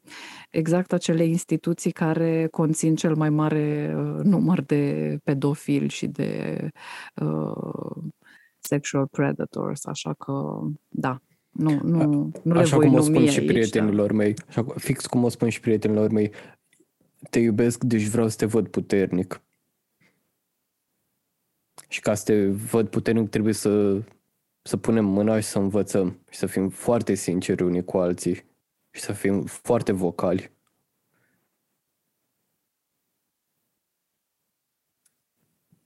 Exact 0.50 0.92
acele 0.92 1.24
instituții 1.24 1.90
care 1.90 2.48
conțin 2.50 2.94
cel 2.94 3.14
mai 3.14 3.30
mare 3.30 3.94
uh, 3.96 4.24
număr 4.24 4.60
de 4.60 4.91
pedofili 5.24 5.88
și 5.88 6.06
de 6.06 6.68
uh, 7.14 8.02
sexual 8.58 9.06
predators, 9.06 9.86
așa 9.86 10.14
că 10.14 10.60
da, 10.88 11.22
nu, 11.52 11.80
nu, 11.82 12.30
nu 12.42 12.58
așa 12.58 12.76
le 12.76 12.76
voi 12.76 12.86
cum 12.86 12.98
o 12.98 13.00
spun 13.00 13.16
aici, 13.16 13.30
și 13.30 13.40
da. 13.40 13.52
prietenilor 13.52 14.06
da. 14.06 14.16
mei, 14.16 14.34
așa, 14.48 14.64
fix 14.76 15.06
cum 15.06 15.24
o 15.24 15.28
spun 15.28 15.48
și 15.48 15.60
prietenilor 15.60 16.10
mei, 16.10 16.32
te 17.30 17.38
iubesc, 17.38 17.84
deci 17.84 18.06
vreau 18.06 18.28
să 18.28 18.36
te 18.36 18.46
văd 18.46 18.68
puternic. 18.68 19.42
Și 21.88 22.00
ca 22.00 22.14
să 22.14 22.24
te 22.24 22.46
văd 22.46 22.88
puternic 22.88 23.28
trebuie 23.28 23.54
să, 23.54 24.02
să 24.62 24.76
punem 24.76 25.04
mâna 25.04 25.40
și 25.40 25.46
să 25.46 25.58
învățăm 25.58 26.18
și 26.30 26.38
să 26.38 26.46
fim 26.46 26.68
foarte 26.68 27.14
sinceri 27.14 27.62
unii 27.62 27.84
cu 27.84 27.98
alții 27.98 28.34
și 28.90 29.00
să 29.00 29.12
fim 29.12 29.42
foarte 29.42 29.92
vocali. 29.92 30.50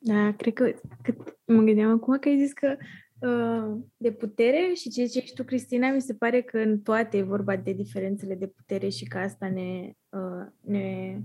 Da, 0.07 0.33
cred 0.33 0.53
că, 0.53 0.73
că 1.03 1.15
mă 1.45 1.63
gândeam 1.63 1.91
acum 1.91 2.19
că 2.19 2.29
ai 2.29 2.39
zis 2.39 2.53
că 2.53 2.77
uh, 3.21 3.83
de 3.97 4.13
putere 4.13 4.73
și 4.75 4.91
ce 4.91 5.05
zici 5.05 5.33
tu, 5.33 5.45
Cristina, 5.45 5.91
mi 5.91 6.01
se 6.01 6.15
pare 6.15 6.43
că 6.43 6.59
în 6.59 6.81
toate 6.81 7.17
e 7.17 7.23
vorba 7.23 7.57
de 7.57 7.73
diferențele 7.73 8.35
de 8.35 8.47
putere 8.47 8.89
și 8.89 9.05
că 9.05 9.19
asta 9.19 9.49
ne, 9.49 9.93
uh, 10.09 10.47
ne, 10.61 11.19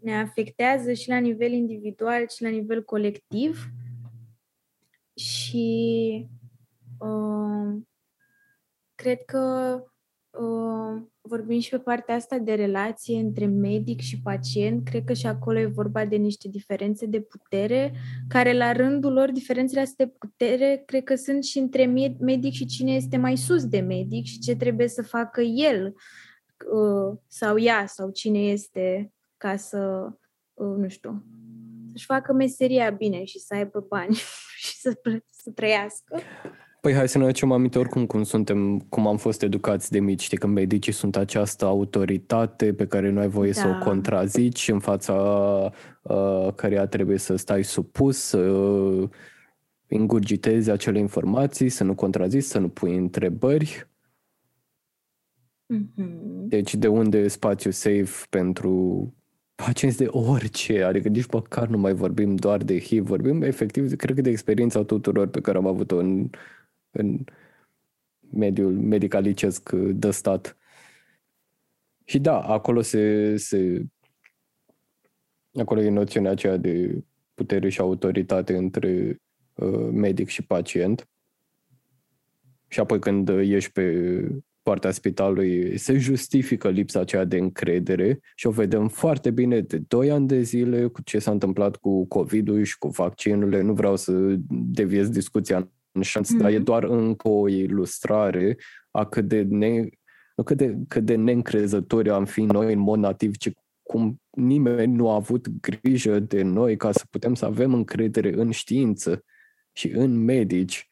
ne 0.00 0.16
afectează 0.16 0.92
și 0.92 1.08
la 1.08 1.18
nivel 1.18 1.52
individual 1.52 2.28
și 2.28 2.42
la 2.42 2.48
nivel 2.48 2.84
colectiv. 2.84 3.66
Și 5.14 6.28
uh, 6.98 7.76
cred 8.94 9.24
că 9.24 9.82
uh, 10.40 11.02
vorbim 11.20 11.60
și 11.60 11.70
pe 11.70 11.78
partea 11.78 12.14
asta 12.14 12.38
de 12.38 12.54
relație 12.54 13.18
între 13.18 13.46
medic 13.46 14.00
și 14.00 14.20
pacient, 14.20 14.88
cred 14.88 15.04
că 15.04 15.12
și 15.12 15.26
acolo 15.26 15.58
e 15.58 15.66
vorba 15.66 16.04
de 16.04 16.16
niște 16.16 16.48
diferențe 16.48 17.06
de 17.06 17.20
putere, 17.20 17.92
care 18.28 18.56
la 18.56 18.72
rândul 18.72 19.12
lor, 19.12 19.30
diferențele 19.30 19.80
astea 19.80 20.04
de 20.04 20.12
putere, 20.18 20.82
cred 20.86 21.04
că 21.04 21.14
sunt 21.14 21.44
și 21.44 21.58
între 21.58 21.84
medic 22.20 22.52
și 22.52 22.66
cine 22.66 22.94
este 22.94 23.16
mai 23.16 23.36
sus 23.36 23.64
de 23.64 23.80
medic 23.80 24.24
și 24.24 24.38
ce 24.38 24.56
trebuie 24.56 24.88
să 24.88 25.02
facă 25.02 25.40
el 25.40 25.94
uh, 26.72 27.18
sau 27.26 27.58
ea 27.58 27.86
sau 27.86 28.10
cine 28.10 28.38
este 28.38 29.12
ca 29.36 29.56
să, 29.56 30.08
uh, 30.54 30.76
nu 30.76 30.88
știu, 30.88 31.24
să-și 31.92 32.04
facă 32.04 32.32
meseria 32.32 32.90
bine 32.90 33.24
și 33.24 33.38
să 33.38 33.54
aibă 33.54 33.86
bani 33.88 34.14
și 34.64 34.76
să, 34.80 35.00
să 35.30 35.50
trăiască. 35.50 36.20
Păi 36.86 36.94
hai 36.94 37.08
să 37.08 37.18
ne 37.18 37.24
aducem 37.24 37.52
aminte 37.52 37.78
oricum 37.78 38.06
cum 38.06 38.22
suntem, 38.22 38.78
cum 38.78 39.06
am 39.06 39.16
fost 39.16 39.42
educați 39.42 39.90
de 39.90 40.00
mici. 40.00 40.22
Știi 40.22 40.38
că 40.38 40.46
medicii 40.46 40.92
sunt 40.92 41.16
această 41.16 41.64
autoritate 41.64 42.74
pe 42.74 42.86
care 42.86 43.10
nu 43.10 43.20
ai 43.20 43.28
voie 43.28 43.50
da. 43.50 43.60
să 43.60 43.66
o 43.66 43.70
da. 43.70 43.78
contrazici, 43.78 44.68
în 44.68 44.78
fața 44.78 45.14
uh, 46.02 46.48
căreia 46.54 46.86
trebuie 46.86 47.18
să 47.18 47.36
stai 47.36 47.64
supus, 47.64 48.32
uh, 48.32 49.08
ingurgitezi 49.88 50.70
acele 50.70 50.98
informații, 50.98 51.68
să 51.68 51.84
nu 51.84 51.94
contraziți, 51.94 52.48
să 52.48 52.58
nu 52.58 52.68
pui 52.68 52.96
întrebări. 52.96 53.88
Mm-hmm. 55.74 56.46
Deci 56.48 56.74
de 56.74 56.88
unde 56.88 57.18
e 57.18 57.28
spațiu 57.28 57.70
safe 57.70 58.26
pentru 58.30 59.14
pacienți 59.54 59.98
de 59.98 60.06
orice, 60.10 60.82
adică 60.82 61.08
nici 61.08 61.26
măcar 61.32 61.68
nu 61.68 61.78
mai 61.78 61.94
vorbim 61.94 62.36
doar 62.36 62.62
de 62.62 62.80
HIV, 62.80 63.06
vorbim 63.06 63.42
efectiv, 63.42 63.94
cred 63.94 64.14
că 64.14 64.22
de 64.22 64.30
experiența 64.30 64.82
tuturor 64.82 65.26
pe 65.26 65.40
care 65.40 65.58
am 65.58 65.66
avut-o 65.66 65.96
în, 65.96 66.30
în 66.96 67.24
mediul 68.32 68.72
medicalicesc 68.72 69.70
de 69.72 70.10
stat. 70.10 70.56
Și 72.04 72.18
da, 72.18 72.40
acolo 72.40 72.80
se, 72.80 73.36
se 73.36 73.86
acolo 75.52 75.80
e 75.80 75.88
noțiunea 75.88 76.30
aceea 76.30 76.56
de 76.56 77.04
putere 77.34 77.68
și 77.68 77.80
autoritate 77.80 78.56
între 78.56 79.22
uh, 79.54 79.88
medic 79.92 80.28
și 80.28 80.42
pacient. 80.42 81.08
Și 82.68 82.80
apoi 82.80 82.98
când 82.98 83.28
ești 83.28 83.72
pe 83.72 84.28
partea 84.62 84.90
spitalului, 84.90 85.78
se 85.78 85.98
justifică 85.98 86.68
lipsa 86.68 87.00
aceea 87.00 87.24
de 87.24 87.36
încredere 87.36 88.20
și 88.34 88.46
o 88.46 88.50
vedem 88.50 88.88
foarte 88.88 89.30
bine 89.30 89.60
de 89.60 89.78
2 89.78 90.10
ani 90.10 90.26
de 90.26 90.42
zile 90.42 90.86
cu 90.86 91.02
ce 91.02 91.18
s-a 91.18 91.30
întâmplat 91.30 91.76
cu 91.76 92.06
COVID-ul 92.06 92.62
și 92.62 92.78
cu 92.78 92.88
vaccinurile. 92.88 93.60
Nu 93.60 93.72
vreau 93.72 93.96
să 93.96 94.34
deviez 94.48 95.08
discuția 95.08 95.70
în 95.96 96.02
șanț, 96.02 96.34
mm-hmm. 96.34 96.38
dar 96.38 96.50
e 96.50 96.58
doar 96.58 96.82
încă 96.82 97.28
o 97.28 97.48
ilustrare 97.48 98.56
a 98.90 99.06
cât 99.06 99.28
de, 99.28 99.42
ne, 99.42 99.88
cât 100.44 100.56
de, 100.56 100.76
cât 100.88 101.04
de 101.04 101.14
neîncrezători 101.14 102.10
am 102.10 102.24
fi 102.24 102.42
noi 102.42 102.72
în 102.72 102.78
mod 102.78 102.98
nativ, 102.98 103.36
ci 103.36 103.50
cum 103.82 104.20
nimeni 104.30 104.94
nu 104.94 105.10
a 105.10 105.14
avut 105.14 105.48
grijă 105.48 106.18
de 106.18 106.42
noi 106.42 106.76
ca 106.76 106.92
să 106.92 107.04
putem 107.10 107.34
să 107.34 107.44
avem 107.44 107.74
încredere 107.74 108.32
în 108.32 108.50
știință 108.50 109.24
și 109.72 109.88
în 109.88 110.24
medici. 110.24 110.88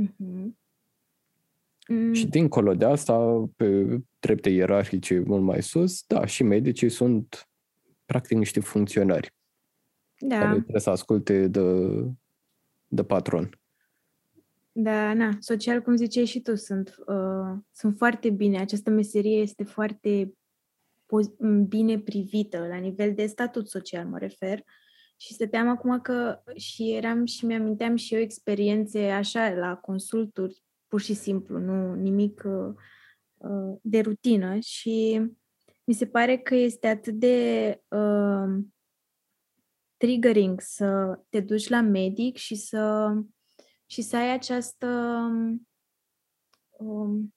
Mm-hmm. 0.00 0.62
Mm. 1.88 2.12
Și 2.12 2.26
dincolo 2.26 2.74
de 2.74 2.84
asta, 2.84 3.48
pe 3.56 3.98
trepte 4.18 4.50
ierarhice 4.50 5.18
mult 5.18 5.42
mai 5.42 5.62
sus, 5.62 6.04
da, 6.06 6.26
și 6.26 6.42
medicii 6.42 6.88
sunt 6.88 7.48
practic 8.04 8.36
niște 8.36 8.60
funcționari 8.60 9.34
da. 10.18 10.38
care 10.38 10.52
trebuie 10.52 10.80
să 10.80 10.90
asculte 10.90 11.48
de, 11.48 11.62
de 12.86 13.04
patron. 13.04 13.58
Da, 14.76 15.12
na, 15.12 15.36
social, 15.40 15.82
cum 15.82 15.96
ziceai 15.96 16.24
și 16.24 16.40
tu, 16.40 16.54
sunt, 16.54 16.94
uh, 17.06 17.58
sunt 17.72 17.96
foarte 17.96 18.30
bine. 18.30 18.58
Această 18.58 18.90
meserie 18.90 19.36
este 19.36 19.64
foarte 19.64 20.34
bine 21.68 21.98
privită 21.98 22.58
la 22.58 22.76
nivel 22.76 23.14
de 23.14 23.26
statut 23.26 23.68
social, 23.68 24.06
mă 24.06 24.18
refer. 24.18 24.64
Și 25.16 25.32
stăteam 25.32 25.68
acum 25.68 26.00
că 26.00 26.42
și 26.56 26.92
eram 26.92 27.24
și 27.24 27.46
mi-aminteam 27.46 27.96
și 27.96 28.14
eu 28.14 28.20
experiențe 28.20 29.00
așa 29.00 29.50
la 29.50 29.76
consulturi, 29.76 30.62
pur 30.88 31.00
și 31.00 31.14
simplu, 31.14 31.58
nu 31.58 31.94
nimic 31.94 32.42
uh, 32.46 32.74
uh, 33.36 33.78
de 33.82 34.00
rutină 34.00 34.58
și 34.58 35.20
mi 35.84 35.94
se 35.94 36.06
pare 36.06 36.36
că 36.36 36.54
este 36.54 36.86
atât 36.86 37.14
de 37.14 37.80
uh, 37.88 38.64
triggering 39.96 40.60
să 40.60 41.18
te 41.28 41.40
duci 41.40 41.68
la 41.68 41.80
medic 41.80 42.36
și 42.36 42.54
să 42.54 43.12
și 43.86 44.02
să 44.02 44.16
ai 44.16 44.32
această 44.32 44.86
um, 46.78 47.34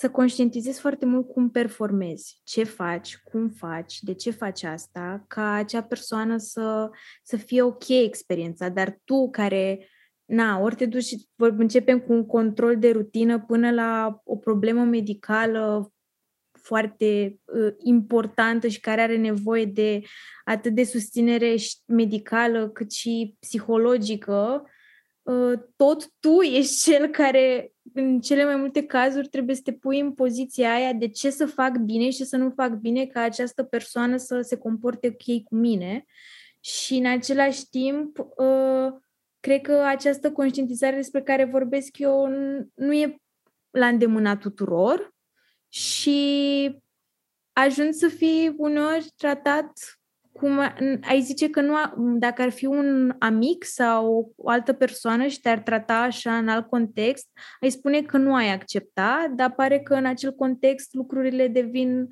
să 0.00 0.10
conștientizezi 0.10 0.80
foarte 0.80 1.06
mult 1.06 1.28
cum 1.28 1.50
performezi, 1.50 2.40
ce 2.44 2.64
faci, 2.64 3.18
cum 3.22 3.48
faci, 3.48 3.98
de 4.00 4.14
ce 4.14 4.30
faci 4.30 4.62
asta, 4.62 5.24
ca 5.28 5.52
acea 5.52 5.82
persoană 5.82 6.36
să, 6.36 6.90
să 7.22 7.36
fie 7.36 7.62
ok 7.62 7.88
experiența, 7.88 8.68
dar 8.68 9.00
tu 9.04 9.30
care, 9.30 9.88
na, 10.24 10.58
ori 10.58 10.74
te 10.74 10.86
duci 10.86 11.04
și 11.04 11.28
începem 11.36 12.00
cu 12.00 12.12
un 12.12 12.26
control 12.26 12.78
de 12.78 12.90
rutină 12.90 13.40
până 13.40 13.70
la 13.70 14.20
o 14.24 14.36
problemă 14.36 14.84
medicală 14.84 15.92
foarte 16.52 17.38
uh, 17.44 17.74
importantă 17.78 18.68
și 18.68 18.80
care 18.80 19.00
are 19.00 19.16
nevoie 19.16 19.64
de 19.64 20.00
atât 20.44 20.74
de 20.74 20.84
susținere 20.84 21.54
medicală 21.86 22.68
cât 22.68 22.92
și 22.92 23.36
psihologică, 23.40 24.62
uh, 24.64 24.70
tot 25.76 26.10
tu 26.20 26.40
ești 26.40 26.82
cel 26.90 27.06
care 27.06 27.72
în 27.94 28.20
cele 28.20 28.44
mai 28.44 28.56
multe 28.56 28.86
cazuri 28.86 29.28
trebuie 29.28 29.56
să 29.56 29.62
te 29.64 29.72
pui 29.72 30.00
în 30.00 30.12
poziția 30.12 30.72
aia 30.72 30.92
de 30.92 31.08
ce 31.08 31.30
să 31.30 31.46
fac 31.46 31.76
bine 31.76 32.10
și 32.10 32.24
să 32.24 32.36
nu 32.36 32.50
fac 32.50 32.72
bine 32.72 33.06
ca 33.06 33.20
această 33.20 33.62
persoană 33.62 34.16
să 34.16 34.40
se 34.40 34.56
comporte 34.56 35.06
ok 35.06 35.42
cu 35.42 35.54
mine. 35.54 36.04
Și 36.60 36.94
în 36.94 37.06
același 37.06 37.68
timp, 37.68 38.18
uh, 38.18 38.92
cred 39.40 39.60
că 39.60 39.72
această 39.72 40.32
conștientizare 40.32 40.96
despre 40.96 41.22
care 41.22 41.44
vorbesc 41.44 41.98
eu 41.98 42.28
nu 42.74 42.92
e 42.92 43.16
la 43.70 43.86
îndemâna 43.86 44.36
tuturor 44.36 45.14
și 45.68 46.76
ajung 47.52 47.92
să 47.92 48.08
fii 48.08 48.54
uneori 48.56 49.12
tratat 49.16 49.99
cum 50.32 50.58
ai 51.02 51.20
zice 51.20 51.50
că 51.50 51.60
nu, 51.60 51.74
dacă 52.18 52.42
ar 52.42 52.50
fi 52.50 52.66
un 52.66 53.14
amic 53.18 53.64
sau 53.64 54.32
o 54.36 54.48
altă 54.48 54.72
persoană 54.72 55.26
și 55.26 55.40
te-ar 55.40 55.58
trata 55.58 55.94
așa 55.94 56.36
în 56.36 56.48
alt 56.48 56.66
context, 56.66 57.28
ai 57.60 57.70
spune 57.70 58.02
că 58.02 58.16
nu 58.16 58.34
ai 58.34 58.52
accepta, 58.52 59.32
dar 59.36 59.52
pare 59.52 59.80
că 59.80 59.94
în 59.94 60.04
acel 60.04 60.32
context 60.32 60.94
lucrurile 60.94 61.48
devin 61.48 62.08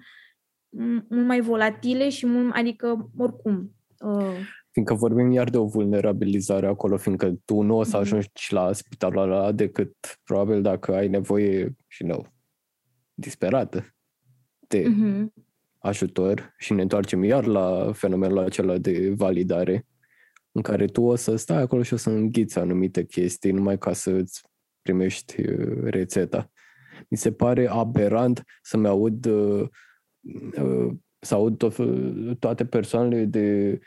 mult 1.08 1.26
mai 1.26 1.40
volatile 1.40 2.08
și 2.08 2.26
mult, 2.26 2.54
adică 2.54 3.10
oricum. 3.16 3.72
Uh... 3.98 4.36
Fiindcă 4.70 4.94
vorbim 4.94 5.30
iar 5.30 5.50
de 5.50 5.56
o 5.56 5.66
vulnerabilizare 5.66 6.66
acolo, 6.66 6.96
fiindcă 6.96 7.34
tu 7.44 7.60
nu 7.60 7.76
o 7.76 7.82
să 7.82 7.96
mhm. 7.96 8.00
ajungi 8.00 8.26
mm-hmm. 8.26 8.50
la 8.50 8.72
spitalul 8.72 9.22
ăla 9.22 9.52
decât 9.52 9.94
probabil 10.24 10.62
dacă 10.62 10.94
ai 10.94 11.08
nevoie 11.08 11.76
și 11.86 12.04
nu 12.04 12.26
disperată 13.14 13.84
de 14.68 14.82
mm-hmm 14.82 15.46
ajutor 15.88 16.54
și 16.58 16.72
ne 16.72 16.82
întoarcem 16.82 17.24
iar 17.24 17.46
la 17.46 17.92
fenomenul 17.92 18.38
acela 18.38 18.78
de 18.78 19.12
validare, 19.16 19.86
în 20.52 20.62
care 20.62 20.86
tu 20.86 21.02
o 21.02 21.14
să 21.14 21.36
stai 21.36 21.60
acolo 21.60 21.82
și 21.82 21.94
o 21.94 21.96
să 21.96 22.10
înghiți 22.10 22.58
anumite 22.58 23.04
chestii 23.04 23.50
numai 23.50 23.78
ca 23.78 23.92
să 23.92 24.10
îți 24.10 24.42
primești 24.82 25.40
uh, 25.40 25.82
rețeta. 25.84 26.50
Mi 27.08 27.16
se 27.16 27.32
pare 27.32 27.68
aberant 27.68 28.44
să-mi 28.62 28.86
aud 28.86 29.24
uh, 29.24 29.68
uh, 30.62 30.92
să 31.18 31.34
aud 31.34 31.64
to- 31.64 32.38
toate 32.38 32.64
persoanele 32.64 33.24
de 33.24 33.78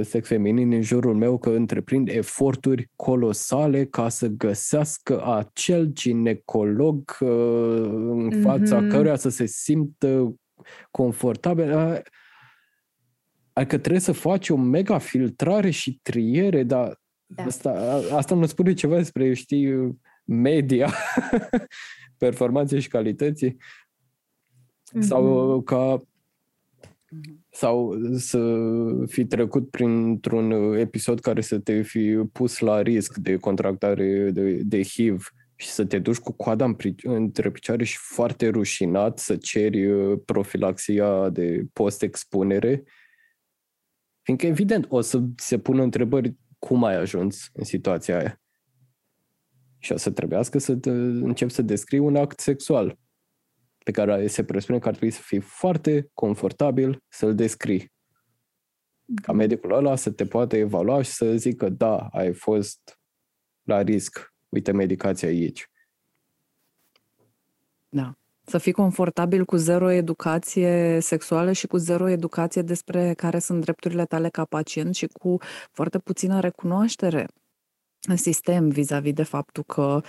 sex 0.00 0.28
feminin 0.28 0.72
în 0.72 0.82
jurul 0.82 1.14
meu 1.14 1.38
că 1.38 1.50
întreprind 1.50 2.08
eforturi 2.08 2.90
colosale 2.96 3.84
ca 3.84 4.08
să 4.08 4.26
găsească 4.26 5.26
acel 5.26 5.86
ginecolog 5.86 7.16
în 7.20 8.30
fața 8.42 8.84
mm-hmm. 8.84 8.90
căruia 8.90 9.16
să 9.16 9.28
se 9.28 9.46
simtă 9.46 10.34
confortabil. 10.90 11.72
Adică 13.52 13.78
trebuie 13.78 14.00
să 14.00 14.12
faci 14.12 14.48
o 14.48 14.56
mega 14.56 14.98
filtrare 14.98 15.70
și 15.70 15.98
triere, 16.02 16.62
dar 16.62 17.00
da. 17.26 17.42
asta, 17.42 17.70
asta 18.12 18.34
nu 18.34 18.46
spune 18.46 18.72
ceva 18.72 18.96
despre, 18.96 19.34
știi, 19.34 19.98
media, 20.24 20.92
performanței 22.16 22.80
și 22.80 22.88
calității. 22.88 23.50
Mm-hmm. 23.52 25.00
Sau 25.00 25.62
ca 25.62 26.02
sau 27.50 27.94
să 28.16 28.64
fi 29.06 29.24
trecut 29.24 29.70
printr-un 29.70 30.74
episod 30.74 31.20
care 31.20 31.40
să 31.40 31.58
te 31.58 31.82
fi 31.82 32.20
pus 32.32 32.58
la 32.58 32.82
risc 32.82 33.16
de 33.16 33.36
contractare 33.36 34.30
de, 34.30 34.60
de 34.62 34.82
HIV 34.82 35.32
și 35.62 35.68
să 35.68 35.84
te 35.84 35.98
duci 35.98 36.18
cu 36.18 36.32
coada 36.32 36.64
în, 36.64 36.76
între 37.02 37.50
picioare 37.50 37.84
și 37.84 37.96
foarte 38.00 38.48
rușinat 38.48 39.18
să 39.18 39.36
ceri 39.36 39.86
uh, 39.90 40.20
profilaxia 40.24 41.28
de 41.28 41.64
post-expunere, 41.72 42.84
fiindcă 44.22 44.46
evident 44.46 44.86
o 44.88 45.00
să 45.00 45.22
se 45.36 45.58
pună 45.58 45.82
întrebări 45.82 46.34
cum 46.58 46.84
ai 46.84 46.94
ajuns 46.94 47.50
în 47.52 47.64
situația 47.64 48.18
aia. 48.18 48.40
Și 49.78 49.92
o 49.92 49.96
să 49.96 50.10
trebuiască 50.10 50.58
să 50.58 50.78
încep 51.22 51.50
să 51.50 51.62
descrii 51.62 51.98
un 51.98 52.16
act 52.16 52.40
sexual 52.40 52.98
pe 53.84 53.90
care 53.90 54.26
se 54.26 54.44
presupune 54.44 54.78
că 54.78 54.88
ar 54.88 54.94
trebui 54.94 55.14
să 55.14 55.20
fii 55.22 55.40
foarte 55.40 56.10
confortabil 56.14 57.02
să-l 57.08 57.34
descrii. 57.34 57.92
Ca 59.22 59.32
medicul 59.32 59.72
ăla 59.72 59.96
să 59.96 60.10
te 60.10 60.24
poată 60.24 60.56
evalua 60.56 61.02
și 61.02 61.10
să 61.10 61.36
zică 61.36 61.68
da, 61.68 61.96
ai 61.96 62.32
fost 62.32 63.00
la 63.62 63.82
risc 63.82 64.31
uite 64.52 64.72
medicația 64.72 65.28
aici. 65.28 65.70
Da. 67.88 68.16
Să 68.44 68.58
fii 68.58 68.72
confortabil 68.72 69.44
cu 69.44 69.56
zero 69.56 69.90
educație 69.90 71.00
sexuală 71.00 71.52
și 71.52 71.66
cu 71.66 71.76
zero 71.76 72.08
educație 72.08 72.62
despre 72.62 73.14
care 73.14 73.38
sunt 73.38 73.60
drepturile 73.60 74.04
tale 74.04 74.28
ca 74.28 74.44
pacient 74.44 74.94
și 74.94 75.06
cu 75.06 75.36
foarte 75.70 75.98
puțină 75.98 76.40
recunoaștere 76.40 77.26
în 78.08 78.16
sistem 78.16 78.68
vis-a-vis 78.68 79.12
de 79.12 79.22
faptul 79.22 79.62
că 79.62 80.00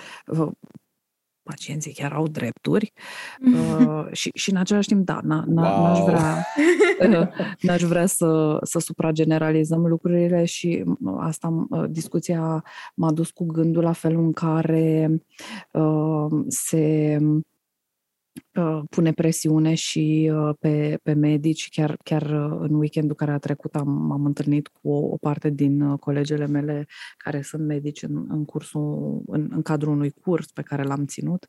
pacienții 1.44 1.94
chiar 1.94 2.12
au 2.12 2.28
drepturi 2.28 2.94
uh, 3.56 4.06
și, 4.12 4.30
și 4.34 4.50
în 4.50 4.58
același 4.58 4.88
timp, 4.88 5.06
da, 5.06 5.20
n- 5.22 5.44
n- 5.44 5.54
wow. 5.54 5.82
n-aș 5.82 6.00
vrea, 6.00 6.46
uh, 7.10 7.28
n-aș 7.62 7.82
vrea 7.82 8.06
să, 8.06 8.60
să 8.62 8.80
suprageneralizăm 8.80 9.88
lucrurile 9.88 10.46
și 10.46 10.84
asta, 11.20 11.66
uh, 11.70 11.84
discuția 11.90 12.64
m-a 12.96 13.12
dus 13.12 13.32
cu 13.32 13.46
gândul 13.46 13.84
la 13.84 13.92
felul 13.92 14.24
în 14.24 14.34
care 14.34 15.10
uh, 15.72 16.28
se 16.48 17.18
Uh, 17.22 17.42
pune 18.90 19.12
presiune 19.14 19.74
și 19.74 20.32
uh, 20.34 20.56
pe, 20.60 21.00
pe 21.04 21.14
medici. 21.14 21.70
Chiar, 21.70 21.98
chiar 22.04 22.22
uh, 22.22 22.58
în 22.60 22.74
weekendul 22.74 23.16
care 23.16 23.32
a 23.32 23.38
trecut 23.38 23.76
am, 23.76 23.90
m-am 23.90 24.26
întâlnit 24.26 24.68
cu 24.68 24.90
o, 24.90 25.12
o 25.12 25.18
parte 25.18 25.50
din 25.50 25.96
colegele 25.96 26.48
mele 26.48 26.88
care 27.18 27.42
sunt 27.42 27.66
medici 27.66 28.02
în, 28.02 28.26
în 28.30 28.46
cursul, 28.46 29.22
în, 29.26 29.48
în 29.52 29.62
cadrul 29.62 29.94
unui 29.94 30.12
curs 30.12 30.52
pe 30.52 30.62
care 30.62 30.84
l-am 30.84 31.06
ținut 31.06 31.46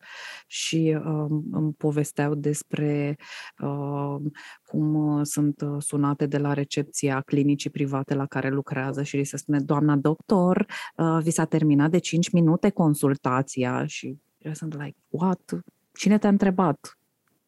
și 0.46 0.96
uh, 0.98 1.26
îmi 1.50 1.72
povesteau 1.72 2.34
despre 2.34 3.16
uh, 3.62 4.16
cum 4.64 5.20
sunt 5.22 5.62
sunate 5.78 6.26
de 6.26 6.38
la 6.38 6.52
recepția 6.52 7.20
clinicii 7.20 7.70
private 7.70 8.14
la 8.14 8.26
care 8.26 8.48
lucrează 8.48 9.02
și 9.02 9.16
li 9.16 9.24
se 9.24 9.36
spune, 9.36 9.60
doamna 9.60 9.96
doctor, 9.96 10.66
uh, 10.96 11.18
vi 11.22 11.30
s-a 11.30 11.44
terminat 11.44 11.90
de 11.90 11.98
5 11.98 12.30
minute 12.30 12.70
consultația 12.70 13.86
și 13.86 14.18
sunt 14.52 14.74
like, 14.78 14.96
what? 15.08 15.64
Cine 15.98 16.18
te-a 16.18 16.28
întrebat? 16.28 16.98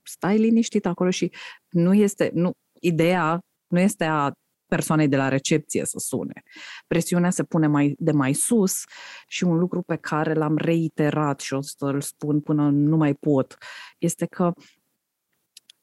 Stai 0.03 0.39
liniștit 0.39 0.87
acolo 0.87 1.11
și 1.11 1.33
nu 1.69 1.95
este, 1.95 2.31
nu, 2.35 2.53
ideea 2.81 3.41
nu 3.67 3.81
este 3.81 4.05
a 4.05 4.33
persoanei 4.67 5.09
de 5.09 5.17
la 5.17 5.29
recepție 5.29 5.85
să 5.85 5.99
sune. 5.99 6.43
Presiunea 6.87 7.31
se 7.31 7.43
pune 7.45 7.67
mai, 7.67 7.95
de 7.99 8.13
mai 8.13 8.33
sus 8.33 8.83
și 9.27 9.45
un 9.45 9.59
lucru 9.59 9.83
pe 9.83 9.97
care 9.97 10.35
l-am 10.35 10.57
reiterat 10.57 11.41
și 11.41 11.55
o 11.55 11.61
să-l 11.61 12.01
spun 12.01 12.41
până 12.41 12.71
nu 12.71 12.97
mai 12.97 13.15
pot, 13.15 13.57
este 13.99 14.27
că 14.27 14.53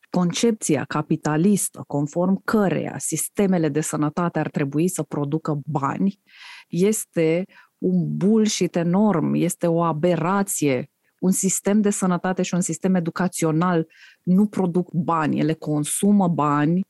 concepția 0.10 0.84
capitalistă, 0.84 1.84
conform 1.88 2.42
căreia 2.44 2.96
sistemele 2.98 3.70
de 3.70 3.82
sănătate 3.82 4.40
ar 4.40 4.50
trebui 4.50 4.88
să 4.88 5.04
producă 5.04 5.60
bani, 5.66 6.20
este 6.68 7.46
un 7.78 8.18
bullshit 8.18 8.76
enorm, 8.76 9.34
este 9.34 9.68
o 9.68 9.84
aberație 9.84 10.92
un 11.24 11.32
sistem 11.32 11.82
de 11.82 11.90
sănătate 11.90 12.42
și 12.42 12.54
un 12.54 12.62
sistem 12.62 12.96
educațional 12.96 13.88
nu 14.24 14.46
produc 14.46 14.94
bani, 14.94 15.40
ele 15.40 15.54
consumă 15.54 16.28
bani 16.28 16.82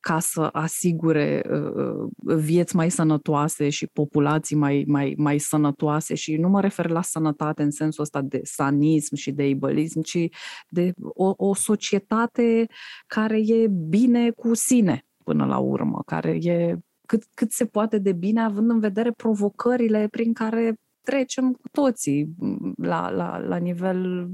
ca 0.00 0.18
să 0.18 0.48
asigure 0.52 1.42
uh, 1.50 2.08
vieți 2.36 2.76
mai 2.76 2.90
sănătoase 2.90 3.68
și 3.68 3.86
populații 3.86 4.56
mai, 4.56 4.84
mai, 4.86 5.14
mai 5.16 5.38
sănătoase. 5.38 6.14
Și 6.14 6.36
nu 6.36 6.48
mă 6.48 6.60
refer 6.60 6.88
la 6.88 7.02
sănătate 7.02 7.62
în 7.62 7.70
sensul 7.70 8.02
ăsta 8.02 8.20
de 8.20 8.40
sanism 8.42 9.14
și 9.14 9.32
de 9.32 9.48
ibelism, 9.48 10.00
ci 10.00 10.28
de 10.68 10.92
o, 10.98 11.32
o 11.36 11.54
societate 11.54 12.66
care 13.06 13.38
e 13.38 13.68
bine 13.68 14.30
cu 14.30 14.54
sine 14.54 15.02
până 15.24 15.44
la 15.44 15.58
urmă, 15.58 16.02
care 16.06 16.30
e 16.30 16.76
cât, 17.06 17.22
cât 17.34 17.52
se 17.52 17.66
poate 17.66 17.98
de 17.98 18.12
bine 18.12 18.40
având 18.40 18.70
în 18.70 18.80
vedere 18.80 19.10
provocările 19.10 20.06
prin 20.10 20.32
care 20.32 20.74
trecem 21.08 21.52
cu 21.52 21.68
toții 21.68 22.34
la, 22.76 23.10
la, 23.10 23.38
la 23.38 23.56
nivel 23.56 24.30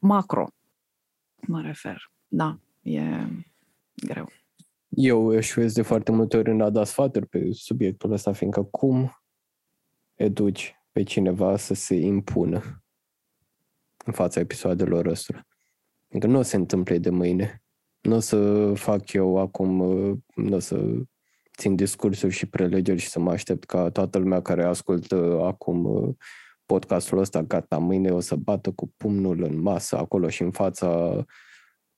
macro, 0.00 0.46
mă 1.46 1.60
refer. 1.60 2.10
Da, 2.28 2.58
e 2.82 3.02
greu. 3.94 4.28
Eu 4.88 5.34
eșuez 5.34 5.72
de 5.72 5.82
foarte 5.82 6.12
multe 6.12 6.36
ori 6.36 6.50
în 6.50 6.60
a 6.60 6.70
da 6.70 6.84
sfaturi 6.84 7.26
pe 7.26 7.48
subiectul 7.52 8.12
ăsta, 8.12 8.32
fiindcă 8.32 8.62
cum 8.62 9.22
educi 10.14 10.74
pe 10.92 11.02
cineva 11.02 11.56
să 11.56 11.74
se 11.74 11.94
impună 11.94 12.82
în 14.04 14.12
fața 14.12 14.40
episoadelor 14.40 15.06
ăstora? 15.06 15.46
Adică 16.10 16.26
nu 16.26 16.38
o 16.38 16.42
se 16.42 16.56
întâmple 16.56 16.98
de 16.98 17.10
mâine. 17.10 17.62
Nu 18.00 18.14
o 18.14 18.20
să 18.20 18.72
fac 18.74 19.12
eu 19.12 19.36
acum, 19.36 19.76
nu 20.34 20.56
o 20.56 20.58
să 20.58 21.02
țin 21.62 21.76
discursuri 21.76 22.32
și 22.32 22.46
prelegeri 22.46 22.98
și 22.98 23.08
să 23.08 23.20
mă 23.20 23.30
aștept 23.30 23.64
ca 23.64 23.90
toată 23.90 24.18
lumea 24.18 24.42
care 24.42 24.64
ascultă 24.64 25.40
acum 25.42 25.84
uh, 25.84 26.14
podcastul 26.66 27.18
ăsta, 27.18 27.42
gata, 27.42 27.78
mâine 27.78 28.10
o 28.10 28.20
să 28.20 28.36
bată 28.36 28.70
cu 28.70 28.92
pumnul 28.96 29.42
în 29.42 29.60
masă 29.60 29.96
acolo 29.96 30.28
și 30.28 30.42
în 30.42 30.50
fața 30.50 31.24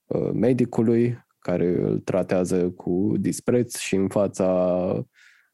uh, 0.04 0.30
medicului 0.32 1.26
care 1.38 1.66
îl 1.66 1.98
tratează 1.98 2.70
cu 2.70 3.14
dispreț 3.18 3.78
și 3.78 3.94
în 3.94 4.08
fața 4.08 4.48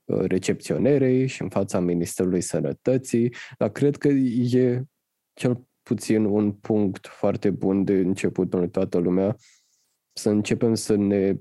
uh, 0.04 0.20
recepționerei 0.20 1.26
și 1.26 1.42
în 1.42 1.48
fața 1.48 1.80
Ministerului 1.80 2.40
Sănătății, 2.40 3.34
dar 3.58 3.68
cred 3.68 3.96
că 3.96 4.08
e 4.08 4.82
cel 5.32 5.68
puțin 5.82 6.24
un 6.24 6.52
punct 6.52 7.06
foarte 7.06 7.50
bun 7.50 7.84
de 7.84 7.92
început 7.92 8.50
pentru 8.50 8.68
toată 8.68 8.98
lumea. 8.98 9.36
Să 10.12 10.28
începem 10.28 10.74
să 10.74 10.96
ne 10.96 11.34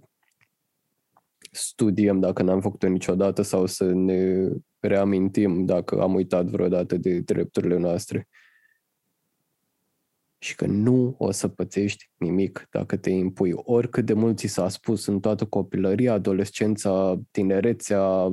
studiem 1.51 2.19
dacă 2.19 2.43
n-am 2.43 2.61
făcut-o 2.61 2.88
niciodată 2.88 3.41
sau 3.41 3.65
să 3.65 3.91
ne 3.93 4.49
reamintim 4.80 5.65
dacă 5.65 6.01
am 6.01 6.13
uitat 6.13 6.45
vreodată 6.45 6.97
de 6.97 7.19
drepturile 7.19 7.77
noastre. 7.77 8.27
Și 10.41 10.55
că 10.55 10.65
nu 10.65 11.15
o 11.17 11.31
să 11.31 11.47
pățești 11.47 12.09
nimic 12.17 12.67
dacă 12.69 12.97
te 12.97 13.09
impui. 13.09 13.51
Oricât 13.55 14.05
de 14.05 14.13
mult 14.13 14.38
ți 14.38 14.47
s-a 14.47 14.69
spus 14.69 15.05
în 15.05 15.19
toată 15.19 15.45
copilăria, 15.45 16.13
adolescența, 16.13 17.19
tinerețea, 17.31 18.27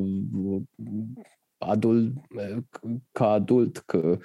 adult, 1.59 2.15
ca 3.13 3.31
adult, 3.31 3.79
că 3.79 4.19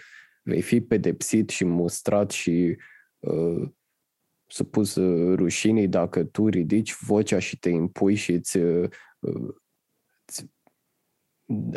vei 0.44 0.62
fi 0.62 0.82
pedepsit 0.82 1.50
și 1.50 1.66
mustrat 1.66 2.32
și 2.32 2.78
uh, 3.20 3.70
supus 4.52 4.96
uh, 4.96 5.36
rușinii 5.36 5.88
dacă 5.88 6.24
tu 6.24 6.48
ridici 6.48 6.96
vocea 6.96 7.40
și 7.40 7.60
te 7.60 7.70
impui 7.70 8.16
și 8.16 8.32
îți, 8.32 8.58
uh, 8.58 8.90
îți 10.20 10.46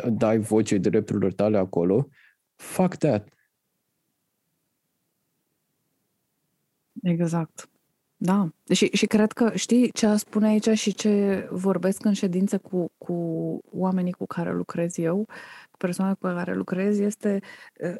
dai 0.09 0.37
voce 0.37 0.77
drepturilor 0.77 1.33
tale 1.33 1.57
acolo, 1.57 2.07
fuck 2.55 2.95
that. 2.95 3.29
Exact. 7.03 7.69
Da. 8.17 8.49
Și, 8.73 8.89
și 8.93 9.05
cred 9.05 9.31
că, 9.31 9.51
știi 9.55 9.91
ce 9.91 10.15
spune 10.15 10.47
aici 10.47 10.69
și 10.69 10.93
ce 10.93 11.47
vorbesc 11.51 12.05
în 12.05 12.13
ședințe 12.13 12.57
cu, 12.57 12.91
cu 12.97 13.13
oamenii 13.71 14.11
cu 14.11 14.25
care 14.25 14.53
lucrez 14.53 14.97
eu, 14.97 15.25
cu 15.71 15.77
persoane 15.77 16.13
cu 16.13 16.19
care 16.19 16.53
lucrez, 16.53 16.99
este 16.99 17.41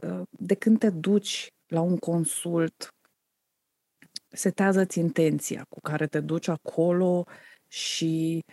uh, 0.01 0.21
de 0.29 0.53
când 0.53 0.79
te 0.79 0.89
duci 0.89 1.53
la 1.67 1.81
un 1.81 1.97
consult 1.97 2.94
setează-ți 4.35 4.99
intenția 4.99 5.65
cu 5.69 5.79
care 5.81 6.07
te 6.07 6.19
duci 6.19 6.47
acolo 6.47 7.25
și 7.67 8.43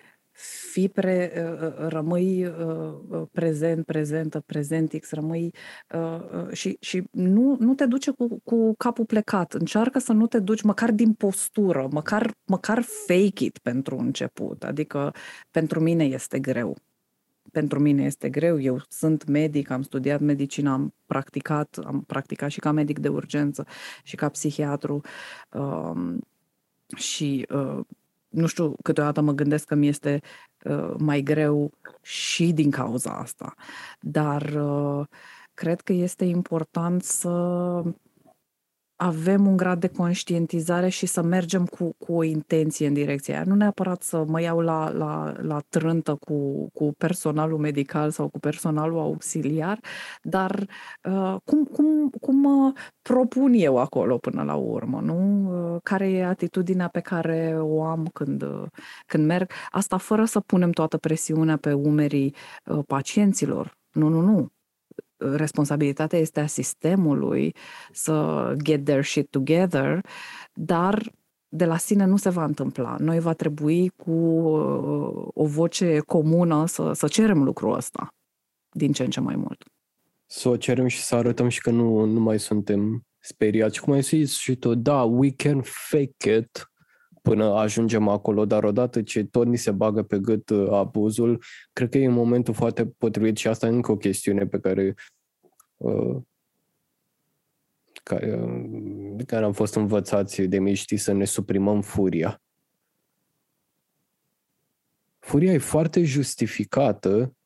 fi 0.73 0.89
pre, 0.89 1.33
uh, 1.37 1.69
uh, 1.69 1.89
rămâi 1.89 2.47
uh, 2.47 3.23
prezent, 3.33 3.85
prezentă, 3.85 4.41
prezentix, 4.41 5.11
rămâi 5.11 5.55
și, 6.53 6.77
și 6.81 7.03
nu, 7.11 7.57
nu 7.59 7.75
te 7.75 7.87
duce 7.87 8.11
cu, 8.11 8.41
cu 8.45 8.75
capul 8.77 9.05
plecat. 9.05 9.53
Încearcă 9.53 9.99
să 9.99 10.13
nu 10.13 10.27
te 10.27 10.39
duci 10.39 10.63
măcar 10.63 10.91
din 10.91 11.13
postură, 11.13 11.89
măcar, 11.91 12.31
măcar 12.45 12.83
fake 13.07 13.45
it 13.45 13.59
pentru 13.59 13.97
început. 13.97 14.65
Adică 14.65 15.15
pentru 15.51 15.81
mine 15.81 16.05
este 16.05 16.39
greu 16.41 16.77
pentru 17.51 17.81
mine 17.81 18.05
este 18.05 18.31
greu. 18.31 18.61
Eu 18.61 18.83
sunt 18.89 19.25
medic, 19.27 19.71
am 19.71 19.83
studiat 19.83 20.21
medicină, 20.21 20.71
am 20.71 20.95
practicat, 21.07 21.79
am 21.85 22.03
practicat 22.03 22.51
și 22.51 22.61
ca 22.61 22.71
medic 22.71 22.99
de 22.99 23.09
urgență 23.09 23.67
și 24.03 24.17
ca 24.17 24.29
psihiatru 24.29 25.01
um, 25.53 26.21
și 26.97 27.47
uh, 27.55 27.81
nu 28.29 28.47
știu, 28.47 28.75
câteodată 28.83 29.21
mă 29.21 29.33
gândesc 29.33 29.65
că 29.65 29.75
mi 29.75 29.89
este 29.89 30.21
uh, 30.65 30.95
mai 30.99 31.21
greu 31.21 31.73
și 32.03 32.53
din 32.53 32.71
cauza 32.71 33.11
asta. 33.11 33.55
Dar 34.01 34.43
uh, 34.43 35.07
cred 35.55 35.81
că 35.81 35.93
este 35.93 36.25
important 36.25 37.03
să 37.03 37.83
avem 39.03 39.47
un 39.47 39.57
grad 39.57 39.81
de 39.81 39.89
conștientizare 39.89 40.89
și 40.89 41.07
să 41.07 41.23
mergem 41.23 41.67
cu, 41.67 41.95
cu 41.99 42.13
o 42.13 42.23
intenție 42.23 42.87
în 42.87 42.93
direcția 42.93 43.35
aia. 43.35 43.45
Nu 43.45 43.55
neapărat 43.55 44.03
să 44.03 44.25
mă 44.27 44.41
iau 44.41 44.61
la, 44.61 44.91
la, 44.91 45.35
la 45.41 45.61
trântă 45.69 46.15
cu, 46.15 46.69
cu 46.75 46.95
personalul 46.99 47.59
medical 47.59 48.11
sau 48.11 48.29
cu 48.29 48.39
personalul 48.39 48.99
auxiliar, 48.99 49.81
dar 50.23 50.67
uh, 51.05 51.37
cum, 51.45 51.65
cum, 51.65 52.11
cum 52.21 52.37
mă 52.37 52.73
propun 53.03 53.53
eu 53.55 53.79
acolo 53.79 54.19
până 54.19 54.43
la 54.43 54.55
urmă, 54.55 55.01
nu? 55.01 55.51
Uh, 55.75 55.81
care 55.83 56.11
e 56.11 56.25
atitudinea 56.25 56.89
pe 56.89 57.01
care 57.01 57.57
o 57.61 57.85
am 57.85 58.07
când, 58.13 58.43
uh, 58.43 58.63
când 59.07 59.27
merg? 59.27 59.51
Asta 59.71 59.97
fără 59.97 60.25
să 60.25 60.41
punem 60.41 60.71
toată 60.71 60.99
presiunea 60.99 61.57
pe 61.57 61.73
umerii 61.73 62.35
uh, 62.65 62.79
pacienților. 62.87 63.77
Nu, 63.93 64.09
nu, 64.09 64.21
nu 64.21 64.51
responsabilitatea 65.35 66.19
este 66.19 66.41
a 66.41 66.47
sistemului 66.47 67.55
să 67.93 68.55
get 68.63 68.85
their 68.85 69.05
shit 69.05 69.31
together, 69.31 70.01
dar 70.53 71.13
de 71.49 71.65
la 71.65 71.77
sine 71.77 72.05
nu 72.05 72.17
se 72.17 72.29
va 72.29 72.45
întâmpla. 72.45 72.97
Noi 72.99 73.21
va 73.21 73.33
trebui 73.33 73.89
cu 73.89 74.11
uh, 74.11 75.29
o 75.35 75.47
voce 75.47 75.99
comună 75.99 76.67
să, 76.67 76.93
să 76.93 77.07
cerem 77.07 77.43
lucrul 77.43 77.75
ăsta 77.75 78.15
din 78.71 78.93
ce 78.93 79.03
în 79.03 79.11
ce 79.11 79.21
mai 79.21 79.37
mult. 79.37 79.65
Să 80.27 80.49
o 80.49 80.57
cerem 80.57 80.87
și 80.87 81.01
să 81.01 81.15
arătăm 81.15 81.49
și 81.49 81.61
că 81.61 81.71
nu, 81.71 82.05
nu 82.05 82.21
mai 82.21 82.39
suntem 82.39 83.03
speriat 83.19 83.73
și 83.73 83.81
cum 83.81 83.93
ai 83.93 84.01
zis 84.01 84.37
și 84.37 84.57
tu, 84.57 84.75
da, 84.75 85.03
we 85.03 85.31
can 85.31 85.63
fake 85.63 86.37
it 86.37 86.72
până 87.23 87.45
ajungem 87.45 88.09
acolo, 88.09 88.45
dar 88.45 88.65
odată 88.65 89.03
ce 89.03 89.25
tot 89.25 89.47
ni 89.47 89.57
se 89.57 89.71
bagă 89.71 90.03
pe 90.03 90.19
gât 90.19 90.51
uh, 90.51 90.71
abuzul, 90.71 91.43
cred 91.73 91.89
că 91.89 91.99
e 91.99 92.09
un 92.09 92.15
momentul 92.15 92.55
foarte 92.55 92.87
potrivit 92.87 93.37
și 93.37 93.49
asta 93.49 93.67
e 93.67 93.71
încă 93.71 93.93
o 93.93 93.97
chestiune 93.97 94.47
pe 94.47 94.59
care 94.59 94.95
uh, 95.77 96.17
care, 98.03 98.41
uh, 98.41 99.13
de 99.13 99.25
care 99.25 99.45
am 99.45 99.53
fost 99.53 99.75
învățați 99.75 100.43
de 100.43 100.59
miști 100.59 100.97
să 100.97 101.13
ne 101.13 101.25
suprimăm 101.25 101.81
furia. 101.81 102.43
Furia 105.19 105.53
e 105.53 105.59
foarte 105.59 106.05
justificată 106.05 107.37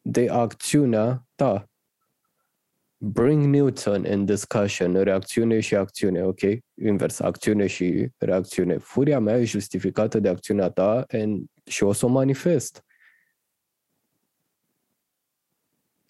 de 0.00 0.28
acțiunea 0.30 1.26
ta. 1.34 1.70
Bring 3.12 3.44
Newton 3.44 4.04
in 4.04 4.24
discussion, 4.24 5.02
reacțiune 5.02 5.60
și 5.60 5.74
acțiune, 5.74 6.22
ok? 6.22 6.40
Invers, 6.74 7.18
acțiune 7.20 7.66
și 7.66 8.08
reacțiune. 8.16 8.78
Furia 8.78 9.18
mea 9.18 9.38
e 9.38 9.44
justificată 9.44 10.18
de 10.18 10.28
acțiunea 10.28 10.70
ta 10.70 11.04
and, 11.08 11.44
și 11.64 11.82
o 11.82 11.92
să 11.92 12.06
o 12.06 12.08
manifest. 12.08 12.84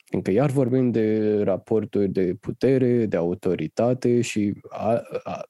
Fiindcă 0.05 0.31
iar 0.31 0.51
vorbim 0.51 0.90
de 0.90 1.39
raporturi 1.43 2.09
de 2.09 2.35
putere, 2.35 3.06
de 3.06 3.16
autoritate 3.16 4.20
și 4.20 4.60
a, 4.68 5.02
a, 5.23 5.43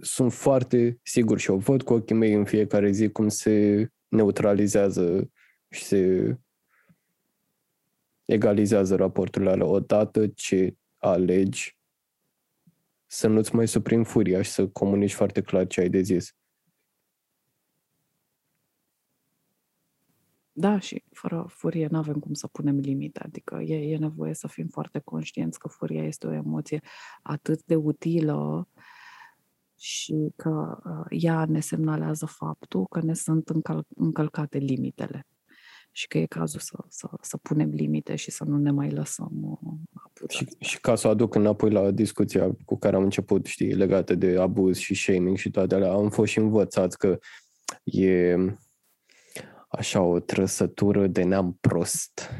sunt 0.00 0.32
foarte 0.32 0.98
sigur 1.02 1.38
și 1.38 1.50
o 1.50 1.56
văd 1.56 1.82
cu 1.82 1.92
ochii 1.92 2.14
mei 2.14 2.32
în 2.32 2.44
fiecare 2.44 2.90
zi 2.90 3.08
cum 3.08 3.28
se 3.28 3.88
neutralizează 4.08 5.30
și 5.68 5.84
se 5.84 6.34
egalizează 8.32 8.96
raporturile 8.96 9.50
alea 9.50 9.66
odată 9.66 10.26
ce 10.26 10.76
alegi 10.98 11.78
să 13.06 13.28
nu-ți 13.28 13.54
mai 13.54 13.68
suprimi 13.68 14.04
furia 14.04 14.42
și 14.42 14.50
să 14.50 14.68
comunici 14.68 15.14
foarte 15.14 15.42
clar 15.42 15.66
ce 15.66 15.80
ai 15.80 15.88
de 15.88 16.00
zis. 16.00 16.34
Da, 20.52 20.78
și 20.78 21.04
fără 21.12 21.46
furie 21.48 21.86
nu 21.90 21.98
avem 21.98 22.18
cum 22.18 22.32
să 22.32 22.46
punem 22.46 22.78
limite. 22.78 23.20
Adică 23.20 23.60
e, 23.60 23.92
e 23.92 23.96
nevoie 23.96 24.34
să 24.34 24.48
fim 24.48 24.66
foarte 24.66 24.98
conștienți 24.98 25.58
că 25.58 25.68
furia 25.68 26.04
este 26.04 26.26
o 26.26 26.32
emoție 26.32 26.80
atât 27.22 27.64
de 27.64 27.74
utilă 27.74 28.68
și 29.78 30.32
că 30.36 30.80
uh, 30.84 31.06
ea 31.22 31.44
ne 31.44 31.60
semnalează 31.60 32.26
faptul 32.26 32.86
că 32.86 33.00
ne 33.00 33.14
sunt 33.14 33.48
încăl- 33.48 33.86
încălcate 33.96 34.58
limitele 34.58 35.26
și 35.92 36.06
că 36.06 36.18
e 36.18 36.26
cazul 36.26 36.60
să, 36.60 36.78
să, 36.88 37.08
să 37.20 37.36
punem 37.36 37.70
limite 37.70 38.16
și 38.16 38.30
să 38.30 38.44
nu 38.44 38.58
ne 38.58 38.70
mai 38.70 38.90
lăsăm 38.90 39.58
uh, 39.60 40.28
Și, 40.28 40.48
și 40.58 40.80
ca 40.80 40.94
să 40.94 41.06
o 41.06 41.10
aduc 41.10 41.34
înapoi 41.34 41.70
la 41.70 41.90
discuția 41.90 42.56
cu 42.64 42.78
care 42.78 42.96
am 42.96 43.02
început, 43.02 43.46
știi, 43.46 43.72
legată 43.72 44.14
de 44.14 44.38
abuz 44.38 44.76
și 44.76 44.94
shaming 44.94 45.36
și 45.36 45.50
toate 45.50 45.74
alea, 45.74 45.92
am 45.92 46.10
fost 46.10 46.30
și 46.30 46.38
învățați 46.38 46.98
că 46.98 47.18
e 47.84 48.36
așa 49.68 50.02
o 50.02 50.20
trăsătură 50.20 51.06
de 51.06 51.22
neam 51.22 51.58
prost 51.60 52.30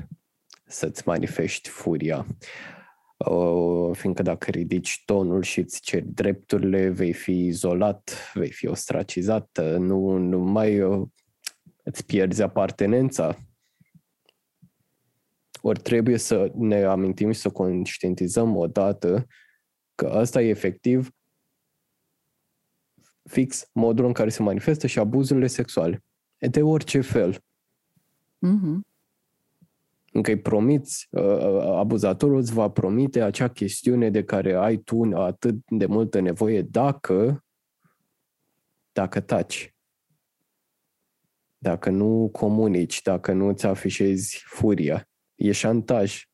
să-ți 0.66 1.02
manifesti 1.06 1.68
furia. 1.68 2.26
Uh, 3.16 3.96
fiindcă 3.96 4.22
dacă 4.22 4.50
ridici 4.50 5.02
tonul 5.04 5.42
și 5.42 5.58
îți 5.58 5.80
ceri 5.80 6.06
drepturile, 6.06 6.88
vei 6.88 7.12
fi 7.12 7.46
izolat, 7.46 8.30
vei 8.34 8.50
fi 8.50 8.66
ostracizat, 8.66 9.60
nu, 9.78 10.16
nu 10.16 10.38
mai 10.38 10.80
uh, 10.80 11.08
îți 11.90 12.06
pierzi 12.06 12.42
apartenența. 12.42 13.38
Ori 15.60 15.80
trebuie 15.80 16.16
să 16.16 16.52
ne 16.54 16.84
amintim 16.84 17.30
și 17.30 17.40
să 17.40 17.50
conștientizăm 17.50 18.56
odată 18.56 19.26
că 19.94 20.06
asta 20.06 20.42
e 20.42 20.48
efectiv 20.48 21.10
fix 23.24 23.68
modul 23.72 24.04
în 24.04 24.12
care 24.12 24.28
se 24.28 24.42
manifestă 24.42 24.86
și 24.86 24.98
abuzurile 24.98 25.46
sexuale. 25.46 26.04
De 26.38 26.62
orice 26.62 27.00
fel. 27.00 27.34
Mm-hmm. 28.46 28.88
Încă 30.12 30.30
îi 30.30 30.40
promiți, 30.40 31.08
uh, 31.10 31.22
uh, 31.22 31.62
abuzatorul 31.62 32.36
îți 32.36 32.52
va 32.52 32.70
promite 32.70 33.22
acea 33.22 33.48
chestiune 33.48 34.10
de 34.10 34.24
care 34.24 34.54
ai 34.54 34.76
tu 34.76 35.02
atât 35.14 35.54
de 35.66 35.86
multă 35.86 36.20
nevoie 36.20 36.62
dacă 36.62 37.44
dacă 38.92 39.20
taci 39.20 39.74
dacă 41.62 41.90
nu 41.90 42.28
comunici, 42.32 43.02
dacă 43.02 43.32
nu 43.32 43.48
îți 43.48 43.66
afișezi 43.66 44.42
furia. 44.46 45.08
E 45.34 45.52
șantaj. 45.52 46.24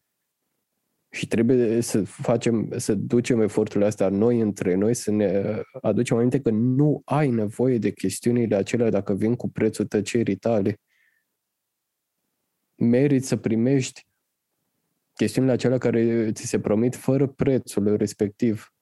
Și 1.11 1.27
trebuie 1.27 1.81
să 1.81 2.05
facem, 2.05 2.73
să 2.77 2.95
ducem 2.95 3.41
eforturile 3.41 3.87
astea 3.87 4.09
noi 4.09 4.41
între 4.41 4.75
noi, 4.75 4.95
să 4.95 5.11
ne 5.11 5.61
aducem 5.83 6.17
aminte 6.17 6.41
că 6.41 6.51
nu 6.51 7.03
ai 7.05 7.31
nevoie 7.31 7.79
de 7.79 7.93
chestiunile 7.93 8.57
acelea 8.57 8.91
dacă 8.91 9.15
vin 9.15 9.35
cu 9.35 9.51
prețul 9.51 9.87
tăcerii 9.87 10.37
tale. 10.37 10.81
Meriți 12.75 13.29
să 13.29 13.37
primești 13.37 14.07
chestiunile 15.15 15.53
acelea 15.53 15.79
care 15.79 16.33
ți 16.33 16.47
se 16.47 16.61
promit 16.61 16.97
fără 16.97 17.27
prețul 17.27 17.97
respectiv 17.97 18.76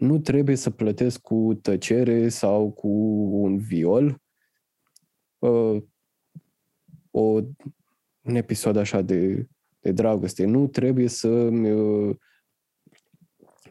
nu 0.00 0.18
trebuie 0.18 0.56
să 0.56 0.70
plătesc 0.70 1.20
cu 1.20 1.58
tăcere 1.62 2.28
sau 2.28 2.70
cu 2.70 2.88
un 3.32 3.58
viol 3.58 4.22
uh, 5.38 5.82
o, 7.10 7.40
un 8.20 8.34
episod 8.34 8.76
așa 8.76 9.00
de, 9.02 9.46
de 9.80 9.92
dragoste. 9.92 10.44
Nu 10.44 10.66
trebuie 10.66 11.08
să 11.08 11.28
uh, 11.28 12.16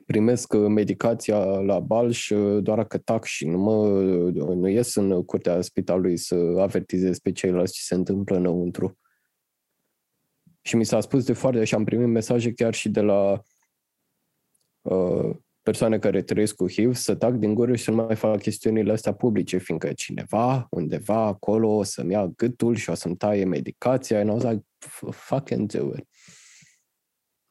primesc 0.05 0.53
medicația 0.53 1.37
la 1.43 1.79
Balș 1.79 2.29
uh, 2.29 2.63
doar 2.63 2.87
că 2.87 2.97
tac 2.97 3.23
și 3.23 3.47
nu, 3.47 3.57
mă, 3.57 3.87
nu 4.31 4.67
ies 4.67 4.95
în 4.95 5.23
curtea 5.23 5.61
spitalului 5.61 6.17
să 6.17 6.35
avertizez 6.57 7.19
pe 7.19 7.31
ceilalți 7.31 7.73
ce 7.73 7.81
se 7.81 7.95
întâmplă 7.95 8.35
înăuntru. 8.35 8.97
Și 10.61 10.75
mi 10.75 10.85
s-a 10.85 10.99
spus 10.99 11.25
de 11.25 11.33
foarte 11.33 11.63
și 11.63 11.75
am 11.75 11.83
primit 11.83 12.07
mesaje 12.07 12.53
chiar 12.53 12.73
și 12.73 12.89
de 12.89 13.01
la 13.01 13.41
uh, 14.81 15.35
persoane 15.63 15.99
care 15.99 16.21
trăiesc 16.21 16.55
cu 16.55 16.69
HIV 16.69 16.95
să 16.95 17.15
tac 17.15 17.33
din 17.33 17.53
gură 17.53 17.75
și 17.75 17.83
să 17.83 17.91
nu 17.91 18.05
mai 18.05 18.15
fac 18.15 18.41
chestiunile 18.41 18.91
astea 18.91 19.13
publice, 19.13 19.57
fiindcă 19.57 19.93
cineva, 19.93 20.67
undeva 20.69 21.25
acolo, 21.25 21.75
o 21.75 21.83
să-mi 21.83 22.11
ia 22.11 22.25
gâtul 22.25 22.75
și 22.75 22.89
o 22.89 22.93
să-mi 22.93 23.17
taie 23.17 23.45
medicația, 23.45 24.19
and 24.19 24.29
I 24.29 24.31
was 24.31 24.43
like, 24.43 24.63
fucking 25.11 25.71
do 25.71 25.87
it. 25.97 26.07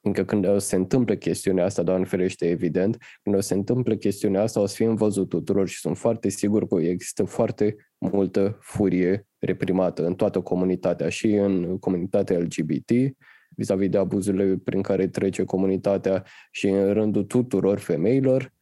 Fiindcă 0.01 0.25
când 0.25 0.47
o 0.47 0.59
să 0.59 0.67
se 0.67 0.77
întâmple 0.77 1.17
chestiunea 1.17 1.65
asta, 1.65 1.83
Doamne 1.83 2.05
ferește, 2.05 2.49
evident, 2.49 2.97
când 3.23 3.37
o 3.37 3.41
să 3.41 3.47
se 3.47 3.55
întâmple 3.55 3.97
chestiunea 3.97 4.43
asta, 4.43 4.61
o 4.61 4.67
să 4.67 4.75
fie 4.75 4.89
văzut 4.89 5.29
tuturor 5.29 5.69
și 5.69 5.79
sunt 5.79 5.99
foarte 5.99 6.29
sigur 6.29 6.67
că 6.67 6.81
există 6.81 7.25
foarte 7.25 7.77
multă 7.99 8.59
furie 8.61 9.27
reprimată 9.39 10.07
în 10.07 10.15
toată 10.15 10.41
comunitatea 10.41 11.09
și 11.09 11.27
în 11.33 11.79
comunitatea 11.79 12.39
LGBT, 12.39 12.91
vis-a-vis 13.49 13.89
de 13.89 13.99
abuzurile 13.99 14.57
prin 14.57 14.83
care 14.83 15.09
trece 15.09 15.45
comunitatea 15.45 16.25
și 16.51 16.69
în 16.69 16.93
rândul 16.93 17.25
tuturor 17.25 17.79
femeilor, 17.79 18.53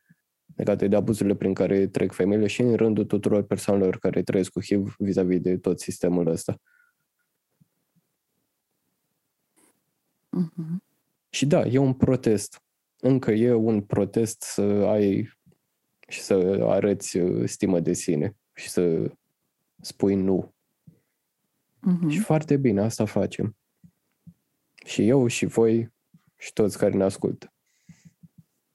legate 0.57 0.89
de 0.89 0.97
abuzurile 0.97 1.35
prin 1.35 1.55
care 1.55 1.87
trec 1.87 2.13
femeile 2.13 2.47
și 2.47 2.61
în 2.61 2.75
rândul 2.75 3.05
tuturor 3.05 3.43
persoanelor 3.43 3.99
care 3.99 4.23
trăiesc 4.23 4.51
cu 4.51 4.61
HIV 4.61 4.95
vis-a-vis 4.99 5.41
de 5.41 5.57
tot 5.57 5.81
sistemul 5.81 6.27
ăsta. 6.27 6.61
Uh-huh. 10.37 10.77
Și 11.31 11.47
da, 11.47 11.67
e 11.67 11.79
un 11.79 11.93
protest. 11.93 12.61
Încă 13.01 13.31
e 13.31 13.53
un 13.53 13.81
protest 13.81 14.43
să 14.43 14.63
ai 14.63 15.31
și 16.09 16.21
să 16.21 16.35
arăți 16.63 17.17
uh, 17.17 17.49
stimă 17.49 17.81
de 17.81 17.93
sine 17.93 18.37
și 18.55 18.69
să 18.69 19.13
spui 19.81 20.15
nu. 20.15 20.55
Uh-huh. 21.87 22.09
Și 22.09 22.19
foarte 22.19 22.57
bine, 22.57 22.81
asta 22.81 23.05
facem. 23.05 23.57
Și 24.87 25.09
eu, 25.09 25.27
și 25.27 25.47
voi, 25.47 25.89
și 26.37 26.53
toți 26.53 26.79
care 26.79 26.97
ne 26.97 27.05
ascultă. 27.05 27.53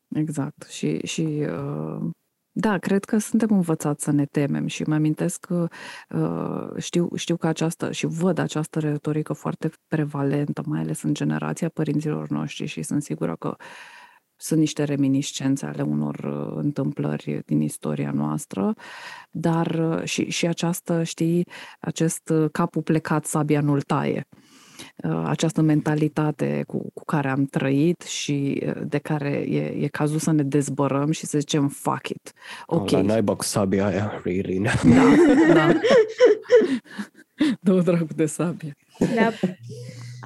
Exact. 0.08 0.64
Și, 0.70 1.06
și 1.06 1.22
uh, 1.22 2.10
da, 2.52 2.78
cred 2.78 3.04
că 3.04 3.18
suntem 3.18 3.50
învățați 3.52 4.04
să 4.04 4.12
ne 4.12 4.26
temem 4.26 4.68
și 4.68 4.84
mă 4.84 4.94
amintesc 4.94 5.40
că 5.40 5.68
uh, 6.10 6.82
știu, 6.82 7.10
știu 7.16 7.38
că 7.38 7.48
această, 7.48 7.92
și 7.92 8.06
văd 8.06 8.38
această 8.38 8.80
retorică 8.80 9.34
foarte 9.34 9.72
prevalentă, 9.88 10.62
mai 10.66 10.80
ales 10.80 11.02
în 11.02 11.14
generația 11.14 11.70
părinților 11.70 12.30
noștri 12.30 12.66
și 12.66 12.82
sunt 12.82 13.04
sigură 13.04 13.36
că 13.36 13.56
sunt 14.36 14.60
niște 14.60 14.84
reminiscențe 14.84 15.66
ale 15.66 15.82
unor 15.82 16.16
uh, 16.16 16.54
întâmplări 16.56 17.42
din 17.46 17.62
istoria 17.62 18.12
noastră, 18.12 18.74
dar 19.30 19.68
uh, 19.68 20.04
și, 20.04 20.30
și 20.30 20.48
această, 20.48 21.04
știi, 21.04 21.48
acest 21.80 22.30
uh, 22.30 22.50
capul 22.52 22.82
plecat 22.82 23.26
sabia 23.26 23.62
nu-l 23.62 23.82
taie. 23.82 24.28
Uh, 24.30 24.42
Uh, 24.42 24.51
această 25.24 25.62
mentalitate 25.62 26.64
cu, 26.68 26.92
cu 26.94 27.06
care 27.06 27.30
am 27.30 27.46
trăit 27.46 28.02
și 28.02 28.62
uh, 28.66 28.82
de 28.84 28.98
care 28.98 29.30
e, 29.30 29.84
e 29.84 29.88
cazul 29.88 30.20
să 30.20 30.32
ne 30.32 30.44
dezbărăm 30.44 31.12
și 31.12 31.26
să 31.26 31.40
zicem 31.40 31.68
fuck 31.68 32.08
it. 32.10 32.34
Ok. 32.66 32.90
La 32.90 33.02
naiba 33.02 33.36
cu 33.36 33.44
sabia 33.44 33.86
aia, 33.86 34.22
Ririna. 34.24 34.72
Da, 34.84 35.04
da. 35.54 35.74
Dă 37.62 37.82
drag 37.82 38.14
de 38.14 38.26
sabie. 38.26 38.76
Da. 39.00 39.32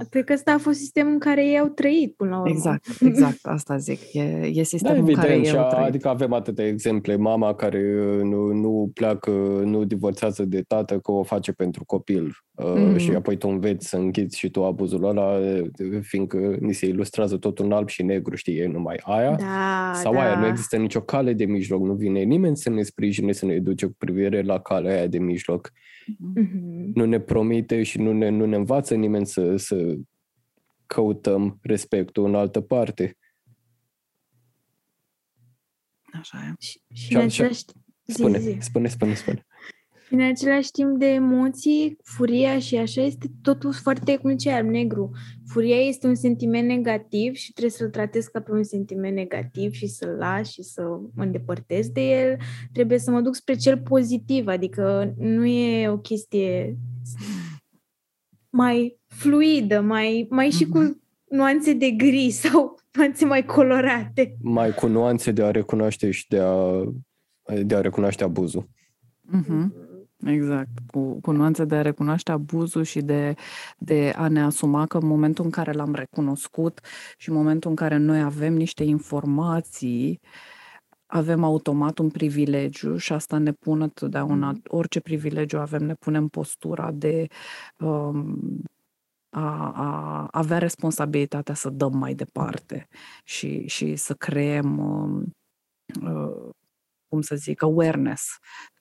Cred 0.10 0.24
că 0.24 0.34
ăsta 0.34 0.52
a 0.52 0.58
fost 0.58 0.80
sistemul 0.80 1.12
în 1.12 1.20
care 1.20 1.46
ei 1.46 1.60
au 1.60 1.68
trăit 1.68 2.16
până 2.16 2.30
la 2.30 2.40
urmă. 2.40 2.50
Exact, 2.50 2.86
exact, 3.02 3.40
asta 3.42 3.78
zic. 3.78 4.00
E, 4.14 4.22
e 4.54 4.64
sistemul 4.64 5.06
da, 5.06 5.10
în 5.10 5.14
care 5.14 5.34
evident, 5.34 5.56
ei 5.56 5.62
au 5.62 5.70
trăit. 5.70 5.88
adică 5.88 6.08
avem 6.08 6.34
atâtea 6.34 6.68
exemple. 6.68 7.16
Mama 7.16 7.56
care 7.56 7.78
uh, 7.78 8.22
nu, 8.24 8.54
nu 8.54 8.92
pleacă, 8.94 9.32
nu 9.66 9.84
divorțează 9.84 10.46
de 10.46 10.62
tată, 10.62 11.00
că 11.00 11.12
o 11.12 11.24
face 11.24 11.52
pentru 11.52 11.86
copil. 11.86 12.38
Mm. 12.52 12.94
Uh, 12.94 12.98
și 12.98 13.12
apoi 13.12 13.38
tu 13.38 13.48
înveți 13.50 13.88
să 13.88 13.98
înghiți 13.98 14.38
și 14.38 14.50
tu 14.50 14.66
abuzul 14.66 15.04
ăla, 15.04 15.40
fiindcă 16.02 16.58
ni 16.60 16.74
se 16.74 16.86
ilustrează 16.86 17.38
totul 17.38 17.66
în 17.66 17.72
alb 17.72 17.90
și 17.90 18.04
negru, 18.04 18.36
știi, 18.36 18.58
e 18.58 18.68
numai 18.68 19.00
aia. 19.04 19.36
Da, 19.36 19.92
sau 19.94 20.14
da. 20.14 20.22
aia, 20.22 20.40
nu 20.40 20.48
există 20.48 20.76
nicio 20.78 21.02
cale 21.02 21.34
de 21.34 21.46
mijloc, 21.46 21.82
nu 21.82 21.94
vine 21.94 22.22
nimeni 22.22 22.58
să 22.58 22.70
ne 22.70 22.82
sprijine, 22.82 23.32
să 23.32 23.46
ne 23.46 23.54
educe 23.54 23.86
cu 23.86 23.96
privire 23.98 24.42
la 24.42 24.60
calea 24.60 24.98
aia 24.98 25.08
de 25.08 25.18
mijloc. 25.18 25.72
Mhm. 26.18 26.92
Nu 26.94 27.06
ne 27.06 27.20
promite 27.20 27.84
și 27.84 27.98
nu 27.98 28.14
ne, 28.14 28.30
nu 28.30 28.46
ne 28.46 28.56
învață 28.56 28.96
nimeni 28.96 29.26
să, 29.26 29.56
să 29.58 29.96
căutăm 30.86 31.58
respectul 31.62 32.26
în 32.26 32.36
altă 32.36 32.62
parte. 32.62 33.18
Așa 36.14 36.38
e. 36.48 36.54
Și, 36.60 36.82
și 36.94 37.04
Și 37.06 37.14
în 37.14 37.20
am- 37.20 37.26
același 37.26 37.64
zi, 38.06 38.14
Spune, 38.14 38.40
zi. 38.40 38.58
spune, 38.60 38.88
spune, 38.88 39.14
spune. 39.14 39.46
Și 40.06 40.14
în 40.14 40.22
același 40.22 40.72
timp 40.72 41.00
de 41.00 41.06
emoții, 41.06 41.98
furia 42.04 42.60
și 42.60 42.76
așa 42.76 43.02
este 43.02 43.28
totul 43.42 43.74
foarte, 43.74 44.18
cum 44.18 44.30
zice, 44.30 44.52
alb-negru. 44.52 45.12
Furia 45.48 45.76
este 45.76 46.08
un 46.08 46.16
sentiment 46.16 46.68
negativ 46.68 47.34
și 47.34 47.52
trebuie 47.52 47.72
să-l 47.72 47.90
tratez 47.90 48.26
ca 48.26 48.40
pe 48.40 48.52
un 48.52 48.64
sentiment 48.64 49.16
negativ 49.16 49.72
și 49.72 49.88
să-l 49.88 50.16
las 50.20 50.52
și 50.52 50.64
să 50.64 50.82
mă 51.16 51.24
îndepărtez 51.24 51.90
de 51.90 52.02
el. 52.02 52.38
Trebuie 52.74 52.98
să 52.98 53.12
mă 53.12 53.22
duc 53.22 53.36
spre 53.36 53.56
cel 53.56 53.78
pozitiv, 53.78 54.48
adică 54.48 55.14
nu 55.18 55.46
e 55.46 55.90
o 55.90 55.98
chestie 55.98 56.78
mai 58.50 59.00
fluidă, 59.08 59.82
mai, 59.82 60.28
mai 60.30 60.50
și 60.50 60.66
cu 60.66 61.02
nuanțe 61.30 61.74
de 61.74 61.90
gri 61.90 62.30
sau 62.30 62.80
nuanțe 62.98 63.26
mai 63.26 63.46
colorate. 63.46 64.38
Mai 64.42 64.74
cu 64.74 64.88
nuanțe 64.88 65.32
de 65.32 65.44
a 65.44 65.52
recunoaște 65.52 66.12
și 66.12 66.28
de 66.28 66.40
a, 66.40 66.84
de 67.64 67.76
a 67.76 67.82
recunoaște 67.82 68.24
abuzul. 68.24 68.70
Mhm. 69.22 69.74
Exact, 70.24 70.70
cu, 70.92 71.20
cu 71.22 71.32
nuanțe 71.32 71.66
de 71.66 71.76
a 71.76 71.82
recunoaște 71.82 72.32
abuzul 72.32 72.84
și 72.84 73.02
de, 73.02 73.34
de 73.78 74.14
a 74.16 74.28
ne 74.28 74.42
asuma 74.44 74.86
că 74.86 74.98
în 74.98 75.08
momentul 75.08 75.46
în 75.46 75.52
care 75.52 75.72
l-am 75.72 75.94
recunoscut 75.96 76.80
și 77.18 77.30
în 77.30 77.36
momentul 77.36 77.70
în 77.70 77.76
care 77.76 77.98
noi 77.98 78.22
avem 78.22 78.54
niște 78.54 78.84
informații, 78.84 80.20
avem 81.06 81.44
automat 81.44 81.98
un 81.98 82.10
privilegiu 82.10 82.98
și 82.98 83.14
asta 83.14 83.38
ne 83.38 83.52
pune 83.52 83.88
totdeauna, 83.88 84.54
orice 84.68 85.00
privilegiu 85.00 85.60
avem, 85.60 85.84
ne 85.84 85.94
pune 85.94 86.18
în 86.18 86.28
postura 86.28 86.92
de 86.92 87.28
um, 87.80 88.62
a, 89.30 89.72
a 89.74 90.28
avea 90.32 90.58
responsabilitatea 90.58 91.54
să 91.54 91.70
dăm 91.70 91.98
mai 91.98 92.14
departe 92.14 92.88
și, 93.24 93.68
și 93.68 93.96
să 93.96 94.14
creăm, 94.14 94.78
um, 94.78 95.36
uh, 96.02 96.50
cum 97.08 97.22
să 97.22 97.36
zic, 97.36 97.62
awareness, 97.62 98.38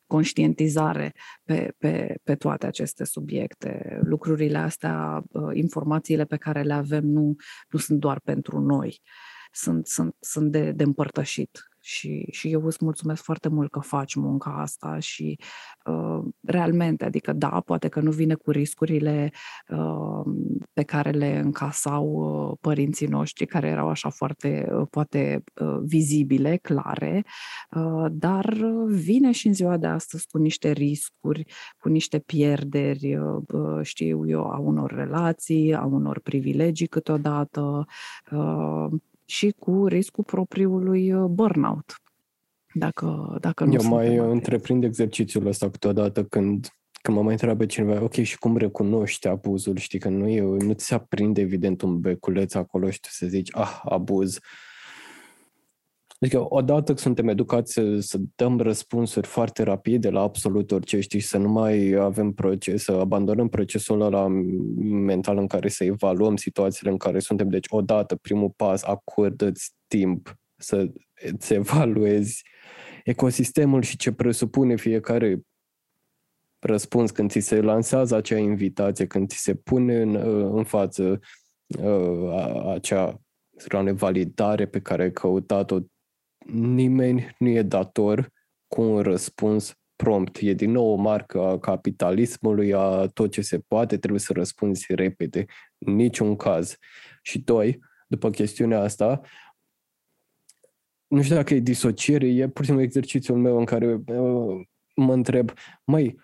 conștientizare 0.07 1.13
pe, 1.45 1.75
pe, 1.79 2.15
pe 2.23 2.35
toate 2.35 2.67
aceste 2.67 3.05
subiecte. 3.05 3.99
Lucrurile 4.03 4.59
astea, 4.59 5.23
uh, 5.29 5.51
informațiile 5.53 6.25
pe 6.25 6.37
care 6.37 6.63
le 6.63 6.73
avem 6.73 7.05
nu, 7.05 7.35
nu 7.69 7.79
sunt 7.79 8.01
doar 8.01 8.21
pentru 8.21 8.61
noi, 8.61 9.01
sunt, 9.53 9.87
sunt, 9.87 10.17
sunt 10.21 10.51
de, 10.51 10.73
de 10.73 10.83
împărtășit. 10.83 11.74
Și, 11.87 12.27
și 12.31 12.51
eu 12.51 12.65
îți 12.65 12.79
mulțumesc 12.81 13.23
foarte 13.23 13.49
mult 13.49 13.71
că 13.71 13.81
faci 13.81 14.15
munca 14.15 14.51
asta 14.51 14.99
și 14.99 15.39
uh, 15.85 16.25
realmente, 16.41 17.05
adică 17.05 17.33
da, 17.33 17.61
poate 17.61 17.89
că 17.89 18.01
nu 18.01 18.11
vine 18.11 18.35
cu 18.35 18.51
riscurile 18.51 19.31
uh, 19.69 20.33
pe 20.73 20.83
care 20.83 21.11
le 21.11 21.39
încasau 21.39 22.07
uh, 22.07 22.57
părinții 22.61 23.07
noștri, 23.07 23.47
care 23.47 23.69
erau 23.69 23.89
așa 23.89 24.09
foarte, 24.09 24.69
uh, 24.73 24.87
poate, 24.91 25.43
uh, 25.61 25.79
vizibile, 25.83 26.57
clare, 26.57 27.25
uh, 27.77 28.07
dar 28.11 28.45
uh, 28.45 28.87
vine 28.89 29.33
și 29.33 29.47
în 29.47 29.55
ziua 29.55 29.77
de 29.77 29.87
astăzi 29.87 30.27
cu 30.27 30.39
niște 30.39 30.71
riscuri, 30.71 31.45
cu 31.79 31.89
niște 31.89 32.19
pierderi, 32.19 33.17
uh, 33.17 33.43
uh, 33.53 33.83
știu 33.83 34.29
eu, 34.29 34.51
a 34.51 34.59
unor 34.59 34.93
relații, 34.93 35.75
a 35.75 35.85
unor 35.85 36.21
privilegii 36.21 36.87
câteodată, 36.87 37.85
uh, 38.31 38.87
și 39.25 39.55
cu 39.59 39.87
riscul 39.87 40.25
propriului 40.25 41.13
uh, 41.13 41.25
burnout. 41.25 41.95
Dacă, 42.75 43.37
dacă 43.41 43.65
nu 43.65 43.73
Eu 43.73 43.81
suntem 43.81 43.99
mai 43.99 44.17
atenți. 44.17 44.33
întreprind 44.33 44.85
exercițiul 44.85 45.47
ăsta 45.47 45.71
câteodată 45.71 46.25
când, 46.25 46.69
când 47.03 47.17
mă 47.17 47.23
mai 47.23 47.33
întreabă 47.33 47.67
cineva, 47.67 48.03
ok, 48.03 48.13
și 48.13 48.39
cum 48.39 48.57
recunoști 48.57 49.29
abuzul? 49.29 49.77
Știi 49.77 49.99
că 49.99 50.09
nu, 50.09 50.29
e, 50.29 50.41
nu 50.41 50.73
ți 50.73 50.87
se 50.87 50.95
aprinde 50.95 51.41
evident 51.41 51.83
un 51.83 52.01
beculeț 52.01 52.55
acolo 52.55 52.91
și 52.91 53.01
tu 53.01 53.09
să 53.11 53.27
zici, 53.27 53.57
ah, 53.57 53.81
abuz. 53.85 54.39
Adică 56.25 56.47
odată 56.49 56.95
că 56.95 57.01
suntem 57.01 57.29
educați 57.29 57.73
să, 57.73 58.01
să 58.01 58.19
dăm 58.35 58.61
răspunsuri 58.61 59.27
foarte 59.27 59.63
rapide 59.63 60.11
la 60.11 60.21
absolut 60.21 60.71
orice, 60.71 61.01
știi, 61.01 61.19
și 61.19 61.27
să 61.27 61.39
nu 61.39 61.49
mai 61.49 61.93
avem 61.93 62.33
proces, 62.33 62.83
să 62.83 62.93
abandonăm 62.93 63.49
procesul 63.49 64.01
ăla 64.01 64.27
mental 64.79 65.37
în 65.37 65.47
care 65.47 65.69
să 65.69 65.85
evaluăm 65.85 66.37
situațiile 66.37 66.91
în 66.91 66.97
care 66.97 67.19
suntem. 67.19 67.49
Deci 67.49 67.67
odată, 67.69 68.17
primul 68.17 68.51
pas, 68.57 68.83
acordă-ți 68.83 69.73
timp 69.87 70.39
să 70.57 70.93
îți 71.33 71.53
evaluezi 71.53 72.43
ecosistemul 73.05 73.83
și 73.83 73.97
ce 73.97 74.13
presupune 74.13 74.77
fiecare 74.77 75.41
răspuns 76.59 77.11
când 77.11 77.31
ți 77.31 77.41
se 77.41 77.61
lansează 77.61 78.17
acea 78.17 78.39
invitație, 78.39 79.07
când 79.07 79.29
ți 79.29 79.39
se 79.39 79.55
pune 79.55 80.01
în, 80.01 80.15
în 80.57 80.65
față 80.65 81.21
uh, 81.79 82.31
a- 82.31 82.73
acea 82.73 83.21
validare 83.95 84.67
pe 84.67 84.81
care 84.81 85.03
ai 85.03 85.13
căutat-o, 85.13 85.79
nimeni 86.53 87.35
nu 87.39 87.49
e 87.49 87.63
dator 87.63 88.31
cu 88.67 88.83
un 88.83 89.01
răspuns 89.03 89.79
prompt. 89.97 90.39
E 90.41 90.53
din 90.53 90.71
nou 90.71 90.87
o 90.87 90.95
marcă 90.95 91.41
a 91.41 91.59
capitalismului, 91.59 92.75
a 92.75 93.07
tot 93.07 93.31
ce 93.31 93.41
se 93.41 93.59
poate, 93.59 93.99
trebuie 93.99 94.21
să 94.21 94.33
răspunzi 94.33 94.95
repede. 94.95 95.45
În 95.79 95.95
niciun 95.95 96.37
caz. 96.37 96.77
Și 97.23 97.39
doi, 97.39 97.81
după 98.07 98.31
chestiunea 98.31 98.81
asta, 98.81 99.21
nu 101.07 101.23
știu 101.23 101.35
dacă 101.35 101.55
e 101.55 101.59
disociere, 101.59 102.27
e 102.27 102.49
pur 102.49 102.61
și 102.61 102.67
simplu 102.67 102.85
exercițiul 102.85 103.39
meu 103.39 103.59
în 103.59 103.65
care 103.65 103.95
uh, 103.95 104.67
mă 104.95 105.13
întreb, 105.13 105.53
măi, 105.85 106.19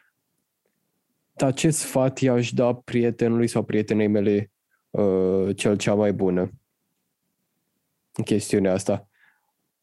dar 1.32 1.52
ce 1.52 1.70
sfat 1.70 2.18
i-aș 2.18 2.52
da 2.52 2.74
prietenului 2.74 3.46
sau 3.46 3.64
prietenei 3.64 4.06
mele 4.06 4.50
uh, 4.90 5.56
cel 5.56 5.76
cea 5.76 5.94
mai 5.94 6.12
bună 6.12 6.50
în 8.12 8.24
chestiunea 8.24 8.72
asta? 8.72 9.09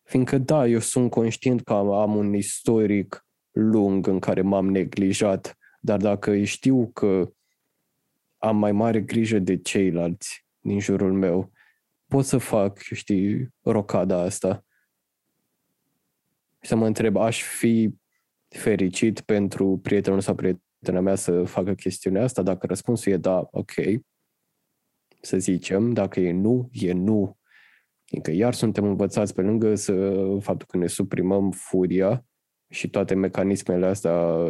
Fiindcă 0.07 0.38
da, 0.38 0.67
eu 0.67 0.79
sunt 0.79 1.09
conștient 1.09 1.63
că 1.63 1.73
am, 1.73 1.91
am 1.91 2.15
un 2.15 2.34
istoric 2.34 3.25
lung 3.51 4.07
în 4.07 4.19
care 4.19 4.41
m-am 4.41 4.69
neglijat, 4.69 5.57
dar 5.79 5.99
dacă 5.99 6.43
știu 6.43 6.89
că 6.93 7.31
am 8.38 8.57
mai 8.57 8.71
mare 8.71 9.01
grijă 9.01 9.39
de 9.39 9.57
ceilalți 9.57 10.45
din 10.59 10.79
jurul 10.79 11.13
meu, 11.13 11.51
pot 12.07 12.25
să 12.25 12.38
fac, 12.38 12.77
știi, 12.77 13.53
rocada 13.61 14.21
asta. 14.21 14.65
Și 16.61 16.69
să 16.69 16.75
mă 16.75 16.85
întreb, 16.85 17.15
aș 17.15 17.41
fi 17.43 17.95
fericit 18.47 19.21
pentru 19.21 19.79
prietenul 19.84 20.21
sau 20.21 20.35
prietena 20.35 20.99
mea 20.99 21.15
să 21.15 21.43
facă 21.43 21.73
chestiunea 21.73 22.23
asta? 22.23 22.41
Dacă 22.41 22.65
răspunsul 22.65 23.11
e 23.11 23.17
da, 23.17 23.47
ok, 23.51 23.73
să 25.21 25.38
zicem, 25.38 25.93
dacă 25.93 26.19
e 26.19 26.31
nu, 26.31 26.69
e 26.71 26.91
nu. 26.91 27.36
Adică 28.11 28.31
iar 28.31 28.53
suntem 28.53 28.84
învățați 28.84 29.34
pe 29.34 29.41
lângă 29.41 29.75
să, 29.75 30.23
faptul 30.39 30.67
că 30.69 30.77
ne 30.77 30.88
suprimăm 30.88 31.51
furia 31.51 32.25
și 32.69 32.89
toate 32.89 33.13
mecanismele 33.13 33.85
astea 33.85 34.47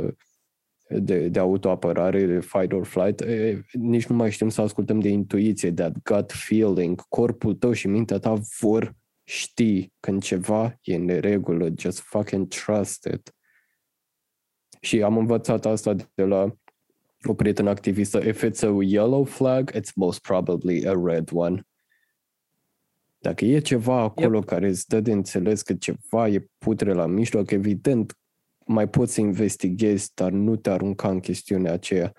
de, 0.90 1.28
de 1.28 1.40
autoapărare, 1.40 2.26
de 2.26 2.40
fight 2.40 2.72
or 2.72 2.86
flight, 2.86 3.22
e, 3.22 3.62
nici 3.72 4.06
nu 4.06 4.16
mai 4.16 4.32
știm 4.32 4.50
să 4.50 4.62
ascultăm 4.62 5.00
de 5.00 5.10
intuiție, 5.10 5.70
de 5.70 5.92
gut 6.04 6.32
feeling. 6.32 7.02
Corpul 7.08 7.56
tău 7.56 7.72
și 7.72 7.88
mintea 7.88 8.18
ta 8.18 8.34
vor 8.60 8.96
ști 9.24 9.92
când 10.00 10.24
ceva 10.24 10.78
e 10.82 10.96
în 10.96 11.06
neregulă. 11.06 11.70
Just 11.78 12.00
fucking 12.00 12.48
trust 12.48 13.10
it. 13.14 13.32
Și 14.82 15.02
am 15.02 15.18
învățat 15.18 15.66
asta 15.66 15.96
de 16.14 16.24
la 16.24 16.56
o 17.24 17.34
prietenă 17.34 17.70
activistă. 17.70 18.18
If 18.18 18.44
it's 18.46 18.62
a 18.62 18.78
yellow 18.82 19.24
flag, 19.24 19.72
it's 19.72 19.94
most 19.96 20.20
probably 20.20 20.88
a 20.88 20.94
red 21.04 21.30
one. 21.34 21.68
Dacă 23.20 23.46
e 23.46 23.60
ceva 23.60 24.00
acolo 24.00 24.38
yep. 24.38 24.46
care 24.46 24.68
îți 24.68 24.88
dă 24.88 25.00
de 25.00 25.12
înțeles 25.12 25.62
că 25.62 25.74
ceva 25.74 26.28
e 26.28 26.48
putre 26.58 26.94
la 26.94 27.06
mijloc, 27.06 27.52
evident, 27.52 28.18
mai 28.66 28.90
poți 28.90 29.14
să 29.14 29.22
investighezi, 29.22 30.12
dar 30.14 30.32
nu 30.32 30.56
te 30.56 30.70
arunca 30.70 31.10
în 31.10 31.20
chestiunea 31.20 31.74
aceea. 31.74 32.14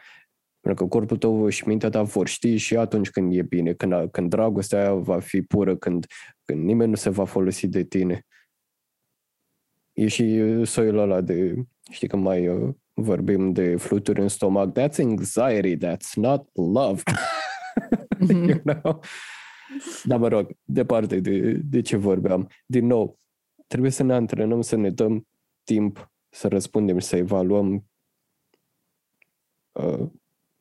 Pentru 0.61 0.85
că 0.85 0.91
corpul 0.91 1.17
tău 1.17 1.49
și 1.49 1.69
mintea 1.69 1.89
ta 1.89 2.03
vor 2.03 2.29
ști 2.29 2.57
și 2.57 2.77
atunci 2.77 3.11
când 3.11 3.35
e 3.35 3.43
bine, 3.43 3.73
când, 3.73 4.11
când 4.11 4.31
dragostea 4.31 4.81
aia 4.81 4.95
va 4.95 5.21
fi 5.21 5.43
pură, 5.43 5.77
când, 5.77 6.07
când 6.45 6.65
nimeni 6.65 6.91
nu 6.91 6.97
se 6.97 7.11
va 7.11 7.25
folosi 7.25 7.67
de 7.67 7.83
tine. 7.83 8.27
E 9.93 10.09
și 10.09 10.43
soiul 10.65 10.99
ăla 10.99 11.21
de, 11.21 11.55
știi 11.91 12.09
că 12.09 12.17
mai 12.17 12.49
uh, 12.49 12.75
vorbim 12.93 13.53
de 13.53 13.77
fluturi 13.77 14.21
în 14.21 14.29
stomac, 14.29 14.79
that's 14.79 14.99
anxiety, 14.99 15.87
that's 15.87 16.15
not 16.15 16.49
love. 16.53 17.03
you 18.49 18.59
know? 18.65 19.01
Dar 20.05 20.19
mă 20.19 20.29
rog, 20.29 20.51
departe 20.65 21.21
de, 21.21 21.53
de 21.53 21.81
ce 21.81 21.97
vorbeam. 21.97 22.49
Din 22.67 22.87
nou, 22.87 23.19
trebuie 23.67 23.91
să 23.91 24.03
ne 24.03 24.15
antrenăm, 24.15 24.61
să 24.61 24.77
ne 24.77 24.91
dăm 24.91 25.27
timp 25.65 26.13
să 26.29 26.49
răspundem 26.49 26.99
și 26.99 27.07
să 27.07 27.17
evaluăm 27.17 27.85
uh, 29.73 30.09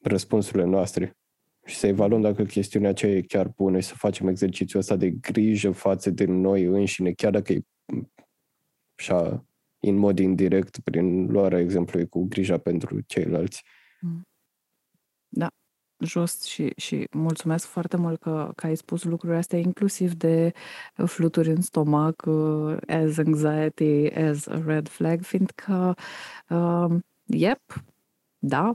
răspunsurile 0.01 0.63
noastre 0.63 1.17
și 1.65 1.75
să 1.75 1.87
evaluăm 1.87 2.21
dacă 2.21 2.43
chestiunea 2.43 2.89
aceea 2.89 3.11
e 3.11 3.21
chiar 3.21 3.47
bună 3.47 3.79
și 3.79 3.87
să 3.87 3.93
facem 3.95 4.27
exercițiul 4.27 4.81
ăsta 4.81 4.95
de 4.95 5.09
grijă 5.09 5.71
față 5.71 6.09
de 6.09 6.25
noi 6.25 6.63
înșine, 6.63 7.11
chiar 7.11 7.31
dacă 7.31 7.53
e 7.53 7.61
așa, 8.97 9.45
în 9.79 9.95
mod 9.95 10.19
indirect, 10.19 10.79
prin 10.79 11.25
luarea 11.31 11.59
exemplului 11.59 12.07
cu 12.07 12.23
grija 12.23 12.57
pentru 12.57 13.01
ceilalți. 13.01 13.63
Da, 14.01 14.09
just 15.99 16.43
și, 16.43 16.73
și 16.75 17.07
mulțumesc 17.11 17.65
foarte 17.65 17.97
mult 17.97 18.19
că, 18.19 18.51
că 18.55 18.65
ai 18.65 18.75
spus 18.75 19.03
lucrurile 19.03 19.37
astea, 19.37 19.59
inclusiv 19.59 20.13
de 20.13 20.53
fluturi 21.05 21.49
în 21.49 21.61
stomac, 21.61 22.23
uh, 22.27 22.77
as 22.87 23.17
anxiety, 23.17 24.13
as 24.15 24.47
a 24.47 24.61
red 24.65 24.87
flag, 24.87 25.21
fiindcă, 25.21 25.95
uh, 26.49 26.95
yep, 27.25 27.61
da, 28.39 28.73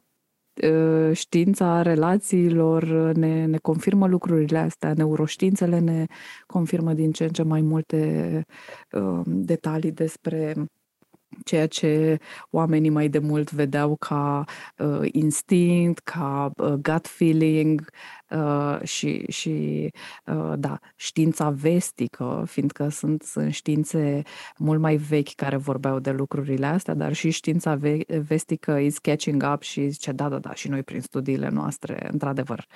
uh, 0.62 1.16
știința 1.16 1.82
relațiilor 1.82 2.84
ne, 3.14 3.44
ne 3.46 3.58
confirmă 3.58 4.06
lucrurile 4.06 4.58
astea, 4.58 4.92
neuroștiințele 4.94 5.78
ne 5.78 6.06
confirmă 6.46 6.92
din 6.92 7.12
ce 7.12 7.24
în 7.24 7.30
ce 7.30 7.42
mai 7.42 7.60
multe 7.60 8.44
uh, 8.92 9.20
detalii 9.26 9.92
despre 9.92 10.54
ceea 11.44 11.66
ce 11.66 12.18
oamenii 12.50 12.90
mai 12.90 13.08
de 13.08 13.18
mult 13.18 13.50
vedeau 13.52 13.96
ca 13.96 14.44
uh, 14.78 15.08
instinct, 15.12 16.00
ca 16.04 16.50
uh, 16.56 16.72
gut 16.72 17.06
feeling 17.06 17.80
uh, 17.80 17.90
și, 18.82 19.24
și 19.28 19.88
uh, 20.26 20.52
da, 20.58 20.78
știința 20.96 21.50
vestică, 21.50 22.44
fiindcă 22.46 22.88
sunt, 22.88 23.22
sunt 23.22 23.52
științe 23.52 24.22
mult 24.58 24.80
mai 24.80 24.96
vechi 24.96 25.34
care 25.34 25.56
vorbeau 25.56 25.98
de 25.98 26.10
lucrurile 26.10 26.66
astea, 26.66 26.94
dar 26.94 27.12
și 27.12 27.30
știința 27.30 27.74
ve- 27.74 28.04
vestică 28.26 28.78
is 28.78 28.98
catching 28.98 29.44
up 29.54 29.62
și 29.62 29.88
zice, 29.88 30.12
da, 30.12 30.28
da, 30.28 30.38
da, 30.38 30.54
și 30.54 30.68
noi 30.68 30.82
prin 30.82 31.00
studiile 31.00 31.48
noastre, 31.48 32.08
într-adevăr, 32.10 32.66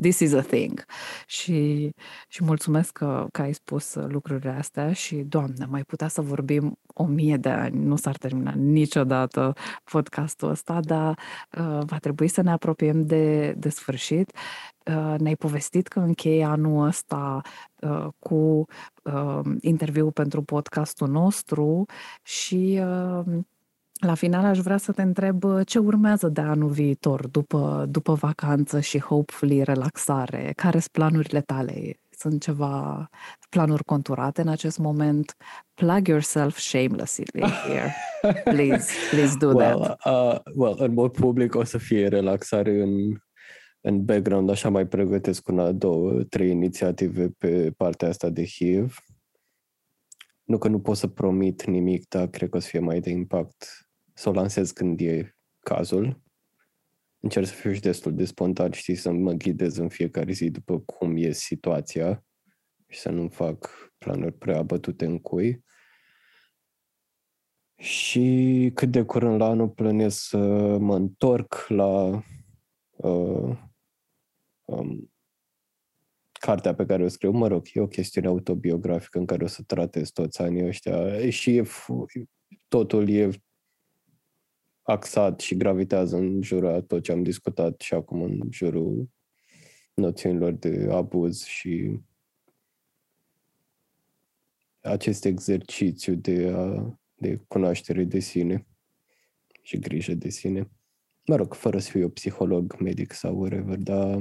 this 0.00 0.18
is 0.18 0.32
a 0.32 0.40
thing. 0.40 0.84
Și, 1.26 1.90
și 2.28 2.44
mulțumesc 2.44 2.92
că, 2.92 3.26
că 3.32 3.42
ai 3.42 3.54
spus 3.54 3.94
lucrurile 3.94 4.50
astea 4.50 4.92
și, 4.92 5.16
Doamne, 5.16 5.66
mai 5.68 5.82
putea 5.82 6.08
să 6.08 6.20
vorbim 6.20 6.78
o 6.94 7.04
mie 7.04 7.36
de 7.36 7.48
ani, 7.48 7.84
nu 7.84 7.96
s-ar 7.96 8.16
termina 8.16 8.50
niciodată 8.50 9.52
podcastul 9.84 10.50
ăsta, 10.50 10.80
dar 10.80 11.18
uh, 11.58 11.78
va 11.86 11.98
trebui 11.98 12.28
să 12.28 12.42
ne 12.42 12.50
apropiem 12.50 13.06
de, 13.06 13.52
de 13.52 13.68
sfârșit. 13.68 14.32
Uh, 14.84 15.14
ne-ai 15.18 15.36
povestit 15.36 15.88
că 15.88 15.98
încheie 15.98 16.44
anul 16.44 16.86
ăsta 16.86 17.40
uh, 17.80 18.06
cu 18.18 18.66
uh, 19.02 19.40
interviul 19.60 20.10
pentru 20.10 20.42
podcastul 20.42 21.08
nostru 21.08 21.84
și 22.22 22.80
uh, 22.82 23.36
la 24.00 24.14
final 24.14 24.44
aș 24.44 24.58
vrea 24.58 24.76
să 24.76 24.92
te 24.92 25.02
întreb 25.02 25.44
uh, 25.44 25.66
ce 25.66 25.78
urmează 25.78 26.28
de 26.28 26.40
anul 26.40 26.68
viitor, 26.68 27.26
după, 27.26 27.86
după 27.88 28.14
vacanță 28.14 28.80
și 28.80 29.00
hopefully 29.00 29.62
relaxare. 29.62 30.52
Care 30.56 30.78
sunt 30.78 30.92
planurile 30.92 31.40
tale? 31.40 31.98
Sunt 32.10 32.42
ceva 32.42 33.08
planuri 33.48 33.84
conturate 33.84 34.40
în 34.40 34.48
acest 34.48 34.78
moment? 34.78 35.36
Plug 35.74 36.08
yourself 36.08 36.58
shamelessly 36.58 37.40
here. 37.40 37.94
Please, 38.44 38.92
please 39.10 39.36
do 39.36 39.46
well, 39.46 39.80
that. 39.80 39.98
Uh, 40.04 40.38
well, 40.54 40.74
în 40.78 40.92
mod 40.92 41.12
public 41.12 41.54
o 41.54 41.64
să 41.64 41.78
fie 41.78 42.08
relaxare 42.08 42.80
în, 42.82 43.22
în 43.86 44.04
background, 44.04 44.50
așa 44.50 44.68
mai 44.68 44.86
pregătesc 44.86 45.48
una, 45.48 45.72
două, 45.72 46.22
trei 46.22 46.50
inițiative 46.50 47.28
pe 47.28 47.70
partea 47.70 48.08
asta 48.08 48.30
de 48.30 48.44
HIV. 48.44 48.98
Nu 50.44 50.58
că 50.58 50.68
nu 50.68 50.80
pot 50.80 50.96
să 50.96 51.06
promit 51.06 51.64
nimic, 51.64 52.08
dar 52.08 52.28
cred 52.28 52.48
că 52.48 52.56
o 52.56 52.60
să 52.60 52.68
fie 52.68 52.78
mai 52.78 53.00
de 53.00 53.10
impact 53.10 53.88
să 54.12 54.28
o 54.28 54.32
lansez 54.32 54.70
când 54.70 55.00
e 55.00 55.36
cazul. 55.60 56.22
Încerc 57.20 57.46
să 57.46 57.54
fiu 57.54 57.72
și 57.72 57.80
destul 57.80 58.14
de 58.14 58.24
spontan, 58.24 58.70
știi, 58.70 58.94
să 58.94 59.10
mă 59.10 59.32
ghidez 59.32 59.76
în 59.76 59.88
fiecare 59.88 60.32
zi 60.32 60.50
după 60.50 60.78
cum 60.78 61.16
e 61.16 61.30
situația 61.30 62.24
și 62.88 63.00
să 63.00 63.10
nu 63.10 63.28
fac 63.28 63.70
planuri 63.98 64.38
prea 64.38 64.62
bătute 64.62 65.04
în 65.04 65.18
cui. 65.18 65.64
Și 67.76 68.70
cât 68.74 68.90
de 68.90 69.02
curând 69.02 69.40
la 69.40 69.46
anul 69.46 69.68
plănesc 69.68 70.28
să 70.28 70.38
mă 70.80 70.96
întorc 70.96 71.66
la 71.68 72.22
uh, 72.90 73.72
um, 74.64 75.12
cartea 76.32 76.74
pe 76.74 76.86
care 76.86 77.04
o 77.04 77.08
scriu. 77.08 77.30
Mă 77.30 77.46
rog, 77.46 77.66
e 77.72 77.80
o 77.80 77.86
chestiune 77.86 78.26
autobiografică 78.26 79.18
în 79.18 79.26
care 79.26 79.44
o 79.44 79.46
să 79.46 79.62
tratez 79.66 80.10
toți 80.10 80.42
anii 80.42 80.66
ăștia 80.66 81.30
și 81.30 81.56
e, 81.56 81.62
totul 82.68 83.08
e 83.08 83.28
axat 84.82 85.40
și 85.40 85.56
gravitează 85.56 86.16
în 86.16 86.42
jurul 86.42 86.68
a 86.68 86.80
tot 86.80 87.02
ce 87.02 87.12
am 87.12 87.22
discutat 87.22 87.80
și 87.80 87.94
acum 87.94 88.22
în 88.22 88.40
jurul 88.50 89.08
noțiunilor 89.94 90.52
de 90.52 90.88
abuz 90.90 91.44
și 91.44 92.00
acest 94.80 95.24
exercițiu 95.24 96.14
de, 96.14 96.52
a, 96.56 96.98
de 97.14 97.44
cunoaștere 97.48 98.04
de 98.04 98.18
sine 98.18 98.66
și 99.62 99.78
grijă 99.78 100.14
de 100.14 100.28
sine. 100.28 100.70
Mă 101.26 101.36
rog, 101.36 101.54
fără 101.54 101.78
să 101.78 101.90
fiu 101.90 102.08
psiholog, 102.08 102.76
medic 102.80 103.12
sau 103.12 103.38
whatever, 103.38 103.76
dar 103.78 104.20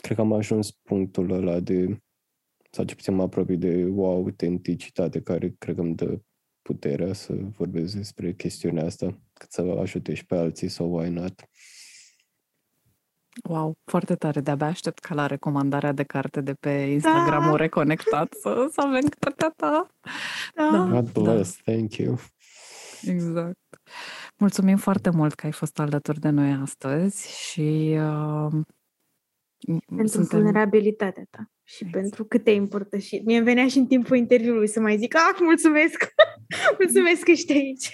cred 0.00 0.16
că 0.16 0.22
am 0.22 0.32
ajuns 0.32 0.70
punctul 0.70 1.30
ăla 1.30 1.60
de, 1.60 2.02
sau 2.70 2.84
ce 2.84 2.94
puțin 2.94 3.14
mă 3.14 3.22
apropii 3.22 3.56
de 3.56 3.84
o 3.94 4.10
autenticitate 4.10 5.20
care 5.20 5.54
cred 5.58 5.74
că 5.74 5.80
îmi 5.80 5.94
dă 5.94 6.20
puterea 6.62 7.12
să 7.12 7.34
vorbesc 7.56 7.94
despre 7.94 8.32
chestiunea 8.32 8.84
asta, 8.84 9.20
cât 9.32 9.52
să 9.52 9.62
ajute 9.80 10.14
și 10.14 10.26
pe 10.26 10.36
alții 10.36 10.68
sau 10.68 10.96
why 10.96 11.08
not. 11.08 11.48
Wow, 13.48 13.78
foarte 13.84 14.14
tare. 14.14 14.40
De-abia 14.40 14.66
aștept 14.66 14.98
ca 14.98 15.14
la 15.14 15.26
recomandarea 15.26 15.92
de 15.92 16.02
carte 16.02 16.40
de 16.40 16.52
pe 16.52 16.70
Instagramul 16.70 17.50
da. 17.50 17.56
Reconectat 17.56 18.32
să, 18.32 18.68
să 18.72 18.80
avem 18.86 19.08
cartea 19.18 19.52
ta. 19.56 19.88
Da. 20.54 20.70
da. 20.70 21.00
God 21.00 21.12
bless, 21.12 21.58
da. 21.64 21.72
thank 21.72 21.96
you. 21.96 22.18
Exact. 23.02 23.58
Mulțumim 24.36 24.76
foarte 24.76 25.10
mult 25.10 25.34
că 25.34 25.46
ai 25.46 25.52
fost 25.52 25.78
alături 25.78 26.20
de 26.20 26.28
noi 26.28 26.52
astăzi 26.62 27.28
și 27.50 27.98
uh, 27.98 28.60
pentru 29.86 30.06
suntem... 30.06 30.38
vulnerabilitatea 30.38 31.24
ta 31.30 31.50
și 31.64 31.84
exact. 31.84 32.00
pentru 32.00 32.24
cât 32.24 32.44
te-ai 32.44 32.56
împărtășit. 32.56 33.24
Mie 33.24 33.40
venea 33.40 33.68
și 33.68 33.78
în 33.78 33.86
timpul 33.86 34.16
interviului 34.16 34.68
să 34.68 34.80
mai 34.80 34.96
zic, 34.98 35.14
ah, 35.14 35.38
mulțumesc, 35.40 36.14
mulțumesc 36.80 37.22
că 37.22 37.30
ești 37.30 37.52
aici. 37.52 37.90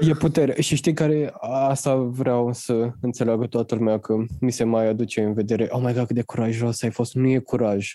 E 0.00 0.12
putere. 0.12 0.60
Și 0.60 0.76
știi 0.76 0.94
care 0.94 1.32
asta 1.40 1.94
vreau 1.96 2.52
să 2.52 2.90
înțeleagă 3.00 3.46
toată 3.46 3.74
lumea, 3.74 4.00
că 4.00 4.16
mi 4.40 4.52
se 4.52 4.64
mai 4.64 4.86
aduce 4.86 5.22
în 5.22 5.34
vedere, 5.34 5.66
oh 5.70 5.82
my 5.84 5.92
god, 5.92 6.06
cât 6.06 6.14
de 6.14 6.22
curajos 6.22 6.82
ai 6.82 6.90
fost. 6.90 7.14
Nu 7.14 7.28
e 7.28 7.38
curaj. 7.38 7.92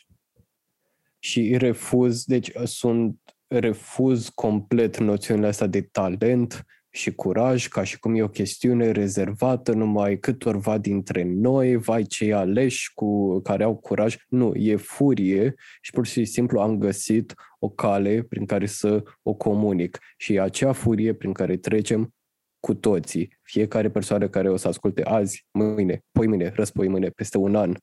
Și 1.19 1.57
refuz, 1.57 2.23
deci 2.23 2.51
sunt 2.63 3.19
refuz 3.47 4.29
complet 4.29 4.97
noțiunile 4.97 5.47
astea 5.47 5.67
de 5.67 5.81
talent, 5.81 6.65
și 6.91 7.11
curaj, 7.11 7.67
ca 7.67 7.83
și 7.83 7.99
cum 7.99 8.15
e 8.15 8.23
o 8.23 8.27
chestiune 8.27 8.91
rezervată 8.91 9.73
numai 9.73 10.17
câtorva 10.17 10.77
dintre 10.77 11.23
noi, 11.23 11.75
vai 11.75 12.03
cei 12.03 12.33
aleși 12.33 12.93
cu 12.93 13.39
care 13.39 13.63
au 13.63 13.75
curaj. 13.75 14.15
Nu, 14.27 14.55
e 14.55 14.75
furie 14.75 15.55
și 15.81 15.91
pur 15.91 16.05
și 16.05 16.25
simplu 16.25 16.59
am 16.59 16.77
găsit 16.77 17.33
o 17.59 17.69
cale 17.69 18.21
prin 18.29 18.45
care 18.45 18.65
să 18.65 19.03
o 19.21 19.33
comunic. 19.33 19.99
Și 20.17 20.33
e 20.33 20.41
acea 20.41 20.71
furie 20.71 21.13
prin 21.13 21.31
care 21.31 21.57
trecem 21.57 22.13
cu 22.59 22.73
toții. 22.73 23.39
Fiecare 23.41 23.89
persoană 23.89 24.29
care 24.29 24.49
o 24.49 24.55
să 24.55 24.67
asculte 24.67 25.03
azi, 25.03 25.47
mâine, 25.51 26.03
poi 26.11 26.27
mâine, 26.27 26.51
răspoi 26.55 26.87
mâine, 26.87 27.09
peste 27.09 27.37
un 27.37 27.55
an, 27.55 27.73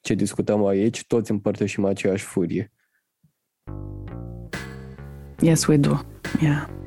ce 0.00 0.14
discutăm 0.14 0.66
aici, 0.66 1.06
toți 1.06 1.30
împărtășim 1.30 1.84
aceeași 1.84 2.24
furie. 2.24 2.72
Yes, 5.40 5.66
we 5.66 5.76
do. 5.76 6.00
Yeah. 6.40 6.85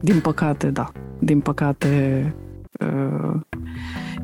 Din 0.00 0.20
păcate, 0.20 0.70
da. 0.70 0.92
Din 1.18 1.40
păcate, 1.40 2.34
uh, 2.80 3.40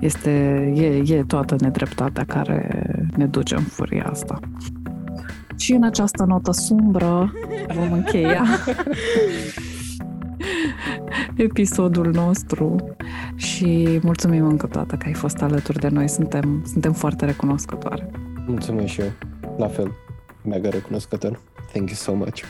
este, 0.01 0.31
e, 0.75 1.15
e 1.15 1.25
toată 1.25 1.57
nedreptatea 1.61 2.25
care 2.25 2.87
ne 3.17 3.27
duce 3.27 3.55
în 3.55 3.63
furia 3.63 4.07
asta. 4.11 4.41
Și 5.57 5.73
în 5.73 5.83
această 5.83 6.25
notă 6.25 6.51
sumbră 6.51 7.33
vom 7.75 7.93
încheia 7.93 8.45
episodul 11.37 12.11
nostru 12.13 12.97
și 13.35 13.99
mulțumim 14.03 14.47
încă 14.47 14.67
o 14.67 14.69
dată 14.73 14.97
că 14.97 15.07
ai 15.07 15.15
fost 15.15 15.43
alături 15.43 15.79
de 15.79 15.89
noi. 15.89 16.09
Suntem, 16.09 16.65
suntem 16.67 16.93
foarte 16.93 17.25
recunoscătoare. 17.25 18.11
Mulțumesc 18.47 18.93
și 18.93 19.01
eu. 19.01 19.11
La 19.57 19.69
fel. 19.69 19.93
Mega 20.45 20.69
recunoscător. 20.69 21.41
Thank 21.73 21.89
you 21.89 21.97
so 21.97 22.15
much. 22.15 22.43